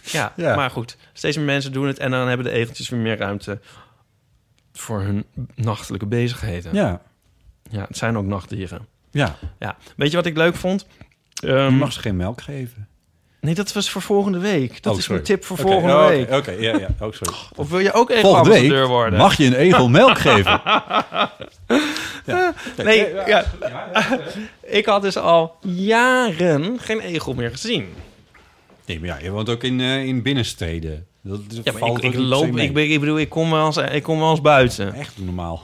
ja, 0.04 0.34
Ja. 0.36 0.56
maar 0.56 0.70
goed. 0.70 0.98
Steeds 1.14 1.38
meer 1.38 1.46
mensen 1.46 1.72
doen 1.72 1.88
het. 1.88 2.00
En 2.00 2.12
dan 2.12 2.28
hebben 2.28 2.46
de 2.46 2.52
egeltjes 2.52 2.90
weer 2.90 3.00
meer 3.00 3.18
ruimte 3.18 3.60
voor 4.74 5.02
hun 5.02 5.26
nachtelijke 5.56 6.06
bezigheden. 6.06 6.74
Ja. 6.74 7.02
Ja, 7.70 7.86
het 7.88 7.98
zijn 7.98 8.18
ook 8.18 8.26
nachtdieren. 8.26 8.88
Ja. 9.12 9.36
Ja. 9.60 9.78
Weet 9.96 10.10
je 10.12 10.16
wat 10.18 10.26
ik 10.26 10.38
leuk 10.38 10.56
vond? 10.56 10.88
Ehm, 11.44 11.64
Je 11.64 11.70
mag 11.72 11.94
ze 11.94 12.00
geen 12.00 12.16
melk 12.16 12.42
geven. 12.42 12.88
Nee, 13.42 13.54
dat 13.56 13.74
was 13.74 13.90
voor 13.90 14.02
volgende 14.02 14.40
week. 14.40 14.84
Dat 14.84 14.94
Oh, 14.94 15.00
is 15.00 15.08
mijn 15.08 15.24
tip 15.24 15.44
voor 15.46 15.58
volgende 15.58 15.94
oh, 15.96 16.08
week. 16.08 16.32
Oké, 16.32 16.52
ja, 16.52 16.78
ja. 16.78 16.88
Oh, 17.00 17.12
sorry. 17.14 17.34
Of 17.56 17.70
wil 17.70 17.80
je 17.80 17.92
ook 17.94 18.12
Volgende 18.12 18.18
egelambassadeur 18.18 18.80
week 18.80 18.88
worden? 18.88 19.20
mag 19.20 19.38
je 19.38 19.46
een 19.46 19.54
egel 19.54 19.90
melk 20.00 20.18
geven. 20.18 20.62
Ja. 22.26 22.54
Nee, 22.84 23.14
ja. 23.26 23.46
ik 24.62 24.86
had 24.86 25.02
dus 25.02 25.18
al 25.18 25.56
jaren 25.62 26.80
geen 26.80 27.00
egel 27.00 27.34
meer 27.34 27.50
gezien. 27.50 27.94
Nee, 28.86 29.00
maar 29.00 29.08
ja, 29.10 29.18
je 29.20 29.32
woont 29.32 29.50
ook 29.50 29.64
in, 29.64 29.80
eh, 29.82 30.06
in 30.06 30.22
binnensteden. 30.22 31.06
Dat 31.22 31.40
Ja, 31.64 31.72
maar 31.72 31.82
ik, 31.90 32.04
ik 32.04 32.14
loop, 32.30 32.44
ik, 32.64 32.74
ben- 32.74 32.92
ik 32.92 33.00
bedoel, 33.00 33.20
ik 33.20 33.30
kom 33.30 33.52
wel 33.52 33.66
eens, 33.66 33.78
ik 33.78 34.04
kom 34.04 34.20
wel 34.20 34.30
eens 34.32 34.42
buiten. 34.42 34.94
Echt 34.94 35.18
normaal. 35.18 35.62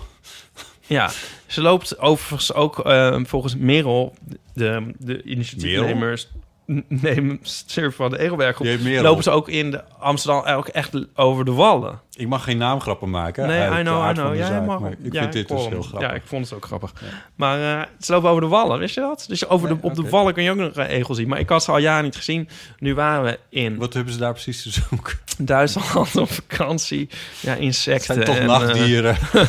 Ja, 0.88 1.11
ze 1.47 1.61
loopt 1.61 1.99
overigens 1.99 2.53
ook 2.53 2.80
eh, 2.80 3.20
volgens 3.24 3.55
Merel, 3.55 4.13
de, 4.53 4.91
de 4.97 5.22
initiatiefnemers, 5.24 6.28
n- 6.72 6.86
nemen 6.88 7.39
surf 7.41 7.95
van 7.95 8.09
de 8.09 8.20
Egelberg 8.20 8.59
op, 8.59 8.65
lopen 9.03 9.24
ze 9.24 9.30
ook 9.30 9.49
in 9.49 9.72
de 9.72 9.84
Amsterdam 9.99 10.45
ook 10.45 10.67
echt 10.67 10.93
over 11.15 11.45
de 11.45 11.51
wallen. 11.51 11.99
Ik 12.20 12.28
mag 12.28 12.43
geen 12.43 12.57
naamgrappen 12.57 13.09
maken. 13.09 13.47
Nee, 13.47 13.80
I 13.80 13.82
know, 13.82 14.17
I 14.17 14.38
Ja, 14.38 14.47
zaak, 14.47 14.65
mag, 14.65 14.82
ik 15.03 15.13
ja, 15.13 15.22
vind 15.22 15.34
dit 15.34 15.47
dus 15.47 15.67
heel 15.67 15.82
grappig. 15.82 16.09
Ja, 16.09 16.15
ik 16.15 16.22
vond 16.26 16.45
het 16.45 16.53
ook 16.53 16.65
grappig. 16.65 16.93
Maar 17.36 17.80
eh, 17.80 17.86
ze 17.99 18.11
lopen 18.11 18.30
over 18.30 18.41
de 18.41 18.47
wallen, 18.47 18.80
wist 18.80 18.95
je 18.95 19.01
dat? 19.01 19.26
Dus 19.28 19.47
over 19.47 19.67
de, 19.67 19.78
op 19.82 19.95
de 19.95 20.09
wallen 20.09 20.34
kun 20.34 20.43
je 20.43 20.51
ook 20.51 20.57
nog 20.57 20.76
een 20.76 20.86
egel 20.86 21.13
zien. 21.13 21.28
Maar 21.28 21.39
ik 21.39 21.49
had 21.49 21.63
ze 21.63 21.72
al 21.72 21.78
jaren 21.78 22.03
niet 22.03 22.15
gezien. 22.15 22.49
Nu 22.80 22.95
waren 22.95 23.24
we 23.24 23.39
in 23.49 23.78
Wat 23.78 23.93
hebben 23.93 24.13
ze 24.13 24.20
daar 24.20 24.34
precies 24.34 24.63
te 24.63 24.70
zoeken? 24.70 25.20
Duitsland 25.38 26.15
op 26.15 26.32
vakantie. 26.32 27.09
Ja, 27.39 27.49
Het 27.49 27.59
insecten. 27.59 28.13
zijn 28.13 28.26
toch 28.26 28.36
en, 28.36 28.45
nachtdieren. 28.45 29.17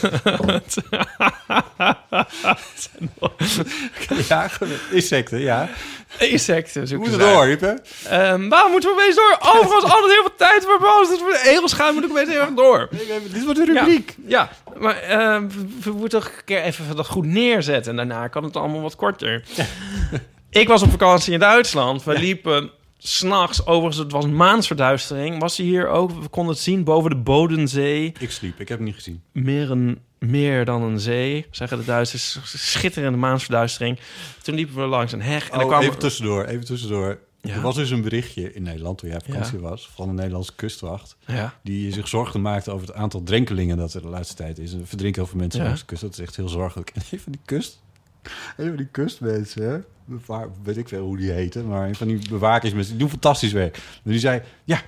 ja, 4.28 4.48
insecten, 4.90 5.40
ja. 5.40 5.68
eh, 6.18 6.32
insecten 6.32 6.88
zoeken 6.88 7.10
moeten 7.10 7.28
ze 7.28 7.34
door. 7.34 7.48
Ipe. 7.48 7.82
Ehm, 8.04 8.48
waarom 8.48 8.70
moeten 8.70 8.90
we 8.90 8.96
opeens 8.96 9.16
door? 9.16 9.36
Overigens 9.40 9.92
altijd 9.92 10.12
heel 10.12 10.22
veel 10.22 10.36
tijd 10.36 10.64
voor 10.64 10.78
boos. 10.78 11.08
Egels 11.44 11.72
gaan, 11.72 11.94
moet 11.94 12.04
ik 12.04 12.10
opeens 12.10 12.28
heel 12.28 12.40
erg 12.40 12.54
door. 12.62 12.88
Dit 13.32 13.44
wordt 13.44 13.58
de 13.58 13.72
rubriek. 13.72 14.16
Ja, 14.26 14.50
maar 14.78 14.96
ehm, 14.96 15.48
we, 15.48 15.66
we 15.82 15.90
moeten 15.90 16.20
toch 16.20 16.28
een 16.28 16.44
keer 16.44 16.62
even 16.62 16.96
dat 16.96 17.06
goed 17.06 17.26
neerzetten. 17.26 17.90
En 17.90 17.96
daarna 17.96 18.28
kan 18.28 18.44
het 18.44 18.56
allemaal 18.56 18.80
wat 18.80 18.96
korter. 18.96 19.42
ik 20.50 20.68
was 20.68 20.82
op 20.82 20.90
vakantie 20.90 21.32
in 21.32 21.38
Duitsland. 21.38 22.04
We 22.04 22.18
liepen 22.18 22.70
s'nachts, 22.98 23.66
overigens 23.66 23.96
het 23.96 24.12
was 24.12 24.26
maansverduistering. 24.26 25.40
Was 25.40 25.56
hij 25.56 25.66
hier 25.66 25.88
ook? 25.88 26.10
We 26.22 26.28
konden 26.28 26.54
het 26.54 26.62
zien 26.62 26.84
boven 26.84 27.10
de 27.10 27.16
Bodensee. 27.16 28.12
Ik 28.18 28.30
sliep, 28.30 28.60
ik 28.60 28.68
heb 28.68 28.78
het 28.78 28.86
niet 28.86 28.96
gezien. 28.96 29.22
Meer, 29.32 29.70
een, 29.70 29.98
meer 30.18 30.64
dan 30.64 30.82
een 30.82 31.00
zee, 31.00 31.46
zeggen 31.50 31.78
de 31.78 31.84
Duitsers. 31.84 32.38
Schitterende 32.44 33.18
maansverduistering. 33.18 33.98
Toen 34.42 34.54
liepen 34.54 34.74
we 34.76 34.82
langs 34.82 35.12
een 35.12 35.22
heg. 35.22 35.44
En 35.44 35.50
dan 35.50 35.60
Oh, 35.60 35.68
kwam 35.68 35.82
even 35.82 35.98
tussendoor, 35.98 36.44
even 36.44 36.64
tussendoor. 36.64 37.18
Ja. 37.42 37.54
Er 37.54 37.60
was 37.60 37.74
dus 37.74 37.90
een 37.90 38.02
berichtje 38.02 38.52
in 38.52 38.62
Nederland 38.62 38.98
toen 38.98 39.08
jij 39.08 39.18
op 39.18 39.24
vakantie 39.24 39.58
was... 39.58 39.90
van 39.94 40.08
de 40.08 40.14
Nederlandse 40.14 40.54
kustwacht... 40.54 41.16
Ja. 41.26 41.54
die 41.62 41.92
zich 41.92 42.08
zorgen 42.08 42.40
maakte 42.40 42.70
over 42.70 42.86
het 42.86 42.96
aantal 42.96 43.22
drenkelingen... 43.22 43.76
dat 43.76 43.94
er 43.94 44.02
de 44.02 44.08
laatste 44.08 44.34
tijd 44.34 44.58
is. 44.58 44.72
Er 44.72 44.86
verdrinken 44.86 45.22
heel 45.22 45.30
veel 45.30 45.40
mensen 45.40 45.62
langs 45.62 45.80
de 45.80 45.86
kust. 45.86 46.00
Dat 46.00 46.12
is 46.12 46.18
echt 46.18 46.36
heel 46.36 46.48
zorgelijk. 46.48 46.90
En 46.94 47.02
een 47.10 47.20
van 47.20 47.32
die 47.32 47.40
kust... 47.44 47.82
Een 48.56 48.66
van 48.66 48.76
die 48.76 48.88
kustmensen, 48.90 49.84
weet 50.62 50.76
ik 50.76 50.88
veel 50.88 51.04
hoe 51.04 51.16
die 51.16 51.30
heten... 51.30 51.68
maar 51.68 51.88
een 51.88 51.94
van 51.94 52.06
die 52.06 52.28
bewakersmensen, 52.28 52.92
die 52.92 53.00
doen 53.00 53.10
fantastisch 53.10 53.52
werk. 53.52 53.76
Maar 53.76 54.12
die 54.12 54.18
zei, 54.18 54.42
ja, 54.64 54.82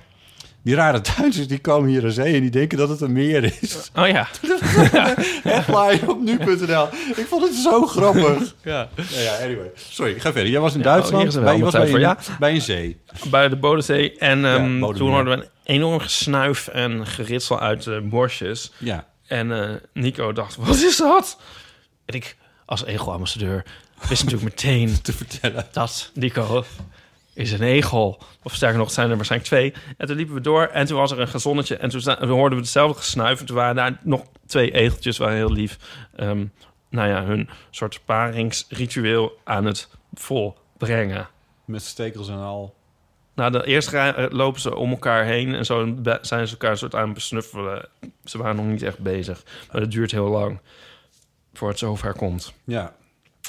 Die 0.63 0.75
rare 0.75 1.01
Duitsers 1.17 1.47
die 1.47 1.59
komen 1.59 1.89
hier 1.89 2.03
aan 2.03 2.11
zee 2.11 2.35
en 2.35 2.41
die 2.41 2.49
denken 2.49 2.77
dat 2.77 2.89
het 2.89 3.01
een 3.01 3.11
meer 3.11 3.43
is. 3.61 3.89
Oh 3.99 4.07
ja. 4.07 4.27
Headline 5.43 6.11
op 6.11 6.21
nu.nl. 6.21 6.87
Ik 7.15 7.25
vond 7.29 7.43
het 7.43 7.53
zo 7.53 7.85
grappig. 7.87 8.55
ja. 8.63 8.89
Ja, 9.11 9.19
ja, 9.19 9.35
anyway. 9.43 9.71
Sorry, 9.75 10.19
ga 10.19 10.31
verder. 10.31 10.51
Jij 10.51 10.59
was 10.59 10.73
in 10.73 10.79
Ja, 10.79 10.85
Duitsland. 10.85 11.43
bij, 11.43 11.55
je 11.57 11.63
was 11.63 11.73
bij, 11.73 11.89
voor, 11.89 12.17
bij 12.39 12.53
een 12.53 12.61
zee. 12.61 12.99
Bij 13.31 13.49
de 13.49 13.55
Bodensee. 13.55 14.17
En 14.17 14.45
ehm, 14.45 14.79
toen 14.93 15.09
hoorden 15.11 15.37
we 15.37 15.43
een 15.43 15.49
enorm 15.63 15.99
gesnuif 15.99 16.67
en 16.67 17.07
geritsel 17.07 17.59
uit 17.59 17.83
de 17.83 18.01
bosjes. 18.09 18.71
Ja. 18.77 19.07
En 19.27 19.51
eh, 19.51 19.75
Nico 19.93 20.31
dacht, 20.33 20.55
wat 20.55 20.75
is 20.75 20.97
dat? 20.97 21.37
En 22.05 22.15
ik, 22.15 22.35
als 22.65 22.85
ego-ambassadeur, 22.85 23.63
wist 24.09 24.23
natuurlijk 24.23 24.49
meteen 24.63 25.01
Te 25.01 25.13
vertellen. 25.13 25.65
dat 25.71 26.11
Nico 26.13 26.65
is 27.33 27.51
een 27.51 27.61
egel. 27.61 28.21
Of 28.43 28.53
sterker 28.53 28.77
nog, 28.77 28.85
het 28.85 28.95
zijn 28.95 29.09
er 29.09 29.15
waarschijnlijk 29.15 29.51
twee. 29.51 29.73
En 29.97 30.07
toen 30.07 30.15
liepen 30.15 30.35
we 30.35 30.41
door 30.41 30.65
en 30.65 30.85
toen 30.85 30.97
was 30.97 31.11
er 31.11 31.19
een 31.19 31.27
gezonnetje. 31.27 31.77
En 31.77 31.89
toen, 31.89 32.01
toen 32.01 32.29
hoorden 32.29 32.57
we 32.57 32.63
hetzelfde 32.63 32.97
gesnuif. 32.97 33.39
En 33.39 33.45
toen 33.45 33.55
waren 33.55 33.75
daar 33.75 33.99
nog 34.03 34.23
twee 34.45 34.71
egeltjes, 34.71 35.17
waren 35.17 35.35
heel 35.35 35.51
lief. 35.51 35.77
ehm, 36.15 36.45
nou 36.89 37.09
ja, 37.09 37.23
hun 37.23 37.49
soort 37.69 37.99
paringsritueel 38.05 39.39
aan 39.43 39.65
het 39.65 39.89
volbrengen. 40.13 41.27
Met 41.65 41.81
stekels 41.81 42.29
en 42.29 42.37
al. 42.37 42.73
Nou, 43.35 43.51
de 43.51 43.65
eerste 43.65 43.91
rij 43.91 44.13
eh, 44.13 44.25
lopen 44.29 44.61
ze 44.61 44.75
om 44.75 44.91
elkaar 44.91 45.25
heen 45.25 45.55
en 45.55 45.65
zo 45.65 45.95
zijn 46.21 46.47
ze 46.47 46.53
elkaar 46.53 46.71
een 46.71 46.77
soort 46.77 46.95
aan 46.95 47.05
het 47.05 47.13
besnuffelen. 47.13 47.89
Ze 48.23 48.37
waren 48.37 48.55
nog 48.55 48.65
niet 48.65 48.81
echt 48.81 48.99
bezig, 48.99 49.43
maar 49.71 49.81
het 49.81 49.91
duurt 49.91 50.11
heel 50.11 50.29
lang 50.29 50.59
voor 51.53 51.69
het 51.69 51.79
zover 51.79 52.13
komt. 52.13 52.53
Ja. 52.63 52.95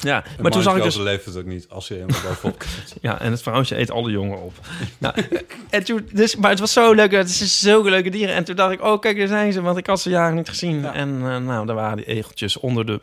Ja, 0.01 0.23
maar 0.41 0.51
toen 0.51 0.61
zag 0.61 0.75
ik 0.77 0.83
dus... 0.83 0.95
leeft 0.97 1.25
het 1.25 1.37
ook 1.37 1.45
niet 1.45 1.69
als 1.69 1.87
je 1.87 1.93
helemaal 1.93 2.21
bovenop. 2.21 2.63
Ja, 3.01 3.19
en 3.19 3.31
het 3.31 3.41
vrouwtje 3.41 3.77
eet 3.77 3.91
alle 3.91 4.11
jongen 4.11 4.41
op. 4.41 4.53
nou, 4.97 5.15
en 5.69 5.83
toen, 5.83 6.09
dus, 6.13 6.35
maar 6.35 6.49
het 6.49 6.59
was 6.59 6.73
zo 6.73 6.93
leuk. 6.93 7.11
Het 7.11 7.29
is 7.29 7.59
zulke 7.59 7.89
leuke 7.89 8.09
dieren. 8.09 8.35
En 8.35 8.43
toen 8.43 8.55
dacht 8.55 8.71
ik, 8.71 8.81
oh 8.81 8.99
kijk, 8.99 9.17
daar 9.17 9.27
zijn 9.27 9.53
ze. 9.53 9.61
Want 9.61 9.77
ik 9.77 9.87
had 9.87 9.99
ze 10.01 10.09
jaren 10.09 10.35
niet 10.35 10.49
gezien. 10.49 10.81
Ja. 10.81 10.93
En 10.93 11.09
eh, 11.09 11.37
nou, 11.37 11.65
daar 11.65 11.75
waren 11.75 11.97
die 11.97 12.05
egeltjes 12.05 12.57
onder 12.57 12.85
de 12.85 13.01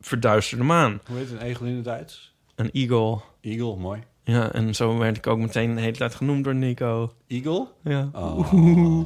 verduisterde 0.00 0.64
maan. 0.64 1.00
Hoe 1.06 1.16
heet 1.16 1.30
een 1.30 1.40
egel 1.40 1.66
in 1.66 1.74
het 1.74 1.84
Duits? 1.84 2.34
Een 2.54 2.70
eagle. 2.72 3.20
Eagle, 3.40 3.76
mooi. 3.76 4.02
Ja, 4.24 4.52
en 4.52 4.74
zo 4.74 4.98
werd 4.98 5.16
ik 5.16 5.26
ook 5.26 5.38
meteen 5.38 5.74
de 5.74 5.80
hele 5.80 5.96
tijd 5.96 6.14
genoemd 6.14 6.44
door 6.44 6.54
Nico. 6.54 7.12
Eagle? 7.28 7.66
Ja. 7.84 8.08
Oh. 8.12 9.04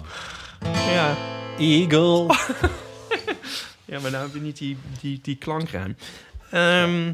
Ja. 0.93 1.16
Eagle. 1.59 2.26
Ja, 3.91 4.01
maar 4.01 4.11
nou 4.11 4.24
heb 4.24 4.35
je 4.35 4.41
niet 4.41 4.59
die, 4.59 4.76
die, 5.01 5.18
die 5.22 5.37
klankruim. 5.37 5.97
Ehm, 6.51 7.12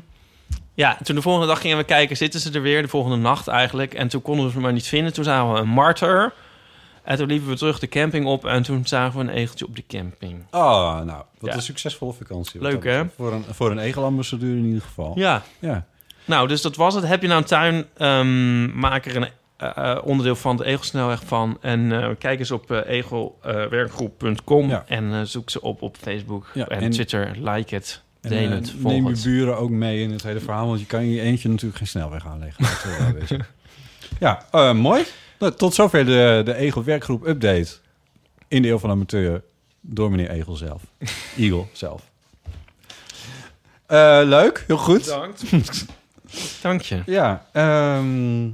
ja, 0.74 0.99
toen 1.03 1.14
de 1.16 1.22
volgende 1.22 1.47
dag 1.47 1.61
gingen 1.61 1.76
we 1.76 1.85
kijken, 1.85 2.16
zitten 2.16 2.41
ze 2.41 2.53
er 2.53 2.62
weer? 2.62 2.82
De 2.82 2.89
volgende 2.89 3.16
nacht 3.16 3.49
eigenlijk. 3.49 3.95
En 3.95 4.09
toen 4.09 4.22
konden 4.22 4.47
we 4.47 4.53
ze 4.53 4.61
maar 4.61 4.72
niet 4.72 4.87
vinden. 4.89 5.12
Toen 5.12 5.24
zagen 5.24 5.53
we 5.53 5.59
een 5.59 5.68
marter. 5.68 6.32
En 7.03 7.16
toen 7.16 7.26
liepen 7.26 7.49
we 7.49 7.57
terug 7.57 7.78
de 7.78 7.89
camping 7.89 8.26
op. 8.26 8.45
En 8.47 8.62
toen 8.62 8.87
zagen 8.87 9.18
we 9.18 9.24
een 9.24 9.37
egeltje 9.37 9.66
op 9.66 9.76
de 9.76 9.85
camping. 9.89 10.45
Oh, 10.51 10.61
nou, 11.01 11.22
wat 11.39 11.51
Ja. 11.51 11.55
een 11.55 11.62
succesvolle 11.62 12.12
vakantie. 12.12 12.61
Leuk, 12.62 12.85
hè? 12.85 13.03
Voor 13.16 13.32
een, 13.32 13.45
voor 13.51 13.70
een 13.70 13.78
egelambassadeur 13.78 14.57
in 14.57 14.64
ieder 14.64 14.82
geval. 14.82 15.12
Ja, 15.18 15.43
Ja. 15.59 15.87
nou, 16.24 16.49
dus 16.49 16.62
dat 16.62 16.76
was 16.76 16.95
het. 16.95 17.05
Heb 17.07 17.22
je 17.22 17.28
nou 17.28 17.41
een 17.41 17.47
tuin, 17.47 17.85
ehm, 17.97 18.78
maak 18.78 19.07
er 19.07 19.16
een 19.16 19.28
eh, 19.57 19.70
eh, 19.91 19.99
onderdeel 20.05 20.37
van 20.37 20.57
de 20.57 20.64
Egelsnelweg 20.64 21.22
van. 21.26 21.59
En 21.61 21.93
eh, 22.03 22.09
kijk 22.18 22.39
eens 22.39 22.51
op 22.51 22.70
eh, 22.70 22.78
egelwerkgroep.com. 22.87 24.68
Ja. 24.68 24.85
en 24.89 25.26
zoek 25.26 25.51
ze 25.51 25.61
op 25.61 25.82
op 25.82 25.97
Facebook 26.01 26.47
Ja, 26.55 26.66
en, 26.66 26.80
en- 26.80 26.91
Twitter. 26.91 27.30
Like 27.41 27.74
het, 27.74 28.03
deel 28.29 28.49
eh, 28.49 28.55
het, 28.55 28.83
neem 28.83 29.09
je 29.09 29.20
buren 29.22 29.59
ook 29.59 29.70
mee 29.70 30.01
in 30.03 30.11
het 30.11 30.22
hele 30.22 30.41
verhaal, 30.41 30.66
want 30.66 30.81
je 30.81 30.87
kan 30.87 31.01
in 31.01 31.11
je 31.11 31.20
eentje 31.20 31.49
natuurlijk 31.49 31.77
geen 31.79 31.87
snelweg 31.87 32.27
aanleggen. 32.27 32.64
Ja, 34.20 34.47
eh, 34.51 34.72
mooi. 34.72 35.05
Nou, 35.39 35.53
tot 35.55 35.75
zover 35.75 36.05
de, 36.05 36.43
de 36.45 36.55
Egel 36.55 36.85
werkgroep 36.85 37.27
update 37.27 37.68
in 38.49 38.62
de 38.62 38.68
Eeuw 38.68 38.79
van 38.79 38.91
Amateur 38.91 39.43
door 39.81 40.11
meneer 40.11 40.31
Egel 40.31 40.55
zelf. 40.57 40.83
Eagle 41.39 41.64
zelf. 41.72 42.03
Eh, 43.87 44.20
leuk, 44.25 44.64
heel 44.66 44.77
goed. 44.77 45.05
Bedankt. 45.05 45.45
Dank 46.62 46.81
je. 46.81 47.03
Ja, 47.07 47.47
ehm 47.53 48.47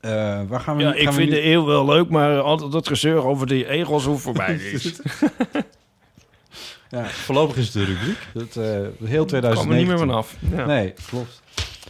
eh, 0.00 0.40
waar 0.48 0.60
gaan 0.60 0.76
we 0.76 0.82
Ja, 0.82 0.90
nu- 0.90 0.96
ik 0.96 1.04
gaan 1.04 1.12
we 1.14 1.18
vind 1.20 1.30
nu- 1.30 1.36
de 1.36 1.44
eeuw 1.46 1.64
wel 1.64 1.84
leuk, 1.84 2.08
maar 2.08 2.40
altijd 2.40 2.72
dat 2.72 2.88
gezeur 2.88 3.24
over 3.24 3.46
die 3.46 3.68
egels 3.68 4.04
hoeft 4.04 4.22
voorbij 4.22 4.54
is. 4.56 5.00
Ja, 6.90 7.04
voorlopig 7.06 7.56
is 7.56 7.64
het 7.64 7.72
de 7.72 7.84
rubriek. 7.84 8.18
Dat, 8.34 8.56
eh 8.56 8.64
heel 8.64 8.82
Ik 8.82 8.96
kwam 8.98 9.20
er 9.20 9.26
2019. 9.26 9.76
niet 9.76 9.86
meer 9.86 9.98
vanaf. 9.98 10.36
Ja. 10.50 10.64
Nee, 10.66 10.94
klopt. 11.06 11.42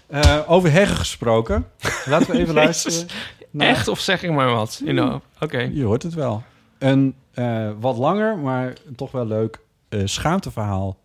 Eh, 0.07 0.41
over 0.47 0.71
heggen 0.73 0.97
gesproken. 0.97 1.67
Laten 2.07 2.31
we 2.31 2.39
even 2.39 2.55
luisteren. 2.65 3.09
naar- 3.51 3.69
Echt? 3.69 3.89
Of 3.89 4.01
zeg 4.01 4.23
ik 4.23 4.31
maar 4.31 4.51
wat? 4.51 4.81
You 4.85 4.97
know. 4.97 5.21
Oké. 5.41 5.59
Je 5.73 5.85
hoort 5.85 6.03
het 6.03 6.15
wel. 6.15 6.43
Een 6.79 7.15
eh, 7.35 7.71
wat 7.81 7.97
langer, 7.97 8.39
maar 8.39 8.73
toch 8.97 9.11
wel 9.11 9.27
leuk 9.27 9.59
eh, 9.89 10.01
schaamteverhaal 10.05 10.99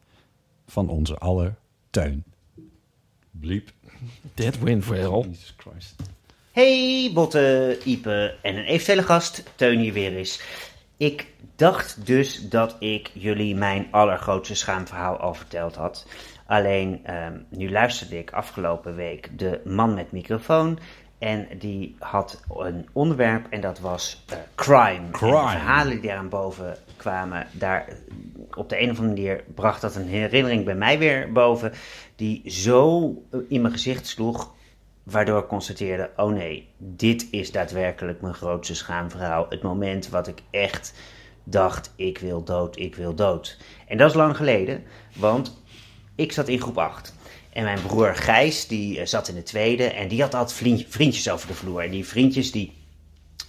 van 0.67 0.89
onze 0.89 1.15
aller 1.17 1.55
Teun. 1.89 2.23
Bliep. 3.31 3.69
Dead 4.33 4.59
wind 4.59 4.85
well. 4.87 5.09
Jesus 5.09 5.53
Christ. 5.57 5.95
Hey 6.51 7.11
Botte, 7.13 7.77
Ipe 7.83 8.35
en 8.41 8.55
een 8.55 8.63
eventuele 8.65 9.03
gast, 9.03 9.43
Teun 9.55 9.79
hier 9.79 9.93
weer 9.93 10.17
is. 10.17 10.41
Ik 10.97 11.27
dacht 11.61 12.05
dus 12.05 12.49
dat 12.49 12.75
ik 12.79 13.11
jullie 13.13 13.55
mijn 13.55 13.87
allergrootste 13.91 14.55
schaamverhaal 14.55 15.17
al 15.17 15.33
verteld 15.33 15.75
had. 15.75 16.07
Alleen, 16.45 16.99
ehm, 17.03 17.37
nu 17.49 17.71
luisterde 17.71 18.17
ik 18.17 18.31
afgelopen 18.31 18.95
week 18.95 19.39
de 19.39 19.61
man 19.65 19.93
met 19.93 20.11
microfoon. 20.11 20.79
En 21.19 21.47
die 21.59 21.95
had 21.99 22.43
een 22.57 22.89
onderwerp 22.93 23.47
en 23.49 23.61
dat 23.61 23.79
was 23.79 24.23
eh, 24.29 24.37
crime. 24.55 25.09
Crime. 25.11 25.37
En 25.37 25.43
de 25.43 25.49
verhalen 25.49 25.91
die 25.91 26.07
daaraan 26.07 26.29
boven 26.29 26.77
kwamen, 26.95 27.47
daar 27.51 27.85
op 28.53 28.69
de 28.69 28.81
een 28.81 28.89
of 28.89 28.99
andere 28.99 29.15
manier 29.15 29.43
bracht 29.55 29.81
dat 29.81 29.95
een 29.95 30.07
herinnering 30.07 30.65
bij 30.65 30.75
mij 30.75 30.99
weer 30.99 31.31
boven. 31.31 31.71
Die 32.15 32.51
zo 32.51 33.13
eh, 33.31 33.39
in 33.47 33.61
mijn 33.61 33.73
gezicht 33.73 34.07
sloeg 34.07 34.53
Waardoor 35.03 35.39
ik 35.39 35.47
constateerde: 35.47 36.09
oh 36.15 36.33
nee, 36.33 36.67
dit 36.77 37.27
is 37.31 37.51
daadwerkelijk 37.51 38.21
mijn 38.21 38.33
grootste 38.33 38.75
schaamverhaal. 38.75 39.45
Het 39.49 39.61
moment 39.61 40.09
wat 40.09 40.27
ik 40.27 40.41
echt 40.51 40.93
dacht: 41.43 41.91
ik 41.95 42.17
wil 42.17 42.43
dood, 42.43 42.77
ik 42.77 42.95
wil 42.95 43.13
dood. 43.13 43.57
En 43.87 43.97
dat 43.97 44.09
is 44.09 44.15
lang 44.15 44.35
geleden, 44.35 44.83
want 45.15 45.61
ik 46.15 46.31
zat 46.31 46.47
in 46.47 46.61
groep 46.61 46.77
8. 46.77 47.13
En 47.53 47.63
mijn 47.63 47.81
broer 47.81 48.15
Gijs, 48.15 48.67
die 48.67 48.99
eh, 48.99 49.05
zat 49.05 49.27
in 49.27 49.35
de 49.35 49.43
tweede. 49.43 49.83
En 49.83 50.07
die 50.07 50.21
had 50.21 50.33
altijd 50.33 50.57
vriend- 50.57 50.85
vriendjes 50.87 51.29
over 51.29 51.47
de 51.47 51.53
vloer. 51.53 51.81
En 51.81 51.91
die 51.91 52.07
vriendjes, 52.07 52.51
die, 52.51 52.73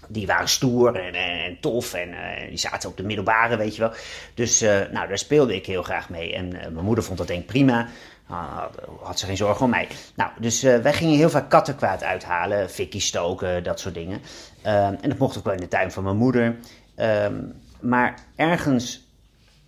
die 0.09 0.27
waren 0.27 0.49
stoer 0.49 0.95
en, 0.97 1.61
tof. 1.61 1.95
En 1.95 2.13
eh, 2.13 2.49
die 2.49 2.59
zaten 2.59 2.89
op 2.89 2.97
de 2.97 3.03
middelbare, 3.03 3.57
weet 3.57 3.75
je 3.75 3.81
wel. 3.81 3.93
Dus 4.35 4.61
eh, 4.61 4.81
nou, 4.93 5.09
daar 5.09 5.19
speelde 5.19 5.55
ik 5.55 5.67
heel 5.67 5.83
graag 5.83 6.09
mee. 6.09 6.35
En 6.35 6.49
mijn 6.49 6.85
moeder 6.85 7.05
vond 7.05 7.19
dat 7.19 7.27
denk 7.27 7.41
ik 7.41 7.47
prima. 7.47 7.89
Ah, 8.27 8.65
had, 9.03 9.19
ze 9.19 9.27
geen 9.27 9.37
zorgen 9.37 9.65
om 9.65 9.71
mij. 9.71 9.89
Nou, 10.15 10.31
dus 10.39 10.63
wij 10.63 10.93
gingen 10.93 11.17
heel 11.17 11.31
vaak 11.31 11.51
kattenkwaad 11.51 12.03
uithalen. 12.03 12.71
Fikkie 12.71 13.01
stoken, 13.01 13.63
dat 13.65 13.81
soort 13.81 13.95
dingen. 13.95 14.21
Ehm, 14.63 14.95
en 15.01 15.09
dat 15.09 15.19
mocht 15.19 15.39
ook 15.39 15.45
wel 15.45 15.55
in 15.55 15.61
de 15.61 15.69
tuin 15.69 15.93
van 15.93 16.05
mijn 16.05 16.17
moeder. 16.17 16.57
Ehm, 16.95 17.35
maar 17.83 18.19
ergens 18.37 19.07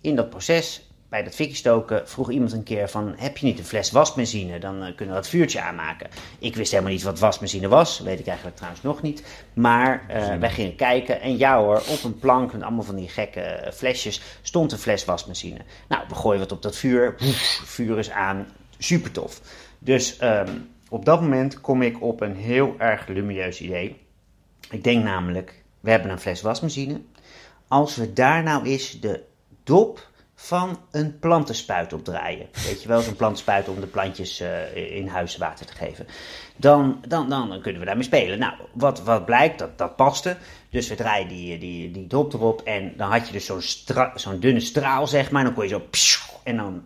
in 0.01 0.15
dat 0.15 0.29
proces, 0.29 0.85
bij 1.09 1.23
dat 1.23 1.35
fikkie 1.35 1.55
stoken, 1.55 2.09
vroeg 2.09 2.31
iemand 2.31 2.51
een 2.51 2.63
keer 2.63 2.89
van... 2.89 3.13
heb 3.17 3.37
je 3.37 3.45
niet 3.45 3.59
een 3.59 3.65
fles 3.65 3.91
wasbenzine? 3.91 4.59
Dan 4.59 4.83
eh, 4.83 4.95
kunnen 4.95 5.15
we 5.15 5.21
dat 5.21 5.29
vuurtje 5.29 5.61
aanmaken. 5.61 6.09
Ik 6.39 6.55
wist 6.55 6.71
helemaal 6.71 6.91
niet 6.91 7.03
wat 7.03 7.19
wasbenzine 7.19 7.67
was. 7.67 7.99
Weet 7.99 8.19
ik 8.19 8.27
eigenlijk 8.27 8.57
trouwens 8.57 8.83
nog 8.83 9.01
niet. 9.01 9.23
Maar 9.53 10.05
eh, 10.07 10.37
wij 10.37 10.49
gingen 10.49 10.75
kijken 10.75 11.21
en 11.21 11.37
ja 11.37 11.59
hoor, 11.59 11.77
op 11.77 12.03
een 12.03 12.19
plank 12.19 12.53
met 12.53 12.61
allemaal 12.61 12.83
van 12.83 12.95
die 12.95 13.09
gekke 13.09 13.39
eh, 13.39 13.71
flesjes... 13.71 14.21
stond 14.41 14.71
een 14.71 14.77
fles 14.77 15.05
wasbenzine. 15.05 15.59
Nou, 15.87 16.03
we 16.07 16.15
gooien 16.15 16.39
wat 16.39 16.51
op 16.51 16.61
dat 16.61 16.77
vuur. 16.77 17.15
Vuur 17.65 17.97
is 17.97 18.09
aan. 18.09 18.47
Super 18.77 19.11
tof. 19.11 19.41
Dus 19.79 20.17
ehm, 20.17 20.51
op 20.89 21.05
dat 21.05 21.21
moment 21.21 21.61
kom 21.61 21.81
ik 21.81 22.01
op 22.01 22.21
een 22.21 22.35
heel 22.35 22.75
erg 22.77 23.07
lumieus 23.07 23.61
idee. 23.61 24.01
Ik 24.69 24.83
denk 24.83 25.03
namelijk, 25.03 25.63
we 25.79 25.89
hebben 25.89 26.11
een 26.11 26.19
fles 26.19 26.41
wasmachine. 26.41 27.01
Als 27.75 27.95
we 27.95 28.13
daar 28.13 28.43
nou 28.43 28.65
eens 28.65 28.99
de 28.99 29.23
dop 29.63 30.07
van 30.35 30.79
een 30.91 31.19
plantenspuit 31.19 31.93
opdraaien. 31.93 32.47
Weet 32.67 32.81
je 32.81 32.87
wel, 32.87 33.01
zo'n 33.01 33.15
plantenspuit 33.15 33.69
om 33.69 33.79
de 33.79 33.87
plantjes 33.87 34.39
eh, 34.39 34.95
in 34.95 35.07
huis 35.07 35.37
water 35.37 35.65
te 35.65 35.73
geven. 35.73 36.07
Dan, 36.55 37.03
dan, 37.07 37.29
dan, 37.29 37.61
kunnen 37.61 37.79
we 37.79 37.85
daarmee 37.85 38.03
spelen. 38.03 38.39
Nou, 38.39 38.53
wat, 38.73 39.03
wat 39.03 39.25
blijkt, 39.25 39.59
dat, 39.59 39.77
dat 39.77 39.95
paste. 39.95 40.37
Dus 40.69 40.87
we 40.87 40.95
draaien 40.95 41.27
die, 41.27 41.57
die, 41.57 41.91
die 41.91 42.07
dop 42.07 42.33
erop. 42.33 42.61
En 42.61 42.93
dan 42.97 43.11
had 43.11 43.27
je 43.27 43.33
dus 43.33 43.45
zo'n 43.45 43.61
zo'n 44.15 44.39
dunne 44.39 44.59
straal, 44.59 45.07
zeg 45.07 45.31
maar. 45.31 45.43
Dan 45.43 45.53
kon 45.53 45.63
je 45.63 45.69
zo... 45.69 45.81
En 46.43 46.57
dan 46.57 46.83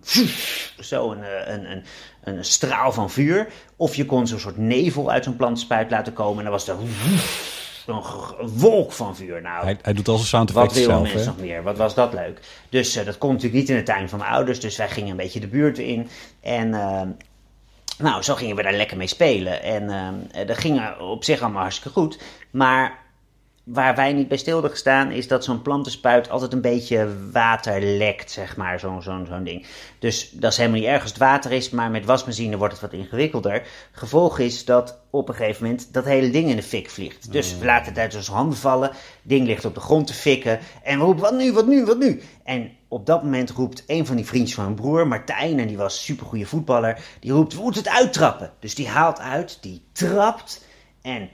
zo 0.79 1.11
een, 1.11 1.23
eh, 1.23 1.53
een, 1.53 1.71
een, 1.71 1.83
een 2.23 2.45
straal 2.45 2.91
van 2.91 3.09
vuur. 3.09 3.47
Of 3.75 3.95
je 3.95 4.05
kon 4.05 4.27
zo'n 4.27 4.39
soort 4.39 4.57
nevel 4.57 5.11
uit 5.11 5.23
zo'n 5.23 5.35
plantenspuit 5.35 5.91
laten 5.91 6.13
komen. 6.13 6.37
En 6.37 6.43
dan 6.43 6.51
was 6.51 6.67
er 6.67 6.77
zo'n 7.89 8.03
g- 8.03 8.35
wolk 8.39 8.91
van 8.91 9.15
vuur. 9.15 9.41
Nou, 9.41 9.63
Hij, 9.65 9.77
hij 9.81 9.93
doet 9.93 10.07
al 10.07 10.15
zijn 10.15 10.27
sound 10.27 10.51
wat 10.51 10.73
willen 10.73 11.01
mensen 11.01 11.25
nog 11.25 11.39
meer? 11.45 11.63
Wat 11.63 11.77
was 11.77 11.93
dat 11.95 12.13
leuk? 12.13 12.39
Dus 12.69 12.95
eh, 12.95 13.05
dat 13.05 13.17
kon 13.17 13.29
natuurlijk 13.33 13.59
niet 13.59 13.69
in 13.69 13.75
de 13.75 13.83
tuin 13.83 14.09
van 14.09 14.19
mijn 14.19 14.31
ouders. 14.31 14.59
Dus 14.59 14.77
wij 14.77 14.89
gingen 14.89 15.09
een 15.11 15.15
beetje 15.17 15.39
de 15.39 15.47
buurt 15.47 15.77
in. 15.77 16.09
En 16.41 16.73
eh, 16.73 17.01
nou, 17.97 18.21
zo 18.23 18.35
gingen 18.35 18.55
we 18.55 18.61
daar 18.63 18.73
lekker 18.73 18.97
mee 18.97 19.07
spelen. 19.07 19.63
En 19.63 19.89
eh, 20.31 20.47
dat 20.47 20.57
ging 20.57 20.81
op 20.99 21.23
zich 21.23 21.41
allemaal 21.41 21.61
hartstikke 21.61 21.99
goed. 21.99 22.19
Maar 22.51 22.97
waar 23.71 23.95
wij 23.95 24.13
niet 24.13 24.27
bij 24.27 24.37
stil 24.37 24.53
hebben 24.53 24.71
gestaan, 24.71 25.11
is 25.11 25.27
dat 25.27 25.43
zo'n 25.43 25.61
plantenspuit 25.61 26.29
altijd 26.29 26.53
een 26.53 26.61
beetje 26.61 27.07
water 27.31 27.81
lekt, 27.81 28.31
zeg 28.31 28.57
maar, 28.57 28.79
zo'n 28.79 29.01
zo'n 29.01 29.25
zo'n 29.25 29.43
ding. 29.43 29.65
Dus 29.99 30.31
dat 30.31 30.51
is 30.51 30.57
helemaal 30.57 30.79
niet 30.79 30.89
erg 30.89 31.01
als 31.01 31.11
het 31.11 31.19
water 31.19 31.51
is, 31.51 31.69
maar 31.69 31.91
met 31.91 32.05
wasmachine 32.05 32.57
wordt 32.57 32.73
het 32.73 32.81
wat 32.81 32.93
ingewikkelder. 32.93 33.67
Gevolg 33.91 34.39
is 34.39 34.65
dat 34.65 34.99
op 35.09 35.29
een 35.29 35.35
gegeven 35.35 35.63
moment 35.63 35.93
dat 35.93 36.05
hele 36.05 36.29
ding 36.29 36.49
in 36.49 36.55
de 36.55 36.63
fik 36.63 36.89
vliegt. 36.89 37.31
Dus 37.31 37.57
we 37.57 37.65
laten 37.65 37.91
het 37.91 37.97
uit 37.97 38.15
onze 38.15 38.31
handen 38.31 38.57
vallen, 38.57 38.91
ding 39.21 39.47
ligt 39.47 39.65
op 39.65 39.73
de 39.75 39.81
grond 39.81 40.07
te 40.07 40.13
fikken 40.13 40.59
en 40.83 40.97
we 40.99 41.05
roepen, 41.05 41.23
wat 41.23 41.37
nu, 41.37 41.53
wat 41.53 41.67
nu, 41.67 41.85
wat 41.85 41.97
nu? 41.97 42.21
En 42.43 42.71
op 42.87 43.05
dat 43.05 43.23
moment 43.23 43.49
roept 43.49 43.83
een 43.87 44.05
van 44.05 44.15
die 44.15 44.25
vriendjes 44.25 44.55
van 44.55 44.63
mijn 44.63 44.75
broer, 44.75 45.07
Martijn, 45.07 45.59
en 45.59 45.67
die 45.67 45.77
was 45.77 45.93
een 45.93 46.03
supergoeie 46.03 46.47
voetballer, 46.47 47.01
die 47.19 47.31
roept, 47.31 47.55
we 47.55 47.61
moeten 47.61 47.83
het 47.83 47.91
uittrappen. 47.91 48.51
Dus 48.59 48.75
die 48.75 48.87
haalt 48.87 49.19
uit, 49.19 49.57
die 49.61 49.81
trapt 49.91 50.65
en 51.01 51.29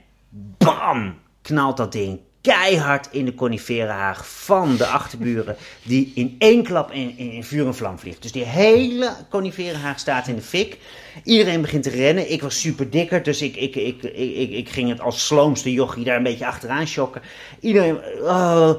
bam, 0.58 1.14
knalt 1.46 1.76
dat 1.76 1.92
ding 1.92 2.20
keihard 2.46 3.08
in 3.10 3.24
de 3.24 3.34
coniferenhaag 3.34 4.28
van 4.28 4.76
de 4.76 4.86
achterburen, 4.86 5.56
die 5.82 6.12
in 6.14 6.36
één 6.38 6.62
klap 6.62 6.92
in, 6.92 7.18
in, 7.18 7.44
vuur 7.44 7.66
en 7.66 7.74
vlam 7.74 7.98
vliegt. 7.98 8.22
Dus 8.22 8.32
die 8.32 8.44
hele 8.44 9.12
coniferenhaag 9.30 9.98
staat 9.98 10.28
in 10.28 10.34
de 10.34 10.42
fik. 10.42 10.78
Iedereen 11.24 11.60
begint 11.60 11.82
te 11.82 11.90
rennen. 11.90 12.32
Ik 12.32 12.42
was 12.42 12.60
super 12.60 12.90
dikker, 12.90 13.22
dus 13.22 13.42
ik, 13.42 13.56
ik, 13.56 13.76
ik, 13.76 14.02
ik, 14.02 14.50
ik, 14.50 14.68
ging 14.68 14.88
het 14.88 15.00
als 15.00 15.26
sloomste 15.26 15.72
jochie 15.72 16.04
daar 16.04 16.16
een 16.16 16.22
beetje 16.22 16.46
achteraan 16.46 16.86
schokken. 16.86 17.22
Iedereen, 17.60 17.98
oh, 18.22 18.70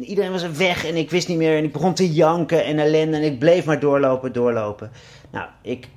iedereen 0.00 0.32
was 0.32 0.50
weg 0.50 0.86
en 0.86 0.96
ik 0.96 1.10
wist 1.10 1.28
niet 1.28 1.38
meer. 1.38 1.56
En 1.56 1.64
ik 1.64 1.72
begon 1.72 1.94
te 1.94 2.12
janken 2.12 2.64
en 2.64 2.78
ellende 2.78 3.16
en 3.16 3.22
ik 3.22 3.38
bleef 3.38 3.64
maar 3.64 3.80
doorlopen, 3.80 4.32
doorlopen. 4.32 4.90
Nou, 5.30 5.48
ik, 5.62 5.88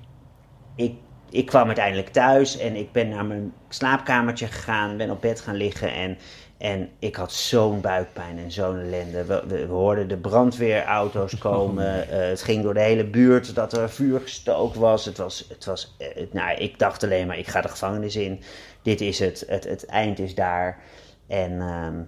ik 0.75 0.93
ik 1.37 1.45
kwam 1.45 1.65
uiteindelijk 1.65 2.09
thuis 2.09 2.57
en 2.57 2.75
ik 2.75 2.91
ben 2.91 3.09
naar 3.09 3.25
mijn 3.25 3.53
slaapkamertje 3.69 4.47
gegaan, 4.47 4.97
ben 4.97 5.09
op 5.09 5.21
bed 5.21 5.41
gaan 5.41 5.55
liggen 5.55 5.93
en, 5.93 6.17
en 6.57 6.89
ik 6.99 7.15
had 7.15 7.33
zo'n 7.33 7.81
buikpijn 7.81 8.37
en 8.37 8.51
zo'n 8.51 8.79
ellende. 8.79 9.25
We, 9.25 9.43
we, 9.47 9.67
we 9.67 9.73
hoorden 9.73 10.07
de 10.07 10.17
brandweerauto's 10.17 11.37
komen, 11.37 12.09
eh, 12.09 12.29
het 12.29 12.41
ging 12.41 12.63
door 12.63 12.73
de 12.73 12.79
hele 12.79 13.05
buurt 13.05 13.55
dat 13.55 13.73
er 13.73 13.89
vuur 13.89 14.19
gestookt 14.19 14.75
was. 14.75 15.05
Het 15.05 15.17
was, 15.17 15.45
het 15.49 15.65
was 15.65 15.95
eh, 15.97 16.25
nou, 16.31 16.57
ik 16.57 16.79
dacht 16.79 17.03
alleen 17.03 17.27
maar, 17.27 17.37
ik 17.37 17.47
ga 17.47 17.61
de 17.61 17.67
gevangenis 17.67 18.15
in, 18.15 18.41
dit 18.81 19.01
is 19.01 19.19
het, 19.19 19.43
het, 19.47 19.63
het 19.63 19.85
eind 19.85 20.19
is 20.19 20.35
daar. 20.35 20.79
En 21.27 21.51
ehm, 21.51 22.01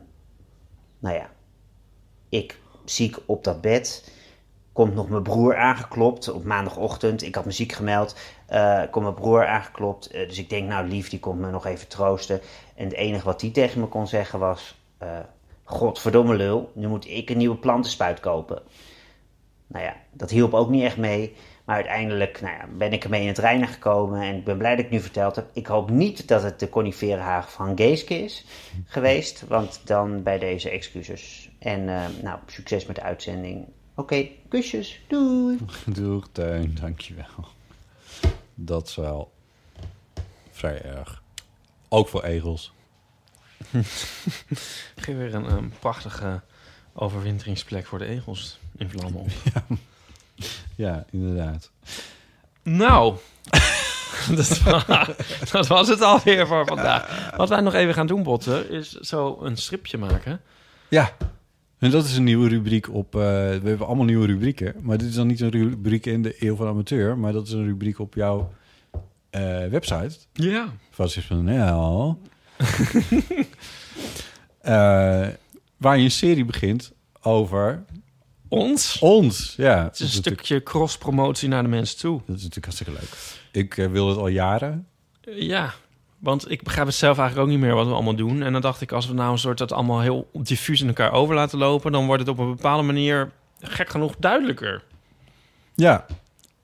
nou 0.99 1.15
ja, 1.15 1.29
ik 2.29 2.57
ziek 2.85 3.17
op 3.25 3.43
dat 3.43 3.61
bed 3.61 4.11
komt 4.79 4.95
nog 4.95 5.09
mijn 5.09 5.23
broer 5.23 5.57
aangeklopt 5.57 6.31
op 6.31 6.43
maandagochtend. 6.43 7.21
Ik 7.21 7.35
had 7.35 7.45
me 7.45 7.51
ziek 7.51 7.71
gemeld. 7.71 8.15
eh 8.45 8.81
komt 8.91 9.03
mijn 9.05 9.15
broer 9.15 9.45
aangeklopt. 9.47 10.07
Eh, 10.07 10.27
dus 10.27 10.37
ik 10.37 10.49
denk, 10.49 10.67
nou 10.67 10.87
lief, 10.87 11.09
die 11.09 11.19
komt 11.19 11.39
me 11.39 11.49
nog 11.49 11.65
even 11.65 11.87
troosten. 11.87 12.41
En 12.75 12.83
het 12.83 12.93
enige 12.93 13.25
wat 13.25 13.39
die 13.39 13.51
tegen 13.51 13.79
me 13.79 13.87
kon 13.87 14.07
zeggen 14.07 14.39
was... 14.39 14.77
eh, 14.97 15.19
Godverdomme 15.63 16.35
lul, 16.35 16.71
nu 16.73 16.87
moet 16.87 17.07
ik 17.07 17.29
een 17.29 17.37
nieuwe 17.37 17.57
plantenspuit 17.57 18.19
kopen. 18.19 18.61
Nou 19.67 19.85
ja, 19.85 19.95
dat 20.11 20.29
hielp 20.29 20.53
ook 20.53 20.69
niet 20.69 20.83
echt 20.83 20.97
mee. 20.97 21.35
Maar 21.65 21.75
uiteindelijk 21.75 22.41
nou 22.41 22.53
ja, 22.53 22.65
ben 22.77 22.93
ik 22.93 23.03
ermee 23.03 23.21
in 23.21 23.27
het 23.27 23.37
reinen 23.37 23.67
gekomen. 23.67 24.21
En 24.21 24.35
ik 24.35 24.43
ben 24.43 24.57
blij 24.57 24.75
dat 24.75 24.85
ik 24.85 24.91
nu 24.91 24.99
verteld 24.99 25.35
heb. 25.35 25.45
Ik 25.53 25.67
hoop 25.67 25.89
niet 25.89 26.27
dat 26.27 26.43
het 26.43 26.59
de 26.59 26.69
coniferenhaag 26.69 27.51
van 27.51 27.77
Geeske 27.77 28.23
is 28.23 28.45
geweest. 28.85 29.47
Want 29.47 29.81
dan 29.83 30.23
bij 30.23 30.39
deze 30.39 30.69
excuses. 30.69 31.49
En 31.59 31.85
nou, 32.23 32.39
succes 32.45 32.85
met 32.85 32.95
de 32.95 33.01
uitzending. 33.01 33.67
Oké, 33.99 34.27
kusjes. 34.49 34.99
Doei. 35.07 35.57
Doeg, 35.85 36.27
Teun, 36.31 36.77
dankjewel. 36.81 37.47
Dat 38.55 38.87
is 38.87 38.95
wel 38.95 39.31
vrij 40.51 40.81
erg. 40.81 41.21
Ook 41.89 42.07
voor 42.07 42.23
egels. 42.23 42.71
Geef 44.95 45.15
weer 45.17 45.33
een, 45.33 45.51
een 45.51 45.73
prachtige 45.79 46.41
overwinteringsplek 46.93 47.85
voor 47.85 47.99
de 47.99 48.05
egels 48.05 48.59
in 48.77 48.89
Vlammen. 48.89 49.25
Ja, 50.75 51.05
inderdaad. 51.11 51.71
Nou, 52.63 53.15
dat, 54.35 54.59
wa- 54.59 55.07
dat 55.51 55.67
was 55.67 55.87
het 55.87 56.01
alweer 56.01 56.47
voor 56.47 56.65
vandaag. 56.65 57.31
Wat 57.35 57.49
wij 57.49 57.61
nog 57.61 57.73
even 57.73 57.93
gaan 57.93 58.07
doen, 58.07 58.23
Botten, 58.23 58.69
is 58.69 58.89
zo 58.91 59.37
een 59.41 59.57
stripje 59.57 59.97
maken. 59.97 60.41
Ja, 60.87 61.13
en 61.79 61.91
dat 61.91 62.05
is 62.05 62.17
een 62.17 62.23
nieuwe 62.23 62.49
rubriek 62.49 62.93
op... 62.93 63.15
eh, 63.15 63.21
we 63.21 63.61
hebben 63.63 63.87
allemaal 63.87 64.05
nieuwe 64.05 64.25
rubrieken. 64.25 64.75
Maar 64.81 64.97
dit 64.97 65.09
is 65.09 65.15
dan 65.15 65.27
niet 65.27 65.39
een 65.39 65.49
rubriek 65.49 66.05
in 66.05 66.21
de 66.21 66.35
Eeuw 66.39 66.55
van 66.55 66.67
Amateur... 66.67 67.17
maar 67.17 67.33
dat 67.33 67.47
is 67.47 67.53
een 67.53 67.65
rubriek 67.65 67.99
op 67.99 68.13
jouw 68.13 68.53
eh, 69.29 69.67
website. 69.67 70.17
Ja. 70.33 70.73
Fascist.nl. 70.89 72.17
Eh, 74.59 75.27
waar 75.77 75.97
je 75.97 76.03
een 76.03 76.11
serie 76.11 76.45
begint 76.45 76.91
over... 77.21 77.83
Ons? 78.47 78.99
Ons, 78.99 79.53
ja. 79.57 79.83
Het 79.83 79.93
is 79.93 80.01
een 80.01 80.09
stukje 80.09 80.63
cross-promotie 80.63 81.49
naar 81.49 81.63
de 81.63 81.69
mensen 81.69 81.97
toe. 81.97 82.21
Dat 82.25 82.35
is 82.35 82.43
natuurlijk 82.43 82.65
hartstikke 82.65 82.91
leuk. 82.91 83.09
Ik 83.51 83.73
wil 83.73 84.09
het 84.09 84.17
al 84.17 84.27
jaren. 84.27 84.87
Ja, 85.21 85.73
want 86.19 86.51
ik 86.51 86.63
begrijp 86.63 86.87
het 86.87 86.95
zelf 86.95 87.17
eigenlijk 87.17 87.47
ook 87.47 87.53
niet 87.55 87.63
meer 87.65 87.75
wat 87.75 87.87
we 87.87 87.93
allemaal 87.93 88.15
doen. 88.15 88.41
En 88.43 88.51
dan 88.53 88.61
dacht 88.61 88.81
ik, 88.81 88.91
als 88.91 89.07
we 89.07 89.13
nou 89.13 89.31
een 89.31 89.37
soort 89.37 89.57
dat 89.57 89.71
allemaal 89.71 89.99
heel 90.01 90.29
diffuus 90.33 90.81
in 90.81 90.87
elkaar 90.87 91.11
over 91.11 91.35
laten 91.35 91.57
lopen... 91.57 91.91
dan 91.91 92.05
wordt 92.05 92.21
het 92.21 92.31
op 92.31 92.37
een 92.37 92.55
bepaalde 92.55 92.83
manier 92.83 93.31
gek 93.61 93.89
genoeg 93.89 94.13
duidelijker. 94.19 94.83
Ja. 95.75 96.05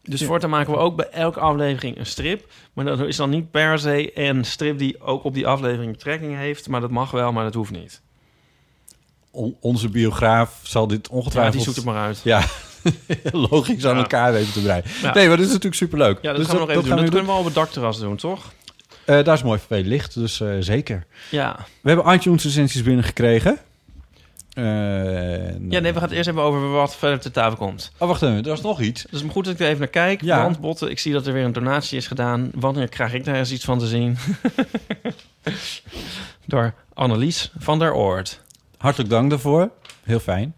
Dus 0.03 0.19
Ja. 0.19 0.25
voortaan 0.25 0.49
maken 0.49 0.73
we 0.73 0.79
ook 0.79 0.95
bij 0.95 1.09
elke 1.09 1.39
aflevering 1.39 1.97
een 1.97 2.05
strip. 2.05 2.51
Maar 2.73 2.85
dat 2.85 2.99
is 2.99 3.15
dan 3.15 3.29
niet 3.29 3.51
per 3.51 3.79
se 3.79 4.19
een 4.27 4.43
strip 4.45 4.77
die 4.77 5.01
ook 5.01 5.23
op 5.23 5.33
die 5.33 5.47
aflevering 5.47 5.91
betrekking 5.91 6.35
heeft. 6.35 6.67
Maar 6.69 6.81
dat 6.81 6.91
mag 6.91 7.11
wel, 7.11 7.31
maar 7.31 7.43
dat 7.43 7.53
hoeft 7.53 7.71
niet. 7.71 8.01
On- 9.31 9.57
onze 9.59 9.89
biograaf 9.89 10.59
zal 10.63 10.87
dit 10.87 11.09
ongetwijfeld... 11.09 11.53
Ja, 11.53 11.63
die 11.63 11.73
zoekt 11.73 11.75
het 11.75 11.95
maar 11.95 12.03
uit. 12.05 12.21
Ja, 12.23 12.41
logisch 13.49 13.85
aan 13.85 13.95
Ja. 13.95 14.01
elkaar 14.01 14.31
weten 14.33 14.53
te 14.53 14.61
breien. 14.61 14.83
Ja. 15.01 15.13
Nee, 15.13 15.27
maar 15.27 15.37
dit 15.37 15.45
is 15.45 15.51
natuurlijk 15.51 15.75
superleuk. 15.81 16.17
Ja, 16.21 16.29
dat 16.29 16.37
Dus 16.37 16.45
gaan 16.45 16.55
we 16.55 16.61
nog 16.61 16.69
even 16.69 16.81
doen. 16.81 16.91
gaan 16.91 16.99
Dat 17.01 17.09
kunnen 17.09 17.25
we 17.29 17.31
al 17.33 17.39
op 17.39 17.45
het 17.45 17.53
dakterras 17.55 17.99
doen, 17.99 18.15
toch? 18.15 18.53
Eh, 19.05 19.23
daar 19.23 19.33
is 19.35 19.43
mooi 19.43 19.59
veel 19.67 19.81
licht, 19.81 20.13
dus 20.13 20.41
eh, 20.41 20.49
zeker. 20.59 21.05
Ja. 21.31 21.55
We 21.81 21.89
hebben 21.91 22.13
iTunes 22.13 22.43
recensies 22.43 22.83
binnengekregen. 22.83 23.57
Eh, 24.53 24.63
Ja, 25.69 25.79
nee, 25.79 25.81
we 25.81 25.93
gaan 25.93 26.01
het 26.01 26.11
eerst 26.11 26.29
even 26.29 26.41
over 26.41 26.69
wat 26.69 26.95
verder 26.95 27.19
te 27.19 27.31
tafel 27.31 27.57
komt. 27.57 27.91
Oh, 27.97 28.07
wacht 28.07 28.21
even, 28.21 28.37
er 28.43 28.49
was 28.49 28.61
nog 28.61 28.81
iets. 28.81 29.05
Dus 29.09 29.21
goed 29.31 29.45
dat 29.45 29.53
ik 29.53 29.59
er 29.59 29.65
even 29.67 29.79
naar 29.79 29.87
kijk. 29.87 30.21
Ja. 30.21 30.41
Want, 30.41 30.59
Botte, 30.59 30.89
ik 30.89 30.99
zie 30.99 31.13
dat 31.13 31.27
er 31.27 31.33
weer 31.33 31.43
een 31.43 31.53
donatie 31.53 31.97
is 31.97 32.07
gedaan. 32.07 32.49
Wanneer 32.53 32.89
krijg 32.89 33.13
ik 33.13 33.23
daar 33.25 33.35
eens 33.35 33.51
iets 33.51 33.65
van 33.65 33.79
te 33.79 33.87
zien? 33.87 34.17
Door 36.45 36.73
Annelies 36.93 37.51
van 37.57 37.79
der 37.79 37.93
Oort. 37.93 38.41
Hartelijk 38.77 39.09
dank 39.09 39.29
daarvoor. 39.29 39.69
Heel 40.03 40.19
fijn. 40.19 40.55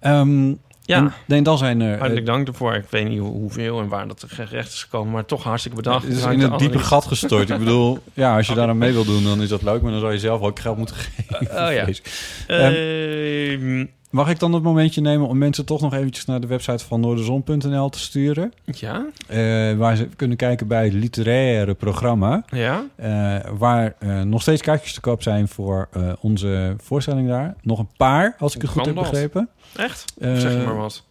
Ehm, 0.00 0.54
Ja. 0.88 0.96
en- 0.96 1.12
nee, 1.26 1.42
dan 1.42 1.58
zijn 1.58 1.80
er... 1.80 1.92
eh, 1.92 1.98
Hartelijk 1.98 2.26
dank 2.26 2.46
daarvoor. 2.46 2.74
Ik 2.74 2.84
weet 2.90 3.08
niet 3.08 3.18
hoe- 3.18 3.30
hoeveel 3.32 3.80
en 3.80 3.88
waar 3.88 4.08
dat 4.08 4.24
gerecht 4.28 4.72
is 4.72 4.82
gekomen. 4.82 5.12
Maar 5.12 5.24
toch 5.24 5.42
hartstikke 5.42 5.76
bedankt. 5.76 6.02
Het 6.06 6.16
is 6.16 6.22
in 6.24 6.40
een 6.40 6.56
diepe 6.56 6.78
gat 6.78 7.06
gestort. 7.06 7.50
Ik 7.50 7.58
bedoel, 7.58 7.98
ja, 8.14 8.36
als 8.36 8.46
je 8.46 8.54
daar 8.54 8.68
aan 8.68 8.78
mee 8.78 8.92
wil 8.92 9.04
doen, 9.04 9.24
dan 9.24 9.42
is 9.42 9.48
dat 9.48 9.62
leuk. 9.62 9.82
Maar 9.82 9.90
dan 9.90 10.00
zou 10.00 10.12
je 10.12 10.18
zelf 10.18 10.40
ook 10.40 10.58
geld 10.58 10.76
moeten 10.76 10.96
geven. 10.96 11.40
Oh 11.40 11.72
ja. 11.72 11.86
ik. 11.86 12.02
Ehm, 12.46 12.60
Ehm, 12.72 13.86
mag 14.18 14.30
ik 14.30 14.38
dan 14.38 14.52
het 14.52 14.62
momentje 14.62 15.00
nemen 15.00 15.28
om 15.28 15.38
mensen 15.38 15.64
toch 15.64 15.80
nog 15.80 15.94
eventjes 15.94 16.24
naar 16.24 16.40
de 16.40 16.46
website 16.46 16.84
van 16.84 17.00
noorderzon.nl 17.00 17.88
te 17.88 17.98
sturen? 17.98 18.52
ja? 18.64 19.06
Eh, 19.26 19.38
waar 19.76 19.96
ze 19.96 20.08
kunnen 20.16 20.36
kijken 20.36 20.66
bij 20.66 20.84
het 20.84 20.92
literaire 20.92 21.74
programma. 21.74 22.44
Ja? 22.50 22.84
Eh, 22.96 23.36
waar 23.58 23.94
eh, 23.98 24.22
nog 24.22 24.42
steeds 24.42 24.62
kaartjes 24.62 24.92
te 24.92 25.00
koop 25.00 25.22
zijn 25.22 25.48
voor 25.48 25.88
onze 26.20 26.74
voorstelling 26.82 27.28
daar. 27.28 27.54
Nog 27.62 27.78
een 27.78 27.88
paar, 27.96 28.36
als 28.38 28.54
ik 28.54 28.62
het 28.62 28.70
goed 28.70 28.86
heb 28.86 28.94
dat? 28.94 29.10
begrepen. 29.10 29.48
Echt? 29.76 30.04
Zeg 30.18 30.52
je 30.52 30.62
maar 30.64 30.76
wat. 30.76 31.04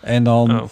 En 0.00 0.22
dan 0.24 0.70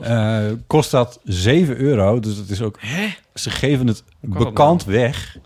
Oh. 0.00 0.48
kost 0.66 0.90
dat 0.90 1.20
7 1.24 1.76
euro. 1.76 2.20
Dus 2.20 2.36
dat 2.36 2.48
is 2.48 2.62
ook... 2.62 2.76
Hè? 2.80 3.08
Ze 3.34 3.50
geven 3.50 3.86
het 3.86 4.04
kan 4.20 4.30
dat 4.30 4.54
bekend 4.54 4.84
weg. 4.84 5.36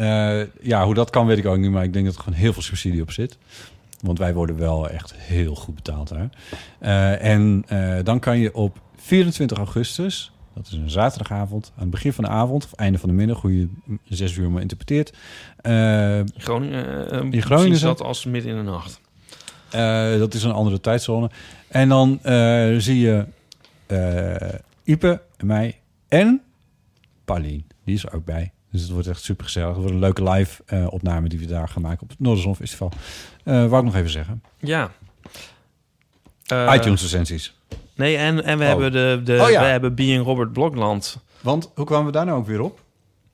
Eh, 0.00 0.40
ja, 0.60 0.84
hoe 0.84 0.94
dat 0.94 1.10
kan 1.10 1.26
weet 1.26 1.38
ik 1.38 1.46
ook 1.46 1.58
niet. 1.58 1.70
Maar 1.70 1.84
ik 1.84 1.92
denk 1.92 2.04
dat 2.04 2.14
er 2.14 2.22
gewoon 2.22 2.38
heel 2.38 2.52
veel 2.52 2.62
subsidie 2.62 3.02
op 3.02 3.10
zit. 3.10 3.38
Want 4.00 4.18
wij 4.18 4.34
worden 4.34 4.58
wel 4.58 4.88
echt 4.88 5.14
heel 5.16 5.54
goed 5.54 5.74
betaald 5.74 6.08
daar. 6.08 6.30
Eh, 6.78 7.24
en 7.32 7.64
eh, 7.66 8.04
dan 8.04 8.18
kan 8.18 8.38
je 8.38 8.54
op 8.54 8.78
24 8.96 9.58
augustus... 9.58 10.32
Dat 10.54 10.66
is 10.66 10.72
een 10.72 10.90
zaterdagavond. 10.90 11.72
Aan 11.74 11.82
het 11.82 11.90
begin 11.90 12.12
van 12.12 12.24
de 12.24 12.30
avond, 12.30 12.64
of 12.64 12.72
einde 12.72 12.98
van 12.98 13.08
de 13.08 13.14
middag, 13.14 13.40
hoe 13.40 13.58
je 13.58 13.68
zes 14.08 14.36
uur 14.36 14.50
maar 14.50 14.62
interpreteert. 14.62 15.16
In 15.62 16.30
Groningen, 16.36 17.32
in 17.32 17.42
Groningen 17.42 17.80
dat 17.80 18.02
als 18.02 18.24
midden 18.24 18.50
in 18.50 18.56
de 18.56 18.70
nacht. 18.70 19.00
Dat 20.18 20.34
is 20.34 20.42
een 20.42 20.52
andere 20.52 20.80
tijdzone. 20.80 21.30
En 21.68 21.88
dan 21.88 22.20
zie 22.78 22.98
je 22.98 23.26
Ipe, 24.84 25.22
en 25.36 25.46
mij 25.46 25.80
en 26.08 26.42
Paulien. 27.24 27.66
Die 27.84 27.94
is 27.94 28.04
er 28.04 28.14
ook 28.14 28.24
bij. 28.24 28.52
Dus 28.70 28.82
het 28.82 28.90
wordt 28.90 29.06
echt 29.06 29.22
super 29.22 29.44
gezellig. 29.44 29.68
Het 29.68 29.76
wordt 29.76 29.92
een 29.92 29.98
leuke 30.00 30.22
live 30.30 30.62
eh, 30.66 30.86
opname 30.92 31.28
die 31.28 31.38
we 31.38 31.46
daar 31.46 31.68
gaan 31.68 31.82
maken 31.82 32.02
op 32.02 32.08
het 32.08 32.20
Noorderzon 32.20 32.56
Festival. 32.56 32.92
Eh 33.44 33.54
wou 33.54 33.76
ik 33.76 33.84
nog 33.84 33.94
even 33.94 34.10
zeggen. 34.10 34.42
Ja. 34.58 34.90
Eh, 36.46 36.72
iTunes 36.74 37.02
recensies. 37.02 37.54
Nee, 37.94 38.16
en, 38.16 38.44
en 38.44 38.58
we 38.58 38.64
Oh. 38.64 38.70
hebben 38.70 38.92
de, 38.92 39.20
de 39.24 39.42
Oh 39.42 39.50
ja. 39.50 39.60
we 39.60 39.66
hebben 39.66 39.94
Being 39.94 40.24
Robert 40.24 40.52
Blokland. 40.52 41.18
Want 41.40 41.70
hoe 41.74 41.84
kwamen 41.84 42.06
we 42.06 42.12
daar 42.12 42.24
nou 42.24 42.38
ook 42.38 42.46
weer 42.46 42.60
op? 42.60 42.82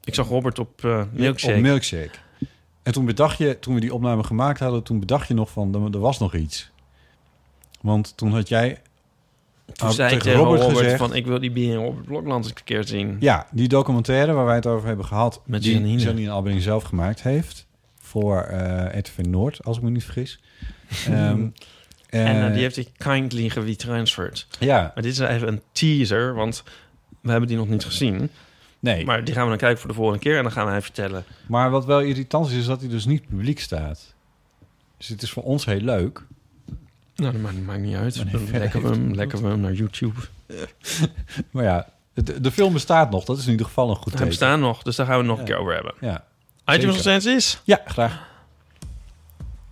Ik 0.05 0.15
zag 0.15 0.29
Robert 0.29 0.59
op 0.59 0.83
Milkshake. 1.13 1.55
Op 1.57 1.61
Milkshake. 1.61 2.11
En 2.83 2.93
toen 2.93 3.05
bedacht 3.05 3.39
je, 3.39 3.59
toen 3.59 3.75
we 3.75 3.81
die 3.81 3.95
opname 3.95 4.25
gemaakt 4.25 4.59
hadden, 4.61 4.83
toen 4.83 5.01
bedacht 5.01 5.29
je 5.29 5.35
nog 5.35 5.51
van, 5.51 5.93
er 5.95 5.99
was 6.01 6.19
nog 6.19 6.35
iets. 6.35 6.71
Want 7.81 8.17
toen 8.17 8.33
had 8.33 8.49
jij 8.49 8.81
Toen 9.73 9.87
had 9.87 9.95
zei 9.97 10.13
ik 10.15 10.19
tegen 10.19 10.33
tegen 10.33 10.45
Robert 10.47 10.61
Robert, 10.63 10.79
gezegd- 10.79 10.99
van... 10.99 11.15
ik 11.15 11.27
wil 11.27 11.41
die 11.41 11.51
bier 11.51 11.73
in 11.73 11.85
Robert 11.85 12.05
Blokland 12.07 12.45
eens 12.45 12.55
een 12.57 12.65
keer 12.65 12.85
zien. 12.87 13.17
Ja, 13.21 13.47
die 13.53 13.69
documentaire 13.69 14.33
waar 14.33 14.45
wij 14.45 14.55
het 14.55 14.67
over 14.67 14.87
hebben 14.87 15.05
gehad, 15.07 15.41
Met 15.45 15.63
die 15.63 15.73
Janine. 15.75 16.03
Janine 16.03 16.31
Albering 16.31 16.63
zelf 16.63 16.83
gemaakt 16.83 17.23
heeft 17.23 17.67
voor 18.01 18.41
eh 18.41 18.99
RTV 18.99 19.19
Noord, 19.19 19.65
als 19.65 19.77
ik 19.77 19.83
me 19.83 19.91
niet 19.91 20.05
vergis. 20.05 20.39
Ehm, 21.07 21.11
En 21.11 21.53
eh, 22.09 22.47
eh, 22.47 22.53
die 22.53 22.63
heeft 22.63 22.77
hij 22.77 22.87
kindly 22.97 23.49
geretransferred. 23.49 24.47
Ja, 24.59 24.91
Maar 24.95 25.03
dit 25.03 25.13
is 25.13 25.19
even 25.19 25.49
een 25.49 25.63
teaser, 25.73 26.35
want 26.35 26.63
we 27.21 27.31
hebben 27.31 27.49
die 27.49 27.57
nog 27.59 27.69
niet 27.69 27.85
gezien. 27.85 28.31
nee. 28.81 28.97
Maar, 28.97 29.05
Maar 29.05 29.25
die 29.25 29.35
gaan 29.35 29.43
we 29.43 29.49
dan 29.49 29.59
kijken 29.59 29.79
voor 29.79 29.89
de 29.89 29.95
volgende 29.95 30.21
keer 30.21 30.37
en 30.37 30.43
dan 30.43 30.53
gaan 30.53 30.67
wij 30.67 30.83
vertellen. 30.83 31.25
wat 31.49 31.85
wel 31.85 32.01
irritant 32.01 32.47
is, 32.51 32.55
is 32.57 32.67
dat 32.67 32.81
hij 32.81 32.89
dus 32.89 33.05
niet 33.05 33.29
publiek 33.29 33.61
staat. 33.61 34.15
Dus 34.97 35.09
het 35.09 35.23
is 35.23 35.31
voor 35.31 35.43
ons 35.43 35.65
heel 35.65 35.81
leuk. 35.81 36.25
Nou, 37.17 37.33
dat 37.33 37.41
maakt, 37.41 37.65
maakt 37.65 37.81
niet 37.81 37.95
uit. 37.97 38.25
Lekker 38.53 38.83
we 38.83 38.89
hem, 38.89 39.07
het 39.07 39.17
lekker 39.17 39.43
we 39.43 39.49
hem 39.49 39.61
naar 39.61 39.73
YouTube. 39.73 40.21
Maar 41.51 41.65
ja, 41.65 41.89
de, 42.15 42.41
de 42.41 42.51
film 42.51 42.73
bestaat 42.73 43.11
nog. 43.11 43.25
Dat 43.25 43.39
is 43.39 43.45
in 43.45 43.51
ieder 43.51 43.67
geval 43.67 43.89
een 43.91 43.95
goed 43.97 44.05
Hij 44.05 44.13
teken. 44.13 44.29
bestaan 44.29 44.61
nog, 44.61 44.83
dus 44.83 44.97
daar 44.97 45.07
gaan 45.07 45.15
we 45.15 45.21
het 45.21 45.31
nog 45.31 45.39
een 45.39 45.45
keer 45.45 45.57
over 45.57 45.75
hebben. 45.75 45.95
Ja. 46.01 46.25
iTunes 46.75 46.97
recensies. 46.97 47.61
ja, 47.65 47.81
graag. 47.85 48.25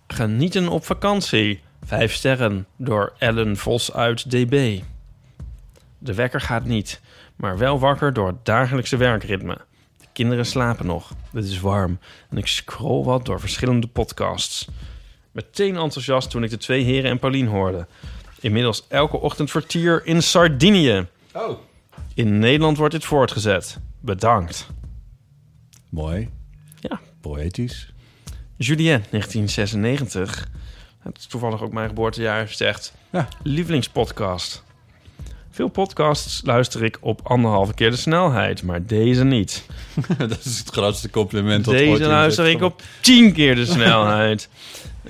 Genieten 0.06 0.68
op 0.68 0.84
vakantie. 0.84 1.62
Vijf 1.84 2.14
sterren 2.14 2.66
door 2.76 3.12
Ellen 3.18 3.56
Vos 3.56 3.92
uit 3.92 4.30
DB. 4.30 4.80
De 5.98 6.14
wekker 6.14 6.40
gaat 6.40 6.64
niet, 6.64 7.00
maar 7.36 7.58
wel 7.58 7.78
wakker 7.78 8.12
door 8.12 8.26
het 8.26 8.44
dagelijkse 8.44 8.96
werkritme. 8.96 9.58
De 10.00 10.06
kinderen 10.12 10.46
slapen 10.46 10.86
nog. 10.86 11.12
Het 11.32 11.44
is 11.44 11.60
warm 11.60 11.98
en 12.30 12.36
ik 12.36 12.46
scroll 12.46 13.04
wat 13.04 13.24
door 13.24 13.40
verschillende 13.40 13.86
podcasts. 13.86 14.68
Meteen 15.34 15.76
enthousiast 15.76 16.30
toen 16.30 16.44
ik 16.44 16.50
de 16.50 16.56
twee 16.56 16.84
heren 16.84 17.10
en 17.10 17.18
Paulien 17.18 17.46
hoorde. 17.46 17.86
Inmiddels 18.40 18.84
elke 18.88 19.16
ochtend 19.16 19.50
vertier 19.50 20.06
in 20.06 20.22
Sardinië. 20.22 21.06
Oh. 21.32 21.58
In 22.14 22.38
Nederland 22.38 22.76
wordt 22.76 22.94
dit 22.94 23.04
voortgezet. 23.04 23.78
Bedankt. 24.00 24.66
Mooi. 25.88 26.30
Ja. 26.80 27.00
Poëtisch. 27.20 27.92
Julien, 28.56 29.04
1996. 29.10 30.48
Het 30.98 31.18
is 31.18 31.26
toevallig 31.26 31.62
ook 31.62 31.72
mijn 31.72 31.88
geboortejaar, 31.88 32.48
zegt... 32.48 32.94
Ja. 33.12 33.28
Lievelingspodcast. 33.42 34.62
Veel 35.50 35.68
podcasts 35.68 36.40
luister 36.44 36.84
ik 36.84 36.98
op 37.00 37.20
anderhalve 37.22 37.74
keer 37.74 37.90
de 37.90 37.96
snelheid, 37.96 38.62
maar 38.62 38.86
deze 38.86 39.24
niet. 39.24 39.66
dat 40.18 40.44
is 40.44 40.58
het 40.58 40.68
grootste 40.68 41.10
compliment. 41.10 41.64
dat 41.64 41.74
ooit 41.74 41.82
Deze 41.82 41.92
iemand 41.92 42.10
luister 42.10 42.46
ik 42.46 42.62
op 42.62 42.82
tien 43.00 43.32
keer 43.32 43.54
de 43.54 43.66
snelheid. 43.76 44.48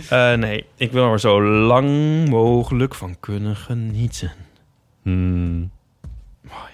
Eh, 0.08 0.32
nee, 0.32 0.66
ik 0.76 0.92
wil 0.92 1.12
er 1.12 1.20
zo 1.20 1.42
lang 1.42 1.88
mogelijk 2.28 2.94
van 2.94 3.16
kunnen 3.20 3.56
genieten. 3.56 4.32
Hmm. 5.02 5.70
Mooi. 6.40 6.72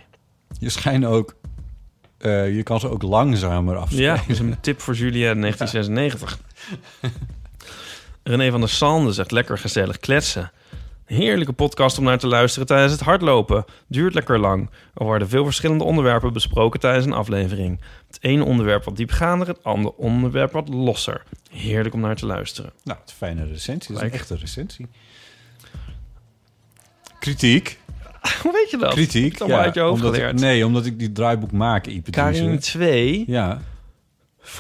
Je 0.59 0.69
schijnt 0.69 1.05
ook... 1.05 1.35
eh, 2.19 2.57
je 2.57 2.63
kan 2.63 2.81
ze 2.81 2.89
ook 2.91 3.03
langzamer 3.03 3.77
afspelen. 3.77 4.05
Ja, 4.05 4.15
dat 4.17 4.29
is 4.29 4.39
een 4.39 4.61
tip 4.61 4.81
voor 4.81 4.95
Julien 4.95 5.41
1996. 5.41 6.39
René 8.23 8.51
van 8.51 8.61
der 8.61 8.69
Sande 8.69 9.13
zegt 9.13 9.31
lekker 9.31 9.59
gezellig 9.59 9.99
kletsen. 9.99 10.51
Heerlijke 11.15 11.53
podcast 11.53 11.99
om 11.99 12.05
naar 12.05 12.19
te 12.19 12.27
luisteren 12.27 12.67
tijdens 12.67 12.93
het 12.93 13.01
hardlopen. 13.01 13.65
Duurt 13.87 14.15
lekker 14.15 14.39
lang. 14.39 14.71
Er 14.95 15.05
worden 15.05 15.29
veel 15.29 15.45
verschillende 15.45 15.85
onderwerpen 15.85 16.33
besproken 16.33 16.81
tijdens 16.81 17.07
een 17.07 17.13
aflevering. 17.13 17.81
Het 18.07 18.19
ene 18.21 18.45
onderwerp 18.45 18.85
wat 18.85 18.97
diepgaander, 18.97 19.49
het 19.49 19.65
andere 19.65 19.97
onderwerp 19.97 20.53
wat 20.53 20.69
losser. 20.69 21.23
Heerlijk 21.51 21.95
om 21.95 22.01
naar 22.01 22.17
te 22.17 22.27
luisteren. 22.27 22.73
Nou, 22.85 22.99
het 23.01 23.13
fijne 23.13 23.47
recensie. 23.47 23.95
Dat 23.95 24.03
is 24.03 24.09
een 24.13 24.15
echte 24.19 24.37
recensie. 24.37 24.87
Kritiek. 27.19 27.79
Hoe 28.43 28.53
weet 28.53 28.71
je 28.71 28.77
dat? 28.77 28.93
Kritiek. 28.93 29.33
Het 29.33 29.41
allemaal 29.41 29.61
uit 29.61 29.75
je 29.75 29.81
hoofd 29.81 29.95
omdat 30.01 30.15
ik- 30.15 30.21
geleerd. 30.21 30.41
nee, 30.41 30.67
omdat 30.67 30.87
ik 30.87 30.99
die 30.99 31.13
draaiboek 31.13 31.53
maak, 31.53 31.87
Ipe 31.87 32.11
Karin 32.11 32.33
Driessen. 32.45 32.81
2 32.81 33.25
Ja. 33.27 33.61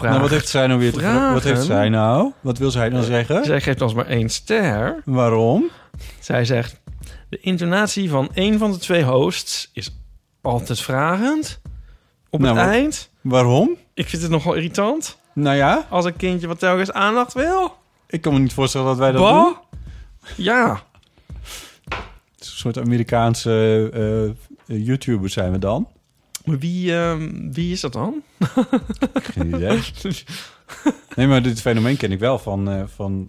Nou, 0.03 0.21
wat 0.21 0.31
heeft 0.31 0.49
zij 0.49 0.67
nou 0.67 0.81
weer 0.81 0.93
te 0.93 0.99
vragen? 1.01 1.33
Wat 1.33 1.43
heeft 1.43 1.65
zij 1.65 1.89
nou? 1.89 2.33
Wat 2.41 2.59
wil 2.59 2.71
zij 2.71 2.91
dan 2.91 3.03
zeggen? 3.03 3.45
Zij 3.45 3.61
geeft 3.61 3.81
ons 3.83 3.95
maar 3.95 4.07
één 4.07 4.29
ster. 4.29 5.03
Waarom? 5.05 5.69
Zij 6.21 6.45
zegt: 6.45 6.81
De 7.29 7.39
intonatie 7.41 8.11
van 8.11 8.29
een 8.35 8.59
van 8.59 8.73
de 8.73 8.79
twee 8.79 9.03
hosts 9.03 9.71
is 9.73 9.97
altijd 10.43 10.81
vragend. 10.81 11.61
Op 12.31 12.41
Nou, 12.41 12.59
het 12.59 12.69
eind. 12.69 13.11
Waarom? 13.21 13.77
Ik 13.95 14.09
vind 14.09 14.23
het 14.23 14.31
nogal 14.31 14.55
irritant. 14.55 15.19
Nou 15.35 15.57
ja, 15.57 15.87
Als 15.89 16.05
een 16.05 16.17
kindje 16.17 16.47
wat 16.47 16.59
telkens 16.59 16.93
aandacht 16.93 17.33
wil. 17.33 17.77
ik 18.09 18.21
kan 18.21 18.33
me 18.33 18.39
niet 18.39 18.53
voorstellen 18.53 18.87
dat 18.87 18.97
wij 18.99 19.13
dat 19.13 19.21
Bah. 19.23 19.45
doen. 19.45 19.57
Ja. 20.37 20.83
Een 21.89 22.47
soort 22.47 22.79
Amerikaanse 22.79 23.51
eh, 23.93 24.25
eh, 24.77 24.87
YouTubers 24.87 25.33
zijn 25.33 25.53
we 25.53 25.59
dan. 25.59 25.89
Maar 26.45 26.59
wie, 26.59 26.95
ehm, 26.97 27.51
wie 27.53 27.73
is 27.73 27.81
dat 27.81 27.93
dan? 27.93 28.23
Geen 29.15 29.47
idee. 29.55 29.81
nee, 31.17 31.27
maar 31.27 31.43
dit 31.43 31.61
fenomeen 31.61 31.97
ken 31.97 32.13
ik 32.13 32.19
wel 32.19 32.39
van, 32.39 32.71
eh, 32.71 32.83
van 32.95 33.29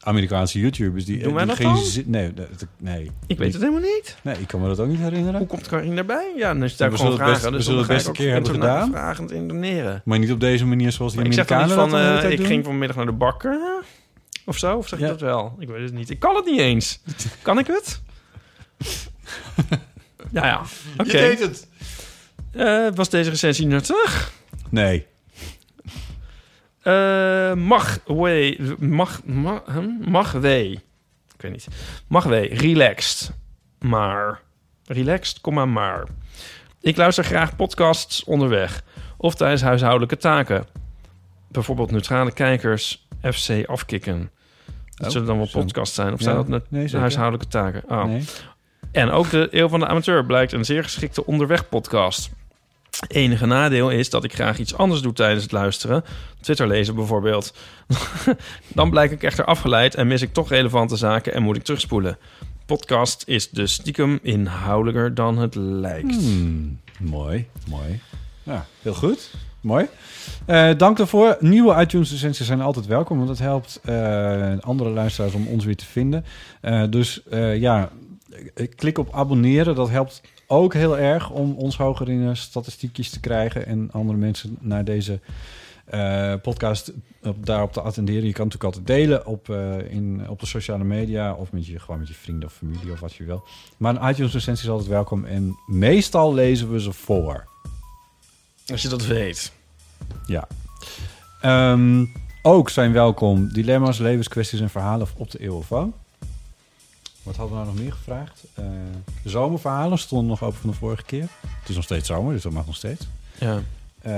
Amerikaanse 0.00 0.58
YouTubers. 0.58 1.04
Die, 1.04 1.18
Doen 1.22 1.34
wij 1.34 1.44
die 1.44 1.54
dat 1.56 1.64
geen 1.64 1.74
dan? 1.74 1.84
zin- 1.84 2.04
Nee, 2.10 2.34
dat- 2.34 2.46
nee. 2.78 3.10
Ik 3.26 3.38
weet 3.38 3.52
het 3.52 3.62
helemaal 3.62 3.82
niet. 3.82 4.16
Nee, 4.22 4.34
ik 4.38 4.46
kan 4.46 4.60
me 4.60 4.68
dat 4.68 4.80
ook 4.80 4.88
niet 4.88 4.98
herinneren. 4.98 5.38
Hoe 5.38 5.46
komt 5.48 5.66
Karin 5.68 5.94
daarbij? 5.94 6.32
Ja, 6.36 6.52
dan 6.52 6.62
is 6.64 6.70
het 6.70 6.80
we 6.80 6.84
gewoon 6.84 6.98
zullen 6.98 7.10
het 7.12 7.20
vragen. 7.20 7.32
best- 7.40 7.50
we 7.50 7.56
dus 7.56 7.64
zullen 7.64 7.86
dan 7.86 7.96
het 7.96 8.04
ga 8.04 8.10
best 8.10 8.20
ik 8.20 8.26
een 8.26 8.34
ook 8.34 8.42
keer 8.42 8.52
hebben 8.52 8.68
gedaan. 8.70 8.90
vragend 8.90 9.30
intoneren. 9.32 10.02
Maar 10.04 10.18
niet 10.18 10.32
op 10.32 10.40
deze 10.40 10.66
manier 10.66 10.92
zoals 10.92 11.12
die 11.12 11.20
Maar 11.20 11.30
ik 11.30 11.36
zeg 11.36 11.46
dan 11.46 11.56
niet 11.58 11.66
Amerikanen 11.66 11.90
van, 11.90 11.98
dat 12.00 12.00
de 12.00 12.04
hele 12.06 12.14
eh, 12.16 12.20
tijd 12.20 12.32
ik 12.32 12.38
doen. 12.38 12.46
ging 12.46 12.64
vanmiddag 12.64 12.96
naar 12.96 13.06
de 13.06 13.12
bakker. 13.12 13.82
Of 14.44 14.58
zo, 14.58 14.76
of 14.76 14.88
zeg 14.88 14.98
Ja. 14.98 15.06
dat 15.06 15.20
wel? 15.20 15.56
Ik 15.58 15.68
weet 15.68 15.82
het 15.82 15.92
niet. 15.92 16.10
Ik 16.10 16.18
kan 16.18 16.34
het 16.36 16.44
niet 16.44 16.60
eens. 16.60 17.00
Kan 17.42 17.58
ik 17.58 17.66
het? 17.66 18.00
ja, 20.32 20.46
ja. 20.46 20.60
Oké. 20.98 21.10
Je 21.10 21.18
deed 21.18 21.38
het. 21.38 21.68
Eh, 22.52 22.88
was 22.94 23.08
deze 23.08 23.30
recensie 23.30 23.66
nuttig? 23.66 24.32
Nee. 24.68 25.06
Eh, 26.82 27.54
mag 27.54 27.98
we, 28.06 28.56
mag, 28.78 29.24
mag, 29.24 29.62
hm? 29.66 30.10
mag 30.10 30.32
we, 30.32 30.70
ik 31.34 31.42
weet 31.42 31.52
niet, 31.52 31.66
mag 32.06 32.24
we, 32.24 32.40
relaxed, 32.40 33.32
maar, 33.78 34.40
relaxed, 34.84 35.40
komma 35.40 35.66
maar. 35.66 36.04
Ik 36.80 36.96
luister 36.96 37.24
graag 37.24 37.56
podcasts 37.56 38.24
onderweg 38.24 38.82
of 39.16 39.34
tijdens 39.34 39.62
huishoudelijke 39.62 40.16
taken. 40.16 40.66
Bijvoorbeeld 41.48 41.90
neutrale 41.90 42.32
kijkers, 42.32 43.06
FC 43.32 43.66
afkicken. 43.66 44.30
Dat 44.94 45.06
Oh, 45.06 45.12
zullen 45.12 45.26
dan 45.26 45.36
wel 45.36 45.48
podcasts 45.52 45.94
zijn 45.94 46.12
of 46.12 46.18
Ja, 46.18 46.24
zijn 46.24 46.36
dat 46.36 46.48
net 46.48 46.70
nee, 46.70 46.96
huishoudelijke 46.96 47.48
taken? 47.48 47.82
Oh. 47.88 48.04
Nee. 48.04 48.24
En 48.92 49.10
ook 49.10 49.30
de 49.30 49.48
Eeuw 49.50 49.68
van 49.68 49.80
de 49.80 49.86
Amateur 49.86 50.26
blijkt 50.26 50.52
een 50.52 50.64
zeer 50.64 50.82
geschikte 50.82 51.26
onderweg 51.26 51.68
podcast. 51.68 52.30
Enige 53.08 53.46
nadeel 53.46 53.90
is 53.90 54.10
dat 54.10 54.24
ik 54.24 54.34
graag 54.34 54.58
iets 54.58 54.74
anders 54.74 55.02
doe 55.02 55.12
tijdens 55.12 55.42
het 55.42 55.52
luisteren. 55.52 56.04
Twitter 56.40 56.66
lezen 56.66 56.94
bijvoorbeeld. 56.94 57.54
Dan 58.74 58.90
blijk 58.90 59.10
ik 59.10 59.22
echter 59.22 59.44
afgeleid 59.44 59.94
en 59.94 60.06
mis 60.06 60.22
ik 60.22 60.32
toch 60.32 60.48
relevante 60.48 60.96
zaken 60.96 61.34
en 61.34 61.42
moet 61.42 61.56
ik 61.56 61.62
terugspoelen. 61.62 62.18
Podcast 62.66 63.22
is 63.26 63.50
dus 63.50 63.72
stiekem 63.72 64.18
inhoudelijker 64.22 65.14
dan 65.14 65.38
het 65.38 65.54
lijkt. 65.54 66.14
Hmm, 66.14 66.78
mooi, 66.98 67.46
mooi. 67.68 68.00
Ja, 68.42 68.66
heel 68.82 68.94
goed. 68.94 69.30
Mooi. 69.60 69.86
Eh, 70.46 70.70
dank 70.76 70.96
daarvoor. 70.96 71.36
Nieuwe 71.40 71.80
iTunes 71.80 72.10
recensies 72.10 72.46
zijn 72.46 72.60
altijd 72.60 72.86
welkom, 72.86 73.16
want 73.16 73.28
dat 73.28 73.38
helpt 73.38 73.80
eh, 73.84 74.58
andere 74.60 74.90
luisteraars 74.90 75.34
om 75.34 75.46
ons 75.46 75.64
weer 75.64 75.76
te 75.76 75.84
vinden. 75.86 76.24
Eh, 76.60 76.82
dus 76.90 77.22
eh, 77.30 77.60
ja, 77.60 77.90
klik 78.74 78.98
op 78.98 79.14
abonneren. 79.14 79.74
Dat 79.74 79.90
helpt 79.90 80.22
ook 80.50 80.74
heel 80.74 80.98
erg 80.98 81.30
om 81.30 81.54
ons 81.56 81.76
hoger 81.76 82.08
in 82.08 82.26
de 82.26 82.34
statistiekjes 82.34 83.10
te 83.10 83.20
krijgen 83.20 83.66
en 83.66 83.88
andere 83.92 84.18
mensen 84.18 84.56
naar 84.60 84.84
deze 84.84 85.20
eh, 85.84 86.34
podcast 86.42 86.92
op, 87.22 87.46
daarop 87.46 87.72
te 87.72 87.80
attenderen. 87.80 88.26
Je 88.26 88.32
kan 88.32 88.48
het 88.48 88.52
natuurlijk 88.54 88.76
altijd 88.76 88.86
delen 88.86 89.26
op, 89.26 89.50
eh, 89.50 89.92
in, 89.92 90.28
op 90.28 90.40
de 90.40 90.46
sociale 90.46 90.84
media 90.84 91.34
of 91.34 91.52
met 91.52 91.66
je, 91.66 91.78
gewoon 91.78 91.98
met 91.98 92.08
je 92.08 92.14
vrienden 92.14 92.48
of 92.48 92.54
familie 92.54 92.92
of 92.92 93.00
wat 93.00 93.14
je 93.14 93.24
wil. 93.24 93.42
Maar 93.76 93.96
een 93.96 94.08
iTunes 94.08 94.32
recensie 94.32 94.64
is 94.64 94.70
altijd 94.70 94.90
welkom 94.90 95.24
en 95.24 95.56
meestal 95.66 96.34
lezen 96.34 96.72
we 96.72 96.80
ze 96.80 96.92
voor. 96.92 97.48
Als 98.66 98.82
je 98.82 98.88
dat 98.88 99.06
weet. 99.06 99.52
Ja. 100.26 100.48
Ehm, 101.40 102.04
ook 102.42 102.70
zijn 102.70 102.92
welkom 102.92 103.52
dilemma's, 103.52 103.98
levenskwesties 103.98 104.60
en 104.60 104.70
verhalen 104.70 105.08
op 105.16 105.30
de 105.30 105.38
eeuwenfoon. 105.38 105.94
Wat 107.22 107.36
hadden 107.36 107.56
we 107.58 107.62
nou 107.64 107.74
nog 107.74 107.82
meer 107.84 107.92
gevraagd? 107.92 108.44
Eh, 108.54 108.64
de 109.22 109.28
zomerverhalen 109.28 109.98
stonden 109.98 110.28
nog 110.28 110.42
open 110.42 110.58
van 110.58 110.70
de 110.70 110.76
vorige 110.76 111.02
keer. 111.04 111.28
Het 111.60 111.68
is 111.68 111.74
nog 111.74 111.84
steeds 111.84 112.06
zomer, 112.06 112.32
dus 112.32 112.42
dat 112.42 112.52
mag 112.52 112.66
nog 112.66 112.76
steeds. 112.76 113.06
Ja. 113.38 113.62
Eh, 114.02 114.12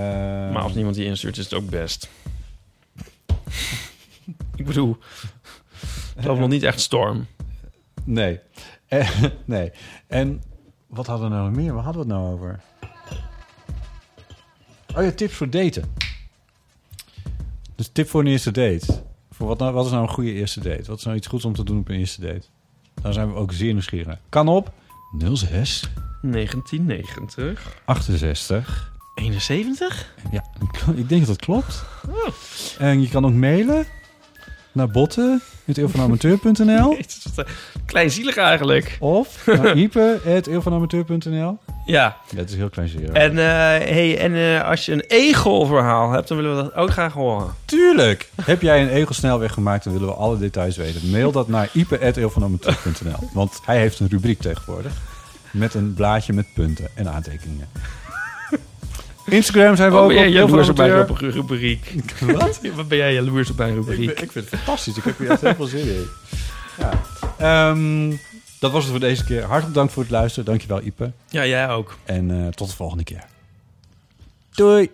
Maar 0.53 0.63
als 0.63 0.75
niemand 0.75 0.95
die 0.95 1.05
instuurt, 1.05 1.37
is 1.37 1.45
het 1.45 1.55
ook 1.55 1.71
best. 1.71 2.09
ik 4.57 4.67
bedoel, 4.67 4.97
het 6.17 6.25
loopt 6.25 6.41
nog 6.41 6.49
niet 6.49 6.63
echt 6.63 6.81
storm. 6.81 7.27
Nee. 8.05 8.41
Eh, 8.93 9.23
nee. 9.45 9.73
En 10.07 10.43
wat 10.87 11.07
hadden 11.07 11.29
we 11.29 11.35
nou 11.35 11.49
nog 11.49 11.57
meer? 11.57 11.75
Waar 11.75 11.85
hadden 11.85 12.07
we 12.07 12.13
het 12.13 12.19
nou 12.23 12.33
over? 12.35 12.61
Oh 14.97 15.03
ja, 15.05 15.11
tips 15.13 15.35
voor 15.35 15.51
daten. 15.51 15.95
Dus 17.75 17.89
tip 17.93 18.09
voor 18.09 18.21
een 18.21 18.27
eerste 18.27 18.51
date. 18.51 19.03
Voor 19.31 19.47
wat, 19.47 19.59
nou, 19.59 19.73
wat 19.73 19.85
is 19.85 19.91
nou 19.91 20.03
een 20.03 20.09
goede 20.13 20.33
eerste 20.33 20.61
date? 20.61 20.83
Wat 20.87 20.99
is 20.99 21.05
nou 21.05 21.17
iets 21.17 21.27
goeds 21.27 21.45
om 21.45 21.55
te 21.55 21.65
doen 21.65 21.79
op 21.79 21.89
een 21.89 21.99
eerste 21.99 22.21
date? 22.21 22.47
Dan 23.03 23.13
zijn 23.13 23.29
we 23.29 23.35
ook 23.35 23.53
zeer 23.53 23.73
nieuwsgierig. 23.73 24.19
Kan 24.29 24.49
op 24.49 24.73
06 25.33 25.89
1990. 26.23 27.77
68. 27.85 28.93
71? 29.15 30.15
Ja, 30.31 30.45
ik 30.95 31.09
denk 31.09 31.27
dat 31.27 31.29
dat 31.29 31.37
klopt. 31.37 31.85
En 32.79 33.01
je 33.01 33.09
kan 33.09 33.25
ook 33.25 33.33
mailen 33.33 33.87
naar 34.73 34.89
botten.eeuwvanamateur.nl 34.89 36.91
Jezus, 36.97 37.27
wat, 37.35 37.47
eh, 37.47 37.53
Kleinzielig 37.87 38.37
eigenlijk. 38.37 38.97
of 39.01 39.47
naar 39.47 39.77
ipe.eeuwvanamateur.nl 39.85 41.59
Ja. 41.85 41.85
Ja, 41.85 42.17
het 42.37 42.51
is 42.51 42.57
heel 42.57 42.69
kleinzielig. 42.69 43.11
En, 43.11 43.31
eh, 43.31 43.45
hey, 43.89 44.19
en 44.19 44.35
eh, 44.35 44.69
als 44.69 44.87
je 44.87 44.93
een 44.93 45.05
egel-verhaal 45.07 46.11
hebt, 46.11 46.29
dan 46.29 46.37
willen 46.37 46.57
we 46.57 46.63
dat 46.63 46.75
ook 46.75 46.91
graag 46.91 47.13
horen. 47.13 47.55
Tuurlijk! 47.65 48.31
Heb 48.45 48.63
jij 48.63 48.83
een 48.83 48.89
egelsnelweg 48.89 49.53
gemaakt, 49.53 49.85
dan 49.85 49.93
willen 49.93 50.09
we 50.09 50.15
alle 50.15 50.39
details 50.39 50.77
weten. 50.77 51.11
Mail 51.11 51.33
dat 51.33 51.49
naar 51.49 51.69
ipe.eeuwvanamateur.nl 51.73 53.29
Want 53.33 53.61
hij 53.65 53.79
heeft 53.79 54.01
een 54.01 54.09
rubriek 54.09 54.41
tegenwoordig. 54.41 54.93
Met 55.51 55.75
een 55.75 55.95
blaadje 55.95 56.33
met 56.33 56.47
punten 56.55 56.89
en 56.95 57.13
aantekeningen. 57.13 57.69
Instagram 59.27 59.77
zijn 59.77 59.91
we 59.91 59.97
Oh, 59.97 60.03
ook 60.03 60.09
ben 60.09 60.17
jij 60.31 60.43
op 60.43 60.49
jaloers 60.49 60.69
op 60.69 60.77
mijn 60.77 61.07
rubriek? 61.31 61.95
Wat? 62.39 62.61
Wat 62.75 62.89
ben 62.89 62.99
jij 62.99 63.15
jaloers 63.15 63.51
op 63.51 63.57
mijn 63.57 63.71
Ik, 63.71 63.77
rubriek? 63.77 64.11
ik 64.21 64.33
vind 64.33 64.51
het 64.51 64.61
fantastisch. 64.61 64.97
Ik 64.97 65.05
heb 65.05 65.19
hier 65.19 65.31
echt 65.31 65.41
heel 65.41 65.55
veel 65.55 65.67
zin 65.67 65.87
in. 65.95 66.07
Ja. 66.79 66.91
Ehm, 67.39 68.17
dat 68.59 68.71
was 68.73 68.83
het 68.83 68.91
voor 68.91 69.01
deze 69.01 69.25
keer. 69.25 69.43
Hartelijk 69.45 69.75
dank 69.75 69.91
voor 69.91 70.03
het 70.03 70.13
luisteren. 70.13 70.45
Dankjewel, 70.45 70.83
Ipe. 70.83 71.13
Ja, 71.29 71.47
jij 71.47 71.69
ook. 71.69 71.99
En 72.05 72.31
eh, 72.31 72.49
tot 72.49 72.69
de 72.71 72.77
volgende 72.77 73.05
keer. 73.05 73.25
Doei! 74.55 74.91